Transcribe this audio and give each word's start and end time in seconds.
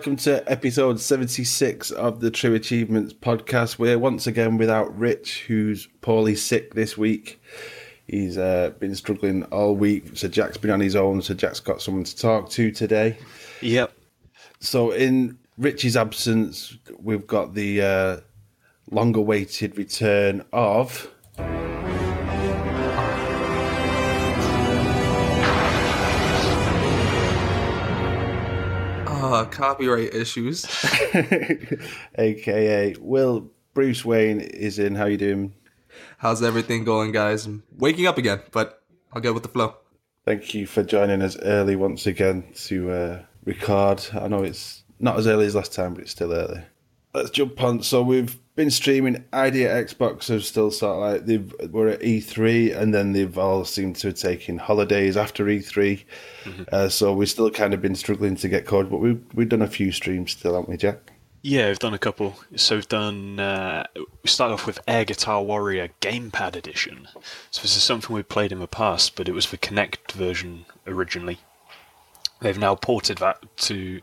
Welcome 0.00 0.16
to 0.16 0.50
episode 0.50 0.98
76 0.98 1.90
of 1.90 2.20
the 2.20 2.30
True 2.30 2.54
Achievements 2.54 3.12
podcast. 3.12 3.78
We're 3.78 3.98
once 3.98 4.26
again 4.26 4.56
without 4.56 4.98
Rich, 4.98 5.44
who's 5.46 5.88
poorly 6.00 6.36
sick 6.36 6.72
this 6.72 6.96
week. 6.96 7.38
He's 8.06 8.38
uh, 8.38 8.70
been 8.78 8.94
struggling 8.94 9.42
all 9.52 9.76
week, 9.76 10.16
so 10.16 10.26
Jack's 10.26 10.56
been 10.56 10.70
on 10.70 10.80
his 10.80 10.96
own, 10.96 11.20
so 11.20 11.34
Jack's 11.34 11.60
got 11.60 11.82
someone 11.82 12.04
to 12.04 12.16
talk 12.16 12.48
to 12.48 12.72
today. 12.72 13.18
Yep. 13.60 13.92
So, 14.58 14.92
in 14.92 15.38
Rich's 15.58 15.98
absence, 15.98 16.78
we've 16.98 17.26
got 17.26 17.52
the 17.52 17.82
uh, 17.82 18.16
long 18.90 19.14
awaited 19.14 19.76
return 19.76 20.46
of. 20.50 21.10
Copyright 29.30 30.14
issues. 30.14 30.66
AKA 32.18 32.96
Will 32.98 33.50
Bruce 33.74 34.04
Wayne 34.04 34.40
is 34.40 34.78
in. 34.78 34.96
How 34.96 35.06
you 35.06 35.16
doing? 35.16 35.54
How's 36.18 36.42
everything 36.42 36.84
going, 36.84 37.12
guys? 37.12 37.46
I'm 37.46 37.62
waking 37.78 38.06
up 38.06 38.18
again, 38.18 38.42
but 38.50 38.82
I'll 39.12 39.22
go 39.22 39.32
with 39.32 39.42
the 39.42 39.48
flow. 39.48 39.76
Thank 40.24 40.52
you 40.54 40.66
for 40.66 40.82
joining 40.82 41.22
us 41.22 41.36
early 41.42 41.76
once 41.76 42.06
again 42.06 42.44
to 42.66 42.90
uh, 42.90 43.22
record. 43.44 44.04
I 44.12 44.28
know 44.28 44.42
it's 44.42 44.82
not 44.98 45.16
as 45.16 45.26
early 45.26 45.46
as 45.46 45.54
last 45.54 45.72
time, 45.72 45.94
but 45.94 46.02
it's 46.02 46.10
still 46.12 46.32
early. 46.32 46.62
Let's 47.14 47.30
jump 47.30 47.62
on. 47.62 47.82
So 47.82 48.02
we've 48.02 48.38
been 48.60 48.70
streaming. 48.70 49.24
ID@Xbox 49.32 50.28
have 50.28 50.44
still 50.44 50.70
sort 50.70 50.96
of 50.96 51.00
like 51.00 51.24
they 51.24 51.38
were 51.68 51.88
at 51.88 52.00
E3, 52.00 52.76
and 52.76 52.94
then 52.94 53.12
they've 53.12 53.38
all 53.38 53.64
seemed 53.64 53.96
to 53.96 54.08
have 54.08 54.16
taken 54.16 54.58
holidays 54.58 55.16
after 55.16 55.46
E3. 55.46 56.04
Mm-hmm. 56.44 56.62
Uh, 56.70 56.90
so 56.90 57.14
we've 57.14 57.30
still 57.30 57.50
kind 57.50 57.72
of 57.72 57.80
been 57.80 57.94
struggling 57.94 58.36
to 58.36 58.48
get 58.48 58.66
code, 58.66 58.90
but 58.90 58.98
we've 58.98 59.22
we've 59.32 59.48
done 59.48 59.62
a 59.62 59.66
few 59.66 59.92
streams 59.92 60.32
still, 60.32 60.52
haven't 60.52 60.68
we, 60.68 60.76
Jack? 60.76 61.12
Yeah, 61.42 61.68
we've 61.68 61.78
done 61.78 61.94
a 61.94 61.98
couple. 61.98 62.36
So 62.54 62.74
we've 62.74 62.88
done. 62.88 63.40
Uh, 63.40 63.86
we 63.96 64.28
started 64.28 64.54
off 64.54 64.66
with 64.66 64.78
Air 64.86 65.06
Guitar 65.06 65.42
Warrior 65.42 65.88
Gamepad 66.02 66.54
Edition. 66.54 67.08
So 67.50 67.62
this 67.62 67.78
is 67.78 67.82
something 67.82 68.14
we 68.14 68.22
played 68.22 68.52
in 68.52 68.58
the 68.58 68.68
past, 68.68 69.16
but 69.16 69.26
it 69.26 69.32
was 69.32 69.50
the 69.50 69.56
Kinect 69.56 70.12
version 70.12 70.66
originally. 70.86 71.38
They've 72.40 72.58
now 72.58 72.74
ported 72.74 73.18
that 73.18 73.44
to. 73.58 74.00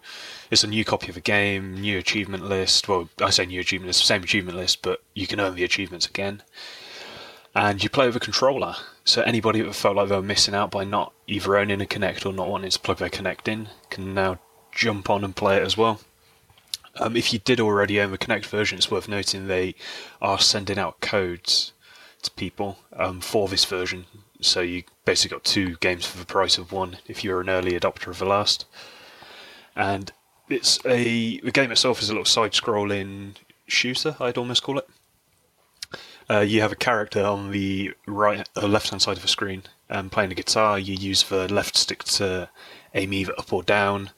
It's 0.51 0.63
a 0.63 0.67
new 0.67 0.85
copy 0.85 1.09
of 1.09 1.15
the 1.15 1.21
game, 1.21 1.81
new 1.81 1.97
achievement 1.97 2.45
list. 2.45 2.87
Well, 2.87 3.09
I 3.21 3.31
say 3.31 3.45
new 3.45 3.59
achievement 3.59 3.87
list, 3.87 4.05
same 4.05 4.23
achievement 4.23 4.57
list, 4.57 4.81
but 4.81 5.01
you 5.13 5.27
can 5.27 5.39
earn 5.39 5.55
the 5.55 5.63
achievements 5.63 6.05
again. 6.05 6.43
And 7.55 7.83
you 7.83 7.89
play 7.89 8.05
with 8.05 8.15
a 8.15 8.19
controller. 8.19 8.75
So 9.03 9.23
anybody 9.23 9.61
that 9.61 9.73
felt 9.73 9.95
like 9.95 10.09
they 10.09 10.15
were 10.15 10.21
missing 10.21 10.53
out 10.53 10.69
by 10.69 10.83
not 10.83 11.13
either 11.25 11.57
owning 11.57 11.81
a 11.81 11.85
Kinect 11.85 12.25
or 12.25 12.33
not 12.33 12.49
wanting 12.49 12.69
to 12.69 12.79
plug 12.79 12.97
their 12.97 13.09
Kinect 13.09 13.47
in 13.47 13.69
can 13.89 14.13
now 14.13 14.39
jump 14.71 15.09
on 15.09 15.23
and 15.23 15.35
play 15.35 15.57
it 15.57 15.63
as 15.63 15.75
well. 15.75 15.99
Um, 16.99 17.15
if 17.15 17.33
you 17.33 17.39
did 17.39 17.59
already 17.59 17.99
own 17.99 18.11
the 18.11 18.17
Kinect 18.17 18.45
version, 18.45 18.77
it's 18.77 18.91
worth 18.91 19.07
noting 19.07 19.47
they 19.47 19.73
are 20.21 20.39
sending 20.39 20.77
out 20.77 21.01
codes 21.01 21.73
to 22.21 22.31
people 22.31 22.77
um, 22.93 23.21
for 23.21 23.47
this 23.47 23.65
version 23.65 24.05
so 24.47 24.61
you 24.61 24.83
basically 25.05 25.35
got 25.35 25.43
two 25.43 25.75
games 25.77 26.05
for 26.05 26.17
the 26.17 26.25
price 26.25 26.57
of 26.57 26.71
one 26.71 26.97
if 27.07 27.23
you're 27.23 27.41
an 27.41 27.49
early 27.49 27.71
adopter 27.71 28.07
of 28.07 28.19
the 28.19 28.25
last. 28.25 28.65
And 29.75 30.11
it's 30.49 30.79
a 30.85 31.39
the 31.41 31.51
game 31.51 31.71
itself 31.71 32.01
is 32.01 32.09
a 32.09 32.13
little 32.13 32.25
side-scrolling 32.25 33.35
shooter, 33.67 34.15
I'd 34.19 34.37
almost 34.37 34.63
call 34.63 34.79
it. 34.79 34.89
Uh, 36.29 36.39
you 36.39 36.61
have 36.61 36.73
a 36.73 36.75
character 36.75 37.23
on 37.23 37.51
the 37.51 37.93
right, 38.05 38.47
uh, 38.55 38.67
left-hand 38.67 39.01
side 39.01 39.15
of 39.15 39.21
the 39.21 39.29
screen, 39.29 39.63
um, 39.89 40.09
playing 40.09 40.31
a 40.31 40.35
guitar. 40.35 40.77
You 40.77 40.95
use 40.95 41.23
the 41.23 41.51
left 41.51 41.77
stick 41.77 42.03
to 42.05 42.49
aim 42.93 43.13
either 43.13 43.33
up 43.37 43.53
or 43.53 43.63
down, 43.63 44.09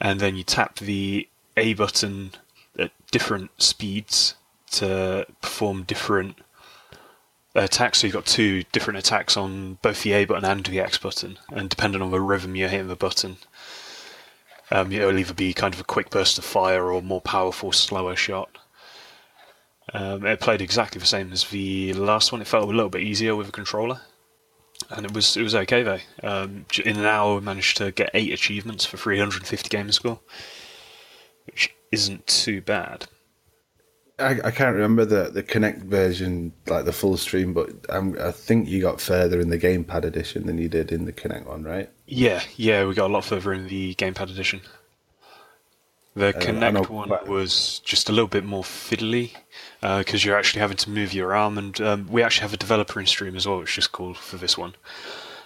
and 0.00 0.20
then 0.20 0.36
you 0.36 0.44
tap 0.44 0.76
the 0.76 1.28
A 1.56 1.74
button 1.74 2.32
at 2.78 2.92
different 3.10 3.50
speeds 3.60 4.34
to 4.70 5.26
perform 5.40 5.82
different 5.82 6.36
attacks. 7.64 7.98
So 7.98 8.06
you've 8.06 8.14
got 8.14 8.26
two 8.26 8.64
different 8.72 8.98
attacks 8.98 9.36
on 9.36 9.78
both 9.82 10.02
the 10.02 10.12
A 10.12 10.24
button 10.24 10.44
and 10.44 10.64
the 10.64 10.80
X 10.80 10.98
button, 10.98 11.38
and 11.50 11.68
depending 11.68 12.02
on 12.02 12.10
the 12.10 12.20
rhythm 12.20 12.56
you're 12.56 12.68
hitting 12.68 12.88
the 12.88 12.96
button, 12.96 13.38
um, 14.70 14.92
it'll 14.92 15.18
either 15.18 15.34
be 15.34 15.52
kind 15.52 15.74
of 15.74 15.80
a 15.80 15.84
quick 15.84 16.10
burst 16.10 16.38
of 16.38 16.44
fire 16.44 16.92
or 16.92 17.02
more 17.02 17.20
powerful, 17.20 17.72
slower 17.72 18.16
shot. 18.16 18.58
Um, 19.94 20.26
it 20.26 20.40
played 20.40 20.60
exactly 20.60 20.98
the 20.98 21.06
same 21.06 21.32
as 21.32 21.44
the 21.44 21.94
last 21.94 22.30
one. 22.30 22.42
It 22.42 22.46
felt 22.46 22.64
a 22.64 22.66
little 22.66 22.90
bit 22.90 23.02
easier 23.02 23.34
with 23.34 23.48
a 23.48 23.52
controller, 23.52 24.02
and 24.90 25.06
it 25.06 25.14
was 25.14 25.36
it 25.36 25.42
was 25.42 25.54
okay 25.54 25.82
though. 25.82 26.00
Um, 26.22 26.66
in 26.84 26.98
an 26.98 27.06
hour, 27.06 27.36
we 27.36 27.40
managed 27.40 27.78
to 27.78 27.92
get 27.92 28.10
eight 28.12 28.32
achievements 28.32 28.84
for 28.84 28.98
350 28.98 29.68
game 29.68 29.90
score, 29.92 30.20
which 31.46 31.74
isn't 31.90 32.26
too 32.26 32.60
bad. 32.60 33.06
I, 34.18 34.40
I 34.44 34.50
can't 34.50 34.74
remember 34.74 35.04
the, 35.04 35.30
the 35.30 35.42
Kinect 35.42 35.82
version, 35.84 36.52
like 36.66 36.84
the 36.84 36.92
full 36.92 37.16
stream, 37.16 37.54
but 37.54 37.70
I'm, 37.88 38.18
I 38.20 38.32
think 38.32 38.68
you 38.68 38.80
got 38.80 39.00
further 39.00 39.40
in 39.40 39.50
the 39.50 39.58
Gamepad 39.58 40.04
edition 40.04 40.46
than 40.46 40.58
you 40.58 40.68
did 40.68 40.90
in 40.90 41.04
the 41.04 41.12
Kinect 41.12 41.46
one, 41.46 41.62
right? 41.62 41.88
Yeah, 42.06 42.42
yeah, 42.56 42.84
we 42.84 42.94
got 42.94 43.10
a 43.10 43.12
lot 43.12 43.24
further 43.24 43.52
in 43.52 43.68
the 43.68 43.94
Gamepad 43.94 44.30
edition. 44.30 44.60
The 46.16 46.28
uh, 46.28 46.40
Kinect 46.40 46.88
one 46.88 47.10
was 47.28 47.78
just 47.84 48.08
a 48.08 48.12
little 48.12 48.28
bit 48.28 48.44
more 48.44 48.64
fiddly 48.64 49.34
because 49.80 50.24
uh, 50.24 50.26
you're 50.26 50.38
actually 50.38 50.60
having 50.60 50.76
to 50.78 50.90
move 50.90 51.12
your 51.12 51.32
arm, 51.34 51.56
and 51.56 51.80
um, 51.80 52.08
we 52.10 52.22
actually 52.22 52.42
have 52.42 52.54
a 52.54 52.58
developer 52.58 52.98
in 52.98 53.06
stream 53.06 53.36
as 53.36 53.46
well, 53.46 53.60
which 53.60 53.78
is 53.78 53.86
cool 53.86 54.14
for 54.14 54.36
this 54.36 54.58
one. 54.58 54.74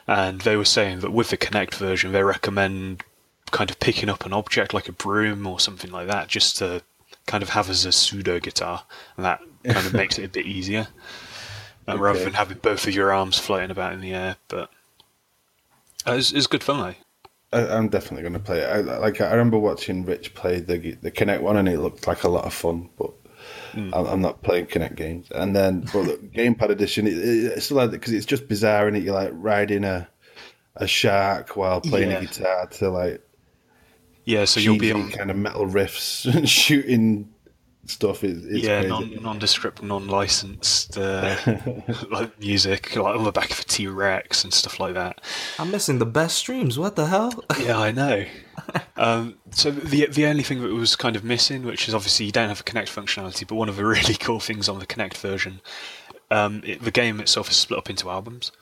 And 0.06 0.41
they 0.41 0.56
were 0.56 0.65
saying 0.65 1.00
that 1.00 1.12
with 1.12 1.28
the 1.28 1.37
Kinect 1.37 1.75
version, 1.75 2.12
they 2.12 2.22
recommend 2.22 3.05
kind 3.50 3.71
of 3.71 3.78
picking 3.81 4.09
up 4.09 4.25
an 4.25 4.32
object 4.32 4.72
like 4.72 4.88
a 4.88 4.93
broom 4.93 5.47
or 5.47 5.61
something 5.61 5.91
like 5.91 6.06
that 6.06 6.27
just 6.27 6.56
to 6.56 6.82
kind 7.27 7.43
of 7.43 7.50
have 7.50 7.71
as 7.71 7.84
a 7.84 7.93
pseudo 7.93 8.41
guitar, 8.41 8.84
and 9.16 9.25
that 9.25 9.41
kind 9.65 9.87
of 9.87 9.94
makes 9.94 10.19
it 10.19 10.25
a 10.25 10.28
bit 10.28 10.47
easier. 10.47 10.88
Um, 11.84 11.94
okay. 11.94 12.03
Rather 12.05 12.22
than 12.22 12.34
having 12.34 12.59
both 12.59 12.87
of 12.87 12.94
your 12.94 13.10
arms 13.12 13.38
floating 13.38 13.72
about 13.72 13.93
in 13.93 14.00
the 14.00 14.15
air, 14.15 14.37
but 14.47 14.71
uh, 16.06 16.12
it's, 16.12 16.31
it's 16.32 16.47
good 16.47 16.62
fun 16.62 16.78
though. 16.78 16.94
I, 17.53 17.77
am 17.77 17.88
definitely 17.88 18.22
going 18.22 18.34
to 18.34 18.38
play 18.38 18.61
it. 18.61 18.69
I, 18.69 18.99
like 18.99 19.21
I 19.21 19.32
remember 19.32 19.59
watching 19.59 20.05
Rich 20.05 20.34
play 20.34 20.61
the 20.61 20.97
the 21.03 21.11
Kinect 21.11 21.41
one, 21.41 21.56
and 21.56 21.69
it 21.69 21.81
looked 21.81 22.06
like 22.06 22.22
a 22.22 22.28
lot 22.28 22.44
of 22.44 22.55
fun. 22.55 22.88
But 22.97 23.11
mm. 23.72 23.91
I'm, 23.93 24.06
I'm, 24.06 24.21
not 24.21 24.43
playing 24.43 24.66
Kinect 24.66 24.94
games. 24.94 25.28
And 25.32 25.56
then, 25.56 25.81
but 25.93 26.05
the 26.05 26.12
Gamepad 26.34 26.71
edition, 26.71 27.09
it, 27.09 27.15
it's 27.15 27.66
still 27.66 27.78
like 27.78 27.91
because 27.91 28.12
it's 28.12 28.27
just 28.27 28.49
bizarre, 28.49 28.87
and 28.87 28.97
it 28.97 29.03
you're 29.03 29.15
like 29.15 29.32
riding 29.32 29.84
a 29.84 30.09
a 30.77 30.87
shark 30.87 31.56
while 31.56 31.81
playing 31.81 32.11
yeah. 32.11 32.19
a 32.19 32.21
guitar 32.21 32.66
to 32.66 32.91
like 32.91 33.21
yeah, 34.25 34.44
so 34.44 34.60
you'll 34.60 34.78
be 34.78 34.93
on 34.93 35.10
kind 35.10 35.31
of 35.31 35.37
metal 35.37 35.66
riffs 35.66 36.25
and 36.34 36.49
shooting 36.49 37.33
stuff. 37.87 38.22
Is, 38.22 38.44
yeah, 38.62 38.83
non, 38.83 39.22
nondescript, 39.22 39.83
non-licensed 39.83 40.97
uh, 40.97 41.37
like 42.10 42.38
music, 42.41 42.94
like 42.97 43.16
on 43.16 43.25
the 43.25 43.32
back 43.32 43.50
of 43.50 43.61
a 43.61 43.65
T 43.65 43.87
Rex 43.87 44.44
and 44.44 44.53
stuff 44.53 44.78
like 44.78 44.94
that. 44.94 45.21
I'm 45.59 45.71
missing 45.71 45.99
the 45.99 46.06
best 46.06 46.37
streams. 46.37 46.78
What 46.78 46.97
the 46.97 47.06
hell? 47.06 47.44
yeah, 47.61 47.78
I 47.78 47.91
know. 47.91 48.25
Um, 48.97 49.38
so 49.50 49.71
the 49.71 50.06
the 50.06 50.27
only 50.27 50.43
thing 50.43 50.62
that 50.62 50.72
was 50.72 50.97
kind 50.97 51.16
of 51.16 51.25
missing, 51.25 51.65
which 51.65 51.88
is 51.88 51.94
obviously 51.94 52.27
you 52.27 52.32
don't 52.32 52.49
have 52.49 52.61
a 52.61 52.65
Kinect 52.65 52.88
functionality, 52.88 53.47
but 53.47 53.56
one 53.56 53.69
of 53.69 53.77
the 53.77 53.84
really 53.84 54.15
cool 54.15 54.41
things 54.41 54.69
on 54.69 54.78
the 54.78 54.87
Kinect 54.87 55.16
version, 55.16 55.61
um, 56.31 56.62
it, 56.65 56.82
the 56.82 56.91
game 56.91 57.21
itself 57.21 57.50
is 57.50 57.56
split 57.56 57.78
up 57.78 57.91
into 57.91 58.09
albums. 58.09 58.53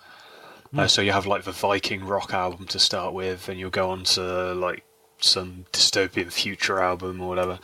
Mm. 0.75 0.81
Uh, 0.81 0.89
so 0.89 1.03
you 1.03 1.13
have 1.13 1.27
like 1.27 1.45
the 1.45 1.53
Viking 1.53 2.05
rock 2.05 2.33
album 2.33 2.67
to 2.69 2.79
start 2.79 3.13
with, 3.13 3.49
and 3.49 3.59
you'll 3.59 3.71
go 3.71 3.91
on 3.91 4.05
to 4.05 4.55
like 4.55 4.85
some 5.25 5.67
dystopian 5.73 6.33
future 6.33 6.81
album 6.81 7.21
or 7.21 7.29
whatever. 7.29 7.59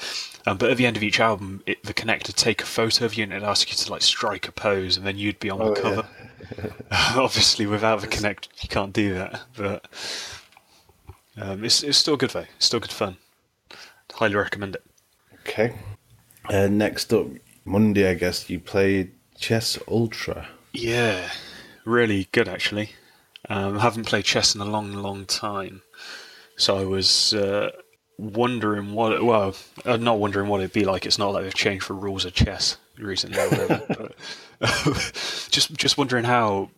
Um, 0.47 0.59
but 0.59 0.71
at 0.71 0.77
the 0.77 0.87
end 0.87 0.97
of 0.97 1.03
each 1.03 1.21
album, 1.21 1.63
it, 1.67 1.83
the 1.83 1.95
would 2.07 2.37
take 2.37 2.63
a 2.63 2.67
photo 2.67 3.05
of 3.05 3.15
you 3.15 3.25
and 3.25 3.33
it'd 3.33 3.47
ask 3.47 3.71
you 3.71 3.77
to 3.77 3.91
like 3.91 4.03
strike 4.03 4.49
a 4.49 4.53
pose, 4.53 4.97
and 4.97 5.07
then 5.07 5.19
you'd 5.19 5.41
be 5.41 5.51
on 5.51 5.61
oh, 5.61 5.75
the 5.75 5.81
cover. 5.81 6.09
Yeah. 6.59 6.71
Obviously, 7.17 7.67
without 7.67 8.01
the 8.01 8.07
Kinect, 8.07 8.49
you 8.61 8.69
can't 8.69 8.93
do 8.93 9.15
that. 9.15 9.43
But 9.57 9.87
um, 11.37 11.65
it's 11.65 11.83
it's 11.83 11.99
still 11.99 12.17
good 12.17 12.31
though. 12.31 12.47
It's 12.57 12.67
still 12.67 12.81
good 12.81 12.93
fun. 12.93 13.17
Highly 14.13 14.37
recommend 14.37 14.77
it. 14.77 14.85
Okay. 15.41 15.75
Uh, 16.49 16.69
next 16.69 17.13
up, 17.13 17.27
Monday, 17.65 18.09
I 18.09 18.15
guess 18.15 18.49
you 18.49 18.61
played 18.61 19.13
Chess 19.37 19.79
Ultra. 19.89 20.49
Yeah, 20.73 21.31
really 21.85 22.29
good 22.33 22.49
actually. 22.49 22.91
Um, 23.49 23.79
I 23.79 23.83
haven't 23.83 24.07
played 24.07 24.25
chess 24.25 24.55
in 24.55 24.61
a 24.61 24.65
long, 24.65 24.93
long 24.93 25.25
time. 25.25 25.83
So 26.57 26.79
I 26.79 26.85
was 26.85 27.35
uh, 27.35 27.71
wondering 28.19 28.93
what, 28.93 29.13
it, 29.13 29.25
well, 29.25 29.55
uh, 29.85 29.97
not 29.97 30.19
wondering 30.19 30.49
what 30.49 30.61
it'd 30.61 30.73
be 30.73 30.85
like. 30.85 31.07
It's 31.07 31.19
not 31.19 31.33
like 31.33 31.45
they've 31.45 31.55
changed 31.55 31.89
the 31.89 31.95
rules 31.95 32.25
of 32.25 32.35
chess 32.35 32.79
recently, 32.99 33.39
or 33.39 33.49
whatever, 33.51 33.83
but 33.89 34.15
just 35.51 35.75
just 35.75 35.99
wondering 35.99 36.25
how 36.25 36.71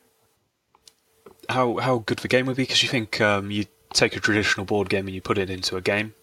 how 1.48 1.76
how 1.78 1.98
good 1.98 2.18
the 2.18 2.28
game 2.28 2.46
would 2.46 2.56
be 2.56 2.64
because 2.64 2.82
you 2.82 2.88
think 2.88 3.20
um, 3.20 3.50
you 3.50 3.66
take 3.92 4.16
a 4.16 4.20
traditional 4.20 4.66
board 4.66 4.88
game 4.88 5.06
and 5.06 5.14
you 5.14 5.20
put 5.22 5.38
it 5.38 5.50
into 5.50 5.76
a 5.76 5.80
game. 5.80 6.14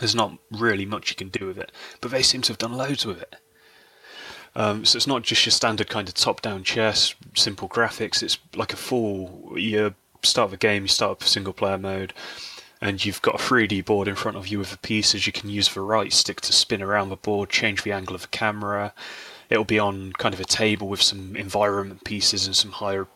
There's 0.00 0.14
not 0.14 0.38
really 0.50 0.86
much 0.86 1.10
you 1.10 1.16
can 1.16 1.28
do 1.28 1.46
with 1.46 1.58
it, 1.58 1.70
but 2.00 2.10
they 2.10 2.22
seem 2.22 2.42
to 2.42 2.52
have 2.52 2.58
done 2.58 2.72
loads 2.72 3.06
with 3.06 3.22
it. 3.22 3.36
Um, 4.56 4.84
so 4.84 4.96
it's 4.96 5.06
not 5.06 5.22
just 5.22 5.46
your 5.46 5.52
standard 5.52 5.88
kind 5.88 6.08
of 6.08 6.14
top-down 6.14 6.64
chess, 6.64 7.14
simple 7.34 7.68
graphics. 7.68 8.22
It's 8.22 8.38
like 8.56 8.72
a 8.72 8.76
full. 8.76 9.52
You 9.56 9.94
start 10.22 10.50
the 10.50 10.56
game, 10.56 10.82
you 10.82 10.88
start 10.88 11.12
up 11.12 11.22
single-player 11.24 11.78
mode, 11.78 12.12
and 12.84 13.02
you've 13.02 13.22
got 13.22 13.36
a 13.36 13.38
3D 13.38 13.82
board 13.86 14.08
in 14.08 14.14
front 14.14 14.36
of 14.36 14.46
you 14.46 14.58
with 14.58 14.70
the 14.70 14.76
pieces. 14.76 15.26
You 15.26 15.32
can 15.32 15.48
use 15.48 15.72
the 15.72 15.80
right 15.80 16.12
stick 16.12 16.42
to 16.42 16.52
spin 16.52 16.82
around 16.82 17.08
the 17.08 17.16
board, 17.16 17.48
change 17.48 17.82
the 17.82 17.92
angle 17.92 18.14
of 18.14 18.20
the 18.20 18.28
camera. 18.28 18.92
It'll 19.48 19.64
be 19.64 19.78
on 19.78 20.12
kind 20.18 20.34
of 20.34 20.40
a 20.40 20.44
table 20.44 20.86
with 20.86 21.00
some 21.00 21.34
environment 21.34 22.04
pieces 22.04 22.46
and 22.46 22.54
some 22.54 22.72
higher, 22.72 23.06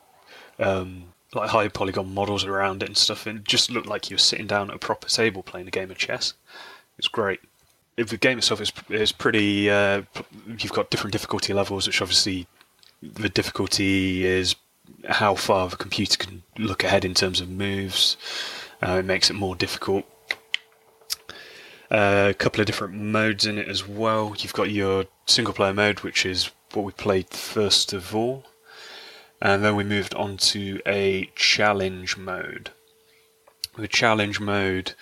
um, 0.59 1.13
like 1.35 1.51
high 1.51 1.69
polygon 1.69 2.15
models 2.15 2.47
around 2.47 2.83
it 2.83 2.89
and 2.89 2.97
stuff. 2.97 3.27
And 3.27 3.41
it 3.41 3.45
just 3.45 3.71
looked 3.71 3.87
like 3.87 4.09
you 4.09 4.15
were 4.15 4.19
sitting 4.19 4.47
down 4.47 4.71
at 4.71 4.77
a 4.77 4.79
proper 4.79 5.07
table 5.07 5.43
playing 5.43 5.69
a 5.69 5.71
game 5.71 5.91
of 5.91 5.99
chess. 5.99 6.33
It's 6.97 7.09
great. 7.09 7.41
The 7.97 8.17
game 8.17 8.39
itself 8.39 8.63
is 8.63 8.73
is 8.89 9.13
pretty. 9.13 9.69
Uh, 9.69 10.03
you've 10.47 10.73
got 10.73 10.89
different 10.89 11.13
difficulty 11.13 11.53
levels, 11.53 11.87
which 11.87 12.01
obviously 12.01 12.47
the 13.03 13.29
difficulty 13.29 14.25
is 14.25 14.57
how 15.11 15.35
far 15.35 15.69
the 15.69 15.77
computer 15.77 16.17
can 16.17 16.43
look 16.57 16.85
ahead 16.85 17.05
in 17.05 17.13
terms 17.13 17.43
of 17.43 17.51
moves. 17.51 18.17
Uh, 18.83 18.99
it 18.99 19.05
makes 19.05 19.31
it 19.31 19.35
more 19.35 19.57
difficult. 19.57 20.05
Uh, 21.91 22.29
a 22.31 22.35
couple 22.35 22.61
of 22.61 22.67
different 22.67 22.95
modes 22.95 23.47
in 23.47 23.59
it 23.59 23.69
as 23.69 23.87
well. 23.89 24.35
You've 24.39 24.53
got 24.53 24.71
your 24.71 25.07
single 25.27 25.55
player 25.55 25.73
mode, 25.73 26.01
which 26.01 26.27
is 26.27 26.51
what 26.75 26.85
we 26.85 26.93
played 26.93 27.31
first 27.31 27.93
of 27.93 28.15
all, 28.15 28.45
and 29.41 29.65
then 29.65 29.75
we 29.75 29.85
moved 29.85 30.15
on 30.15 30.37
to 30.37 30.81
a 30.87 31.31
challenge 31.35 32.17
mode. 32.17 32.71
The 33.77 33.89
challenge 33.89 34.39
mode 34.39 34.93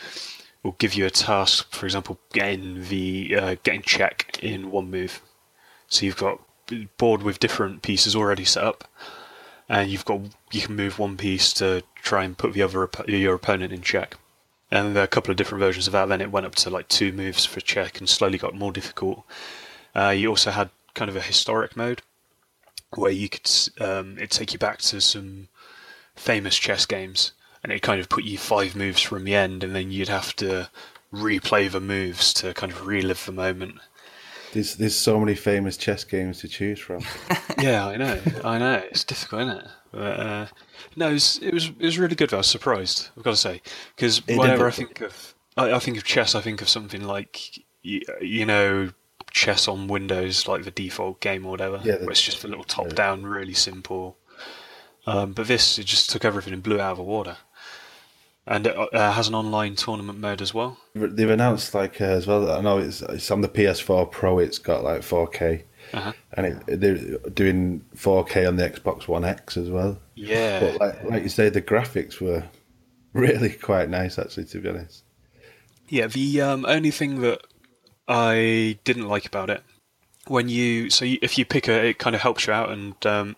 will 0.62 0.76
give 0.78 0.94
you 0.94 1.06
a 1.06 1.10
task, 1.10 1.72
for 1.74 1.86
example, 1.86 2.20
getting 2.32 2.84
the 2.84 3.36
uh, 3.36 3.56
getting 3.62 3.82
check 3.82 4.38
in 4.42 4.70
one 4.70 4.90
move. 4.90 5.22
So 5.88 6.04
you've 6.04 6.16
got 6.16 6.40
board 6.98 7.22
with 7.22 7.40
different 7.40 7.82
pieces 7.82 8.14
already 8.14 8.44
set 8.44 8.64
up, 8.64 8.88
and 9.68 9.90
you've 9.90 10.04
got 10.04 10.20
you 10.52 10.60
can 10.60 10.76
move 10.76 10.98
one 10.98 11.16
piece 11.16 11.52
to 11.54 11.82
try 11.96 12.24
and 12.24 12.38
put 12.38 12.52
the 12.52 12.62
other 12.62 12.88
your 13.08 13.34
opponent 13.34 13.72
in 13.72 13.82
check. 13.82 14.16
And 14.70 14.94
there 14.94 15.02
are 15.02 15.04
a 15.04 15.08
couple 15.08 15.30
of 15.30 15.36
different 15.36 15.60
versions 15.60 15.86
of 15.86 15.92
that. 15.92 16.08
Then 16.08 16.20
it 16.20 16.32
went 16.32 16.46
up 16.46 16.54
to 16.56 16.70
like 16.70 16.88
two 16.88 17.12
moves 17.12 17.44
for 17.44 17.60
check, 17.60 17.98
and 17.98 18.08
slowly 18.08 18.38
got 18.38 18.54
more 18.54 18.72
difficult. 18.72 19.24
Uh, 19.94 20.10
you 20.10 20.28
also 20.28 20.50
had 20.50 20.70
kind 20.94 21.08
of 21.08 21.16
a 21.16 21.20
historic 21.20 21.76
mode 21.76 22.02
where 22.94 23.12
you 23.12 23.28
could 23.28 23.48
um, 23.80 24.18
it 24.18 24.30
take 24.30 24.52
you 24.52 24.58
back 24.58 24.78
to 24.78 25.00
some 25.00 25.48
famous 26.14 26.56
chess 26.56 26.86
games, 26.86 27.32
and 27.62 27.72
it 27.72 27.82
kind 27.82 28.00
of 28.00 28.08
put 28.08 28.24
you 28.24 28.38
five 28.38 28.74
moves 28.74 29.00
from 29.00 29.24
the 29.24 29.34
end, 29.34 29.62
and 29.62 29.74
then 29.74 29.90
you'd 29.90 30.08
have 30.08 30.34
to 30.36 30.68
replay 31.12 31.70
the 31.70 31.80
moves 31.80 32.32
to 32.34 32.52
kind 32.54 32.72
of 32.72 32.86
relive 32.86 33.24
the 33.24 33.32
moment. 33.32 33.76
There's 34.52 34.76
there's 34.76 34.96
so 34.96 35.20
many 35.20 35.34
famous 35.34 35.76
chess 35.76 36.04
games 36.04 36.40
to 36.40 36.48
choose 36.48 36.80
from. 36.80 37.04
yeah, 37.58 37.86
I 37.86 37.96
know, 37.96 38.20
I 38.44 38.58
know. 38.58 38.82
It's 38.90 39.04
difficult, 39.04 39.42
isn't 39.42 39.58
it? 39.58 39.66
But 39.96 40.20
uh, 40.20 40.46
no, 40.94 41.08
it 41.08 41.14
was, 41.14 41.38
it 41.40 41.54
was 41.54 41.66
it 41.68 41.84
was 41.84 41.98
really 41.98 42.14
good. 42.14 42.34
I 42.34 42.38
was 42.38 42.46
surprised. 42.46 43.08
I've 43.16 43.22
got 43.22 43.30
to 43.30 43.36
say, 43.36 43.62
because 43.94 44.26
whenever 44.26 44.66
I 44.66 44.70
think 44.70 45.00
of 45.00 45.34
I, 45.56 45.72
I, 45.72 45.78
think 45.78 45.96
of 45.96 46.04
chess, 46.04 46.34
I 46.34 46.42
think 46.42 46.60
of 46.60 46.68
something 46.68 47.02
like 47.02 47.64
you, 47.82 48.02
you, 48.20 48.44
know 48.44 48.90
chess 49.30 49.68
on 49.68 49.88
Windows, 49.88 50.46
like 50.46 50.64
the 50.64 50.70
default 50.70 51.20
game 51.20 51.46
or 51.46 51.50
whatever. 51.50 51.80
Yeah, 51.82 51.96
where 51.96 52.10
it's 52.10 52.20
just 52.20 52.44
a 52.44 52.48
little 52.48 52.64
top 52.64 52.90
down, 52.90 53.24
really 53.24 53.54
simple. 53.54 54.18
Um, 55.06 55.32
but 55.32 55.46
this 55.46 55.78
it 55.78 55.86
just 55.86 56.10
took 56.10 56.26
everything 56.26 56.52
and 56.52 56.62
blew 56.62 56.76
it 56.76 56.80
out 56.80 56.92
of 56.92 56.98
the 56.98 57.02
water 57.02 57.38
and 58.46 58.66
it 58.66 58.76
uh, 58.76 59.12
has 59.12 59.28
an 59.28 59.34
online 59.34 59.74
tournament 59.74 60.20
mode 60.20 60.40
as 60.40 60.54
well. 60.54 60.78
They've 60.94 61.30
announced 61.30 61.74
like 61.74 62.00
uh, 62.00 62.04
as 62.04 62.26
well. 62.26 62.50
I 62.50 62.60
know 62.60 62.78
it's 62.78 63.02
it's 63.02 63.30
on 63.30 63.40
the 63.40 63.48
PS4 63.48 64.10
Pro. 64.10 64.38
It's 64.38 64.58
got 64.58 64.84
like 64.84 65.00
4K, 65.00 65.62
uh-huh. 65.92 66.12
and 66.32 66.46
it, 66.46 66.80
they're 66.80 67.18
doing 67.30 67.84
4K 67.96 68.46
on 68.48 68.56
the 68.56 68.68
Xbox 68.68 69.08
One 69.08 69.24
X 69.24 69.56
as 69.56 69.70
well. 69.70 69.98
Yeah, 70.14 70.60
but 70.60 70.80
like 70.80 71.04
like 71.04 71.22
you 71.22 71.28
say, 71.28 71.48
the 71.48 71.62
graphics 71.62 72.20
were 72.20 72.44
really 73.12 73.50
quite 73.50 73.88
nice 73.88 74.18
actually. 74.18 74.44
To 74.46 74.60
be 74.60 74.68
honest. 74.68 75.04
Yeah, 75.88 76.06
the 76.08 76.40
um, 76.40 76.66
only 76.66 76.90
thing 76.90 77.20
that 77.20 77.46
I 78.08 78.78
didn't 78.84 79.08
like 79.08 79.26
about 79.26 79.50
it 79.50 79.62
when 80.26 80.48
you 80.48 80.90
so 80.90 81.04
you, 81.04 81.18
if 81.22 81.38
you 81.38 81.44
pick 81.44 81.68
a, 81.68 81.88
it 81.88 81.98
kind 81.98 82.14
of 82.14 82.22
helps 82.22 82.46
you 82.46 82.52
out 82.52 82.70
and. 82.70 83.06
Um, 83.06 83.36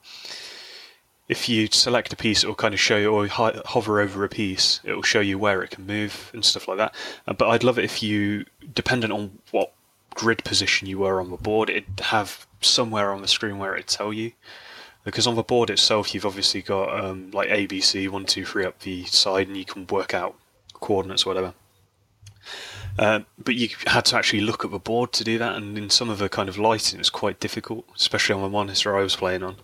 if 1.29 1.47
you 1.47 1.69
select 1.71 2.12
a 2.12 2.17
piece, 2.17 2.43
it 2.43 2.47
will 2.47 2.55
kind 2.55 2.73
of 2.73 2.81
show 2.81 2.97
you, 2.97 3.12
or 3.12 3.27
hover 3.29 4.00
over 4.00 4.25
a 4.25 4.29
piece, 4.29 4.81
it 4.83 4.95
will 4.95 5.03
show 5.03 5.21
you 5.21 5.39
where 5.39 5.62
it 5.62 5.71
can 5.71 5.87
move 5.87 6.31
and 6.33 6.43
stuff 6.43 6.67
like 6.67 6.79
that. 6.79 6.95
Uh, 7.27 7.35
but 7.35 7.49
I'd 7.49 7.62
love 7.62 7.79
it 7.79 7.85
if 7.85 8.03
you, 8.03 8.47
dependent 8.75 9.12
on 9.12 9.39
what 9.50 9.75
grid 10.19 10.43
position 10.43 10.88
you 10.88 10.99
were 10.99 11.20
on 11.20 11.31
the 11.31 11.37
board, 11.37 11.70
it'd 11.70 12.00
have 12.00 12.47
somewhere 12.61 13.12
on 13.12 13.23
the 13.23 13.29
screen 13.29 13.59
where 13.59 13.75
it'd 13.75 13.87
tell 13.87 14.12
you. 14.12 14.32
Because 15.05 15.29
on 15.29 15.37
the 15.37 15.44
board 15.44 15.70
itself, 15.70 16.12
you've 16.12 16.26
obviously 16.26 16.61
got 16.61 17.03
um, 17.03 17.31
like 17.31 17.49
A, 17.50 17.67
B, 17.67 17.81
C, 17.81 18.09
one, 18.09 18.26
two, 18.26 18.44
three 18.44 18.67
up 18.67 18.81
the 18.81 19.05
side, 19.05 19.47
and 19.47 19.56
you 19.56 19.65
can 19.65 19.87
work 19.87 20.12
out 20.12 20.35
coordinates 20.75 21.25
or 21.25 21.31
whatever. 21.31 21.55
Uh, 22.99 23.20
but 23.43 23.55
you 23.55 23.69
had 23.87 24.05
to 24.06 24.17
actually 24.17 24.41
look 24.41 24.65
at 24.65 24.73
the 24.73 24.79
board 24.79 25.12
to 25.12 25.25
do 25.25 25.38
that, 25.38 25.55
and 25.55 25.79
in 25.79 25.88
some 25.88 26.11
of 26.11 26.19
the 26.19 26.29
kind 26.29 26.49
of 26.49 26.59
lighting, 26.59 26.99
it's 26.99 27.11
quite 27.11 27.38
difficult, 27.38 27.87
especially 27.94 28.35
on 28.35 28.43
the 28.43 28.49
monitor 28.49 28.97
I 28.97 29.03
was 29.03 29.14
playing 29.14 29.44
on. 29.44 29.56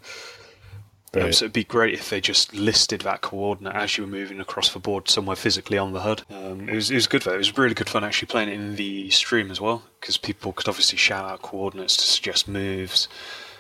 Um, 1.17 1.33
so 1.33 1.45
it'd 1.45 1.53
be 1.53 1.65
great 1.65 1.95
if 1.95 2.11
they 2.11 2.21
just 2.21 2.55
listed 2.55 3.03
that 3.03 3.21
coordinate 3.21 3.75
as 3.75 3.97
you 3.97 4.05
were 4.05 4.11
moving 4.11 4.41
across 4.41 4.73
the 4.73 4.79
board 4.79 5.09
somewhere 5.09 5.37
physically 5.37 5.79
on 5.79 5.93
the 5.93 6.01
HUD. 6.01 6.23
Um, 6.31 6.69
it 6.69 6.75
was 6.75 6.91
it 6.91 6.95
was 6.95 7.07
good 7.07 7.23
though. 7.23 7.35
It 7.35 7.39
was 7.39 7.57
really 7.57 7.75
good 7.75 7.89
fun 7.89 8.05
actually 8.05 8.27
playing 8.27 8.49
it 8.49 8.55
in 8.55 8.77
the 8.77 9.11
stream 9.11 9.51
as 9.51 9.61
well 9.61 9.83
because 10.01 10.17
people 10.17 10.53
could 10.53 10.69
obviously 10.69 10.99
shout 10.99 11.31
out 11.31 11.43
coordinates 11.43 11.97
to 11.99 12.07
suggest 12.07 12.49
moves, 12.49 13.09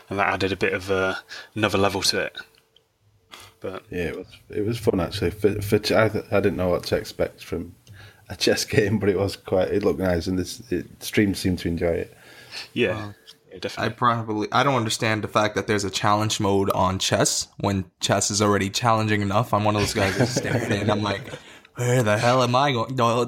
and 0.08 0.18
that 0.18 0.28
added 0.28 0.52
a 0.52 0.56
bit 0.56 0.72
of 0.72 0.90
uh, 0.90 1.14
another 1.54 1.78
level 1.78 2.02
to 2.02 2.20
it. 2.20 2.36
But 3.60 3.84
yeah, 3.90 4.04
it 4.04 4.16
was 4.16 4.26
it 4.50 4.66
was 4.66 4.78
fun 4.78 5.00
actually. 5.00 5.30
For, 5.30 5.60
for 5.62 5.76
I, 5.94 6.10
I 6.36 6.40
didn't 6.40 6.56
know 6.56 6.68
what 6.68 6.84
to 6.84 6.96
expect 6.96 7.42
from 7.42 7.74
a 8.28 8.36
chess 8.36 8.64
game, 8.64 8.98
but 8.98 9.08
it 9.08 9.18
was 9.18 9.36
quite. 9.36 9.68
It 9.68 9.82
looked 9.82 10.00
nice, 10.00 10.26
and 10.26 10.38
this 10.38 10.60
it, 10.70 11.02
stream 11.02 11.34
seemed 11.34 11.60
to 11.60 11.68
enjoy 11.68 11.86
it. 11.86 12.16
Yeah. 12.72 13.12
I 13.78 13.88
probably 13.88 14.48
I 14.52 14.62
don't 14.62 14.74
understand 14.74 15.22
the 15.22 15.28
fact 15.28 15.54
that 15.54 15.66
there's 15.66 15.84
a 15.84 15.90
challenge 15.90 16.40
mode 16.40 16.70
on 16.70 16.98
chess 16.98 17.48
when 17.58 17.84
chess 18.00 18.30
is 18.30 18.42
already 18.42 18.70
challenging 18.70 19.22
enough. 19.22 19.54
I'm 19.54 19.64
one 19.64 19.76
of 19.76 19.82
those 19.82 19.94
guys 19.94 20.16
that's 20.16 20.34
staring 20.34 20.72
and 20.72 20.90
I'm 20.90 21.02
like, 21.02 21.22
where 21.76 22.02
the 22.02 22.18
hell 22.18 22.42
am 22.42 22.54
I 22.54 22.72
going? 22.72 22.94
No, 22.96 23.22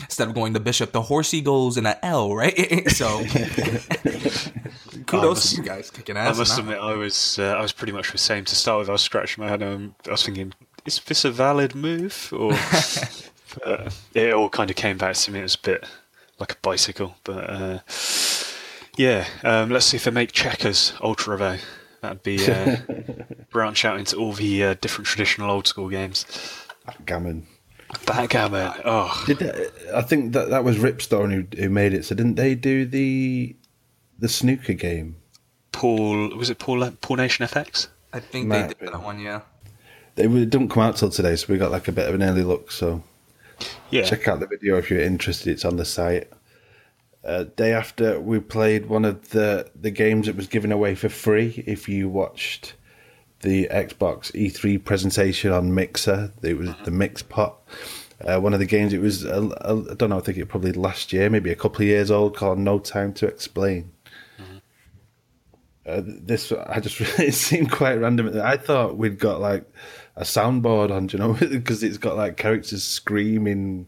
instead 0.00 0.28
of 0.28 0.34
going 0.34 0.54
to 0.54 0.60
bishop, 0.60 0.92
the 0.92 1.02
horsey 1.02 1.40
goes 1.40 1.76
in 1.76 1.86
an 1.86 1.96
L, 2.02 2.34
right? 2.34 2.90
so 2.90 3.24
kudos 5.06 5.50
to 5.50 5.56
you 5.56 5.62
guys 5.62 5.90
kicking 5.90 6.16
ass. 6.16 6.36
I 6.36 6.38
must 6.38 6.58
admit, 6.58 6.78
I 6.78 6.94
was 6.94 7.38
uh, 7.38 7.54
I 7.56 7.62
was 7.62 7.72
pretty 7.72 7.92
much 7.92 8.12
the 8.12 8.18
same 8.18 8.44
to 8.44 8.54
start 8.54 8.80
with. 8.80 8.88
I 8.88 8.92
was 8.92 9.02
scratching 9.02 9.42
my 9.44 9.50
head 9.50 9.62
and 9.62 9.94
I 10.06 10.12
was 10.12 10.24
thinking, 10.24 10.52
is 10.84 11.00
this 11.00 11.24
a 11.24 11.30
valid 11.30 11.74
move? 11.74 12.32
Or 12.36 12.52
uh, 13.64 13.90
it 14.14 14.32
all 14.32 14.48
kind 14.48 14.70
of 14.70 14.76
came 14.76 14.98
back 14.98 15.14
to 15.16 15.30
me. 15.30 15.40
It 15.40 15.42
was 15.42 15.54
a 15.54 15.60
bit 15.60 15.84
like 16.38 16.52
a 16.52 16.56
bicycle, 16.62 17.16
but. 17.24 17.50
Uh, 17.50 17.78
yeah, 18.96 19.26
um, 19.42 19.70
let's 19.70 19.86
see 19.86 19.96
if 19.96 20.04
they 20.04 20.10
make 20.10 20.32
checkers 20.32 20.92
ultra 21.00 21.36
though. 21.36 21.58
That'd 22.00 22.22
be 22.22 22.44
uh, 22.50 22.76
branch 23.50 23.84
out 23.84 23.98
into 23.98 24.16
all 24.16 24.32
the 24.32 24.64
uh, 24.64 24.74
different 24.80 25.06
traditional 25.06 25.50
old 25.50 25.66
school 25.66 25.88
games. 25.88 26.26
Backgammon. 26.84 27.46
Backgammon. 28.06 28.72
Oh, 28.84 29.22
Did 29.26 29.42
I 29.94 30.02
think 30.02 30.32
that 30.32 30.50
that 30.50 30.64
was 30.64 30.78
Ripstone 30.78 31.32
who, 31.32 31.62
who 31.62 31.68
made 31.68 31.92
it? 31.94 32.04
So 32.04 32.14
didn't 32.14 32.34
they 32.34 32.54
do 32.54 32.84
the 32.84 33.54
the 34.18 34.28
snooker 34.28 34.72
game? 34.72 35.16
Paul 35.70 36.36
was 36.36 36.50
it 36.50 36.58
Paul 36.58 36.90
Pool 37.00 37.16
Nation 37.16 37.46
FX? 37.46 37.88
I 38.12 38.20
think 38.20 38.48
Might 38.48 38.62
they 38.62 38.74
did 38.74 38.92
that 38.92 39.02
one. 39.02 39.20
Yeah. 39.20 39.42
They 40.14 40.26
didn't 40.26 40.68
come 40.68 40.82
out 40.82 40.96
till 40.96 41.08
today, 41.08 41.36
so 41.36 41.50
we 41.50 41.58
got 41.58 41.70
like 41.70 41.88
a 41.88 41.92
bit 41.92 42.08
of 42.08 42.14
an 42.14 42.22
early 42.22 42.42
look. 42.42 42.70
So 42.70 43.02
yeah, 43.90 44.02
check 44.02 44.28
out 44.28 44.40
the 44.40 44.46
video 44.46 44.76
if 44.76 44.90
you're 44.90 45.00
interested. 45.00 45.50
It's 45.50 45.64
on 45.64 45.76
the 45.76 45.84
site. 45.84 46.30
Uh, 47.24 47.44
day 47.56 47.72
after 47.72 48.20
we 48.20 48.40
played 48.40 48.86
one 48.86 49.04
of 49.04 49.30
the 49.30 49.70
the 49.80 49.90
games 49.90 50.26
that 50.26 50.34
was 50.34 50.48
given 50.48 50.72
away 50.72 50.94
for 50.94 51.08
free 51.08 51.62
if 51.66 51.88
you 51.88 52.08
watched 52.08 52.74
the 53.42 53.68
Xbox 53.68 54.32
E3 54.32 54.82
presentation 54.82 55.52
on 55.52 55.74
Mixer. 55.74 56.32
It 56.42 56.56
was 56.56 56.70
the 56.84 56.90
Mixpot. 56.90 57.54
Uh, 58.24 58.40
one 58.40 58.52
of 58.52 58.60
the 58.60 58.66
games. 58.66 58.92
It 58.92 59.00
was 59.00 59.24
uh, 59.24 59.48
I 59.60 59.94
don't 59.94 60.10
know. 60.10 60.18
I 60.18 60.20
think 60.20 60.38
it 60.38 60.46
probably 60.46 60.72
last 60.72 61.12
year, 61.12 61.30
maybe 61.30 61.50
a 61.50 61.56
couple 61.56 61.82
of 61.82 61.88
years 61.88 62.10
old, 62.10 62.36
called 62.36 62.58
No 62.58 62.78
Time 62.78 63.12
to 63.14 63.26
Explain. 63.26 63.92
Mm-hmm. 64.38 64.56
Uh, 65.86 66.02
this 66.04 66.52
I 66.52 66.80
just 66.80 67.00
it 67.20 67.34
seemed 67.34 67.70
quite 67.70 68.00
random. 68.00 68.40
I 68.40 68.56
thought 68.56 68.96
we'd 68.96 69.18
got 69.18 69.40
like 69.40 69.64
a 70.16 70.22
soundboard 70.22 70.90
on, 70.90 71.08
you 71.08 71.18
know, 71.18 71.32
because 71.50 71.82
it's 71.82 71.98
got 71.98 72.16
like 72.16 72.36
characters 72.36 72.84
screaming 72.84 73.86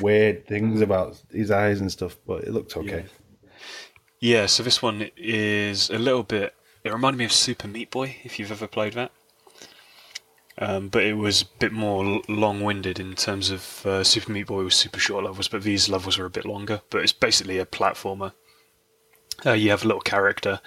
weird 0.00 0.46
things 0.46 0.80
about 0.80 1.20
his 1.30 1.50
eyes 1.50 1.80
and 1.80 1.90
stuff, 1.90 2.16
but 2.26 2.44
it 2.44 2.52
looked 2.52 2.76
okay. 2.76 3.06
Yeah. 4.20 4.40
yeah, 4.40 4.46
so 4.46 4.62
this 4.62 4.82
one 4.82 5.10
is 5.16 5.90
a 5.90 5.98
little 5.98 6.22
bit. 6.22 6.54
It 6.84 6.92
reminded 6.92 7.18
me 7.18 7.24
of 7.24 7.32
Super 7.32 7.68
Meat 7.68 7.90
Boy, 7.90 8.16
if 8.24 8.38
you've 8.38 8.52
ever 8.52 8.66
played 8.66 8.94
that. 8.94 9.12
Um, 10.60 10.88
but 10.88 11.04
it 11.04 11.14
was 11.14 11.42
a 11.42 11.46
bit 11.60 11.72
more 11.72 12.20
long-winded 12.28 12.98
in 12.98 13.14
terms 13.14 13.50
of 13.50 13.86
uh, 13.86 14.02
Super 14.02 14.32
Meat 14.32 14.48
Boy 14.48 14.64
was 14.64 14.74
super 14.74 14.98
short 14.98 15.24
levels, 15.24 15.46
but 15.46 15.62
these 15.62 15.88
levels 15.88 16.18
are 16.18 16.26
a 16.26 16.30
bit 16.30 16.44
longer. 16.44 16.80
But 16.90 17.02
it's 17.02 17.12
basically 17.12 17.58
a 17.58 17.66
platformer. 17.66 18.32
Uh, 19.46 19.52
you 19.52 19.70
have 19.70 19.84
a 19.84 19.86
little 19.86 20.02
character. 20.02 20.60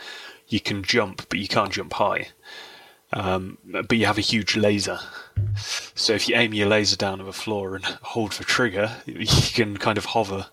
You 0.47 0.61
can 0.61 0.83
jump, 0.83 1.27
but 1.27 1.39
you 1.39 1.47
can't 1.49 1.73
jump 1.73 1.91
high. 1.93 2.29
Um, 3.11 3.57
but 3.65 3.97
you 3.97 4.05
have 4.05 4.17
a 4.17 4.21
huge 4.21 4.55
laser. 4.55 4.99
So 5.55 6.13
if 6.13 6.27
you 6.27 6.35
aim 6.35 6.53
your 6.53 6.67
laser 6.67 6.95
down 6.95 7.19
at 7.19 7.25
the 7.25 7.33
floor 7.33 7.75
and 7.75 7.85
hold 8.01 8.33
the 8.33 8.43
trigger, 8.43 8.97
you 9.05 9.25
can 9.27 9.77
kind 9.77 9.97
of 9.97 10.05
hover. 10.05 10.47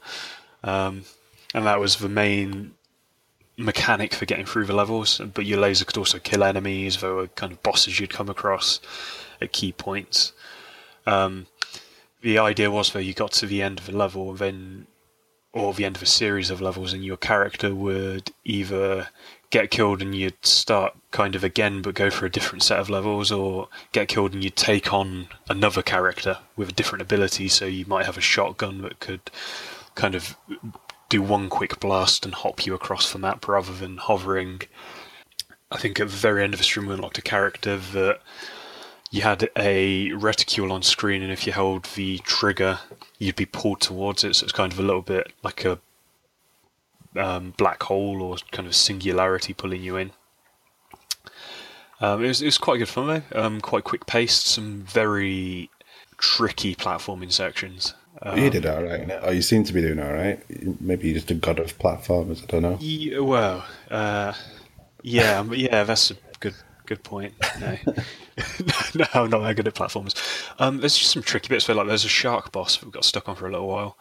Um, 0.62 1.04
and 1.54 1.66
that 1.66 1.80
was 1.80 1.96
the 1.96 2.08
main 2.08 2.74
mechanic 3.56 4.14
for 4.14 4.24
getting 4.24 4.46
through 4.46 4.66
the 4.66 4.74
levels. 4.74 5.20
But 5.34 5.46
your 5.46 5.60
laser 5.60 5.84
could 5.84 5.98
also 5.98 6.18
kill 6.18 6.44
enemies. 6.44 7.00
There 7.00 7.14
were 7.14 7.28
kind 7.28 7.52
of 7.52 7.62
bosses 7.62 7.98
you'd 7.98 8.12
come 8.12 8.28
across 8.28 8.80
at 9.40 9.52
key 9.52 9.72
points. 9.72 10.32
Um, 11.06 11.46
the 12.20 12.38
idea 12.38 12.70
was 12.70 12.92
that 12.92 13.04
you 13.04 13.14
got 13.14 13.32
to 13.32 13.46
the 13.46 13.62
end 13.62 13.78
of 13.78 13.86
the 13.86 13.96
level, 13.96 14.34
then 14.34 14.86
or 15.52 15.72
the 15.72 15.84
end 15.84 15.96
of 15.96 16.02
a 16.02 16.06
series 16.06 16.50
of 16.50 16.60
levels, 16.60 16.92
and 16.92 17.04
your 17.04 17.16
character 17.16 17.74
would 17.74 18.30
either 18.44 19.08
get 19.50 19.70
killed 19.70 20.02
and 20.02 20.14
you'd 20.14 20.44
start 20.44 20.94
kind 21.10 21.34
of 21.34 21.42
again 21.42 21.80
but 21.80 21.94
go 21.94 22.10
for 22.10 22.26
a 22.26 22.30
different 22.30 22.62
set 22.62 22.78
of 22.78 22.90
levels 22.90 23.32
or 23.32 23.68
get 23.92 24.08
killed 24.08 24.34
and 24.34 24.44
you'd 24.44 24.56
take 24.56 24.92
on 24.92 25.28
another 25.48 25.82
character 25.82 26.38
with 26.56 26.68
a 26.68 26.72
different 26.72 27.02
ability. 27.02 27.48
So 27.48 27.64
you 27.64 27.86
might 27.86 28.06
have 28.06 28.18
a 28.18 28.22
shotgun 28.22 28.82
that 28.82 29.00
could 29.00 29.30
kind 29.94 30.14
of 30.14 30.36
do 31.08 31.22
one 31.22 31.48
quick 31.48 31.80
blast 31.80 32.24
and 32.26 32.34
hop 32.34 32.66
you 32.66 32.74
across 32.74 33.12
the 33.12 33.18
map 33.18 33.48
rather 33.48 33.72
than 33.72 33.96
hovering. 33.96 34.62
I 35.70 35.78
think 35.78 35.98
at 35.98 36.08
the 36.08 36.16
very 36.16 36.44
end 36.44 36.52
of 36.52 36.60
the 36.60 36.64
stream 36.64 36.86
we 36.86 36.94
unlocked 36.94 37.18
a 37.18 37.22
character 37.22 37.78
that 37.78 38.20
you 39.10 39.22
had 39.22 39.48
a 39.56 40.12
reticule 40.12 40.70
on 40.70 40.82
screen 40.82 41.22
and 41.22 41.32
if 41.32 41.46
you 41.46 41.52
held 41.52 41.84
the 41.94 42.18
trigger 42.18 42.80
you'd 43.18 43.36
be 43.36 43.46
pulled 43.46 43.80
towards 43.80 44.24
it. 44.24 44.36
So 44.36 44.44
it's 44.44 44.52
kind 44.52 44.72
of 44.72 44.78
a 44.78 44.82
little 44.82 45.02
bit 45.02 45.32
like 45.42 45.64
a 45.64 45.78
um, 47.16 47.54
black 47.56 47.82
hole 47.84 48.22
or 48.22 48.36
kind 48.52 48.66
of 48.66 48.74
singularity 48.74 49.52
pulling 49.52 49.82
you 49.82 49.96
in. 49.96 50.12
Um, 52.00 52.24
it, 52.24 52.28
was, 52.28 52.42
it 52.42 52.46
was 52.46 52.58
quite 52.58 52.78
good 52.78 52.88
fun 52.88 53.06
though, 53.06 53.40
um, 53.40 53.60
quite 53.60 53.84
quick 53.84 54.06
paced, 54.06 54.46
some 54.46 54.82
very 54.82 55.70
tricky 56.16 56.74
platforming 56.74 57.32
sections. 57.32 57.94
Um, 58.22 58.38
you 58.38 58.50
did 58.50 58.66
all 58.66 58.82
right. 58.82 59.10
Oh, 59.22 59.30
you 59.30 59.42
seem 59.42 59.64
to 59.64 59.72
be 59.72 59.80
doing 59.80 60.00
all 60.00 60.12
right. 60.12 60.42
Maybe 60.80 61.08
you're 61.08 61.14
just 61.14 61.30
a 61.30 61.34
god 61.34 61.58
of 61.58 61.78
platformers. 61.78 62.42
I 62.42 62.46
don't 62.46 62.62
know. 62.62 62.76
Yeah, 62.80 63.20
well, 63.20 63.64
uh, 63.90 64.32
yeah, 65.02 65.44
yeah, 65.52 65.84
that's 65.84 66.10
a 66.10 66.16
good 66.40 66.54
good 66.86 67.04
point. 67.04 67.34
No, 67.60 67.76
no, 68.94 69.04
I'm 69.14 69.30
not 69.30 69.40
that 69.40 69.56
good 69.56 69.68
at 69.68 69.74
platformers. 69.74 70.16
Um, 70.58 70.78
there's 70.78 70.96
just 70.96 71.12
some 71.12 71.22
tricky 71.22 71.48
bits 71.48 71.68
where, 71.68 71.76
like, 71.76 71.86
there's 71.86 72.04
a 72.04 72.08
shark 72.08 72.50
boss 72.50 72.78
that 72.78 72.86
we 72.86 72.92
got 72.92 73.04
stuck 73.04 73.28
on 73.28 73.36
for 73.36 73.46
a 73.46 73.52
little 73.52 73.68
while. 73.68 73.96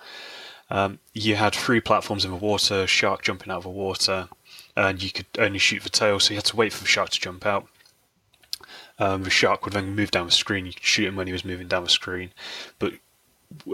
Um, 0.70 1.00
you 1.14 1.36
had 1.36 1.54
three 1.56 1.80
platforms 1.80 2.26
in 2.26 2.32
the 2.32 2.38
water, 2.38 2.88
shark 2.88 3.24
jumping 3.24 3.52
out 3.52 3.58
of 3.58 3.64
the 3.64 3.70
water, 3.70 4.28
and 4.76 5.02
you 5.02 5.12
could 5.12 5.28
only 5.38 5.60
shoot 5.60 5.84
the 5.84 5.90
tail, 5.90 6.20
so 6.20 6.32
you 6.32 6.38
had 6.38 6.46
to 6.46 6.56
wait 6.56 6.74
for 6.74 6.82
the 6.82 6.90
shark 6.90 7.10
to 7.12 7.20
jump 7.20 7.46
out. 7.46 7.68
Um, 9.00 9.24
the 9.24 9.30
shark 9.30 9.64
would 9.64 9.74
then 9.74 9.96
move 9.96 10.12
down 10.12 10.26
the 10.26 10.32
screen. 10.32 10.66
You 10.66 10.74
could 10.74 10.84
shoot 10.84 11.08
him 11.08 11.16
when 11.16 11.28
he 11.28 11.34
was 11.34 11.46
moving 11.46 11.68
down 11.68 11.84
the 11.84 11.90
screen, 11.90 12.32
but 12.80 12.94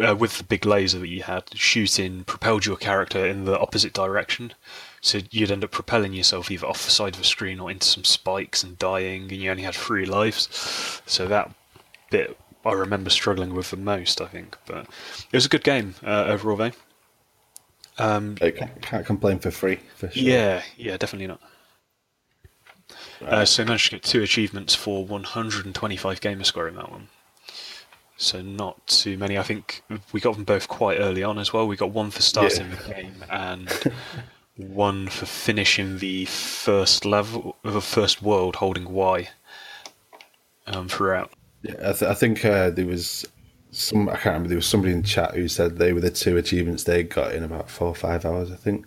uh, 0.06 0.16
with 0.16 0.38
the 0.38 0.44
big 0.44 0.66
laser 0.66 1.00
that 1.00 1.08
you 1.08 1.24
had, 1.24 1.46
shooting 1.56 2.24
propelled 2.26 2.66
your 2.66 2.78
character 2.78 3.26
in 3.26 3.46
the 3.46 3.60
opposite 3.60 3.94
direction. 3.94 4.54
So 5.02 5.20
you'd 5.32 5.52
end 5.52 5.64
up 5.64 5.72
propelling 5.72 6.14
yourself 6.14 6.52
either 6.52 6.68
off 6.68 6.86
the 6.86 6.92
side 6.92 7.16
of 7.16 7.20
the 7.20 7.26
screen 7.26 7.60
or 7.60 7.72
into 7.72 7.88
some 7.88 8.04
spikes 8.04 8.64
and 8.64 8.78
dying, 8.78 9.24
and 9.24 9.32
you 9.32 9.50
only 9.50 9.64
had 9.64 9.76
three 9.76 10.06
lives. 10.06 11.02
So 11.06 11.28
that 11.28 11.54
bit 12.12 12.38
I 12.66 12.74
remember 12.74 13.10
struggling 13.10 13.54
with 13.54 13.72
the 13.72 13.78
most, 13.78 14.22
I 14.22 14.28
think. 14.28 14.58
But 14.66 14.88
it 15.32 15.34
was 15.34 15.46
a 15.46 15.50
good 15.50 15.64
game 15.64 15.96
uh, 16.06 16.26
overall, 16.28 16.58
though. 16.58 16.72
Um, 17.98 18.36
can't, 18.36 18.82
can't, 18.82 19.06
complain 19.06 19.40
for 19.40 19.52
free, 19.52 19.80
for 19.96 20.10
sure. 20.10 20.24
Yeah, 20.24 20.64
yeah, 20.78 20.98
definitely 20.98 21.28
not. 21.28 21.42
Right. 23.22 23.34
Uh, 23.34 23.46
so 23.46 23.64
I 23.64 23.66
managed 23.66 23.86
to 23.86 23.92
get 23.92 24.04
two 24.04 24.24
achievements 24.24 24.74
for 24.74 25.06
125 25.06 26.22
gamer 26.22 26.44
score 26.44 26.68
in 26.68 26.76
that 26.76 26.92
one. 26.92 27.10
So 28.18 28.42
not 28.42 28.86
too 28.88 29.18
many. 29.18 29.38
I 29.38 29.44
think 29.44 29.84
we 30.12 30.20
got 30.20 30.36
them 30.36 30.44
both 30.44 30.68
quite 30.68 31.00
early 31.00 31.24
on 31.24 31.38
as 31.40 31.52
well. 31.52 31.68
We 31.68 31.76
got 31.76 31.92
one 31.92 32.12
for 32.12 32.22
starting 32.22 32.70
yeah. 32.70 32.76
the 32.76 32.94
game 32.94 33.26
and 33.30 33.94
one 34.58 35.08
for 35.08 35.26
finishing 35.26 36.00
the 36.00 36.26
first 36.26 37.06
level, 37.06 37.58
of 37.64 37.74
the 37.74 37.82
first 37.82 38.22
world 38.22 38.58
holding 38.58 38.92
Y 38.92 39.30
um, 40.68 40.88
throughout. 40.88 41.32
Yeah, 41.64 41.76
I, 41.80 41.94
th- 41.94 42.04
I 42.04 42.14
think 42.14 42.46
uh, 42.46 42.70
there 42.70 42.86
was 42.86 43.26
some. 43.72 44.10
I 44.10 44.14
can't 44.14 44.26
remember. 44.26 44.50
There 44.50 44.58
was 44.58 44.68
somebody 44.68 44.94
in 44.94 45.04
chat 45.04 45.34
who 45.34 45.48
said 45.48 45.78
they 45.78 45.94
were 45.94 46.02
the 46.02 46.12
two 46.12 46.38
achievements 46.38 46.84
they 46.84 47.04
got 47.04 47.34
in 47.34 47.44
about 47.44 47.70
four 47.70 47.88
or 47.88 47.96
five 47.96 48.26
hours. 48.26 48.52
I 48.52 48.56
think. 48.56 48.86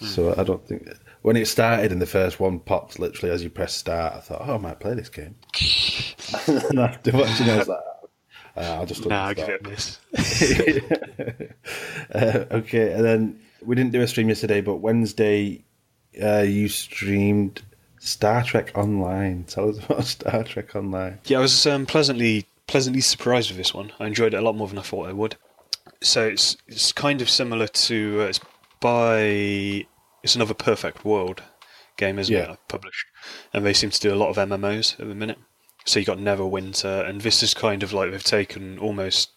Mm. 0.00 0.06
So 0.06 0.34
I 0.36 0.42
don't 0.44 0.66
think 0.66 0.88
when 1.22 1.36
it 1.36 1.46
started 1.46 1.92
and 1.92 2.02
the 2.02 2.06
first 2.06 2.40
one 2.40 2.58
popped 2.60 2.98
literally 2.98 3.32
as 3.32 3.42
you 3.42 3.50
press 3.50 3.74
start, 3.74 4.14
I 4.14 4.20
thought, 4.20 4.42
oh, 4.44 4.54
I 4.54 4.58
might 4.58 4.80
play 4.80 4.94
this 4.94 5.08
game. 5.08 5.36
and 6.68 6.78
after 6.78 7.12
watching, 7.12 7.50
I 7.50 7.58
was 7.58 7.68
like, 7.68 7.80
uh, 8.56 8.60
I'll 8.60 8.86
just. 8.86 9.06
Nah, 9.06 9.26
I'll 9.26 9.34
give 9.34 9.48
it 9.48 9.66
a 9.66 9.68
miss. 9.68 9.98
uh, 12.14 12.44
okay, 12.50 12.92
and 12.92 13.04
then 13.04 13.40
we 13.64 13.76
didn't 13.76 13.92
do 13.92 14.00
a 14.00 14.08
stream 14.08 14.28
yesterday, 14.28 14.60
but 14.60 14.76
Wednesday 14.76 15.64
uh, 16.20 16.40
you 16.40 16.68
streamed 16.68 17.62
Star 18.00 18.42
Trek 18.42 18.72
Online. 18.76 19.44
Tell 19.44 19.68
us 19.68 19.78
about 19.78 20.04
Star 20.06 20.42
Trek 20.42 20.74
Online. 20.74 21.18
Yeah, 21.26 21.38
I 21.38 21.42
was 21.42 21.66
um, 21.66 21.86
pleasantly 21.86 22.46
pleasantly 22.66 23.00
surprised 23.00 23.50
with 23.50 23.58
this 23.58 23.74
one. 23.74 23.92
I 24.00 24.06
enjoyed 24.06 24.32
it 24.32 24.38
a 24.38 24.40
lot 24.40 24.56
more 24.56 24.68
than 24.68 24.78
I 24.78 24.82
thought 24.82 25.08
I 25.08 25.12
would. 25.12 25.36
So 26.00 26.26
it's 26.26 26.56
it's 26.66 26.92
kind 26.92 27.20
of 27.20 27.30
similar 27.30 27.68
to 27.68 28.22
uh, 28.22 28.24
it's 28.24 28.40
by 28.80 29.86
it's 30.22 30.34
another 30.34 30.54
Perfect 30.54 31.04
World 31.04 31.42
game, 31.96 32.18
isn't 32.18 32.34
yeah. 32.34 32.52
it? 32.52 32.58
Published, 32.68 33.06
and 33.52 33.64
they 33.64 33.74
seem 33.74 33.90
to 33.90 34.00
do 34.00 34.12
a 34.12 34.16
lot 34.16 34.30
of 34.30 34.36
MMOs 34.36 34.98
at 34.98 35.06
the 35.06 35.14
minute. 35.14 35.38
So 35.84 35.98
you 35.98 36.06
got 36.06 36.18
Neverwinter, 36.18 37.06
and 37.08 37.20
this 37.20 37.42
is 37.42 37.54
kind 37.54 37.82
of 37.82 37.92
like 37.92 38.10
they've 38.10 38.22
taken 38.22 38.78
almost 38.78 39.30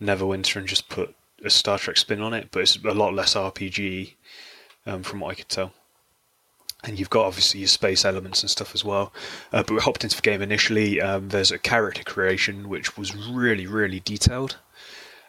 Neverwinter 0.00 0.56
and 0.56 0.66
just 0.66 0.88
put 0.88 1.14
a 1.44 1.50
Star 1.50 1.78
Trek 1.78 1.98
spin 1.98 2.22
on 2.22 2.32
it, 2.32 2.48
but 2.52 2.60
it's 2.60 2.76
a 2.76 2.94
lot 2.94 3.14
less 3.14 3.34
RPG, 3.34 4.14
um, 4.86 5.02
from 5.02 5.20
what 5.20 5.32
I 5.32 5.34
could 5.34 5.48
tell 5.48 5.72
and 6.84 6.98
you've 6.98 7.10
got 7.10 7.26
obviously 7.26 7.60
your 7.60 7.68
space 7.68 8.04
elements 8.04 8.42
and 8.42 8.50
stuff 8.50 8.74
as 8.74 8.84
well. 8.84 9.12
Uh, 9.52 9.62
but 9.62 9.70
we 9.70 9.80
hopped 9.80 10.04
into 10.04 10.16
the 10.16 10.22
game 10.22 10.42
initially. 10.42 11.00
Um, 11.00 11.28
there's 11.28 11.50
a 11.50 11.58
character 11.58 12.02
creation 12.02 12.68
which 12.68 12.96
was 12.96 13.14
really, 13.14 13.66
really 13.66 14.00
detailed. 14.00 14.56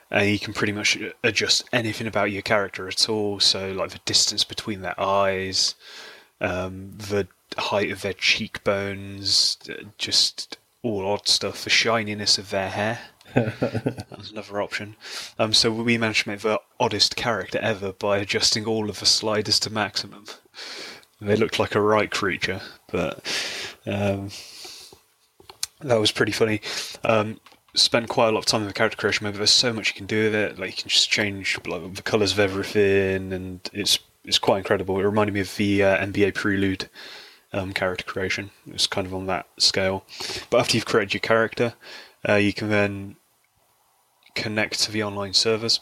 And 0.09 0.29
you 0.29 0.39
can 0.39 0.53
pretty 0.53 0.73
much 0.73 0.97
adjust 1.23 1.63
anything 1.71 2.07
about 2.07 2.31
your 2.31 2.41
character 2.41 2.87
at 2.87 3.09
all. 3.09 3.39
So, 3.39 3.71
like 3.71 3.91
the 3.91 3.99
distance 4.05 4.43
between 4.43 4.81
their 4.81 4.99
eyes, 4.99 5.75
um, 6.39 6.91
the 6.97 7.27
height 7.57 7.91
of 7.91 8.01
their 8.01 8.13
cheekbones, 8.13 9.57
just 9.97 10.57
all 10.83 11.07
odd 11.07 11.27
stuff. 11.27 11.63
The 11.63 11.69
shininess 11.69 12.37
of 12.37 12.49
their 12.49 12.69
hair. 12.69 12.99
That's 13.33 14.31
another 14.31 14.61
option. 14.61 14.95
Um, 15.39 15.53
so 15.53 15.71
we 15.71 15.97
managed 15.97 16.23
to 16.23 16.29
make 16.29 16.41
the 16.41 16.61
oddest 16.79 17.15
character 17.15 17.57
ever 17.59 17.93
by 17.93 18.17
adjusting 18.17 18.65
all 18.65 18.89
of 18.89 18.99
the 18.99 19.07
sliders 19.07 19.59
to 19.61 19.71
maximum. 19.71 20.25
They 21.25 21.35
looked 21.35 21.59
like 21.59 21.75
a 21.75 21.81
right 21.81 22.09
creature, 22.09 22.61
but 22.91 23.19
um, 23.85 24.29
that 25.81 25.99
was 25.99 26.11
pretty 26.11 26.31
funny. 26.31 26.61
Um, 27.03 27.39
quite 28.07 28.29
a 28.29 28.31
lot 28.31 28.39
of 28.39 28.45
time 28.45 28.61
in 28.61 28.67
the 28.67 28.73
character 28.73 28.97
creation 28.97 29.23
mode, 29.23 29.33
but 29.33 29.39
there's 29.39 29.51
so 29.51 29.73
much 29.73 29.89
you 29.89 29.95
can 29.95 30.05
do 30.05 30.25
with 30.25 30.35
it. 30.35 30.59
Like 30.59 30.71
you 30.71 30.83
can 30.83 30.89
just 30.89 31.09
change 31.09 31.59
like, 31.65 31.95
the 31.95 32.01
colours 32.01 32.33
of 32.33 32.39
everything, 32.39 33.33
and 33.33 33.69
it's 33.73 33.99
it's 34.23 34.39
quite 34.39 34.59
incredible. 34.59 34.99
It 34.99 35.03
reminded 35.03 35.33
me 35.33 35.41
of 35.41 35.55
the 35.57 35.83
uh, 35.83 36.05
NBA 36.05 36.35
Prelude 36.35 36.89
um, 37.51 37.73
character 37.73 38.03
creation. 38.03 38.51
It's 38.67 38.87
kind 38.87 39.05
of 39.05 39.13
on 39.13 39.27
that 39.27 39.47
scale. 39.57 40.05
But 40.49 40.59
after 40.61 40.77
you've 40.77 40.85
created 40.85 41.13
your 41.13 41.21
character, 41.21 41.73
uh, 42.27 42.35
you 42.35 42.53
can 42.53 42.69
then 42.69 43.15
connect 44.35 44.79
to 44.83 44.91
the 44.91 45.03
online 45.03 45.33
servers. 45.33 45.79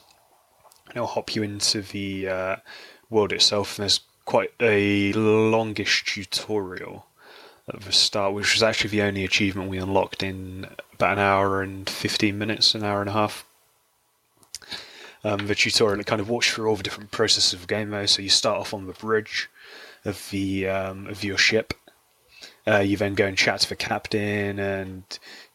And 0.87 0.97
it'll 0.97 1.07
hop 1.07 1.35
you 1.35 1.43
into 1.43 1.81
the 1.81 2.27
uh, 2.27 2.55
world 3.09 3.31
itself. 3.31 3.77
And 3.77 3.83
there's 3.83 4.01
quite 4.31 4.53
a 4.61 5.11
longish 5.11 6.05
tutorial 6.05 7.05
at 7.67 7.81
the 7.81 7.91
start, 7.91 8.33
which 8.33 8.53
was 8.53 8.63
actually 8.63 8.89
the 8.89 9.01
only 9.01 9.25
achievement 9.25 9.69
we 9.69 9.77
unlocked 9.77 10.23
in 10.23 10.65
about 10.93 11.17
an 11.17 11.19
hour 11.19 11.61
and 11.61 11.89
15 11.89 12.37
minutes, 12.37 12.73
an 12.73 12.81
hour 12.81 13.01
and 13.01 13.09
a 13.09 13.11
half. 13.11 13.45
Um, 15.25 15.47
the 15.47 15.53
tutorial 15.53 15.99
it 15.99 16.05
kind 16.05 16.21
of 16.21 16.29
walks 16.29 16.49
through 16.49 16.69
all 16.69 16.77
the 16.77 16.81
different 16.81 17.11
processes 17.11 17.51
of 17.51 17.59
the 17.59 17.67
game 17.67 17.89
mode. 17.89 18.07
So 18.07 18.21
you 18.21 18.29
start 18.29 18.57
off 18.57 18.73
on 18.73 18.87
the 18.87 18.93
bridge 18.93 19.49
of 20.05 20.29
the 20.29 20.65
um, 20.65 21.07
of 21.07 21.25
your 21.25 21.37
ship. 21.37 21.73
Uh, 22.65 22.77
you 22.77 22.95
then 22.95 23.15
go 23.15 23.25
and 23.25 23.37
chat 23.37 23.59
to 23.59 23.67
the 23.69 23.75
captain, 23.75 24.59
and 24.59 25.03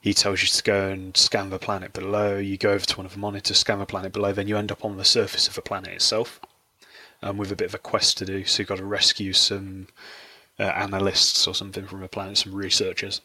he 0.03 0.13
tells 0.13 0.43
you 0.43 0.49
to 0.49 0.63
go 0.63 0.91
and 0.91 1.17
scan 1.17 1.49
the 1.49 1.59
planet 1.59 1.95
below. 1.95 2.37
You 2.37 2.59
go 2.59 2.73
over 2.73 2.85
to 2.85 2.97
one 2.99 3.07
of 3.07 3.15
the 3.15 3.21
monitors, 3.21 3.57
scan 3.57 3.79
the 3.79 3.87
planet 3.87 4.13
below. 4.13 4.33
Then 4.33 4.49
you 4.49 4.59
end 4.59 4.71
up 4.71 4.85
on 4.85 4.99
the 4.99 5.05
surface 5.07 5.49
of 5.49 5.55
the 5.55 5.63
planet 5.63 5.95
itself 5.95 6.43
um, 7.23 7.37
with 7.37 7.53
a 7.53 7.57
bit 7.57 7.69
of 7.69 7.75
a 7.75 7.79
quest 7.79 8.19
to 8.19 8.25
do. 8.25 8.45
So 8.45 8.61
you've 8.61 8.69
got 8.69 8.79
to 8.79 8.85
rescue 8.85 9.33
some 9.33 9.89
uh, 10.59 10.65
analysts 10.65 11.47
or 11.47 11.55
something 11.55 11.87
from 11.87 12.03
a 12.03 12.09
planet, 12.09 12.39
some 12.39 12.55
researchers. 12.55 13.21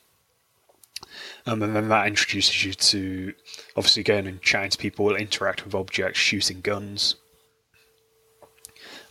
Um, 1.45 1.61
and 1.63 1.75
then 1.75 1.89
that 1.89 2.07
introduces 2.07 2.63
you 2.63 2.73
to 2.73 3.33
obviously 3.75 4.03
going 4.03 4.27
and 4.27 4.41
chatting 4.41 4.71
to 4.71 4.77
people, 4.77 5.15
interact 5.15 5.65
with 5.65 5.75
objects, 5.75 6.19
shooting 6.19 6.61
guns. 6.61 7.15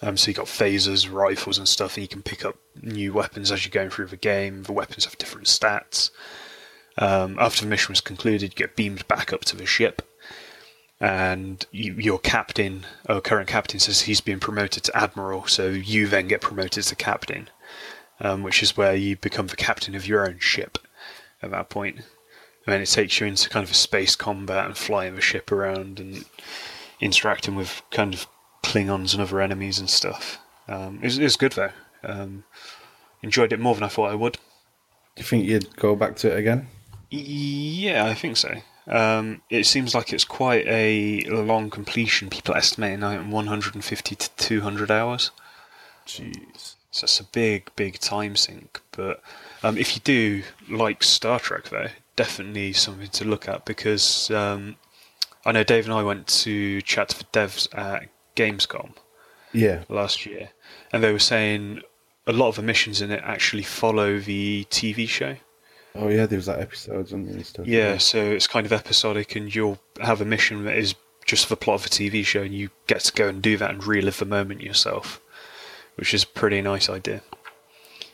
Um, 0.02 0.16
so 0.16 0.28
you've 0.28 0.38
got 0.38 0.46
phasers, 0.46 1.12
rifles, 1.12 1.58
and 1.58 1.68
stuff, 1.68 1.96
and 1.96 2.02
you 2.02 2.08
can 2.08 2.22
pick 2.22 2.44
up 2.44 2.56
new 2.80 3.12
weapons 3.12 3.52
as 3.52 3.64
you're 3.64 3.70
going 3.70 3.90
through 3.90 4.06
the 4.06 4.16
game. 4.16 4.62
The 4.62 4.72
weapons 4.72 5.04
have 5.04 5.18
different 5.18 5.46
stats. 5.46 6.10
Um, 6.96 7.38
after 7.38 7.64
the 7.64 7.70
mission 7.70 7.92
was 7.92 8.00
concluded, 8.00 8.42
you 8.42 8.48
get 8.56 8.76
beamed 8.76 9.06
back 9.08 9.32
up 9.32 9.44
to 9.46 9.56
the 9.56 9.66
ship, 9.66 10.02
and 11.00 11.64
you, 11.70 11.94
your 11.94 12.18
captain, 12.18 12.84
or 13.08 13.20
current 13.20 13.48
captain, 13.48 13.80
says 13.80 14.02
he's 14.02 14.20
been 14.20 14.40
promoted 14.40 14.84
to 14.84 14.96
admiral. 14.96 15.46
So 15.46 15.68
you 15.68 16.06
then 16.06 16.28
get 16.28 16.42
promoted 16.42 16.84
to 16.84 16.94
captain, 16.94 17.48
um, 18.20 18.42
which 18.42 18.62
is 18.62 18.76
where 18.76 18.94
you 18.94 19.16
become 19.16 19.46
the 19.46 19.56
captain 19.56 19.94
of 19.94 20.06
your 20.06 20.28
own 20.28 20.38
ship 20.38 20.78
at 21.42 21.50
that 21.50 21.70
point. 21.70 21.96
And 21.96 22.74
then 22.74 22.82
it 22.82 22.86
takes 22.86 23.18
you 23.18 23.26
into 23.26 23.48
kind 23.48 23.64
of 23.64 23.70
a 23.70 23.74
space 23.74 24.14
combat 24.14 24.66
and 24.66 24.76
flying 24.76 25.14
the 25.14 25.22
ship 25.22 25.50
around 25.50 25.98
and 25.98 26.24
interacting 27.00 27.56
with 27.56 27.82
kind 27.90 28.12
of 28.12 28.26
Klingons 28.62 29.14
and 29.14 29.22
other 29.22 29.40
enemies 29.40 29.78
and 29.78 29.88
stuff. 29.88 30.38
Um, 30.68 30.96
it, 30.96 31.04
was, 31.04 31.18
it 31.18 31.22
was 31.22 31.36
good 31.36 31.52
though. 31.52 31.72
Um, 32.04 32.44
enjoyed 33.22 33.52
it 33.54 33.60
more 33.60 33.74
than 33.74 33.84
I 33.84 33.88
thought 33.88 34.10
I 34.10 34.14
would. 34.14 34.34
Do 34.34 34.38
you 35.16 35.24
think 35.24 35.46
you'd 35.46 35.76
go 35.76 35.96
back 35.96 36.16
to 36.16 36.30
it 36.30 36.38
again? 36.38 36.68
Yeah, 37.10 38.04
I 38.04 38.14
think 38.14 38.36
so. 38.36 38.54
Um, 38.90 39.40
it 39.48 39.64
seems 39.66 39.94
like 39.94 40.12
it's 40.12 40.24
quite 40.24 40.66
a 40.66 41.22
long 41.30 41.70
completion. 41.70 42.28
People 42.28 42.54
estimating 42.54 43.00
like 43.00 43.24
150 43.24 44.14
to 44.16 44.30
200 44.36 44.90
hours. 44.90 45.30
Jeez. 46.06 46.74
So 46.90 47.04
it's 47.04 47.20
a 47.20 47.24
big, 47.24 47.70
big 47.76 48.00
time 48.00 48.34
sink. 48.34 48.80
But 48.92 49.22
um, 49.62 49.78
if 49.78 49.94
you 49.94 50.00
do 50.02 50.42
like 50.68 51.02
Star 51.04 51.38
Trek, 51.38 51.68
though, 51.68 51.88
definitely 52.16 52.72
something 52.72 53.08
to 53.10 53.24
look 53.24 53.48
at 53.48 53.64
because 53.64 54.30
um, 54.32 54.76
I 55.46 55.52
know 55.52 55.62
Dave 55.62 55.84
and 55.84 55.94
I 55.94 56.02
went 56.02 56.26
to 56.42 56.82
chat 56.82 57.12
for 57.12 57.24
devs 57.26 57.68
at 57.76 58.08
Gamescom 58.34 58.94
Yeah. 59.52 59.84
last 59.88 60.26
year, 60.26 60.50
and 60.92 61.02
they 61.02 61.12
were 61.12 61.18
saying 61.20 61.82
a 62.26 62.32
lot 62.32 62.48
of 62.48 62.56
the 62.56 62.62
missions 62.62 63.00
in 63.00 63.10
it 63.12 63.22
actually 63.24 63.62
follow 63.62 64.18
the 64.18 64.66
TV 64.70 65.08
show. 65.08 65.36
Oh 65.94 66.08
yeah, 66.08 66.26
there 66.26 66.36
was 66.38 66.48
like 66.48 66.58
episodes 66.58 67.12
and 67.12 67.44
stuff. 67.44 67.66
Yeah, 67.66 67.98
so 67.98 68.18
it's 68.22 68.46
kind 68.46 68.66
of 68.66 68.72
episodic, 68.72 69.34
and 69.36 69.52
you'll 69.52 69.78
have 70.00 70.20
a 70.20 70.24
mission 70.24 70.64
that 70.64 70.76
is 70.76 70.94
just 71.24 71.48
the 71.48 71.56
plot 71.56 71.80
of 71.80 71.86
a 71.86 71.88
TV 71.88 72.24
show, 72.24 72.42
and 72.42 72.54
you 72.54 72.70
get 72.86 73.00
to 73.00 73.12
go 73.12 73.28
and 73.28 73.42
do 73.42 73.56
that 73.56 73.70
and 73.70 73.84
relive 73.84 74.18
the 74.18 74.24
moment 74.24 74.60
yourself, 74.60 75.20
which 75.96 76.14
is 76.14 76.22
a 76.22 76.26
pretty 76.28 76.62
nice 76.62 76.88
idea. 76.88 77.22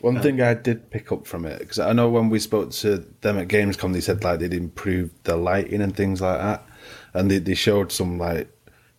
One 0.01 0.17
um, 0.17 0.23
thing 0.23 0.41
I 0.41 0.53
did 0.53 0.89
pick 0.91 1.11
up 1.11 1.25
from 1.25 1.45
it 1.45 1.59
because 1.59 1.79
I 1.79 1.93
know 1.93 2.09
when 2.09 2.29
we 2.29 2.39
spoke 2.39 2.71
to 2.71 2.97
them 3.21 3.37
at 3.37 3.47
Gamescom, 3.47 3.93
they 3.93 4.01
said 4.01 4.23
like 4.23 4.39
they'd 4.39 4.53
improved 4.53 5.23
the 5.23 5.35
lighting 5.37 5.81
and 5.81 5.95
things 5.95 6.21
like 6.21 6.39
that, 6.39 6.65
and 7.13 7.29
they 7.29 7.39
they 7.39 7.55
showed 7.55 7.91
some 7.91 8.17
like 8.17 8.49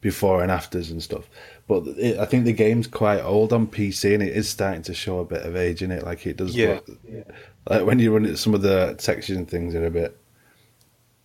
before 0.01 0.43
and 0.43 0.53
afters 0.53 0.91
and 0.91 1.03
stuff. 1.03 1.29
But 1.67 1.87
it, 1.99 2.19
I 2.19 2.25
think 2.25 2.45
the 2.45 2.53
game's 2.53 2.87
quite 2.87 3.21
old 3.21 3.53
on 3.53 3.67
PC, 3.67 4.15
and 4.15 4.23
it 4.23 4.35
is 4.37 4.49
starting 4.49 4.83
to 4.83 4.95
show 4.95 5.19
a 5.19 5.25
bit 5.25 5.43
of 5.45 5.55
age 5.55 5.83
in 5.83 5.91
it. 5.91 6.03
Like 6.03 6.27
it 6.27 6.37
does. 6.37 6.57
Yeah. 6.57 6.81
look- 6.87 7.27
like 7.69 7.85
when 7.85 7.99
you 7.99 8.13
run 8.13 8.25
it, 8.25 8.39
some 8.39 8.55
of 8.55 8.63
the 8.63 8.95
textures 8.99 9.37
and 9.37 9.49
things 9.49 9.75
are 9.75 9.87
a 9.87 9.91
bit 9.91 10.19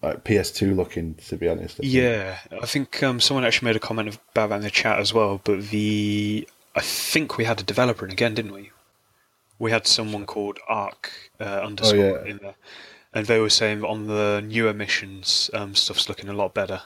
like 0.01 0.23
PS2 0.23 0.75
looking. 0.75 1.15
To 1.15 1.37
be 1.37 1.47
honest. 1.47 1.79
I. 1.79 1.85
Yeah, 1.85 2.39
I 2.61 2.65
think 2.65 3.01
um, 3.01 3.19
someone 3.19 3.45
actually 3.45 3.67
made 3.67 3.75
a 3.75 3.79
comment 3.79 4.17
about 4.31 4.49
that 4.49 4.57
in 4.57 4.61
the 4.61 4.69
chat 4.69 4.99
as 4.99 5.13
well. 5.13 5.41
But 5.43 5.69
the 5.69 6.47
I 6.75 6.81
think 6.81 7.37
we 7.37 7.45
had 7.45 7.59
a 7.59 7.63
developer 7.63 8.05
in 8.05 8.11
again, 8.11 8.33
didn't 8.33 8.53
we? 8.53 8.71
We 9.59 9.71
had 9.71 9.87
someone 9.87 10.25
called 10.25 10.59
Arc 10.67 11.11
uh, 11.39 11.43
underscore 11.43 12.23
yeah. 12.25 12.25
in 12.25 12.37
there, 12.37 12.55
and 13.13 13.27
they 13.27 13.39
were 13.39 13.49
saying 13.49 13.83
on 13.83 14.07
the 14.07 14.43
newer 14.45 14.73
missions, 14.73 15.49
um, 15.53 15.75
stuff's 15.75 16.09
looking 16.09 16.27
a 16.27 16.33
lot 16.33 16.53
better. 16.53 16.81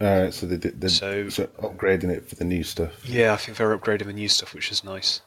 All 0.00 0.22
right, 0.22 0.32
so 0.32 0.46
they 0.46 0.56
did. 0.56 0.90
So- 0.90 1.28
so 1.28 1.46
upgrading 1.58 2.10
it 2.10 2.26
for 2.26 2.36
the 2.36 2.44
new 2.44 2.62
stuff. 2.62 3.06
Yeah, 3.06 3.34
I 3.34 3.36
think 3.36 3.58
they're 3.58 3.76
upgrading 3.76 4.06
the 4.06 4.14
new 4.14 4.28
stuff, 4.28 4.54
which 4.54 4.72
is 4.72 4.82
nice. 4.82 5.20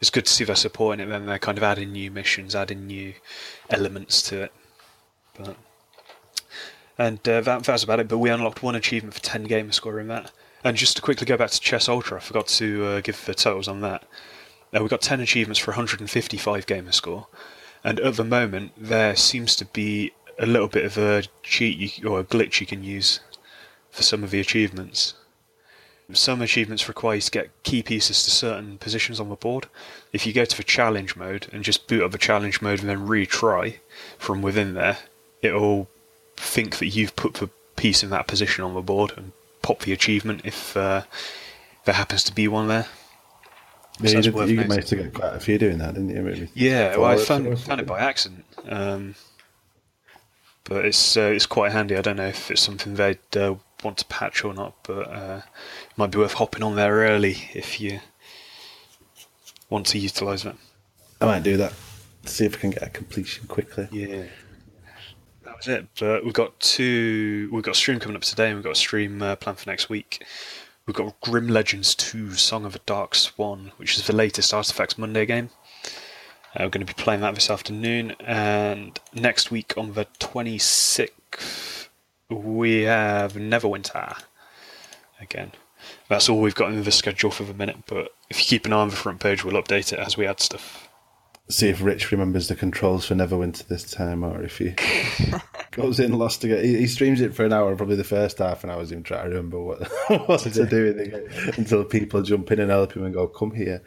It's 0.00 0.10
good 0.10 0.26
to 0.26 0.32
see 0.32 0.44
they're 0.44 0.56
supporting 0.56 1.04
it. 1.04 1.10
Then 1.10 1.26
they're 1.26 1.38
kind 1.38 1.58
of 1.58 1.64
adding 1.64 1.92
new 1.92 2.10
missions, 2.10 2.54
adding 2.54 2.86
new 2.86 3.14
elements 3.68 4.22
to 4.22 4.42
it. 4.42 4.52
But 5.36 5.56
and 6.96 7.18
uh, 7.28 7.40
that 7.40 7.64
that's 7.64 7.84
about 7.84 8.00
it. 8.00 8.08
But 8.08 8.18
we 8.18 8.30
unlocked 8.30 8.62
one 8.62 8.74
achievement 8.74 9.14
for 9.14 9.20
ten 9.20 9.44
gamer 9.44 9.72
score 9.72 9.98
in 10.00 10.08
that. 10.08 10.32
And 10.64 10.76
just 10.76 10.96
to 10.96 11.02
quickly 11.02 11.24
go 11.24 11.36
back 11.36 11.50
to 11.50 11.60
Chess 11.60 11.88
Ultra, 11.88 12.18
I 12.18 12.20
forgot 12.20 12.48
to 12.48 12.84
uh, 12.84 13.00
give 13.00 13.24
the 13.24 13.34
totals 13.34 13.68
on 13.68 13.80
that. 13.82 14.04
Now 14.72 14.82
we 14.82 14.88
got 14.88 15.00
ten 15.00 15.20
achievements 15.20 15.58
for 15.58 15.70
155 15.70 16.66
gamer 16.66 16.92
score, 16.92 17.26
and 17.82 18.00
at 18.00 18.14
the 18.14 18.24
moment 18.24 18.72
there 18.76 19.16
seems 19.16 19.56
to 19.56 19.64
be 19.64 20.12
a 20.38 20.46
little 20.46 20.68
bit 20.68 20.84
of 20.84 20.98
a 20.98 21.24
cheat 21.42 21.98
you, 21.98 22.08
or 22.08 22.20
a 22.20 22.24
glitch 22.24 22.60
you 22.60 22.66
can 22.66 22.84
use 22.84 23.20
for 23.90 24.02
some 24.02 24.22
of 24.22 24.30
the 24.30 24.40
achievements. 24.40 25.14
Some 26.12 26.40
achievements 26.40 26.88
require 26.88 27.16
you 27.16 27.20
to 27.20 27.30
get 27.30 27.62
key 27.64 27.82
pieces 27.82 28.24
to 28.24 28.30
certain 28.30 28.78
positions 28.78 29.20
on 29.20 29.28
the 29.28 29.36
board. 29.36 29.66
If 30.12 30.26
you 30.26 30.32
go 30.32 30.46
to 30.46 30.56
the 30.56 30.64
challenge 30.64 31.16
mode 31.16 31.48
and 31.52 31.62
just 31.62 31.86
boot 31.86 32.02
up 32.02 32.12
the 32.12 32.18
challenge 32.18 32.62
mode 32.62 32.80
and 32.80 32.88
then 32.88 33.06
retry 33.06 33.76
from 34.18 34.40
within 34.40 34.72
there, 34.72 34.98
it'll 35.42 35.86
think 36.36 36.78
that 36.78 36.86
you've 36.86 37.14
put 37.14 37.34
the 37.34 37.50
piece 37.76 38.02
in 38.02 38.08
that 38.10 38.26
position 38.26 38.64
on 38.64 38.72
the 38.72 38.80
board 38.80 39.12
and 39.18 39.32
pop 39.60 39.80
the 39.80 39.92
achievement 39.92 40.40
if 40.44 40.74
uh, 40.78 41.02
there 41.84 41.94
happens 41.94 42.24
to 42.24 42.34
be 42.34 42.48
one 42.48 42.68
there. 42.68 42.86
Yeah, 44.00 44.10
So 44.10 44.16
you, 44.16 44.22
did, 44.46 44.50
you 44.50 44.56
managed 44.56 44.88
to 44.88 44.96
get 44.96 45.12
quite 45.12 45.34
a 45.34 45.40
few 45.40 45.58
doing 45.58 45.76
that, 45.78 45.92
didn't 45.92 46.08
you? 46.08 46.22
Maybe 46.22 46.48
Yeah, 46.54 46.96
well, 46.96 47.10
I 47.10 47.16
found, 47.16 47.58
found 47.60 47.80
it 47.82 47.86
by 47.86 48.00
accident. 48.00 48.44
Um, 48.66 49.14
but 50.64 50.84
it's 50.84 51.16
uh, 51.16 51.32
it's 51.34 51.46
quite 51.46 51.72
handy. 51.72 51.96
I 51.96 52.02
don't 52.02 52.16
know 52.16 52.28
if 52.28 52.50
it's 52.50 52.62
something 52.62 52.94
they'd 52.94 53.18
uh, 53.36 53.54
want 53.82 53.98
to 53.98 54.04
patch 54.06 54.44
or 54.44 54.54
not, 54.54 54.74
but 54.82 55.08
uh, 55.08 55.42
it 55.44 55.98
might 55.98 56.10
be 56.10 56.18
worth 56.18 56.34
hopping 56.34 56.62
on 56.62 56.76
there 56.76 56.94
early 56.94 57.36
if 57.54 57.80
you 57.80 58.00
want 59.70 59.86
to 59.86 59.98
utilise 59.98 60.42
that. 60.42 60.56
I 61.20 61.26
might 61.26 61.42
do 61.42 61.56
that. 61.56 61.72
See 62.24 62.44
if 62.44 62.56
I 62.56 62.58
can 62.58 62.70
get 62.70 62.82
a 62.82 62.90
completion 62.90 63.46
quickly. 63.46 63.88
Yeah. 63.90 64.24
That 65.44 65.56
was 65.56 65.68
it. 65.68 65.88
But 65.98 66.24
we've 66.24 66.34
got 66.34 66.58
two. 66.60 67.48
We've 67.52 67.62
got 67.62 67.72
a 67.72 67.78
stream 67.78 67.98
coming 67.98 68.16
up 68.16 68.22
today, 68.22 68.48
and 68.48 68.56
we've 68.56 68.64
got 68.64 68.72
a 68.72 68.76
stream 68.76 69.22
uh, 69.22 69.36
planned 69.36 69.58
for 69.58 69.70
next 69.70 69.88
week. 69.88 70.24
We've 70.86 70.96
got 70.96 71.20
Grim 71.20 71.48
Legends 71.48 71.94
2 71.94 72.32
Song 72.32 72.64
of 72.64 72.74
a 72.74 72.78
Dark 72.80 73.14
Swan, 73.14 73.72
which 73.76 73.98
is 73.98 74.06
the 74.06 74.16
latest 74.16 74.54
Artifex 74.54 74.96
Mundi 74.96 75.26
game. 75.26 75.50
Uh, 76.56 76.60
we're 76.64 76.70
going 76.70 76.86
to 76.86 76.94
be 76.94 76.94
playing 76.94 77.20
that 77.20 77.34
this 77.34 77.50
afternoon. 77.50 78.16
And 78.20 78.98
next 79.12 79.50
week 79.50 79.74
on 79.76 79.92
the 79.92 80.06
26th, 80.18 81.67
we 82.30 82.82
have 82.82 83.34
Neverwinter 83.34 84.20
again. 85.20 85.52
That's 86.08 86.28
all 86.28 86.40
we've 86.40 86.54
got 86.54 86.72
in 86.72 86.82
the 86.82 86.90
schedule 86.90 87.30
for 87.30 87.44
the 87.44 87.54
minute, 87.54 87.76
but 87.86 88.12
if 88.28 88.38
you 88.38 88.46
keep 88.46 88.66
an 88.66 88.72
eye 88.72 88.80
on 88.80 88.90
the 88.90 88.96
front 88.96 89.20
page, 89.20 89.44
we'll 89.44 89.62
update 89.62 89.92
it 89.92 89.98
as 89.98 90.16
we 90.16 90.26
add 90.26 90.40
stuff. 90.40 90.88
See 91.50 91.68
if 91.68 91.82
Rich 91.82 92.12
remembers 92.12 92.48
the 92.48 92.56
controls 92.56 93.06
for 93.06 93.14
Neverwinter 93.14 93.66
this 93.68 93.90
time, 93.90 94.22
or 94.22 94.42
if 94.42 94.58
he 94.58 94.74
goes 95.70 95.98
in 95.98 96.12
lost 96.12 96.44
again. 96.44 96.62
He, 96.62 96.76
he 96.76 96.86
streams 96.86 97.22
it 97.22 97.34
for 97.34 97.46
an 97.46 97.54
hour. 97.54 97.74
Probably 97.74 97.96
the 97.96 98.04
first 98.04 98.36
half 98.36 98.64
an 98.64 98.70
hour 98.70 98.82
is 98.82 98.92
him 98.92 99.02
trying 99.02 99.22
to 99.22 99.30
remember 99.30 99.62
what 99.62 99.88
what 100.28 100.40
to 100.40 100.66
do 100.66 100.92
the 100.92 101.06
game 101.06 101.26
until 101.56 101.84
people 101.84 102.20
jump 102.20 102.52
in 102.52 102.60
and 102.60 102.70
help 102.70 102.92
him 102.92 103.04
and 103.04 103.14
go, 103.14 103.26
"Come 103.28 103.52
here, 103.52 103.82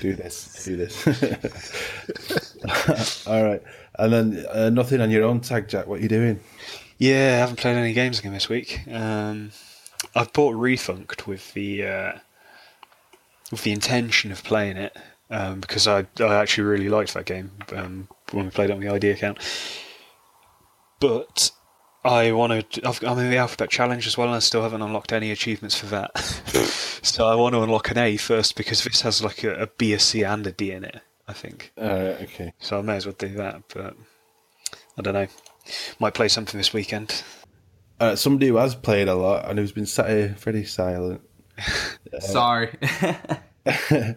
do 0.00 0.14
this, 0.14 0.64
do 0.64 0.76
this." 0.76 1.06
All 3.28 3.44
right, 3.44 3.62
and 3.96 4.12
then 4.12 4.44
uh, 4.50 4.70
nothing 4.70 5.00
on 5.00 5.12
your 5.12 5.22
own 5.22 5.40
tag, 5.40 5.68
Jack. 5.68 5.86
What 5.86 6.00
are 6.00 6.02
you 6.02 6.08
doing? 6.08 6.40
Yeah, 7.04 7.34
I 7.34 7.38
haven't 7.40 7.56
played 7.56 7.76
any 7.76 7.92
games 7.92 8.18
again 8.18 8.32
this 8.32 8.48
week. 8.48 8.80
Um, 8.90 9.50
I've 10.14 10.32
bought 10.32 10.54
Refunct 10.54 11.26
with 11.26 11.52
the 11.52 11.84
uh, 11.84 12.12
with 13.50 13.62
the 13.62 13.72
intention 13.72 14.32
of 14.32 14.42
playing 14.42 14.78
it 14.78 14.96
um, 15.28 15.60
because 15.60 15.86
I 15.86 16.06
I 16.18 16.36
actually 16.36 16.64
really 16.64 16.88
liked 16.88 17.12
that 17.12 17.26
game 17.26 17.50
um, 17.76 18.08
when 18.30 18.46
we 18.46 18.50
played 18.50 18.70
it 18.70 18.72
on 18.72 18.80
the 18.80 18.88
ID 18.88 19.10
account. 19.10 19.36
But 20.98 21.50
I 22.06 22.32
wanted. 22.32 22.80
I've, 22.86 23.04
I'm 23.04 23.18
in 23.18 23.30
the 23.30 23.36
Alphabet 23.36 23.68
Challenge 23.68 24.06
as 24.06 24.16
well, 24.16 24.28
and 24.28 24.36
I 24.36 24.38
still 24.38 24.62
haven't 24.62 24.80
unlocked 24.80 25.12
any 25.12 25.30
achievements 25.30 25.78
for 25.78 25.84
that. 25.84 26.18
so 27.02 27.26
I 27.26 27.34
want 27.34 27.54
to 27.54 27.62
unlock 27.62 27.90
an 27.90 27.98
A 27.98 28.16
first 28.16 28.56
because 28.56 28.82
this 28.82 29.02
has 29.02 29.22
like 29.22 29.44
a, 29.44 29.52
a 29.56 29.66
B, 29.66 29.92
a 29.92 29.98
C, 29.98 30.22
and 30.22 30.46
a 30.46 30.52
D 30.52 30.72
in 30.72 30.84
it. 30.84 31.02
I 31.28 31.34
think. 31.34 31.70
Right, 31.76 32.22
okay. 32.22 32.54
So 32.60 32.78
I 32.78 32.80
may 32.80 32.96
as 32.96 33.04
well 33.04 33.14
do 33.18 33.28
that, 33.34 33.64
but 33.74 33.94
I 34.96 35.02
don't 35.02 35.12
know. 35.12 35.26
Might 35.98 36.14
play 36.14 36.28
something 36.28 36.58
this 36.58 36.72
weekend. 36.72 37.22
Uh, 38.00 38.16
somebody 38.16 38.48
who 38.48 38.56
has 38.56 38.74
played 38.74 39.08
a 39.08 39.14
lot 39.14 39.48
and 39.48 39.58
who's 39.58 39.72
been 39.72 39.86
sat 39.86 40.08
here 40.08 40.36
pretty 40.40 40.64
silent. 40.64 41.20
Sorry. 42.20 42.76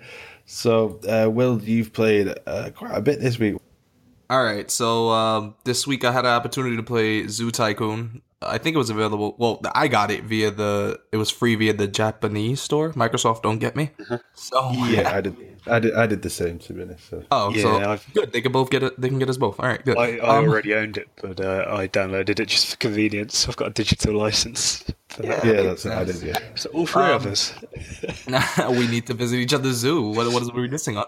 So, 0.49 1.01
uh, 1.07 1.29
Will, 1.29 1.61
you've 1.61 1.91
played 1.91 2.33
uh, 2.47 2.69
quite 2.73 2.95
a 2.95 3.01
bit 3.01 3.19
this 3.19 3.37
week. 3.37 3.57
All 4.29 4.41
right, 4.41 4.71
so 4.71 5.09
um, 5.09 5.55
this 5.65 5.85
week 5.85 6.05
I 6.05 6.13
had 6.13 6.23
an 6.23 6.31
opportunity 6.31 6.77
to 6.77 6.83
play 6.83 7.27
Zoo 7.27 7.51
Tycoon. 7.51 8.21
I 8.41 8.59
think 8.59 8.75
it 8.75 8.77
was 8.77 8.91
available. 8.91 9.35
Well, 9.39 9.59
I 9.73 9.87
got 9.87 10.11
it 10.11 10.23
via 10.23 10.51
the. 10.51 10.99
It 11.11 11.17
was 11.17 11.31
free 11.31 11.55
via 11.55 11.73
the 11.73 11.87
Japanese 11.87 12.61
store. 12.61 12.93
Microsoft 12.93 13.41
don't 13.41 13.57
get 13.57 13.75
me. 13.75 13.89
So 14.35 14.71
Yeah, 14.73 15.11
I 15.15 15.21
did. 15.21 15.35
I 15.65 15.79
did. 15.79 15.93
I 15.95 16.05
did 16.05 16.21
the 16.21 16.29
same 16.29 16.59
to 16.59 16.73
be 16.73 16.83
honest. 16.83 17.09
So. 17.09 17.23
Oh, 17.31 17.49
Yeah, 17.49 17.61
so 17.63 17.77
I've- 17.91 18.03
good. 18.13 18.31
They 18.33 18.41
can 18.41 18.51
both 18.51 18.69
get 18.69 18.83
it. 18.83 18.99
They 19.01 19.09
can 19.09 19.17
get 19.17 19.27
us 19.29 19.37
both. 19.37 19.59
All 19.59 19.65
right, 19.65 19.83
good. 19.83 19.97
I, 19.97 20.17
I 20.17 20.37
Um, 20.37 20.45
already 20.45 20.75
owned 20.75 20.97
it, 20.97 21.09
but 21.21 21.41
uh, 21.41 21.65
I 21.67 21.87
downloaded 21.87 22.39
it 22.39 22.45
just 22.47 22.67
for 22.67 22.77
convenience. 22.77 23.47
I've 23.49 23.57
got 23.57 23.69
a 23.69 23.71
digital 23.73 24.13
license. 24.15 24.83
For 25.09 25.23
that. 25.23 25.43
Yeah, 25.43 25.61
that's 25.63 25.85
what 25.85 25.93
I 25.97 26.03
did. 26.03 26.21
Yeah. 26.21 26.37
So 26.55 26.69
all 26.71 26.85
three 26.85 27.09
of 27.11 27.25
Um, 27.25 27.31
us. 27.31 27.53
we 28.69 28.87
need 28.87 29.07
to 29.07 29.13
visit 29.13 29.37
each 29.37 29.53
other's 29.53 29.77
zoo. 29.77 30.09
What, 30.11 30.31
what 30.31 30.43
is 30.43 30.51
we 30.53 30.67
missing? 30.67 31.01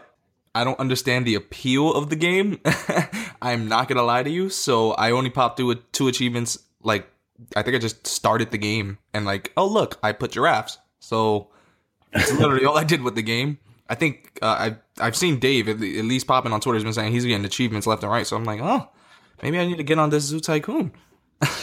I 0.56 0.64
don't 0.64 0.80
understand 0.80 1.26
the 1.28 1.36
appeal 1.36 1.94
of 1.94 2.10
the 2.10 2.16
game. 2.16 2.60
I'm 3.42 3.68
not 3.68 3.88
gonna 3.88 4.04
lie 4.04 4.24
to 4.24 4.30
you. 4.32 4.50
So 4.50 4.92
I 4.94 5.12
only 5.12 5.30
popped 5.30 5.58
through 5.58 5.68
with 5.68 5.92
two 5.92 6.08
achievements. 6.08 6.58
Like 6.82 7.08
I 7.56 7.62
think 7.62 7.76
I 7.76 7.80
just 7.80 8.06
started 8.08 8.52
the 8.52 8.58
game 8.58 8.98
and 9.14 9.26
like, 9.26 9.52
oh 9.58 9.68
look, 9.68 10.00
I 10.04 10.12
put 10.12 10.32
giraffes. 10.32 10.78
So 11.00 11.50
that's 12.14 12.32
literally 12.34 12.66
all 12.66 12.78
I 12.78 12.84
did 12.84 13.02
with 13.02 13.16
the 13.16 13.22
game. 13.22 13.60
I 13.90 13.96
think 13.96 14.38
uh, 14.42 14.56
I've 14.60 14.78
I've 15.00 15.16
seen 15.16 15.40
Dave 15.40 15.68
at, 15.68 15.80
least 15.80 16.28
popping 16.28 16.54
on 16.54 16.62
Twitter 16.62 16.76
has 16.76 16.84
been 16.84 16.94
saying 16.94 17.12
he's 17.12 17.26
getting 17.26 17.46
achievements 17.46 17.88
left 17.88 18.04
and 18.04 18.12
right. 18.12 18.28
So 18.28 18.36
I'm 18.36 18.44
like, 18.44 18.60
oh, 18.62 18.88
maybe 19.42 19.60
I 19.60 19.66
need 19.66 19.78
to 19.78 19.84
get 19.84 19.98
on 19.98 20.10
this 20.10 20.26
Zoo 20.26 20.40
Tycoon. 20.40 20.92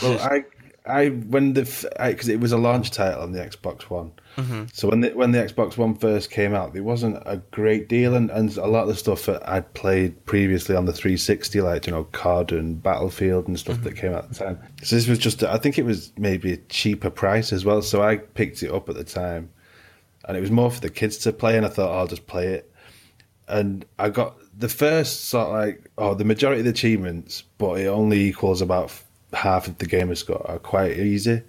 Well, 0.03 0.19
I, 0.21 0.45
I 0.87 1.09
when 1.09 1.55
the 1.55 1.63
because 1.99 2.29
it 2.29 2.41
was 2.41 2.53
a 2.53 2.57
launch 2.57 2.91
title 2.91 3.23
on 3.23 3.33
the 3.33 3.41
Xbox 3.41 3.83
One. 3.83 4.13
Mm-hmm. 4.37 4.65
So 4.73 4.89
when 4.89 5.01
the 5.01 5.11
when 5.11 5.33
the 5.33 5.39
Xbox 5.39 5.77
One 5.77 5.95
first 5.95 6.31
came 6.31 6.55
out, 6.55 6.73
there 6.73 6.83
wasn't 6.83 7.23
a 7.27 7.39
great 7.51 7.89
deal, 7.89 8.15
and, 8.15 8.31
and 8.31 8.57
a 8.57 8.67
lot 8.67 8.83
of 8.83 8.89
the 8.89 8.95
stuff 8.95 9.27
that 9.27 9.49
I'd 9.49 9.73
played 9.75 10.25
previously 10.27 10.77
on 10.77 10.85
the 10.85 10.93
360, 10.93 11.61
like 11.61 11.87
you 11.87 11.93
know 11.93 12.05
COD 12.05 12.53
and 12.53 12.83
Battlefield 12.83 13.49
and 13.49 13.59
stuff 13.59 13.83
that 13.83 13.95
mm-hmm. 13.95 14.01
came 14.01 14.13
out 14.13 14.25
at 14.25 14.31
the 14.31 14.45
time. 14.45 14.59
So 14.83 14.97
this 14.97 15.09
was 15.09 15.19
just, 15.19 15.43
I 15.43 15.59
think 15.59 15.79
it 15.79 15.85
was 15.85 16.13
maybe 16.17 16.53
a 16.53 16.57
cheaper 16.57 17.11
price 17.11 17.53
as 17.53 17.65
well. 17.65 17.83
So 17.83 18.03
I 18.03 18.19
picked 18.19 18.63
it 18.63 18.71
up 18.71 18.89
at 18.89 18.95
the 18.95 19.05
time, 19.05 19.51
and 20.27 20.37
it 20.37 20.41
was 20.41 20.51
more 20.51 20.71
for 20.71 20.81
the 20.81 20.91
kids 20.91 21.19
to 21.19 21.33
play, 21.33 21.57
and 21.57 21.67
I 21.67 21.69
thought 21.69 21.91
oh, 21.91 21.99
I'll 21.99 22.07
just 22.07 22.27
play 22.27 22.49
it. 22.49 22.73
And 23.49 23.87
I 23.99 24.11
got 24.11 24.39
the 24.59 24.69
first 24.69 25.27
sort 25.27 25.47
of 25.47 25.53
like, 25.53 25.91
oh, 25.99 26.15
the 26.15 26.25
majority 26.25 26.61
of 26.61 26.65
the 26.65 26.71
achievements, 26.71 27.43
but 27.59 27.81
it 27.81 27.87
only 27.87 28.25
equals 28.25 28.61
about 28.61 28.91
half 29.37 29.69
of 29.69 29.79
the 29.79 29.87
game 29.87 30.09
has 30.09 30.23
got 30.23 30.49
are 30.49 30.59
quite 30.59 30.99
easy. 30.99 31.43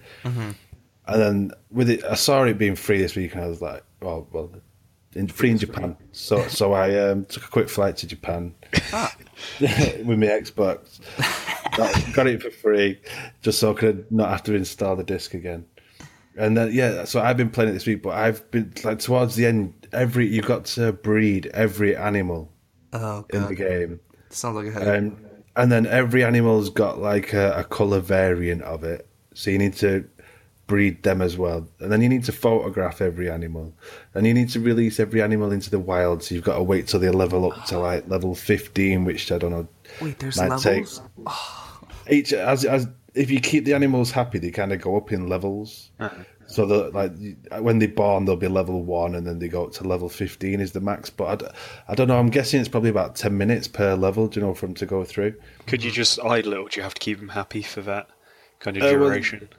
And 1.09 1.21
then 1.21 1.51
with 1.71 1.89
it, 1.89 2.03
I 2.03 2.15
saw 2.15 2.43
it 2.43 2.57
being 2.57 2.75
free 2.75 2.99
this 2.99 3.15
week, 3.15 3.33
and 3.33 3.41
I 3.43 3.47
was 3.47 3.61
like, 3.61 3.83
"Well, 4.01 4.27
well, 4.33 4.51
in, 5.15 5.27
free 5.27 5.51
in 5.51 5.57
Japan." 5.57 5.95
So, 6.11 6.45
so 6.49 6.73
I 6.73 6.99
um, 6.99 7.23
took 7.25 7.45
a 7.45 7.47
quick 7.47 7.69
flight 7.69 7.95
to 7.97 8.07
Japan 8.07 8.53
with 9.61 10.19
my 10.19 10.27
Xbox. 10.27 10.99
Got, 11.77 12.13
got 12.13 12.27
it 12.27 12.41
for 12.41 12.51
free, 12.51 12.99
just 13.41 13.59
so 13.59 13.71
I 13.71 13.75
could 13.75 14.11
not 14.11 14.29
have 14.29 14.43
to 14.43 14.53
install 14.53 14.97
the 14.97 15.03
disc 15.03 15.33
again. 15.33 15.65
And 16.37 16.57
then 16.57 16.71
yeah, 16.73 17.05
so 17.05 17.21
I've 17.21 17.37
been 17.37 17.49
playing 17.49 17.69
it 17.69 17.73
this 17.73 17.87
week, 17.87 18.03
but 18.03 18.13
I've 18.13 18.49
been 18.51 18.73
like 18.83 18.99
towards 18.99 19.35
the 19.35 19.45
end. 19.45 19.87
Every 19.93 20.27
you've 20.27 20.45
got 20.45 20.65
to 20.65 20.91
breed 20.91 21.47
every 21.53 21.95
animal 21.95 22.51
Oh 22.91 23.25
in 23.29 23.45
the 23.47 23.55
game. 23.55 23.99
sounds 24.29 24.55
like 24.57 24.67
a 24.67 24.71
headache. 24.71 25.13
Um, 25.13 25.26
and 25.57 25.71
then 25.71 25.85
every 25.85 26.23
animal's 26.23 26.69
got 26.69 26.99
like 26.99 27.33
a, 27.33 27.51
a 27.51 27.63
color 27.65 27.99
variant 27.99 28.61
of 28.61 28.85
it, 28.85 29.05
so 29.33 29.49
you 29.51 29.57
need 29.57 29.73
to 29.73 30.07
breed 30.67 31.01
them 31.03 31.21
as 31.21 31.37
well. 31.37 31.65
And 31.79 31.91
then 31.91 32.01
you 32.01 32.09
need 32.09 32.25
to 32.25 32.31
photograph 32.31 33.01
every 33.01 33.29
animal, 33.29 33.73
and 34.13 34.27
you 34.27 34.33
need 34.33 34.49
to 34.49 34.59
release 34.59 34.99
every 34.99 35.21
animal 35.21 35.51
into 35.51 35.69
the 35.69 35.79
wild. 35.79 36.23
So 36.23 36.35
you've 36.35 36.43
got 36.43 36.57
to 36.57 36.63
wait 36.63 36.87
till 36.87 36.99
they 36.99 37.09
level 37.09 37.51
up 37.51 37.65
to 37.65 37.79
like 37.79 38.07
level 38.07 38.35
fifteen, 38.35 39.03
which 39.03 39.31
I 39.31 39.37
don't 39.37 39.51
know. 39.51 39.67
Wait, 40.01 40.19
there's 40.19 40.37
might 40.37 40.59
take- 40.59 40.85
levels. 40.85 41.01
Each 42.09 42.31
as 42.31 42.63
as 42.63 42.87
if 43.15 43.31
you 43.31 43.41
keep 43.41 43.65
the 43.65 43.73
animals 43.73 44.11
happy, 44.11 44.39
they 44.39 44.51
kind 44.51 44.71
of 44.71 44.79
go 44.79 44.95
up 44.95 45.11
in 45.11 45.27
levels. 45.27 45.89
Uh-huh. 45.99 46.23
So 46.47 46.65
that 46.65 46.93
like 46.93 47.61
when 47.61 47.79
they 47.79 47.87
born, 47.87 48.25
they'll 48.25 48.37
be 48.37 48.47
level 48.47 48.81
one, 48.83 49.15
and 49.15 49.27
then 49.27 49.39
they 49.39 49.49
go 49.49 49.65
up 49.65 49.73
to 49.73 49.83
level 49.83 50.07
fifteen 50.09 50.61
is 50.61 50.71
the 50.71 50.79
max. 50.79 51.09
But 51.09 51.53
I 51.87 51.93
don't 51.93 52.07
know. 52.07 52.17
I'm 52.17 52.29
guessing 52.29 52.59
it's 52.59 52.69
probably 52.69 52.89
about 52.89 53.15
ten 53.15 53.37
minutes 53.37 53.67
per 53.67 53.95
level. 53.95 54.27
Do 54.27 54.39
you 54.39 54.45
know 54.45 54.53
for 54.53 54.65
them 54.65 54.75
to 54.75 54.85
go 54.85 55.03
through? 55.03 55.35
Could 55.65 55.83
you 55.83 55.91
just 55.91 56.19
idle 56.23 56.53
it, 56.53 56.57
or 56.57 56.69
do 56.69 56.79
you 56.79 56.83
have 56.83 56.93
to 56.93 57.01
keep 57.01 57.19
them 57.19 57.29
happy 57.29 57.61
for 57.61 57.81
that 57.81 58.07
kind 58.59 58.77
of 58.77 58.83
Uh, 58.83 58.85
well, 58.97 59.09
duration? 59.09 59.49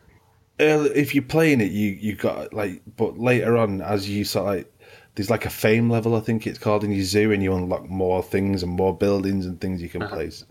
early, 0.60 0.90
if 0.90 1.14
you're 1.14 1.22
playing 1.22 1.60
it, 1.60 1.72
you 1.72 1.90
you 1.90 2.16
got 2.16 2.52
like, 2.54 2.80
but 2.96 3.18
later 3.18 3.56
on, 3.56 3.82
as 3.82 4.08
you 4.08 4.24
sort 4.24 4.48
of 4.48 4.54
like, 4.56 4.74
there's 5.14 5.30
like 5.30 5.44
a 5.46 5.50
fame 5.50 5.90
level, 5.90 6.14
I 6.16 6.20
think 6.20 6.46
it's 6.46 6.58
called 6.58 6.84
in 6.84 6.92
your 6.92 7.04
zoo, 7.04 7.32
and 7.32 7.42
you 7.42 7.52
unlock 7.54 7.88
more 7.88 8.22
things 8.22 8.62
and 8.62 8.72
more 8.72 8.96
buildings 8.96 9.46
and 9.46 9.60
things 9.60 9.82
you 9.82 9.88
can 9.88 10.06
place. 10.08 10.44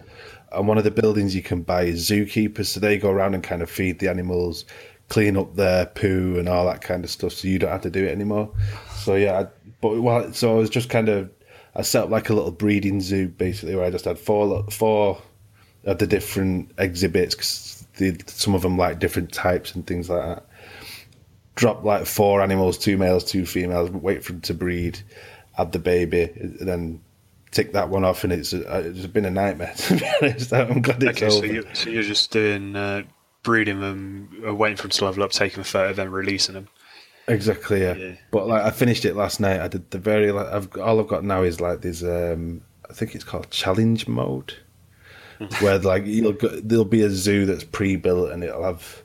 And 0.51 0.67
one 0.67 0.77
of 0.77 0.83
the 0.83 0.91
buildings 0.91 1.35
you 1.35 1.41
can 1.41 1.61
buy 1.61 1.83
is 1.83 2.09
zookeepers, 2.09 2.67
so 2.67 2.79
they 2.79 2.97
go 2.97 3.09
around 3.09 3.33
and 3.33 3.43
kind 3.43 3.61
of 3.61 3.69
feed 3.69 3.99
the 3.99 4.09
animals, 4.09 4.65
clean 5.09 5.37
up 5.37 5.55
their 5.55 5.85
poo 5.85 6.37
and 6.37 6.49
all 6.49 6.65
that 6.65 6.81
kind 6.81 7.03
of 7.03 7.09
stuff, 7.09 7.33
so 7.33 7.47
you 7.47 7.59
don't 7.59 7.71
have 7.71 7.81
to 7.81 7.89
do 7.89 8.03
it 8.05 8.11
anymore. 8.11 8.51
So 8.95 9.15
yeah, 9.15 9.39
I, 9.39 9.47
but 9.81 10.01
well, 10.01 10.33
so 10.33 10.51
I 10.51 10.55
was 10.59 10.69
just 10.69 10.89
kind 10.89 11.07
of, 11.09 11.29
I 11.75 11.81
set 11.83 12.03
up 12.05 12.09
like 12.09 12.29
a 12.29 12.33
little 12.33 12.51
breeding 12.51 12.99
zoo 13.01 13.27
basically, 13.29 13.75
where 13.75 13.85
I 13.85 13.89
just 13.89 14.05
had 14.05 14.19
four 14.19 14.63
four 14.71 15.21
of 15.85 15.97
the 15.99 16.07
different 16.07 16.71
exhibits. 16.77 17.35
'cause 17.35 17.85
the, 17.97 18.19
some 18.27 18.53
of 18.53 18.61
them 18.61 18.77
like 18.77 18.99
different 18.99 19.31
types 19.31 19.73
and 19.73 19.87
things 19.87 20.09
like 20.09 20.21
that. 20.23 20.45
Drop 21.55 21.83
like 21.83 22.05
four 22.05 22.41
animals, 22.43 22.77
two 22.77 22.97
males, 22.97 23.23
two 23.23 23.45
females. 23.45 23.89
Wait 23.89 24.23
for 24.23 24.33
them 24.33 24.41
to 24.41 24.53
breed, 24.53 24.99
have 25.53 25.71
the 25.71 25.79
baby, 25.79 26.23
and 26.39 26.59
then 26.67 27.01
tick 27.49 27.73
that 27.73 27.89
one 27.89 28.03
off. 28.05 28.23
And 28.23 28.31
it's 28.31 28.53
it's 28.53 29.07
been 29.07 29.25
a 29.25 29.31
nightmare 29.31 29.73
to 29.77 29.95
be 29.97 30.05
honest. 30.21 30.53
I'm 30.53 30.81
glad 30.83 31.01
it's 31.01 31.23
Okay, 31.23 31.29
so 31.31 31.37
over. 31.37 31.47
you 31.47 31.65
so 31.73 31.89
you're 31.89 32.03
just 32.03 32.29
doing 32.29 32.75
uh, 32.75 33.01
breeding 33.43 33.79
them, 33.81 34.43
uh, 34.47 34.53
waiting 34.53 34.77
for 34.77 34.83
them 34.83 34.91
to 34.91 35.05
level 35.05 35.23
up, 35.23 35.31
taking 35.31 35.61
a 35.61 35.63
photo, 35.63 35.93
then 35.93 36.11
releasing 36.11 36.55
them. 36.55 36.67
Exactly, 37.27 37.81
yeah. 37.81 37.93
Yeah. 37.95 38.11
But 38.31 38.47
like, 38.47 38.63
I 38.63 38.71
finished 38.71 39.03
it 39.05 39.15
last 39.15 39.39
night. 39.39 39.59
I 39.59 39.67
did 39.67 39.89
the 39.91 39.99
very. 39.99 40.31
Like, 40.31 40.47
I've 40.47 40.75
all 40.77 40.99
I've 40.99 41.07
got 41.07 41.23
now 41.23 41.43
is 41.43 41.59
like 41.59 41.81
this. 41.81 42.03
Um, 42.03 42.61
I 42.89 42.93
think 42.93 43.15
it's 43.15 43.23
called 43.25 43.49
challenge 43.51 44.07
mode, 44.07 44.53
where 45.59 45.77
like 45.79 46.05
you'll 46.05 46.33
go, 46.33 46.47
there'll 46.61 46.85
be 46.85 47.01
a 47.01 47.09
zoo 47.09 47.45
that's 47.45 47.65
pre-built 47.65 48.31
and 48.31 48.43
it'll 48.45 48.63
have 48.63 49.03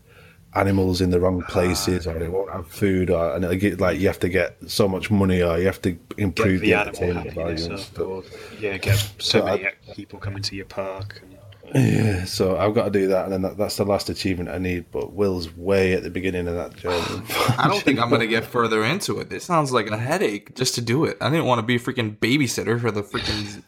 animals 0.54 1.00
in 1.00 1.10
the 1.10 1.18
wrong 1.18 1.42
places, 1.48 2.06
or 2.06 2.16
it 2.22 2.30
won't 2.30 2.52
have 2.52 2.68
food, 2.68 3.10
or 3.10 3.34
and 3.34 3.42
it'll 3.44 3.56
get 3.56 3.80
like 3.80 3.98
you 3.98 4.06
have 4.06 4.20
to 4.20 4.28
get 4.28 4.56
so 4.68 4.86
much 4.86 5.10
money, 5.10 5.42
or 5.42 5.58
you 5.58 5.66
have 5.66 5.82
to 5.82 5.98
improve 6.18 6.60
the 6.60 6.68
the, 6.68 6.74
entertainment 6.74 7.32
value 7.32 7.40
happiness 7.56 7.64
and 7.64 7.72
up, 7.74 7.80
stuff. 7.80 8.06
or 8.06 8.22
yeah, 8.60 8.76
get 8.78 8.96
so 8.98 9.40
So 9.40 9.46
I- 9.48 9.56
many 9.56 9.68
people 9.94 10.20
coming 10.20 10.42
to 10.44 10.54
your 10.54 10.66
park. 10.66 11.22
And, 11.24 11.32
Yeah, 11.74 12.24
so 12.24 12.56
I've 12.58 12.74
got 12.74 12.84
to 12.84 12.90
do 12.90 13.08
that, 13.08 13.24
and 13.24 13.32
then 13.32 13.42
that, 13.42 13.56
that's 13.56 13.76
the 13.76 13.84
last 13.84 14.10
achievement 14.10 14.50
I 14.50 14.58
need. 14.58 14.90
But 14.90 15.12
Will's 15.14 15.54
way 15.56 15.94
at 15.94 16.02
the 16.02 16.10
beginning 16.10 16.48
of 16.48 16.54
that 16.54 16.76
journey. 16.76 16.98
I 17.58 17.66
don't 17.68 17.82
think 17.82 17.98
I'm 17.98 18.10
gonna 18.10 18.26
get 18.26 18.44
further 18.44 18.84
into 18.84 19.20
it. 19.20 19.30
This 19.30 19.44
sounds 19.44 19.72
like 19.72 19.88
a 19.90 19.96
headache 19.96 20.54
just 20.54 20.74
to 20.74 20.80
do 20.80 21.04
it. 21.04 21.16
I 21.20 21.30
didn't 21.30 21.46
want 21.46 21.60
to 21.60 21.62
be 21.62 21.76
a 21.76 21.78
freaking 21.78 22.18
babysitter 22.18 22.80
for 22.80 22.90
the 22.90 23.02
freaking. 23.02 23.62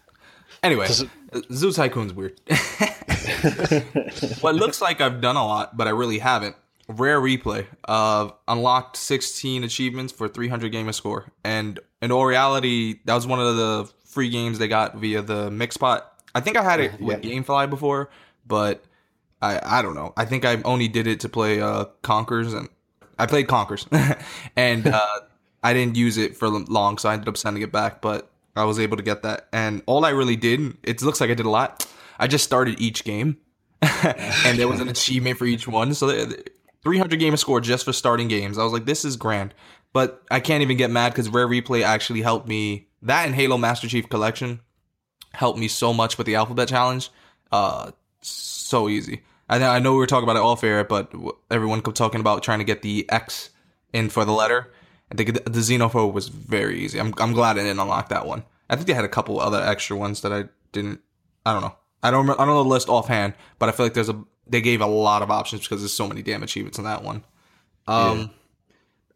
Anyway, 0.62 0.86
Does 0.86 1.02
it- 1.02 1.08
Zoo 1.52 1.70
Tycoon's 1.70 2.12
weird. 2.12 2.40
well, 4.42 4.54
it 4.54 4.58
looks 4.58 4.80
like 4.80 5.00
I've 5.00 5.20
done 5.20 5.36
a 5.36 5.44
lot, 5.44 5.76
but 5.76 5.86
I 5.86 5.90
really 5.90 6.18
haven't. 6.18 6.56
Rare 6.88 7.20
replay. 7.20 7.66
Uh, 7.86 8.30
unlocked 8.46 8.96
16 8.96 9.64
achievements 9.64 10.12
for 10.12 10.28
300 10.28 10.70
gamer 10.70 10.92
score, 10.92 11.32
and 11.42 11.80
in 12.02 12.12
all 12.12 12.26
reality, 12.26 12.96
that 13.06 13.14
was 13.14 13.26
one 13.26 13.40
of 13.40 13.56
the 13.56 13.90
free 14.04 14.28
games 14.28 14.58
they 14.58 14.68
got 14.68 14.96
via 14.96 15.22
the 15.22 15.48
Mixpot. 15.50 16.02
I 16.34 16.40
think 16.40 16.56
I 16.56 16.62
had 16.62 16.80
it 16.80 17.00
with 17.00 17.22
GameFly 17.22 17.70
before, 17.70 18.10
but 18.46 18.84
I 19.40 19.60
I 19.78 19.82
don't 19.82 19.94
know. 19.94 20.12
I 20.16 20.24
think 20.24 20.44
I 20.44 20.60
only 20.62 20.88
did 20.88 21.06
it 21.06 21.20
to 21.20 21.28
play 21.28 21.60
uh 21.60 21.86
Conkers 22.02 22.52
and 22.52 22.68
I 23.18 23.26
played 23.26 23.46
Conkers, 23.46 23.86
and 24.56 24.86
uh, 24.88 25.20
I 25.62 25.72
didn't 25.72 25.96
use 25.96 26.16
it 26.18 26.36
for 26.36 26.48
long, 26.48 26.98
so 26.98 27.08
I 27.08 27.14
ended 27.14 27.28
up 27.28 27.36
sending 27.36 27.62
it 27.62 27.72
back. 27.72 28.00
But 28.00 28.30
I 28.56 28.64
was 28.64 28.78
able 28.78 28.96
to 28.96 29.02
get 29.02 29.22
that, 29.22 29.48
and 29.52 29.82
all 29.86 30.04
I 30.04 30.10
really 30.10 30.36
did, 30.36 30.76
it 30.82 31.02
looks 31.02 31.20
like 31.20 31.30
I 31.30 31.34
did 31.34 31.46
a 31.46 31.50
lot. 31.50 31.86
I 32.18 32.26
just 32.26 32.44
started 32.44 32.80
each 32.80 33.04
game, 33.04 33.38
and 33.82 34.58
there 34.58 34.68
was 34.68 34.80
an 34.80 34.88
achievement 34.88 35.38
for 35.38 35.46
each 35.46 35.66
one. 35.68 35.94
So 35.94 36.06
the- 36.08 36.44
300 36.82 37.18
gamer 37.18 37.38
score 37.38 37.62
just 37.62 37.86
for 37.86 37.94
starting 37.94 38.28
games. 38.28 38.58
I 38.58 38.62
was 38.62 38.72
like, 38.72 38.84
this 38.84 39.06
is 39.06 39.16
grand. 39.16 39.54
But 39.94 40.22
I 40.30 40.38
can't 40.40 40.60
even 40.60 40.76
get 40.76 40.90
mad 40.90 41.12
because 41.12 41.30
Rare 41.30 41.48
Replay 41.48 41.82
actually 41.82 42.20
helped 42.20 42.46
me. 42.46 42.88
That 43.00 43.24
and 43.24 43.34
Halo 43.34 43.56
Master 43.56 43.88
Chief 43.88 44.06
Collection 44.08 44.60
helped 45.34 45.58
me 45.58 45.68
so 45.68 45.92
much 45.92 46.16
with 46.18 46.26
the 46.26 46.34
alphabet 46.36 46.68
challenge. 46.68 47.10
Uh, 47.52 47.90
so 48.22 48.88
easy. 48.88 49.22
I 49.48 49.58
know, 49.58 49.68
I 49.70 49.78
know 49.78 49.92
we 49.92 49.98
were 49.98 50.06
talking 50.06 50.24
about 50.24 50.36
it 50.36 50.42
off 50.42 50.64
air, 50.64 50.84
but 50.84 51.12
everyone 51.50 51.82
kept 51.82 51.96
talking 51.96 52.20
about 52.20 52.42
trying 52.42 52.60
to 52.60 52.64
get 52.64 52.82
the 52.82 53.04
X 53.10 53.50
in 53.92 54.08
for 54.08 54.24
the 54.24 54.32
letter. 54.32 54.72
I 55.12 55.14
think 55.16 55.34
the, 55.34 55.50
the 55.50 55.60
xenophobe 55.60 56.12
was 56.14 56.28
very 56.28 56.80
easy. 56.80 56.98
I'm, 56.98 57.12
I'm 57.18 57.32
glad 57.34 57.58
I 57.58 57.62
didn't 57.62 57.78
unlock 57.78 58.08
that 58.08 58.26
one. 58.26 58.42
I 58.70 58.76
think 58.76 58.86
they 58.86 58.94
had 58.94 59.04
a 59.04 59.08
couple 59.08 59.38
other 59.38 59.60
extra 59.62 59.96
ones 59.96 60.22
that 60.22 60.32
I 60.32 60.44
didn't. 60.72 61.00
I 61.44 61.52
don't 61.52 61.60
know. 61.60 61.76
I 62.02 62.10
don't. 62.10 62.20
remember- 62.22 62.40
I 62.40 62.46
don't 62.46 62.54
know 62.54 62.62
the 62.62 62.68
list 62.70 62.88
offhand, 62.88 63.34
but 63.58 63.68
I 63.68 63.72
feel 63.72 63.84
like 63.86 63.94
there's 63.94 64.08
a. 64.08 64.24
They 64.46 64.60
gave 64.62 64.80
a 64.80 64.86
lot 64.86 65.22
of 65.22 65.30
options 65.30 65.62
because 65.62 65.80
there's 65.82 65.92
so 65.94 66.08
many 66.08 66.22
damn 66.22 66.42
achievements 66.42 66.78
in 66.78 66.84
that 66.84 67.02
one. 67.02 67.24
Um, 67.86 68.30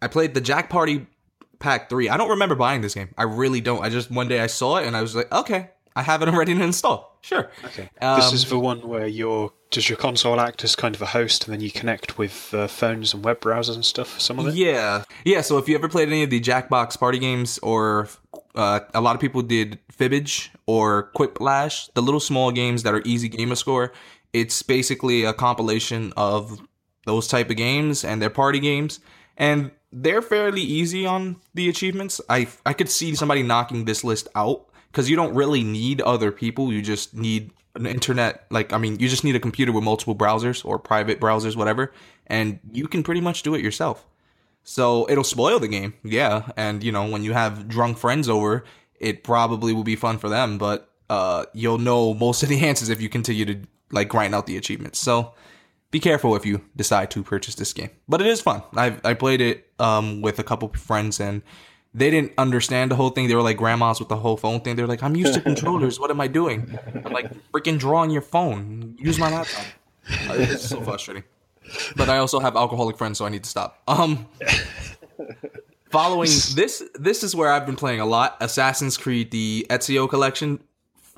I 0.03 0.09
played 0.09 0.35
the 0.35 0.41
Jack 0.43 0.69
Party 0.71 1.07
Pack 1.59 1.89
Three. 1.89 2.09
I 2.11 2.17
don't 2.19 2.31
remember 2.31 2.55
buying 2.55 2.83
this 2.83 2.95
game. 2.95 3.09
I 3.17 3.23
really 3.25 3.61
don't. 3.63 3.83
I 3.83 3.89
just 3.89 4.11
one 4.11 4.29
day 4.29 4.41
I 4.41 4.47
saw 4.47 4.77
it 4.77 4.87
and 4.87 4.95
I 4.97 5.01
was 5.03 5.17
like, 5.17 5.33
okay, 5.33 5.71
I 5.99 6.03
have 6.03 6.23
it 6.23 6.29
already 6.29 6.55
to 6.59 6.63
install. 6.63 7.19
Sure. 7.21 7.51
okay, 7.65 7.91
Um, 8.01 8.21
this 8.21 8.33
is 8.33 8.49
the 8.49 8.59
one 8.59 8.81
where 8.87 9.07
you're 9.07 9.53
does 9.71 9.89
your 9.89 9.99
console 9.99 10.41
act 10.41 10.65
as 10.65 10.75
kind 10.75 10.95
of 10.95 11.03
a 11.03 11.07
host, 11.07 11.45
and 11.45 11.53
then 11.53 11.61
you 11.61 11.71
connect 11.71 12.17
with 12.17 12.55
uh, 12.55 12.67
phones 12.69 13.13
and 13.13 13.23
web 13.25 13.41
browsers 13.41 13.75
and 13.75 13.85
stuff 13.85 14.19
some 14.19 14.39
of 14.39 14.47
it? 14.49 14.55
Yeah, 14.55 15.05
yeah. 15.25 15.43
So 15.43 15.59
if 15.59 15.69
you 15.69 15.75
ever 15.75 15.89
played 15.89 16.09
any 16.09 16.23
of 16.23 16.31
the 16.31 16.41
Jackbox 16.41 16.99
party 16.99 17.19
games, 17.19 17.59
or 17.59 18.09
uh, 18.55 18.81
a 18.95 19.01
lot 19.01 19.15
of 19.15 19.21
people 19.21 19.43
did 19.43 19.79
Fibbage 19.93 20.49
or 20.67 21.11
Quiplash, 21.15 21.93
the 21.95 22.01
little 22.01 22.21
small 22.21 22.51
games 22.51 22.83
that 22.85 22.95
are 22.95 23.03
easy 23.05 23.29
gamer 23.29 23.57
score, 23.57 23.93
it's 24.33 24.63
basically 24.63 25.25
a 25.25 25.35
compilation 25.35 26.13
of 26.17 26.61
those 27.05 27.29
type 27.29 27.51
of 27.51 27.57
games 27.57 28.05
and 28.05 28.23
their 28.23 28.31
party 28.31 28.61
games, 28.61 29.01
and 29.37 29.71
they're 29.93 30.23
fairly 30.23 30.63
easy 30.63 31.05
on 31.05 31.37
the 31.55 31.69
achievements. 31.69 32.21
I 32.29 32.49
I 32.65 32.73
could 32.73 32.89
see 32.89 33.15
somebody 33.15 33.43
knocking 33.43 33.85
this 33.85 34.03
list 34.03 34.29
out 34.35 34.68
because 34.91 35.09
you 35.09 35.17
don't 35.17 35.35
really 35.35 35.63
need 35.63 36.01
other 36.01 36.33
people. 36.33 36.73
You 36.73 36.83
just 36.83 37.15
need 37.15 37.53
an 37.75 37.87
internet. 37.87 38.47
Like 38.51 38.73
I 38.73 38.79
mean, 38.79 38.99
you 38.99 39.09
just 39.09 39.25
need 39.25 39.37
a 39.37 39.41
computer 39.41 39.73
with 39.73 39.85
multiple 39.85 40.15
browsers 40.15 40.65
or 40.65 40.79
private 40.79 41.21
browsers, 41.21 41.57
whatever, 41.57 41.93
and 42.27 42.59
you 42.73 42.89
can 42.89 43.03
pretty 43.03 43.21
much 43.21 43.43
do 43.43 43.55
it 43.55 43.63
yourself. 43.63 44.07
So 44.65 45.09
it'll 45.09 45.25
spoil 45.25 45.59
the 45.59 45.69
game, 45.69 45.95
yeah. 46.05 46.51
And 46.57 46.85
you 46.85 46.93
know, 46.93 47.09
when 47.09 47.25
you 47.25 47.33
have 47.33 47.69
drunk 47.69 47.97
friends 47.99 48.29
over, 48.29 48.65
it 49.01 49.25
probably 49.25 49.73
will 49.73 49.85
be 49.85 49.97
fun 49.97 50.19
for 50.19 50.29
them, 50.29 50.59
but 50.59 50.91
uh, 51.09 51.47
you'll 51.55 51.79
know 51.79 52.13
most 52.15 52.43
of 52.43 52.49
the 52.49 52.61
answers 52.67 52.89
if 52.89 53.01
you 53.01 53.09
continue 53.09 53.45
to 53.47 53.61
like 53.91 54.09
grind 54.09 54.35
out 54.35 54.47
the 54.47 54.57
achievements. 54.57 54.99
So 54.99 55.33
be 55.91 56.01
careful 56.01 56.37
if 56.37 56.45
you 56.45 56.61
decide 56.77 57.11
to 57.13 57.23
purchase 57.23 57.55
this 57.55 57.73
game. 57.73 57.91
But 58.09 58.21
it 58.21 58.27
is 58.27 58.41
fun. 58.41 58.63
I've 58.75 59.01
I 59.05 59.15
played 59.15 59.41
it 59.41 59.71
um, 59.79 60.21
with 60.21 60.39
a 60.39 60.45
couple 60.45 60.69
friends 60.69 61.21
and 61.21 61.43
they 61.99 62.11
didn't 62.11 62.33
understand 62.39 62.91
the 62.91 62.97
whole 62.97 63.11
thing. 63.11 63.29
They 63.29 63.35
were 63.35 63.43
like 63.43 63.57
grandmas 63.57 63.99
with 64.01 64.09
the 64.09 64.17
whole 64.17 64.37
phone 64.37 64.61
thing. 64.61 64.77
They're 64.77 64.87
like, 64.87 65.03
I'm 65.03 65.17
used 65.17 65.35
to 65.35 65.41
controllers. 65.51 65.99
What 66.01 66.11
am 66.11 66.21
I 66.21 66.29
doing? 66.29 66.79
I'm 67.05 67.13
like, 67.13 67.31
freaking 67.53 67.79
draw 67.79 68.01
on 68.01 68.11
your 68.11 68.23
phone. 68.23 68.97
Use 68.99 69.19
my 69.19 69.31
laptop. 69.31 69.65
Uh, 70.29 70.35
It's 70.39 70.69
so 70.69 70.81
frustrating. 70.81 71.25
But 71.97 72.09
I 72.09 72.19
also 72.19 72.41
have 72.41 72.57
alcoholic 72.57 72.97
friends, 72.97 73.19
so 73.19 73.27
I 73.27 73.29
need 73.29 73.45
to 73.45 73.51
stop. 73.51 73.83
Um, 73.87 74.27
following 75.91 76.29
this, 76.55 76.83
this 76.95 77.23
is 77.23 77.35
where 77.35 77.51
I've 77.53 77.67
been 77.67 77.77
playing 77.77 78.01
a 78.01 78.07
lot. 78.07 78.37
Assassin's 78.41 78.97
Creed, 78.97 79.31
the 79.31 79.67
Ezio 79.69 80.09
collection, 80.09 80.61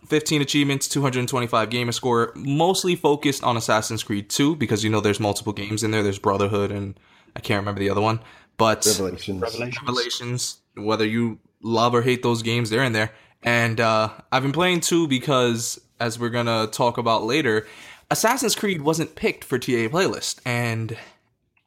15 0.06 0.42
achievements, 0.42 0.88
225 0.88 1.70
gamer 1.70 1.92
score, 1.92 2.32
mostly 2.34 2.96
focused 2.96 3.44
on 3.44 3.56
Assassin's 3.56 4.02
Creed 4.02 4.28
2 4.28 4.56
because 4.56 4.82
you 4.82 4.90
know 4.90 5.00
there's 5.00 5.20
multiple 5.20 5.52
games 5.52 5.84
in 5.84 5.92
there. 5.92 6.02
There's 6.02 6.18
Brotherhood 6.18 6.72
and 6.72 6.98
I 7.36 7.40
can't 7.40 7.60
remember 7.60 7.78
the 7.78 7.90
other 7.90 8.00
one, 8.00 8.20
but 8.56 8.84
Revelations. 8.86 9.40
Revelations. 9.86 10.59
Revelations, 10.76 10.86
whether 10.86 11.06
you 11.06 11.38
love 11.62 11.94
or 11.94 12.02
hate 12.02 12.22
those 12.22 12.42
games, 12.42 12.70
they're 12.70 12.84
in 12.84 12.92
there. 12.92 13.12
And 13.42 13.80
uh, 13.80 14.10
I've 14.30 14.42
been 14.42 14.52
playing 14.52 14.80
2 14.80 15.08
because, 15.08 15.80
as 15.98 16.18
we're 16.18 16.30
gonna 16.30 16.66
talk 16.66 16.98
about 16.98 17.24
later, 17.24 17.66
Assassin's 18.10 18.54
Creed 18.54 18.82
wasn't 18.82 19.14
picked 19.14 19.44
for 19.44 19.58
TA 19.58 19.88
playlist, 19.88 20.40
and 20.44 20.96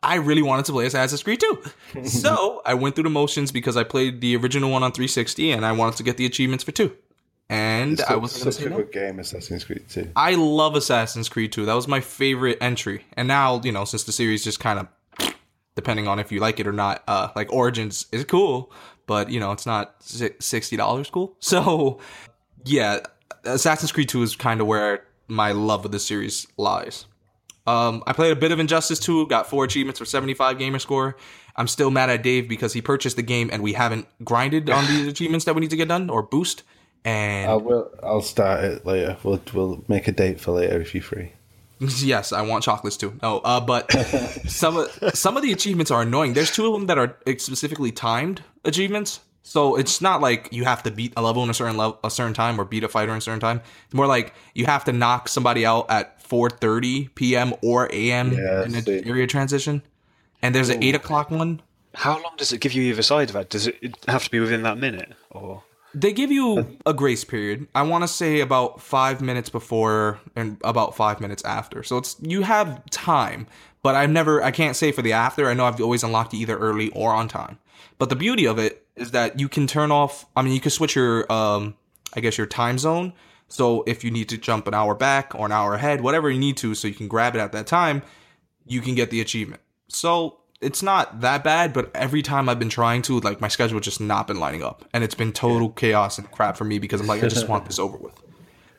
I 0.04 0.16
really 0.16 0.42
wanted 0.42 0.66
to 0.66 0.74
play 0.74 0.86
Assassin's 0.86 1.24
Creed 1.24 1.42
2. 1.94 2.04
so 2.06 2.62
I 2.66 2.74
went 2.74 2.96
through 2.96 3.06
the 3.06 3.10
motions 3.10 3.52
because 3.52 3.78
I 3.78 3.84
played 3.84 4.22
the 4.22 4.36
original 4.36 4.70
one 4.70 4.84
on 4.84 4.92
360 4.92 5.52
and 5.52 5.66
I 5.66 5.72
wanted 5.72 5.96
to 5.98 6.04
get 6.04 6.18
the 6.18 6.26
achievements 6.26 6.64
for 6.64 6.74
2. 6.74 6.94
And 7.50 8.02
I 8.10 8.16
was 8.16 8.32
such 8.32 8.56
say 8.56 8.66
a 8.66 8.70
no. 8.70 8.78
good 8.78 8.92
game, 8.92 9.20
Assassin's 9.20 9.64
Creed 9.64 9.86
2. 9.88 10.12
I 10.16 10.36
love 10.36 10.76
Assassin's 10.76 11.30
Creed 11.30 11.52
2. 11.52 11.66
That 11.66 11.74
was 11.74 11.88
my 11.88 12.02
favorite 12.02 12.58
entry. 12.60 13.06
And 13.16 13.28
now, 13.28 13.62
you 13.64 13.72
know, 13.72 13.86
since 13.86 14.04
the 14.04 14.12
series 14.12 14.44
just 14.44 14.60
kind 14.60 14.80
of 14.80 14.88
depending 15.76 16.08
on 16.08 16.20
if 16.20 16.32
you 16.32 16.40
like 16.40 16.60
it 16.60 16.68
or 16.68 16.74
not, 16.74 17.04
uh 17.08 17.30
like 17.36 17.52
Origins 17.54 18.08
is 18.12 18.26
cool, 18.26 18.72
but 19.08 19.30
you 19.30 19.40
know, 19.40 19.52
it's 19.52 19.66
not 19.66 20.00
$60 20.02 21.12
cool. 21.12 21.36
So, 21.40 22.00
yeah, 22.66 23.00
Assassin's 23.44 23.92
Creed 23.92 24.10
2 24.10 24.24
is 24.24 24.36
kind 24.36 24.62
of 24.62 24.68
where 24.68 25.06
my 25.28 25.52
love 25.52 25.86
of 25.86 25.92
the 25.92 26.00
series 26.00 26.48
lies. 26.58 27.06
Um, 27.66 28.04
I 28.06 28.14
played 28.14 28.32
a 28.32 28.36
bit 28.36 28.52
of 28.52 28.60
Injustice 28.60 29.00
2, 29.00 29.28
got 29.28 29.50
four 29.50 29.64
achievements 29.64 30.00
for 30.00 30.06
75 30.06 30.58
gamer 30.58 30.80
score. 30.80 31.16
I'm 31.56 31.68
still 31.68 31.92
mad 31.92 32.10
at 32.10 32.24
Dave 32.24 32.50
because 32.50 32.74
he 32.74 32.82
purchased 32.82 33.16
the 33.16 33.22
game 33.22 33.50
and 33.54 33.64
we 33.64 33.74
haven't 33.74 34.08
grinded 34.24 34.70
on 34.70 34.86
these 34.88 35.08
achievements 35.14 35.46
that 35.46 35.56
we 35.56 35.62
need 35.62 35.70
to 35.70 35.78
get 35.78 35.88
done 35.88 36.10
or 36.10 36.24
boost. 36.24 36.64
And 37.06 37.52
I 37.52 37.56
will. 37.56 37.92
I'll 38.02 38.22
start 38.22 38.64
it 38.64 38.86
later. 38.86 39.18
We'll 39.24 39.42
we'll 39.54 39.84
make 39.90 40.08
a 40.08 40.14
date 40.14 40.40
for 40.40 40.54
later 40.54 40.80
if 40.80 40.94
you're 40.96 41.04
free. 41.04 41.34
Yes, 42.04 42.32
I 42.32 42.42
want 42.42 42.64
chocolates 42.64 42.98
too. 42.98 43.18
No, 43.22 43.40
uh, 43.40 43.60
but 43.60 43.92
some 44.48 44.78
of 44.78 44.92
some 45.14 45.38
of 45.38 45.44
the 45.44 45.52
achievements 45.52 45.92
are 45.92 46.02
annoying. 46.02 46.34
There's 46.34 46.52
two 46.52 46.68
of 46.68 46.74
them 46.74 46.88
that 46.88 46.98
are 46.98 47.18
specifically 47.38 47.92
timed 47.92 48.44
achievements, 48.66 49.20
so 49.44 49.76
it's 49.76 50.02
not 50.02 50.22
like 50.22 50.50
you 50.52 50.64
have 50.64 50.84
to 50.84 50.92
beat 50.92 51.14
a 51.18 51.22
level 51.22 51.44
in 51.44 51.50
a 51.50 51.54
certain 51.54 51.78
level, 51.78 52.00
a 52.04 52.10
certain 52.10 52.34
time, 52.34 52.60
or 52.60 52.66
beat 52.66 52.84
a 52.84 52.88
fighter 52.88 53.12
in 53.12 53.18
a 53.18 53.22
certain 53.22 53.40
time. 53.40 53.62
It's 53.86 53.94
more 53.94 54.08
like 54.08 54.34
you 54.54 54.66
have 54.66 54.86
to 54.86 54.94
knock 54.94 55.28
somebody 55.28 55.66
out 55.66 55.90
at 55.90 56.24
4:30 56.24 57.14
p.m. 57.16 57.54
or 57.62 57.90
a.m. 57.92 58.34
Yeah, 58.34 58.64
in 58.64 58.76
an 58.76 59.08
area 59.08 59.28
transition. 59.28 59.82
And 60.42 60.54
there's 60.54 60.70
an 60.70 60.84
eight 60.84 60.96
o'clock 60.96 61.32
one. 61.32 61.62
How 61.94 62.14
long 62.14 62.34
does 62.38 62.52
it 62.52 62.60
give 62.60 62.74
you 62.74 62.84
either 62.84 63.02
side 63.02 63.30
of 63.30 63.34
that? 63.34 63.50
Does 63.50 63.68
it 63.68 63.96
have 64.08 64.24
to 64.24 64.32
be 64.32 64.40
within 64.40 64.64
that 64.64 64.78
minute, 64.78 65.14
or 65.30 65.64
They 65.96 66.12
give 66.12 66.32
you 66.32 66.78
a 66.86 66.94
grace 66.94 67.24
period. 67.24 67.68
I 67.76 67.84
want 67.84 68.04
to 68.04 68.08
say 68.08 68.40
about 68.40 68.82
five 68.82 69.22
minutes 69.22 69.50
before 69.50 70.20
and 70.36 70.58
about 70.64 70.96
five 70.96 71.22
minutes 71.22 71.44
after. 71.46 71.84
So 71.84 71.98
it's 71.98 72.16
you 72.20 72.42
have 72.42 72.84
time, 72.90 73.46
but 73.84 73.94
I've 73.94 74.10
never. 74.10 74.44
I 74.44 74.52
can't 74.52 74.76
say 74.76 74.92
for 74.92 75.04
the 75.04 75.14
after. 75.14 75.48
I 75.48 75.54
know 75.54 75.66
I've 75.66 75.80
always 75.80 76.04
unlocked 76.04 76.34
it 76.34 76.38
either 76.38 76.58
early 76.58 76.90
or 76.90 77.14
on 77.14 77.28
time. 77.28 77.60
But 78.00 78.10
the 78.10 78.16
beauty 78.16 78.48
of 78.48 78.58
it 78.58 78.86
is 78.96 79.12
that 79.12 79.40
you 79.40 79.48
can 79.48 79.68
turn 79.68 79.92
off. 79.92 80.26
I 80.36 80.42
mean, 80.42 80.54
you 80.54 80.60
can 80.60 80.72
switch 80.72 80.96
your, 80.96 81.32
um, 81.32 81.76
I 82.16 82.22
guess 82.22 82.38
your 82.38 82.48
time 82.48 82.78
zone. 82.78 83.14
So 83.48 83.84
if 83.86 84.04
you 84.04 84.12
need 84.12 84.30
to 84.30 84.38
jump 84.38 84.68
an 84.68 84.74
hour 84.74 84.96
back 84.96 85.36
or 85.36 85.46
an 85.46 85.52
hour 85.52 85.76
ahead, 85.76 86.02
whatever 86.02 86.30
you 86.30 86.40
need 86.40 86.58
to, 86.58 86.74
so 86.76 86.88
you 86.88 86.94
can 86.94 87.08
grab 87.08 87.36
it 87.36 87.40
at 87.40 87.52
that 87.52 87.68
time, 87.68 88.02
you 88.66 88.82
can 88.82 88.96
get 88.96 89.10
the 89.10 89.22
achievement. 89.22 89.62
So 89.90 90.40
it's 90.64 90.82
not 90.82 91.22
that 91.22 91.44
bad, 91.44 91.74
but 91.74 91.92
every 91.96 92.22
time 92.22 92.50
I've 92.50 92.60
been 92.60 92.70
trying 92.70 93.02
to, 93.04 93.20
like 93.20 93.42
my 93.42 93.48
schedule 93.48 93.80
just 93.80 94.02
not 94.02 94.28
been 94.28 94.40
lining 94.40 94.64
up, 94.64 94.86
and 94.94 95.04
it's 95.04 95.16
been 95.16 95.32
total 95.34 95.70
chaos 95.70 96.18
and 96.18 96.30
crap 96.32 96.58
for 96.58 96.64
me 96.64 96.80
because 96.80 97.02
I'm 97.02 97.08
like, 97.08 97.24
I 97.24 97.28
just 97.28 97.48
want 97.48 97.66
this 97.66 97.80
over 97.80 97.98
with. 97.98 98.14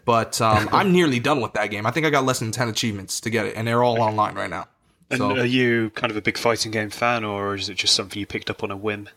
But 0.06 0.38
um, 0.42 0.68
I'm 0.70 0.92
nearly 0.92 1.18
done 1.18 1.40
with 1.40 1.54
that 1.54 1.70
game. 1.70 1.86
I 1.86 1.90
think 1.90 2.04
I 2.04 2.10
got 2.10 2.26
less 2.26 2.38
than 2.38 2.50
ten 2.50 2.68
achievements 2.68 3.20
to 3.20 3.30
get 3.30 3.46
it, 3.46 3.56
and 3.56 3.66
they're 3.66 3.82
all 3.82 4.02
online 4.02 4.34
right 4.34 4.50
now. 4.50 4.66
and 5.08 5.16
So 5.16 5.30
are 5.30 5.46
you 5.46 5.88
kind 5.94 6.10
of 6.10 6.16
a 6.18 6.20
big 6.20 6.36
fighting 6.36 6.72
game 6.72 6.90
fan, 6.90 7.24
or 7.24 7.54
is 7.54 7.70
it 7.70 7.76
just 7.78 7.94
something 7.94 8.20
you 8.20 8.26
picked 8.26 8.50
up 8.50 8.62
on 8.62 8.70
a 8.70 8.76
whim 8.76 9.08